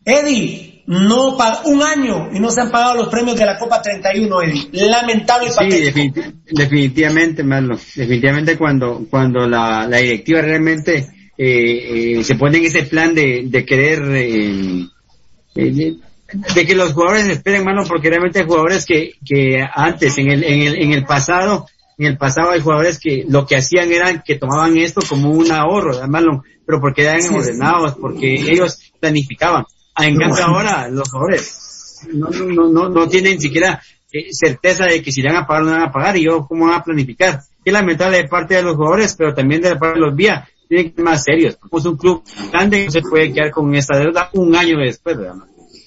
Eddie, 0.06 0.84
no 0.88 1.36
para 1.36 1.64
un 1.66 1.84
año 1.84 2.30
y 2.32 2.40
no 2.40 2.52
se 2.52 2.62
han 2.62 2.72
pagado 2.72 2.96
los 2.96 3.10
premios 3.10 3.38
de 3.38 3.46
la 3.46 3.58
Copa 3.58 3.82
31, 3.82 4.42
Eddie. 4.44 4.88
Lamentable 4.88 5.50
y 5.50 5.52
sí, 5.52 6.14
definitivamente, 6.52 7.44
Marlon. 7.44 7.78
Definitivamente 7.94 8.58
cuando, 8.58 9.06
cuando 9.10 9.46
la, 9.46 9.86
la 9.90 9.98
directiva 9.98 10.40
realmente 10.40 11.10
eh, 11.38 12.20
eh, 12.20 12.24
se 12.24 12.36
pone 12.36 12.60
en 12.60 12.66
ese 12.66 12.84
plan 12.84 13.14
de, 13.14 13.44
de 13.46 13.66
querer 13.66 14.04
eh, 14.16 14.88
eh 15.56 15.98
de 16.56 16.66
que 16.66 16.76
los 16.76 16.94
jugadores 16.94 17.28
esperen, 17.28 17.64
mano, 17.64 17.84
porque 17.88 18.10
realmente 18.10 18.40
hay 18.40 18.46
jugadores 18.46 18.86
que, 18.86 19.14
que 19.26 19.66
antes, 19.74 20.18
en 20.18 20.32
el, 20.32 20.44
en 20.44 20.62
el, 20.62 20.82
en 20.82 20.92
el 20.92 21.06
pasado, 21.06 21.68
en 21.98 22.08
el 22.08 22.18
pasado 22.18 22.52
hay 22.52 22.62
jugadores 22.62 23.00
que 23.00 23.26
lo 23.28 23.46
que 23.46 23.56
hacían 23.56 23.92
era 23.92 24.22
que 24.22 24.36
tomaban 24.36 24.78
esto 24.78 25.02
como 25.08 25.32
un 25.32 25.52
ahorro, 25.52 26.08
mano, 26.08 26.44
pero 26.66 26.80
porque 26.80 27.04
eran 27.04 27.34
ordenados, 27.34 27.96
porque 27.96 28.34
ellos 28.34 28.80
planificaban. 29.00 29.64
Ah, 29.96 30.06
en 30.06 30.18
cambio 30.18 30.46
ahora 30.46 30.90
los 30.90 31.10
jugadores 31.10 31.58
no, 32.14 32.30
no, 32.30 32.70
no, 32.70 32.90
no 32.90 33.08
tienen 33.08 33.40
siquiera 33.42 33.82
eh, 34.12 34.28
certeza 34.32 34.86
de 34.86 35.02
que 35.02 35.12
si 35.12 35.22
van 35.24 35.38
a 35.38 35.48
pagar 35.48 35.64
o 35.64 35.66
no 35.66 35.72
van 35.72 35.82
a 35.82 35.92
pagar 35.92 36.18
y 36.18 36.26
yo 36.26 36.46
cómo 36.48 36.66
van 36.68 36.76
a 36.76 36.84
planificar. 36.84 37.42
Es 37.64 37.74
lamentable 37.74 38.18
de 38.18 38.28
parte 38.28 38.56
de 38.56 38.64
los 38.64 38.76
jugadores, 38.76 39.16
pero 39.18 39.34
también 39.34 39.62
de 39.62 39.76
parte 39.76 40.00
de 40.00 40.06
los 40.06 40.16
vías 40.16 40.48
tienen 40.68 40.90
que 40.90 40.96
ser 40.96 41.04
más 41.04 41.24
serios. 41.24 41.58
Pues 41.70 41.86
un 41.86 41.98
club 41.98 42.24
grande 42.52 42.86
no 42.86 42.92
se 42.92 43.02
puede 43.02 43.34
quedar 43.34 43.52
con 43.52 43.74
esta 43.76 43.98
deuda 43.98 44.30
un 44.34 44.56
año 44.56 44.78
después, 44.78 45.18
¿verdad? 45.18 45.36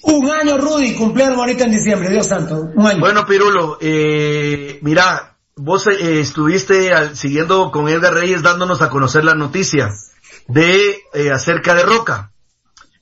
Un 0.03 0.29
año, 0.29 0.57
Rudy, 0.57 0.95
cumpleaños 0.95 1.37
ahorita 1.37 1.65
en 1.65 1.71
diciembre, 1.71 2.09
Dios 2.09 2.27
santo. 2.27 2.69
Un 2.75 2.87
año. 2.87 2.99
Bueno, 2.99 3.25
Pirulo, 3.25 3.77
eh, 3.79 4.79
mira, 4.81 5.37
vos 5.55 5.87
eh, 5.87 6.19
estuviste 6.19 7.15
siguiendo 7.15 7.71
con 7.71 7.87
Edgar 7.87 8.13
Reyes 8.13 8.41
dándonos 8.41 8.81
a 8.81 8.89
conocer 8.89 9.23
la 9.23 9.35
noticia 9.35 9.89
de 10.47 11.03
eh, 11.13 11.31
acerca 11.31 11.75
de 11.75 11.83
Roca. 11.83 12.31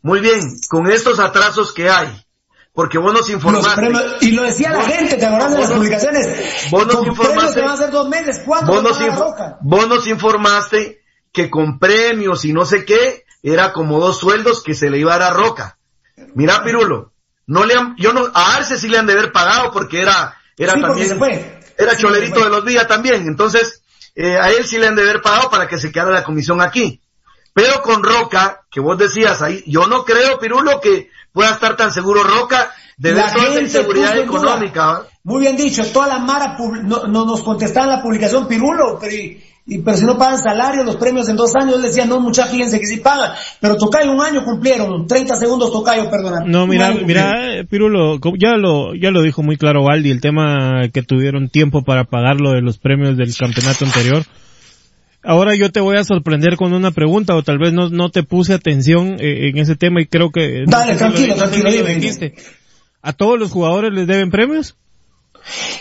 Muy 0.02 0.20
bien, 0.20 0.42
con 0.70 0.90
estos 0.92 1.20
atrasos 1.20 1.74
que 1.74 1.90
hay, 1.90 2.26
porque 2.74 2.98
vos 2.98 3.14
nos 3.14 3.30
informaste. 3.30 3.90
y 4.22 4.32
lo 4.32 4.44
decía 4.44 4.72
la 4.72 4.84
gente, 4.84 5.16
te 5.18 5.26
acordás 5.26 5.54
de 5.54 5.60
las 5.60 5.72
publicaciones. 5.72 6.28
Vos 6.72 6.88
nos 6.88 7.06
informaste. 7.08 7.62
a 7.62 7.74
hacer 7.74 7.92
dos 7.92 8.08
meses, 8.10 8.42
¿cuándo 8.46 8.74
vos, 8.74 8.84
nos 8.84 9.18
Roca? 9.18 9.58
vos 9.62 9.88
nos 9.88 10.08
informaste 10.08 11.02
que 11.32 11.50
con 11.50 11.80
premios 11.80 12.46
y 12.46 12.54
no 12.54 12.66
sé 12.66 12.86
qué, 12.86 13.26
era 13.42 13.72
como 13.74 14.00
dos 14.00 14.20
sueldos 14.20 14.64
que 14.64 14.74
se 14.74 14.90
le 14.90 15.00
iba 15.00 15.16
a 15.16 15.18
dar 15.18 15.32
a 15.32 15.36
Roca. 15.36 15.79
Mira, 16.36 16.64
Pirulo, 16.64 17.14
no 17.48 17.66
le 17.66 17.74
han, 17.74 17.96
yo 17.98 18.14
no, 18.14 18.28
a 18.34 18.56
Arce 18.56 18.78
sí 18.78 18.88
le 18.88 18.98
han 18.98 19.06
de 19.06 19.14
haber 19.14 19.32
pagado 19.32 19.72
porque 19.72 20.02
era, 20.02 20.38
era 20.58 20.74
también, 20.74 21.20
era 21.78 21.98
cholerito 21.98 22.44
de 22.44 22.50
los 22.50 22.66
días 22.66 22.88
también, 22.88 23.26
entonces, 23.28 23.82
eh, 24.16 24.38
a 24.38 24.50
él 24.52 24.66
sí 24.66 24.78
le 24.78 24.88
han 24.88 24.96
de 24.96 25.02
haber 25.02 25.22
pagado 25.22 25.50
para 25.50 25.68
que 25.68 25.78
se 25.78 25.92
quedara 25.92 26.12
la 26.12 26.24
comisión 26.24 26.62
aquí. 26.62 27.02
Pero 27.54 27.82
con 27.82 28.04
Roca, 28.04 28.62
que 28.70 28.80
vos 28.80 28.98
decías 28.98 29.42
ahí, 29.42 29.64
yo 29.66 29.88
no 29.88 30.06
creo, 30.06 30.40
Pirulo, 30.40 30.80
que 30.80 31.10
pueda 31.32 31.52
estar 31.52 31.76
tan 31.76 31.92
seguro 31.92 32.24
Roca 32.24 32.72
de 32.98 33.14
ver 33.14 33.34
toda 33.34 33.48
esa 33.48 33.62
inseguridad 33.62 34.18
económica. 34.18 35.04
Muy 35.24 35.42
bien 35.42 35.56
dicho, 35.56 35.86
toda 35.92 36.08
la 36.08 36.20
Mara 36.20 36.58
no, 36.84 37.08
nos 37.08 37.42
contestaba 37.42 37.86
en 37.86 37.92
la 37.94 38.02
publicación 38.02 38.48
Pirulo, 38.48 38.98
pero 39.00 39.14
y, 39.70 39.80
pero 39.80 39.98
si 39.98 40.06
no 40.06 40.18
pagan 40.18 40.40
salario, 40.40 40.84
los 40.84 40.98
premios 40.98 41.30
en 41.30 41.36
dos 41.36 41.56
años, 41.56 41.76
él 41.76 41.84
decía, 41.84 42.06
no, 42.06 42.20
mucha 42.20 42.48
fíjense 42.48 42.80
que 42.80 42.88
sí 42.88 42.98
pagan, 42.98 43.32
pero 43.62 43.78
Tocayo 43.78 44.12
un 44.12 44.22
año 44.22 44.44
cumplieron, 44.44 45.08
30 45.08 45.36
segundos 45.36 45.72
Tocayo, 45.72 46.10
perdona. 46.10 46.44
No, 46.46 46.68
mira, 46.68 46.94
mira, 47.06 47.34
Pirulo, 47.70 48.20
ya 48.38 48.58
lo, 48.58 48.96
ya 48.96 49.12
lo 49.12 49.22
dijo 49.22 49.44
muy 49.44 49.58
claro 49.58 49.84
Valdi, 49.84 50.12
el 50.12 50.22
tema 50.22 50.82
que 50.92 51.04
tuvieron 51.04 51.50
tiempo 51.50 51.84
para 51.84 52.04
pagar 52.04 52.42
lo 52.42 52.52
de 52.52 52.62
los 52.62 52.78
premios 52.78 53.16
del 53.16 53.36
campeonato 53.36 53.86
anterior. 53.86 54.24
Ahora 55.22 55.54
yo 55.56 55.70
te 55.70 55.82
voy 55.82 55.98
a 55.98 56.04
sorprender 56.04 56.56
con 56.56 56.74
una 56.74 56.92
pregunta, 56.92 57.36
o 57.36 57.44
tal 57.44 57.60
vez 57.60 57.74
no, 57.74 57.90
no 57.90 58.10
te 58.10 58.24
puse 58.24 58.54
atención 58.54 59.18
eh, 59.20 59.50
en 59.50 59.58
ese 59.58 59.76
tema 59.76 60.02
y 60.02 60.06
creo 60.06 60.32
que... 60.32 60.64
Dale, 60.66 60.96
tranquilo, 60.96 61.36
tranquilo, 61.36 61.70
tranquilo. 61.70 62.32
¿A 63.02 63.14
todos 63.14 63.40
los 63.40 63.52
jugadores 63.52 63.94
les 63.94 64.08
deben 64.08 64.32
premios? 64.32 64.76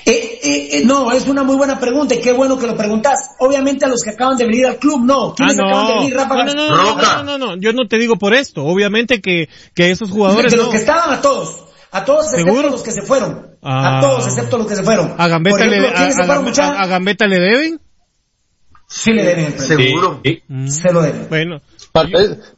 Eh, 0.04 0.40
eh, 0.42 0.68
eh, 0.72 0.82
no, 0.84 1.12
es 1.12 1.26
una 1.26 1.42
muy 1.42 1.56
buena 1.56 1.78
pregunta 1.78 2.14
y 2.14 2.20
qué 2.20 2.32
bueno 2.32 2.58
que 2.58 2.66
lo 2.66 2.76
preguntas. 2.76 3.36
Obviamente 3.38 3.84
a 3.84 3.88
los 3.88 4.02
que 4.02 4.10
acaban 4.10 4.36
de 4.36 4.46
venir 4.46 4.66
al 4.66 4.76
club, 4.76 5.04
no. 5.04 5.34
¿Quiénes 5.34 5.56
ah, 5.58 5.62
no. 5.62 5.68
acaban 5.68 5.86
de 5.86 5.94
venir, 5.94 6.16
Rafa? 6.16 6.34
No, 6.34 6.54
no, 6.54 6.94
no, 6.94 7.22
no, 7.24 7.38
no, 7.38 7.56
yo 7.60 7.72
no 7.72 7.86
te 7.88 7.98
digo 7.98 8.16
por 8.16 8.34
esto. 8.34 8.64
Obviamente 8.64 9.20
que, 9.20 9.48
que 9.74 9.90
esos 9.90 10.10
jugadores. 10.10 10.52
De 10.52 10.58
los 10.58 10.68
que 10.68 10.78
estaban 10.78 11.12
a 11.12 11.20
todos. 11.20 11.64
A 11.90 12.04
todos 12.04 12.26
excepto 12.34 12.62
los 12.62 12.82
que 12.82 12.92
se 12.92 13.02
fueron. 13.02 13.56
A 13.62 13.98
ah. 13.98 14.00
todos 14.00 14.26
excepto 14.26 14.58
los 14.58 14.66
que 14.66 14.76
se 14.76 14.82
fueron. 14.82 15.14
¿A 15.16 15.28
Gambetta, 15.28 15.64
le, 15.64 15.88
a, 15.88 16.86
Gambetta 16.86 17.26
le 17.26 17.38
deben? 17.38 17.80
Sí 18.86 19.12
le 19.12 19.24
deben. 19.24 19.58
Seguro. 19.58 20.20
Mm. 20.48 20.68
Se 20.68 20.92
lo 20.92 21.02
deben. 21.02 21.28
Bueno. 21.28 21.60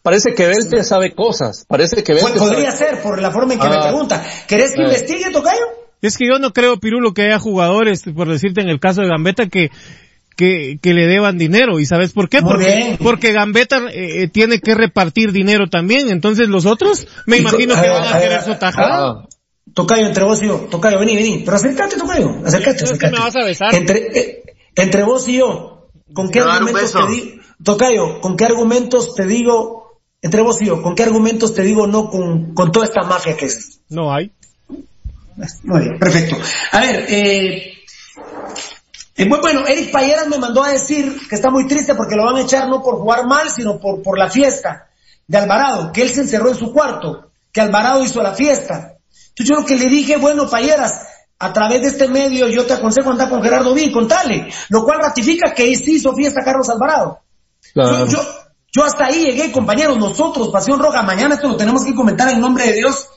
parece 0.02 0.34
que 0.34 0.46
Belte 0.46 0.82
sabe 0.84 1.14
cosas. 1.14 1.64
Parece 1.68 2.02
que 2.02 2.14
Belte 2.14 2.38
Podría 2.38 2.72
ser 2.72 3.02
por 3.02 3.20
la 3.20 3.30
forma 3.30 3.54
en 3.54 3.60
que 3.60 3.68
me 3.68 3.76
ah. 3.76 3.82
pregunta. 3.82 4.24
¿Querés 4.48 4.72
que 4.74 4.82
investigue, 4.82 5.30
Tocayo? 5.30 5.79
Es 6.02 6.16
que 6.16 6.26
yo 6.26 6.38
no 6.38 6.52
creo, 6.52 6.78
Pirulo, 6.78 7.12
que 7.12 7.22
haya 7.22 7.38
jugadores, 7.38 8.02
por 8.14 8.28
decirte 8.28 8.60
en 8.60 8.68
el 8.68 8.80
caso 8.80 9.02
de 9.02 9.08
Gambetta, 9.08 9.48
que, 9.48 9.70
que, 10.36 10.78
que 10.80 10.94
le 10.94 11.06
deban 11.06 11.36
dinero. 11.36 11.78
¿Y 11.78 11.86
sabes 11.86 12.12
por 12.12 12.28
qué? 12.28 12.40
porque, 12.40 12.96
porque 13.02 13.32
Gambetta 13.32 13.82
eh, 13.92 14.28
tiene 14.28 14.60
que 14.60 14.74
repartir 14.74 15.32
dinero 15.32 15.68
también. 15.68 16.08
Entonces 16.10 16.48
los 16.48 16.66
otros, 16.66 17.06
me 17.26 17.38
imagino 17.38 17.74
que 17.74 17.88
van 17.88 18.14
a 18.14 18.18
querer 18.18 18.42
su 18.42 18.54
tajada. 18.54 19.10
Ah, 19.10 19.28
tocayo, 19.74 20.06
entre 20.06 20.24
vos 20.24 20.42
y 20.42 20.46
yo. 20.46 20.68
Tocayo, 20.70 20.98
vení, 20.98 21.16
vení. 21.16 21.42
Pero 21.44 21.56
acércate, 21.56 21.96
Tocayo. 21.96 22.30
Acércate, 22.44 22.84
acércate. 22.84 23.12
me 23.12 23.22
vas 23.22 23.36
a 23.36 23.44
besar. 23.44 23.74
Entre, 23.74 24.18
eh, 24.18 24.42
entre 24.76 25.02
vos 25.02 25.28
y 25.28 25.38
yo, 25.38 25.90
¿con 26.14 26.30
qué 26.30 26.40
argumentos 26.40 26.92
te 26.92 27.06
digo? 27.12 27.40
Tocayo, 27.62 28.20
¿con 28.22 28.36
qué 28.36 28.46
argumentos 28.46 29.14
te 29.14 29.26
digo, 29.26 30.00
entre 30.22 30.40
vos 30.40 30.62
y 30.62 30.66
yo, 30.66 30.80
¿con 30.80 30.94
qué 30.94 31.02
argumentos 31.02 31.54
te 31.54 31.62
digo 31.62 31.86
no 31.86 32.08
con, 32.08 32.54
con 32.54 32.72
toda 32.72 32.86
esta 32.86 33.02
mafia 33.02 33.36
que 33.36 33.46
es? 33.46 33.82
No 33.90 34.14
hay. 34.14 34.32
Muy 35.64 35.80
bien, 35.80 35.98
perfecto. 35.98 36.36
A 36.72 36.80
ver, 36.80 37.06
eh, 37.08 37.74
eh, 39.16 39.28
bueno, 39.28 39.66
Eric 39.66 39.90
Payeras 39.90 40.28
me 40.28 40.38
mandó 40.38 40.62
a 40.62 40.70
decir 40.70 41.28
que 41.28 41.34
está 41.34 41.50
muy 41.50 41.66
triste 41.66 41.94
porque 41.94 42.16
lo 42.16 42.24
van 42.24 42.36
a 42.36 42.42
echar 42.42 42.68
no 42.68 42.82
por 42.82 42.96
jugar 42.96 43.26
mal, 43.26 43.50
sino 43.50 43.78
por, 43.78 44.02
por 44.02 44.18
la 44.18 44.30
fiesta 44.30 44.88
de 45.26 45.38
Alvarado, 45.38 45.92
que 45.92 46.02
él 46.02 46.10
se 46.10 46.22
encerró 46.22 46.48
en 46.48 46.56
su 46.56 46.72
cuarto, 46.72 47.30
que 47.52 47.60
Alvarado 47.60 48.02
hizo 48.02 48.22
la 48.22 48.34
fiesta. 48.34 48.96
Entonces 49.28 49.48
yo 49.48 49.60
lo 49.60 49.66
que 49.66 49.76
le 49.76 49.86
dije, 49.86 50.16
bueno, 50.16 50.48
Payeras, 50.48 51.06
a 51.38 51.52
través 51.52 51.82
de 51.82 51.88
este 51.88 52.08
medio 52.08 52.48
yo 52.48 52.66
te 52.66 52.74
aconsejo 52.74 53.10
andar 53.10 53.30
con 53.30 53.42
Gerardo 53.42 53.72
V, 53.72 53.92
contale, 53.92 54.48
lo 54.68 54.84
cual 54.84 54.98
ratifica 55.00 55.52
que 55.54 55.74
sí 55.76 55.96
hizo 55.96 56.14
fiesta 56.14 56.42
Carlos 56.44 56.68
Alvarado. 56.68 57.20
Yo, 57.74 58.06
yo, 58.06 58.18
yo 58.72 58.84
hasta 58.84 59.06
ahí 59.06 59.24
llegué, 59.24 59.50
compañeros, 59.50 59.98
nosotros, 59.98 60.48
Pasión 60.50 60.78
Roja, 60.78 61.02
mañana 61.02 61.34
esto 61.34 61.48
lo 61.48 61.56
tenemos 61.56 61.84
que 61.84 61.94
comentar 61.94 62.28
en 62.28 62.40
nombre 62.40 62.66
de 62.66 62.74
Dios, 62.74 63.08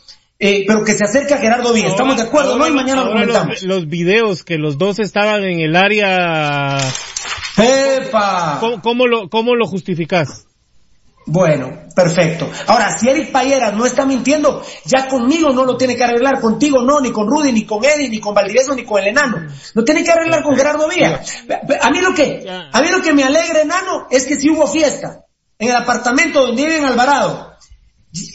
eh, 0.45 0.65
pero 0.67 0.83
que 0.83 0.91
se 0.91 1.05
acerque 1.05 1.33
a 1.33 1.37
Gerardo 1.37 1.71
bien. 1.71 1.87
Estamos 1.87 2.17
de 2.17 2.23
acuerdo, 2.23 2.57
¿no? 2.57 2.67
Y 2.67 2.71
mañana 2.71 3.05
lo 3.05 3.11
comentamos. 3.13 3.63
Los, 3.63 3.87
videos 3.87 4.43
que 4.43 4.57
los 4.57 4.77
dos 4.77 4.99
estaban 4.99 5.41
en 5.45 5.61
el 5.61 5.73
área. 5.77 6.79
¡Epa! 7.57 8.59
¿Cómo, 8.81 9.07
lo, 9.07 9.29
cómo 9.29 9.55
lo 9.55 9.65
justificas? 9.65 10.45
Bueno, 11.25 11.83
perfecto. 11.95 12.51
Ahora, 12.67 12.97
si 12.97 13.07
Eric 13.07 13.31
Payeras 13.31 13.73
no 13.73 13.85
está 13.85 14.05
mintiendo, 14.05 14.61
ya 14.83 15.07
conmigo 15.07 15.51
no 15.51 15.63
lo 15.63 15.77
tiene 15.77 15.95
que 15.95 16.03
arreglar, 16.03 16.41
contigo 16.41 16.81
no, 16.81 16.99
ni 16.99 17.13
con 17.13 17.25
Rudy, 17.25 17.53
ni 17.53 17.65
con 17.65 17.81
Eddie, 17.85 18.09
ni 18.09 18.19
con 18.19 18.35
Valdivieso, 18.35 18.75
ni 18.75 18.83
con 18.83 19.01
el 19.01 19.07
enano. 19.07 19.47
Lo 19.73 19.85
tiene 19.85 20.03
que 20.03 20.11
arreglar 20.11 20.43
con 20.43 20.57
Gerardo 20.57 20.89
Vía. 20.89 21.21
A 21.81 21.89
mí 21.89 22.01
lo 22.01 22.13
que, 22.13 22.45
a 22.49 22.81
mí 22.81 22.89
lo 22.89 23.01
que 23.01 23.13
me 23.13 23.23
alegra, 23.23 23.61
enano, 23.61 24.07
es 24.11 24.25
que 24.25 24.35
si 24.35 24.49
hubo 24.49 24.67
fiesta 24.67 25.21
en 25.57 25.69
el 25.69 25.75
apartamento 25.77 26.47
donde 26.47 26.65
vive 26.65 26.79
en 26.79 26.85
Alvarado, 26.85 27.52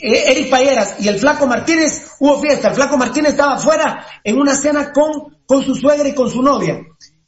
Eric 0.00 0.50
Payeras 0.50 0.96
y 1.00 1.08
el 1.08 1.18
Flaco 1.18 1.46
Martínez, 1.46 2.06
hubo 2.18 2.40
fiesta. 2.40 2.68
El 2.68 2.74
Flaco 2.74 2.96
Martínez 2.96 3.32
estaba 3.32 3.54
afuera 3.54 4.04
en 4.24 4.36
una 4.36 4.56
cena 4.56 4.92
con, 4.92 5.38
con 5.46 5.62
su 5.62 5.74
suegra 5.74 6.08
y 6.08 6.14
con 6.14 6.30
su 6.30 6.42
novia. 6.42 6.80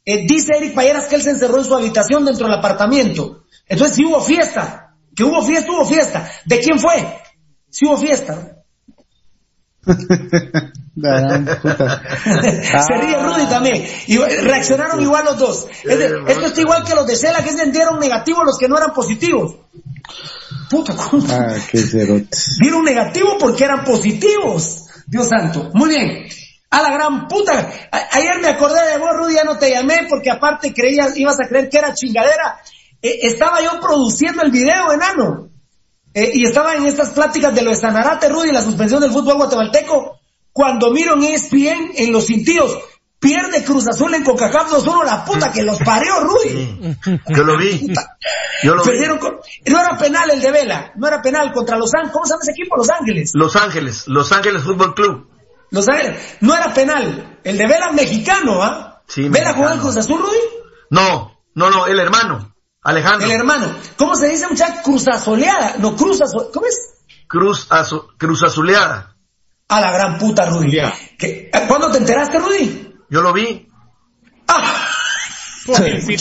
Eh, 0.03 0.25
dice 0.27 0.57
Eric 0.57 0.73
Payeras 0.73 1.05
que 1.05 1.15
él 1.15 1.21
se 1.21 1.29
encerró 1.29 1.59
en 1.59 1.65
su 1.65 1.75
habitación 1.75 2.25
dentro 2.25 2.47
del 2.47 2.57
apartamento. 2.57 3.43
Entonces, 3.67 3.95
si 3.95 4.05
hubo 4.05 4.19
fiesta, 4.19 4.97
que 5.15 5.23
hubo 5.23 5.41
fiesta, 5.43 5.71
hubo 5.71 5.85
fiesta. 5.85 6.29
¿De 6.45 6.59
quién 6.59 6.77
fue? 6.79 7.21
Si 7.69 7.85
hubo 7.85 7.97
fiesta. 7.97 8.60
Se 10.93 11.07
ríe 12.99 13.17
Rudy 13.17 13.45
también. 13.49 13.85
Y 14.07 14.17
reaccionaron 14.17 15.01
igual 15.01 15.23
los 15.25 15.39
dos. 15.39 15.67
esto 15.83 16.45
está 16.47 16.61
igual 16.61 16.83
que 16.83 16.95
los 16.95 17.07
de 17.07 17.15
Cela 17.15 17.43
que 17.43 17.51
se 17.51 17.71
dieron 17.71 17.97
negativos 17.99 18.41
los 18.45 18.57
que 18.57 18.67
no 18.67 18.77
eran 18.77 18.93
positivos. 18.93 19.55
Puta, 20.69 20.93
ah, 20.97 21.55
qué 21.69 21.81
Dieron 22.59 22.83
negativo 22.83 23.37
porque 23.39 23.63
eran 23.63 23.85
positivos. 23.85 24.85
Dios 25.07 25.29
santo. 25.29 25.69
Muy 25.73 25.89
bien. 25.89 26.27
A 26.69 26.81
la 26.81 26.91
gran 26.91 27.27
puta. 27.27 27.69
ayer 28.11 28.39
me 28.41 28.49
acordé 28.49 28.91
de 28.91 28.97
vos, 28.97 29.11
Rudy, 29.15 29.35
ya 29.35 29.43
no 29.43 29.57
te 29.57 29.69
llamé 29.71 30.07
porque 30.09 30.29
aparte 30.29 30.73
creías, 30.73 31.17
ibas 31.17 31.37
a 31.39 31.47
creer 31.47 31.69
que 31.69 31.77
era 31.77 31.93
chingadera. 31.93 32.59
Eh, 33.01 33.19
estaba 33.23 33.61
yo 33.61 33.79
produciendo 33.81 34.43
el 34.43 34.51
video, 34.51 34.91
enano. 34.93 35.50
Eh, 36.13 36.31
y 36.33 36.45
estaba 36.45 36.73
en 36.75 36.85
estas 36.85 37.09
pláticas 37.11 37.53
de 37.55 37.61
lo 37.61 37.69
de 37.71 37.75
Sanarate, 37.77 38.27
Rudy, 38.29 38.51
la 38.51 38.61
suspensión 38.61 38.99
del 39.01 39.11
fútbol 39.11 39.35
guatemalteco. 39.35 40.19
Cuando 40.51 40.91
miro 40.91 41.13
en 41.13 41.23
ESPN, 41.23 41.91
en 41.95 42.11
los 42.11 42.25
cintillos, 42.27 42.77
Pierde 43.19 43.63
Cruz 43.63 43.87
Azul 43.87 44.13
en 44.15 44.23
CONCACAF 44.23 44.71
2-1, 44.73 45.05
la 45.05 45.23
puta 45.23 45.51
que 45.51 45.61
los 45.61 45.77
parió, 45.77 46.19
Rudy. 46.21 46.97
Yo 47.29 47.43
lo 47.43 47.55
vi. 47.55 47.93
Yo 48.63 48.73
lo 48.73 48.83
vi. 48.83 49.07
Con- 49.19 49.37
No 49.67 49.79
era 49.79 49.95
penal 49.97 50.31
el 50.31 50.41
de 50.41 50.51
Vela, 50.51 50.91
no 50.95 51.07
era 51.07 51.21
penal 51.21 51.51
contra 51.53 51.77
Los 51.77 51.93
Ángeles. 51.93 52.13
¿Cómo 52.13 52.25
se 52.25 52.31
llama 52.33 52.41
ese 52.41 52.51
equipo? 52.51 52.77
Los 52.77 52.89
Ángeles. 52.89 53.31
Los 53.35 53.55
Ángeles, 53.55 54.07
Los 54.07 54.31
Ángeles 54.31 54.63
Fútbol 54.63 54.95
Club. 54.95 55.29
Los 55.69 55.87
Ángeles. 55.87 56.17
No 56.41 56.55
era 56.57 56.73
penal. 56.73 57.37
El 57.43 57.57
de 57.59 57.67
Vela 57.67 57.91
mexicano, 57.91 58.61
¿ah? 58.63 59.03
Sí, 59.07 59.29
¿Vela 59.29 59.53
jugó 59.53 59.69
en. 59.69 59.79
Cruz 59.79 59.97
Azul, 59.97 60.19
Rudy? 60.19 60.37
No, 60.89 61.37
no, 61.53 61.69
no, 61.69 61.85
el 61.85 61.99
hermano, 61.99 62.50
Alejandro. 62.83 63.27
El 63.27 63.33
hermano. 63.33 63.75
¿Cómo 63.97 64.15
se 64.15 64.27
dice 64.29 64.47
muchacha? 64.47 64.81
Cruz 64.81 65.07
Azoleada. 65.07 65.75
No, 65.77 65.95
Cruz 65.95 66.21
Azoleada. 66.21 66.51
¿Cómo 66.53 66.65
es? 66.65 66.93
Cruz, 67.27 67.67
Azu- 67.69 68.07
Cruz 68.17 68.43
Azuleada. 68.43 69.15
A 69.69 69.79
la 69.79 69.91
gran 69.91 70.17
puta, 70.17 70.45
Rudy. 70.47 70.77
¿Qué- 71.17 71.49
¿Cuándo 71.67 71.89
te 71.91 71.99
enteraste, 71.99 72.39
Rudy? 72.39 72.93
Yo 73.09 73.21
lo 73.21 73.31
vi. 73.33 73.67
Ah, 74.47 74.87
Vos 75.65 75.77
sabés 75.77 76.05
que 76.05 76.17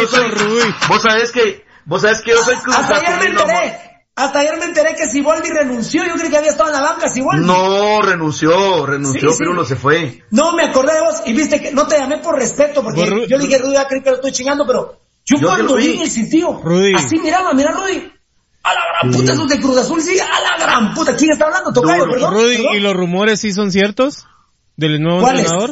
yo 0.00 0.06
soy, 0.06 0.30
Rudy. 0.30 0.74
vos 0.88 1.02
sabés 1.02 1.32
que, 1.32 1.64
vos 1.84 2.00
sabés 2.02 2.22
que 2.22 2.30
yo 2.30 2.42
soy 2.44 2.56
Cruz 2.56 2.76
hasta 2.76 2.96
ayer 2.96 3.18
me 3.18 3.26
enteré. 3.26 3.80
Hasta 4.16 4.38
ayer 4.38 4.56
me 4.58 4.64
enteré 4.66 4.94
que 4.94 5.06
Siboldi 5.10 5.50
renunció. 5.50 6.04
Yo 6.06 6.14
creí 6.14 6.30
que 6.30 6.36
había 6.38 6.50
estado 6.52 6.70
en 6.70 6.76
la 6.76 6.82
banca, 6.82 7.08
Siboldi. 7.08 7.44
No, 7.44 8.00
renunció, 8.00 8.86
renunció, 8.86 9.30
Sí, 9.30 9.34
sí. 9.34 9.38
Pirulo 9.40 9.64
se 9.64 9.74
fue. 9.74 10.22
No, 10.30 10.52
me 10.52 10.66
acordé 10.66 10.94
de 10.94 11.00
vos 11.00 11.22
y 11.26 11.32
viste 11.32 11.60
que 11.60 11.72
no 11.72 11.86
te 11.88 11.98
llamé 11.98 12.18
por 12.18 12.36
respeto 12.38 12.82
porque 12.84 13.00
Por 13.04 13.26
yo 13.28 13.38
dije, 13.38 13.58
Rudy, 13.58 13.74
ya 13.74 13.88
creí 13.88 14.02
que 14.02 14.10
lo 14.10 14.16
estoy 14.16 14.30
chingando, 14.30 14.64
pero 14.64 15.00
yo, 15.24 15.38
Yo 15.38 15.48
cuando 15.48 15.76
vi 15.76 16.00
el 16.02 16.10
sitio, 16.10 16.60
Rudy. 16.62 16.94
así 16.94 17.18
miraba, 17.18 17.52
mira 17.54 17.72
Rudy, 17.72 18.12
a 18.62 18.74
la 18.74 18.80
gran 19.00 19.12
puta, 19.12 19.32
esos 19.32 19.48
de 19.48 19.60
Cruz 19.60 19.76
Azul, 19.78 20.00
sí, 20.00 20.18
a 20.18 20.40
la 20.40 20.64
gran 20.64 20.94
puta, 20.94 21.16
¿quién 21.16 21.32
está 21.32 21.46
hablando? 21.46 21.72
Tocayo, 21.72 22.08
perdón. 22.10 22.32
Rudy, 22.34 22.56
perdón. 22.56 22.74
¿y 22.76 22.80
los 22.80 22.94
rumores 22.94 23.40
sí 23.40 23.52
son 23.52 23.70
ciertos? 23.72 24.26
¿Del 24.76 25.00
nuevo 25.02 25.28
entrenador? 25.28 25.70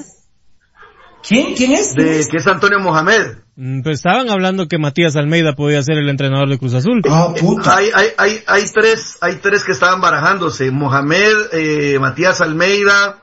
¿Quién? 1.27 1.55
¿Quién 1.55 1.73
es? 1.73 1.93
¿Quién 1.95 2.07
De 2.07 2.27
que 2.29 2.37
es 2.37 2.47
Antonio 2.47 2.81
Mohamed. 2.81 3.39
Mm, 3.55 3.83
Pues 3.83 3.99
estaban 3.99 4.29
hablando 4.31 4.67
que 4.67 4.79
Matías 4.79 5.15
Almeida 5.17 5.55
podía 5.55 5.83
ser 5.83 5.99
el 5.99 6.09
entrenador 6.09 6.49
de 6.49 6.59
Cruz 6.59 6.75
Azul. 6.75 7.03
Ah, 7.09 7.33
puta. 7.39 7.77
Hay, 7.77 7.91
hay, 7.95 8.09
hay, 8.17 8.43
hay 8.47 8.65
tres, 8.73 9.19
hay 9.21 9.37
tres 9.37 9.63
que 9.65 9.73
estaban 9.73 10.01
barajándose. 10.01 10.71
Mohamed, 10.71 11.35
eh, 11.53 11.99
Matías 12.01 12.41
Almeida 12.41 13.23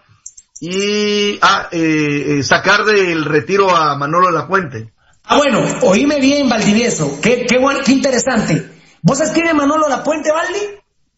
y 0.62 1.40
ah, 1.42 1.68
eh, 1.72 2.38
eh, 2.40 2.44
sacar 2.44 2.86
del 2.86 3.26
retiro 3.26 3.76
a 3.76 3.98
Manolo 3.98 4.32
Lapuente. 4.32 4.94
Ah, 5.32 5.38
bueno, 5.38 5.64
oíme 5.84 6.20
bien, 6.20 6.50
Valdivieso, 6.50 7.20
qué, 7.22 7.46
qué, 7.46 7.60
interesante. 7.92 8.68
¿Vos 9.04 9.20
sabés 9.20 9.32
quién 9.32 9.46
es 9.46 9.54
Manolo 9.54 9.88
Lapuente, 9.88 10.32
Valdi? 10.32 10.60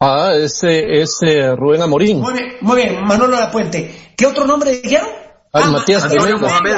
Ah, 0.01 0.33
ese, 0.35 1.01
ese 1.01 1.55
Rubén 1.55 1.81
Amorín. 1.81 2.19
Muy 2.19 2.33
bien, 2.33 2.57
muy 2.59 2.75
bien, 2.75 3.05
Manolo 3.05 3.39
Lapuente. 3.39 4.13
¿Qué 4.17 4.25
otro 4.25 4.45
nombre 4.45 4.81
dijeron? 4.81 5.07
Ah, 5.53 5.65
Matías 5.67 6.03
Almeida. 6.03 6.37
Mohamed. 6.37 6.75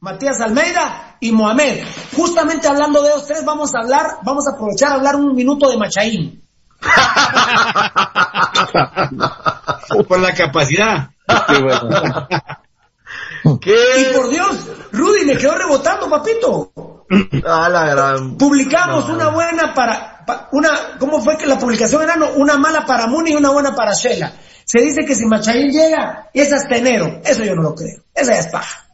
Matías 0.00 0.38
Almeida 0.42 1.16
y 1.20 1.32
Mohamed. 1.32 1.84
Justamente 2.14 2.68
hablando 2.68 3.00
de 3.00 3.12
ellos 3.12 3.26
tres, 3.26 3.46
vamos 3.46 3.74
a 3.74 3.78
hablar, 3.80 4.18
vamos 4.22 4.44
a 4.46 4.50
aprovechar 4.54 4.92
a 4.92 4.96
hablar 4.96 5.16
un 5.16 5.34
minuto 5.34 5.70
de 5.70 5.78
Machaín. 5.78 6.44
Por 10.06 10.20
la 10.20 10.34
capacidad. 10.34 11.08
Qué 11.46 11.62
bueno. 11.62 11.88
¿Qué? 13.60 13.74
Y 14.00 14.14
por 14.16 14.28
Dios, 14.30 14.66
Rudy 14.92 15.24
me 15.24 15.36
quedó 15.36 15.54
rebotando, 15.56 16.08
papito. 16.10 16.72
A 17.46 17.68
la 17.68 17.86
gran... 17.86 18.36
Publicamos 18.36 19.08
una 19.08 19.28
buena 19.28 19.72
para, 19.74 20.24
pa- 20.26 20.48
una, 20.52 20.96
¿cómo 20.98 21.22
fue 21.22 21.36
que 21.38 21.46
la 21.46 21.58
publicación 21.58 22.02
era? 22.02 22.16
No, 22.16 22.30
una 22.32 22.56
mala 22.58 22.84
para 22.84 23.06
Muni 23.06 23.32
y 23.32 23.36
una 23.36 23.50
buena 23.50 23.74
para 23.74 23.92
Shela. 23.94 24.32
Se 24.64 24.80
dice 24.80 25.04
que 25.06 25.14
si 25.14 25.24
Machaín 25.24 25.70
llega, 25.70 26.28
es 26.34 26.52
hasta 26.52 26.76
enero. 26.76 27.20
Eso 27.24 27.42
yo 27.44 27.54
no 27.54 27.62
lo 27.62 27.74
creo. 27.74 28.02
Esa 28.14 28.32
ya 28.34 28.40
es 28.40 28.48
paja. 28.48 28.84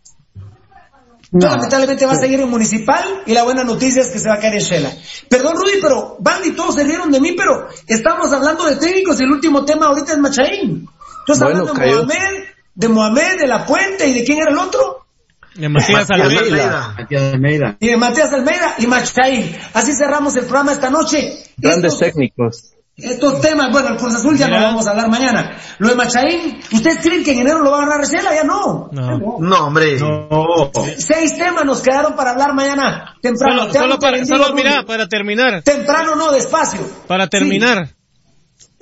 Lamentablemente 1.32 2.06
va 2.06 2.12
a 2.12 2.16
seguir 2.16 2.38
en 2.40 2.48
Municipal 2.48 3.02
y 3.26 3.34
la 3.34 3.42
buena 3.42 3.64
noticia 3.64 4.02
es 4.02 4.08
que 4.10 4.20
se 4.20 4.28
va 4.28 4.34
a 4.34 4.38
caer 4.38 4.54
en 4.54 4.60
Shela. 4.60 4.90
Perdón, 5.28 5.56
Rudy, 5.56 5.80
pero 5.82 6.16
Bandy, 6.20 6.52
todos 6.52 6.76
se 6.76 6.84
rieron 6.84 7.10
de 7.10 7.18
mí, 7.20 7.32
pero 7.36 7.66
estamos 7.88 8.32
hablando 8.32 8.64
de 8.66 8.76
técnicos 8.76 9.20
y 9.20 9.24
el 9.24 9.32
último 9.32 9.64
tema 9.64 9.86
ahorita 9.86 10.12
es 10.12 10.18
Machaín. 10.18 10.88
Tú 11.26 11.32
estás 11.32 11.48
Bueno, 11.50 11.68
hablando 11.68 11.72
de 11.74 11.80
cayó. 11.80 12.04
Mohamed, 12.04 12.44
de 12.74 12.88
Mohamed, 12.88 13.38
de 13.40 13.46
La 13.46 13.64
Puente 13.66 14.06
y 14.06 14.14
de 14.14 14.24
quién 14.24 14.38
era 14.38 14.50
el 14.50 14.58
otro. 14.58 15.06
De 15.54 15.68
Matías 15.68 16.08
Matías 16.08 16.20
Almeida. 16.20 16.40
Almeida. 16.42 16.94
Matías 16.98 17.22
Almeida. 17.34 17.76
Y 17.80 17.86
de 17.88 17.96
Matías 17.96 18.32
Almeida 18.32 18.74
y 18.78 18.86
Machaín. 18.88 19.56
Así 19.72 19.92
cerramos 19.96 20.34
el 20.36 20.44
programa 20.46 20.72
esta 20.72 20.90
noche. 20.90 21.44
Grandes 21.56 21.92
Estos- 21.92 21.98
técnicos. 22.08 22.70
Estos 22.96 23.40
temas, 23.40 23.72
bueno, 23.72 23.88
el 23.88 23.96
Cruz 23.96 24.14
Azul 24.14 24.36
ya 24.38 24.46
no 24.46 24.54
vamos 24.54 24.86
a 24.86 24.92
hablar 24.92 25.08
mañana. 25.08 25.56
Lo 25.78 25.88
de 25.88 25.96
Machaín, 25.96 26.60
¿ustedes 26.72 26.98
creen 27.02 27.24
que 27.24 27.32
en 27.32 27.40
enero 27.40 27.58
lo 27.60 27.72
va 27.72 27.78
a 27.82 27.86
ganar 27.88 28.06
Shela? 28.06 28.32
Ya 28.32 28.44
no. 28.44 28.88
No. 28.92 29.36
No, 29.40 29.66
hombre. 29.66 29.98
No. 29.98 30.70
Seis 30.96 31.36
temas 31.36 31.64
nos 31.64 31.80
quedaron 31.82 32.14
para 32.14 32.30
hablar 32.30 32.54
mañana. 32.54 33.16
Temprano. 33.20 33.62
Solo, 33.62 33.72
Te 33.72 33.78
solo 33.80 33.98
para, 33.98 34.24
solo 34.24 34.54
mira, 34.54 34.84
para 34.84 35.08
terminar, 35.08 35.62
Temprano 35.64 36.14
no, 36.14 36.30
despacio. 36.30 36.80
para 37.08 37.26
terminar. 37.26 37.88
Sí. 37.88 37.94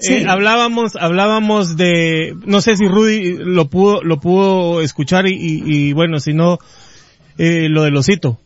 Eh, 0.08 0.20
Sí. 0.20 0.24
hablábamos, 0.28 0.96
hablábamos 0.96 1.76
de, 1.76 2.34
no 2.44 2.60
sé 2.60 2.76
si 2.76 2.86
Rudy 2.86 3.36
lo 3.38 3.68
pudo, 3.68 4.02
lo 4.02 4.18
pudo 4.20 4.80
escuchar 4.80 5.26
y, 5.28 5.32
y- 5.34 5.62
y, 5.64 5.92
bueno, 5.92 6.18
si 6.18 6.32
no, 6.34 6.58
eh, 7.38 7.68
lo 7.68 7.82
del 7.84 7.96
osito. 7.96 8.38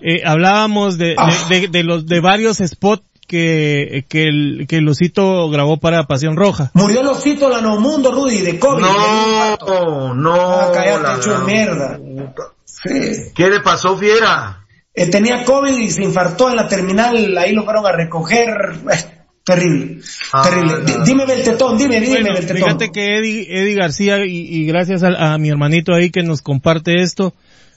Eh, 0.00 0.22
hablábamos 0.24 0.98
de, 0.98 1.08
de- 1.08 1.14
Ah. 1.18 1.32
de, 1.48 1.68
de 1.68 1.82
los, 1.84 2.06
de 2.06 2.20
varios 2.20 2.58
spots 2.58 3.02
que, 3.26 4.04
que 4.08 4.24
el, 4.24 4.66
que 4.68 4.76
el 4.76 4.88
osito 4.88 5.48
grabó 5.50 5.78
para 5.78 6.04
Pasión 6.06 6.36
Roja. 6.36 6.70
Murió 6.74 7.00
el 7.00 7.06
osito 7.08 7.48
la 7.48 7.60
no 7.62 7.80
mundo, 7.80 8.12
Rudy, 8.12 8.42
de 8.42 8.58
COVID. 8.58 8.82
No, 8.82 10.14
no. 10.14 10.34
Ah, 10.34 10.70
cállate, 10.74 11.02
la 11.02 11.16
hecho 11.16 11.38
de 11.38 11.44
mierda. 11.52 11.98
Sí. 12.64 12.90
¿Qué 13.34 13.48
le 13.48 13.60
pasó, 13.60 13.96
fiera? 13.96 14.60
Eh, 14.94 15.08
tenía 15.10 15.42
COVID 15.44 15.76
y 15.76 15.90
se 15.90 16.02
infartó 16.04 16.50
en 16.50 16.56
la 16.56 16.68
terminal, 16.68 17.36
ahí 17.38 17.52
lo 17.52 17.64
fueron 17.64 17.86
a 17.86 17.92
recoger. 17.92 18.48
Terrible, 19.44 20.00
Ah, 20.32 20.42
terrible. 20.48 20.94
No. 20.98 21.04
Dime 21.04 21.26
Beltetón, 21.26 21.76
dime, 21.76 22.00
dime 22.00 22.20
Bueno, 22.20 22.32
Beltetón. 22.34 22.56
fíjate 22.56 22.90
que 22.92 23.18
Eddie, 23.18 23.46
Eddie 23.50 23.74
García 23.74 24.24
y, 24.24 24.38
y 24.38 24.64
gracias 24.66 25.02
a, 25.02 25.34
a 25.34 25.38
mi 25.38 25.50
hermanito 25.50 25.92
ahí 25.92 26.08
que 26.10 26.22
nos 26.22 26.40
comparte 26.40 27.02
esto, 27.02 27.34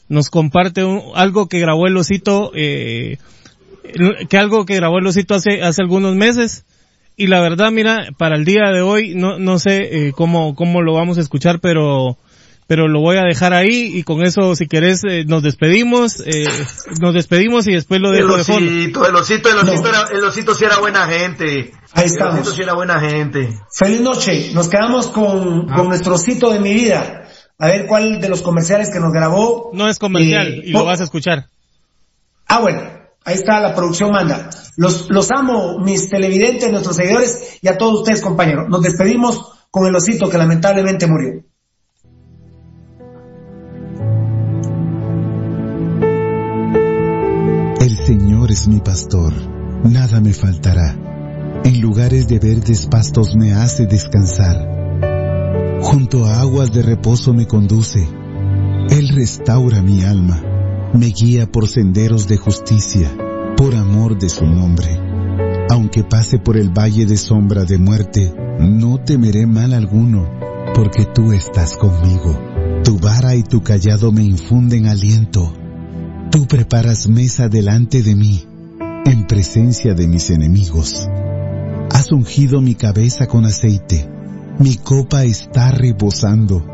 nos 0.08 0.30
comparte 0.30 0.86
un- 0.86 1.02
algo 1.16 1.48
que 1.50 1.60
grabó 1.60 1.88
el 1.88 1.98
osito, 1.98 2.52
eh, 2.56 3.18
que 4.30 4.38
algo 4.38 4.66
que 4.66 4.76
grabó 4.76 5.00
el 5.00 5.08
osito 5.08 5.36
hace, 5.36 5.62
hace 5.62 5.82
algunos 5.82 6.16
meses. 6.16 6.64
Y 7.18 7.28
la 7.28 7.42
verdad, 7.42 7.72
mira, 7.72 8.10
para 8.18 8.36
el 8.38 8.46
día 8.46 8.70
de 8.72 8.82
hoy, 8.82 9.16
no, 9.16 9.40
no 9.40 9.60
sé 9.60 10.08
eh, 10.08 10.12
cómo, 10.14 10.56
cómo 10.56 10.82
lo 10.82 10.94
vamos 10.94 11.18
a 11.18 11.22
escuchar, 11.22 11.60
pero, 11.60 12.16
pero 12.68 12.88
lo 12.88 13.00
voy 13.00 13.18
a 13.18 13.24
dejar 13.24 13.54
ahí 13.54 13.92
y 13.98 14.04
con 14.04 14.22
eso, 14.24 14.56
si 14.56 14.68
querés, 14.68 15.02
eh, 15.10 15.24
nos 15.26 15.42
despedimos, 15.44 16.22
eh, 16.26 16.46
nos 17.00 17.14
despedimos 17.14 17.68
y 17.68 17.74
después 17.74 18.00
lo 18.02 18.10
El 18.12 18.18
dejo 18.18 18.38
de 18.38 18.44
fondo. 18.44 18.70
osito, 18.72 19.08
el 19.08 19.16
osito, 19.16 19.50
el 19.50 19.58
osito, 19.58 19.82
No. 19.84 19.90
era, 19.90 20.08
el 20.12 20.24
osito 20.24 20.54
sí 20.54 20.66
era 20.66 20.78
buena 20.80 21.08
gente. 21.08 21.72
Ahí 21.94 22.04
El 22.04 22.12
estamos. 22.12 22.36
osito 22.36 22.52
sí 22.52 22.62
era 22.62 22.74
buena 22.74 23.00
gente. 23.00 23.58
Feliz 23.74 24.02
noche. 24.02 24.52
Nos 24.54 24.68
quedamos 24.70 25.08
con, 25.08 25.68
con 25.68 25.88
nuestro 25.88 26.16
osito 26.16 26.52
de 26.52 26.60
mi 26.60 26.74
vida. 26.74 27.24
A 27.60 27.68
ver 27.68 27.88
cuál 27.88 28.22
de 28.22 28.30
los 28.30 28.42
comerciales 28.44 28.90
que 28.94 29.00
nos 29.00 29.12
grabó. 29.12 29.72
No 29.74 29.88
es 29.88 29.98
comercial 29.98 30.48
Eh, 30.48 30.62
y 30.66 30.72
lo 30.72 30.86
vas 30.86 31.00
a 31.02 31.06
escuchar. 31.06 31.48
Ah, 32.48 32.60
bueno. 32.60 32.82
Ahí 33.26 33.36
está, 33.36 33.60
la 33.60 33.74
producción 33.76 34.12
manda. 34.12 34.50
Los, 34.78 35.10
los 35.10 35.32
amo, 35.32 35.80
mis 35.80 36.10
televidentes, 36.10 36.70
nuestros 36.72 36.96
seguidores 36.96 37.58
y 37.62 37.68
a 37.68 37.78
todos 37.78 38.00
ustedes, 38.02 38.22
compañeros. 38.22 38.70
Nos 38.70 38.82
despedimos 38.84 39.54
con 39.70 39.86
el 39.86 39.96
osito 39.96 40.30
que 40.30 40.38
lamentablemente 40.38 41.08
murió. 41.08 41.44
Señor 48.48 48.52
es 48.52 48.68
mi 48.70 48.80
pastor, 48.80 49.34
nada 49.84 50.22
me 50.22 50.32
faltará. 50.32 50.96
En 51.66 51.82
lugares 51.82 52.30
de 52.30 52.40
verdes 52.40 52.88
pastos 52.88 53.36
me 53.36 53.52
hace 53.52 53.88
descansar. 53.88 54.56
Junto 55.82 56.26
a 56.26 56.40
aguas 56.40 56.72
de 56.72 56.82
reposo 56.82 57.34
me 57.34 57.46
conduce. 57.46 58.08
Él 58.90 59.10
restaura 59.10 59.82
mi 59.82 60.04
alma, 60.04 60.42
me 60.94 61.08
guía 61.08 61.52
por 61.52 61.68
senderos 61.68 62.30
de 62.30 62.38
justicia, 62.38 63.12
por 63.58 63.76
amor 63.76 64.18
de 64.18 64.30
su 64.30 64.46
nombre. 64.46 64.98
Aunque 65.70 66.06
pase 66.06 66.40
por 66.40 66.56
el 66.56 66.70
valle 66.70 67.06
de 67.06 67.18
sombra 67.18 67.66
de 67.66 67.78
muerte, 67.78 68.34
no 68.62 68.98
temeré 68.98 69.46
mal 69.46 69.74
alguno, 69.74 70.26
porque 70.74 71.04
tú 71.04 71.34
estás 71.34 71.76
conmigo. 71.76 72.40
Tu 72.86 72.98
vara 72.98 73.36
y 73.36 73.44
tu 73.44 73.62
callado 73.62 74.14
me 74.14 74.24
infunden 74.24 74.86
aliento. 74.86 75.54
Tú 76.32 76.46
preparas 76.46 77.08
mesa 77.08 77.48
delante 77.48 78.04
de 78.04 78.16
mí, 78.16 78.44
en 79.06 79.28
presencia 79.28 79.94
de 79.94 80.08
mis 80.08 80.30
enemigos. 80.30 81.08
Has 81.92 82.12
ungido 82.12 82.62
mi 82.62 82.76
cabeza 82.76 83.28
con 83.28 83.46
aceite, 83.46 84.10
mi 84.60 84.76
copa 84.76 85.24
está 85.24 85.72
rebosando. 85.72 86.66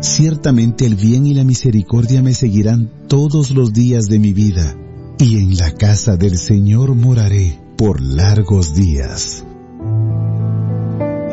Ciertamente 0.00 0.86
el 0.86 0.94
bien 0.94 1.26
y 1.26 1.34
la 1.34 1.44
misericordia 1.44 2.22
me 2.22 2.34
seguirán 2.34 2.90
todos 3.08 3.50
los 3.50 3.72
días 3.72 4.04
de 4.06 4.18
mi 4.18 4.32
vida, 4.32 4.74
y 5.18 5.38
en 5.38 5.56
la 5.56 5.72
casa 5.72 6.16
del 6.16 6.38
Señor 6.38 6.94
moraré 6.94 7.58
por 7.76 8.00
largos 8.00 8.74
días. 8.74 9.44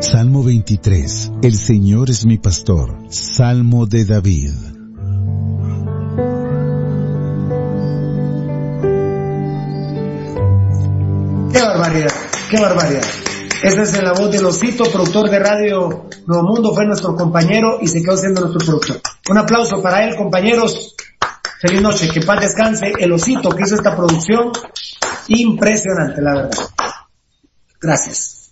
Salmo 0.00 0.42
23. 0.42 1.32
El 1.42 1.54
Señor 1.54 2.10
es 2.10 2.26
mi 2.26 2.36
pastor. 2.36 2.98
Salmo 3.08 3.86
de 3.86 4.04
David. 4.04 4.52
Barbaridad, 11.94 12.14
qué 12.50 12.60
barbaridad. 12.60 13.04
Esa 13.62 13.82
es 13.82 14.02
la 14.02 14.12
voz 14.12 14.30
del 14.30 14.44
Osito, 14.44 14.84
productor 14.90 15.30
de 15.30 15.38
Radio 15.38 16.08
Nuevo 16.26 16.42
Mundo, 16.42 16.74
fue 16.74 16.84
nuestro 16.86 17.14
compañero 17.14 17.78
y 17.80 17.88
se 17.88 18.02
quedó 18.02 18.16
siendo 18.16 18.40
nuestro 18.40 18.66
productor. 18.66 19.00
Un 19.30 19.38
aplauso 19.38 19.80
para 19.80 20.04
él, 20.04 20.16
compañeros. 20.16 20.94
Feliz 21.60 21.80
noche, 21.80 22.08
que 22.12 22.20
paz 22.20 22.40
descanse 22.40 22.92
el 22.98 23.12
Osito 23.12 23.48
que 23.50 23.62
hizo 23.62 23.76
esta 23.76 23.96
producción. 23.96 24.50
Impresionante, 25.28 26.20
la 26.20 26.34
verdad. 26.34 26.58
Gracias. 27.80 28.43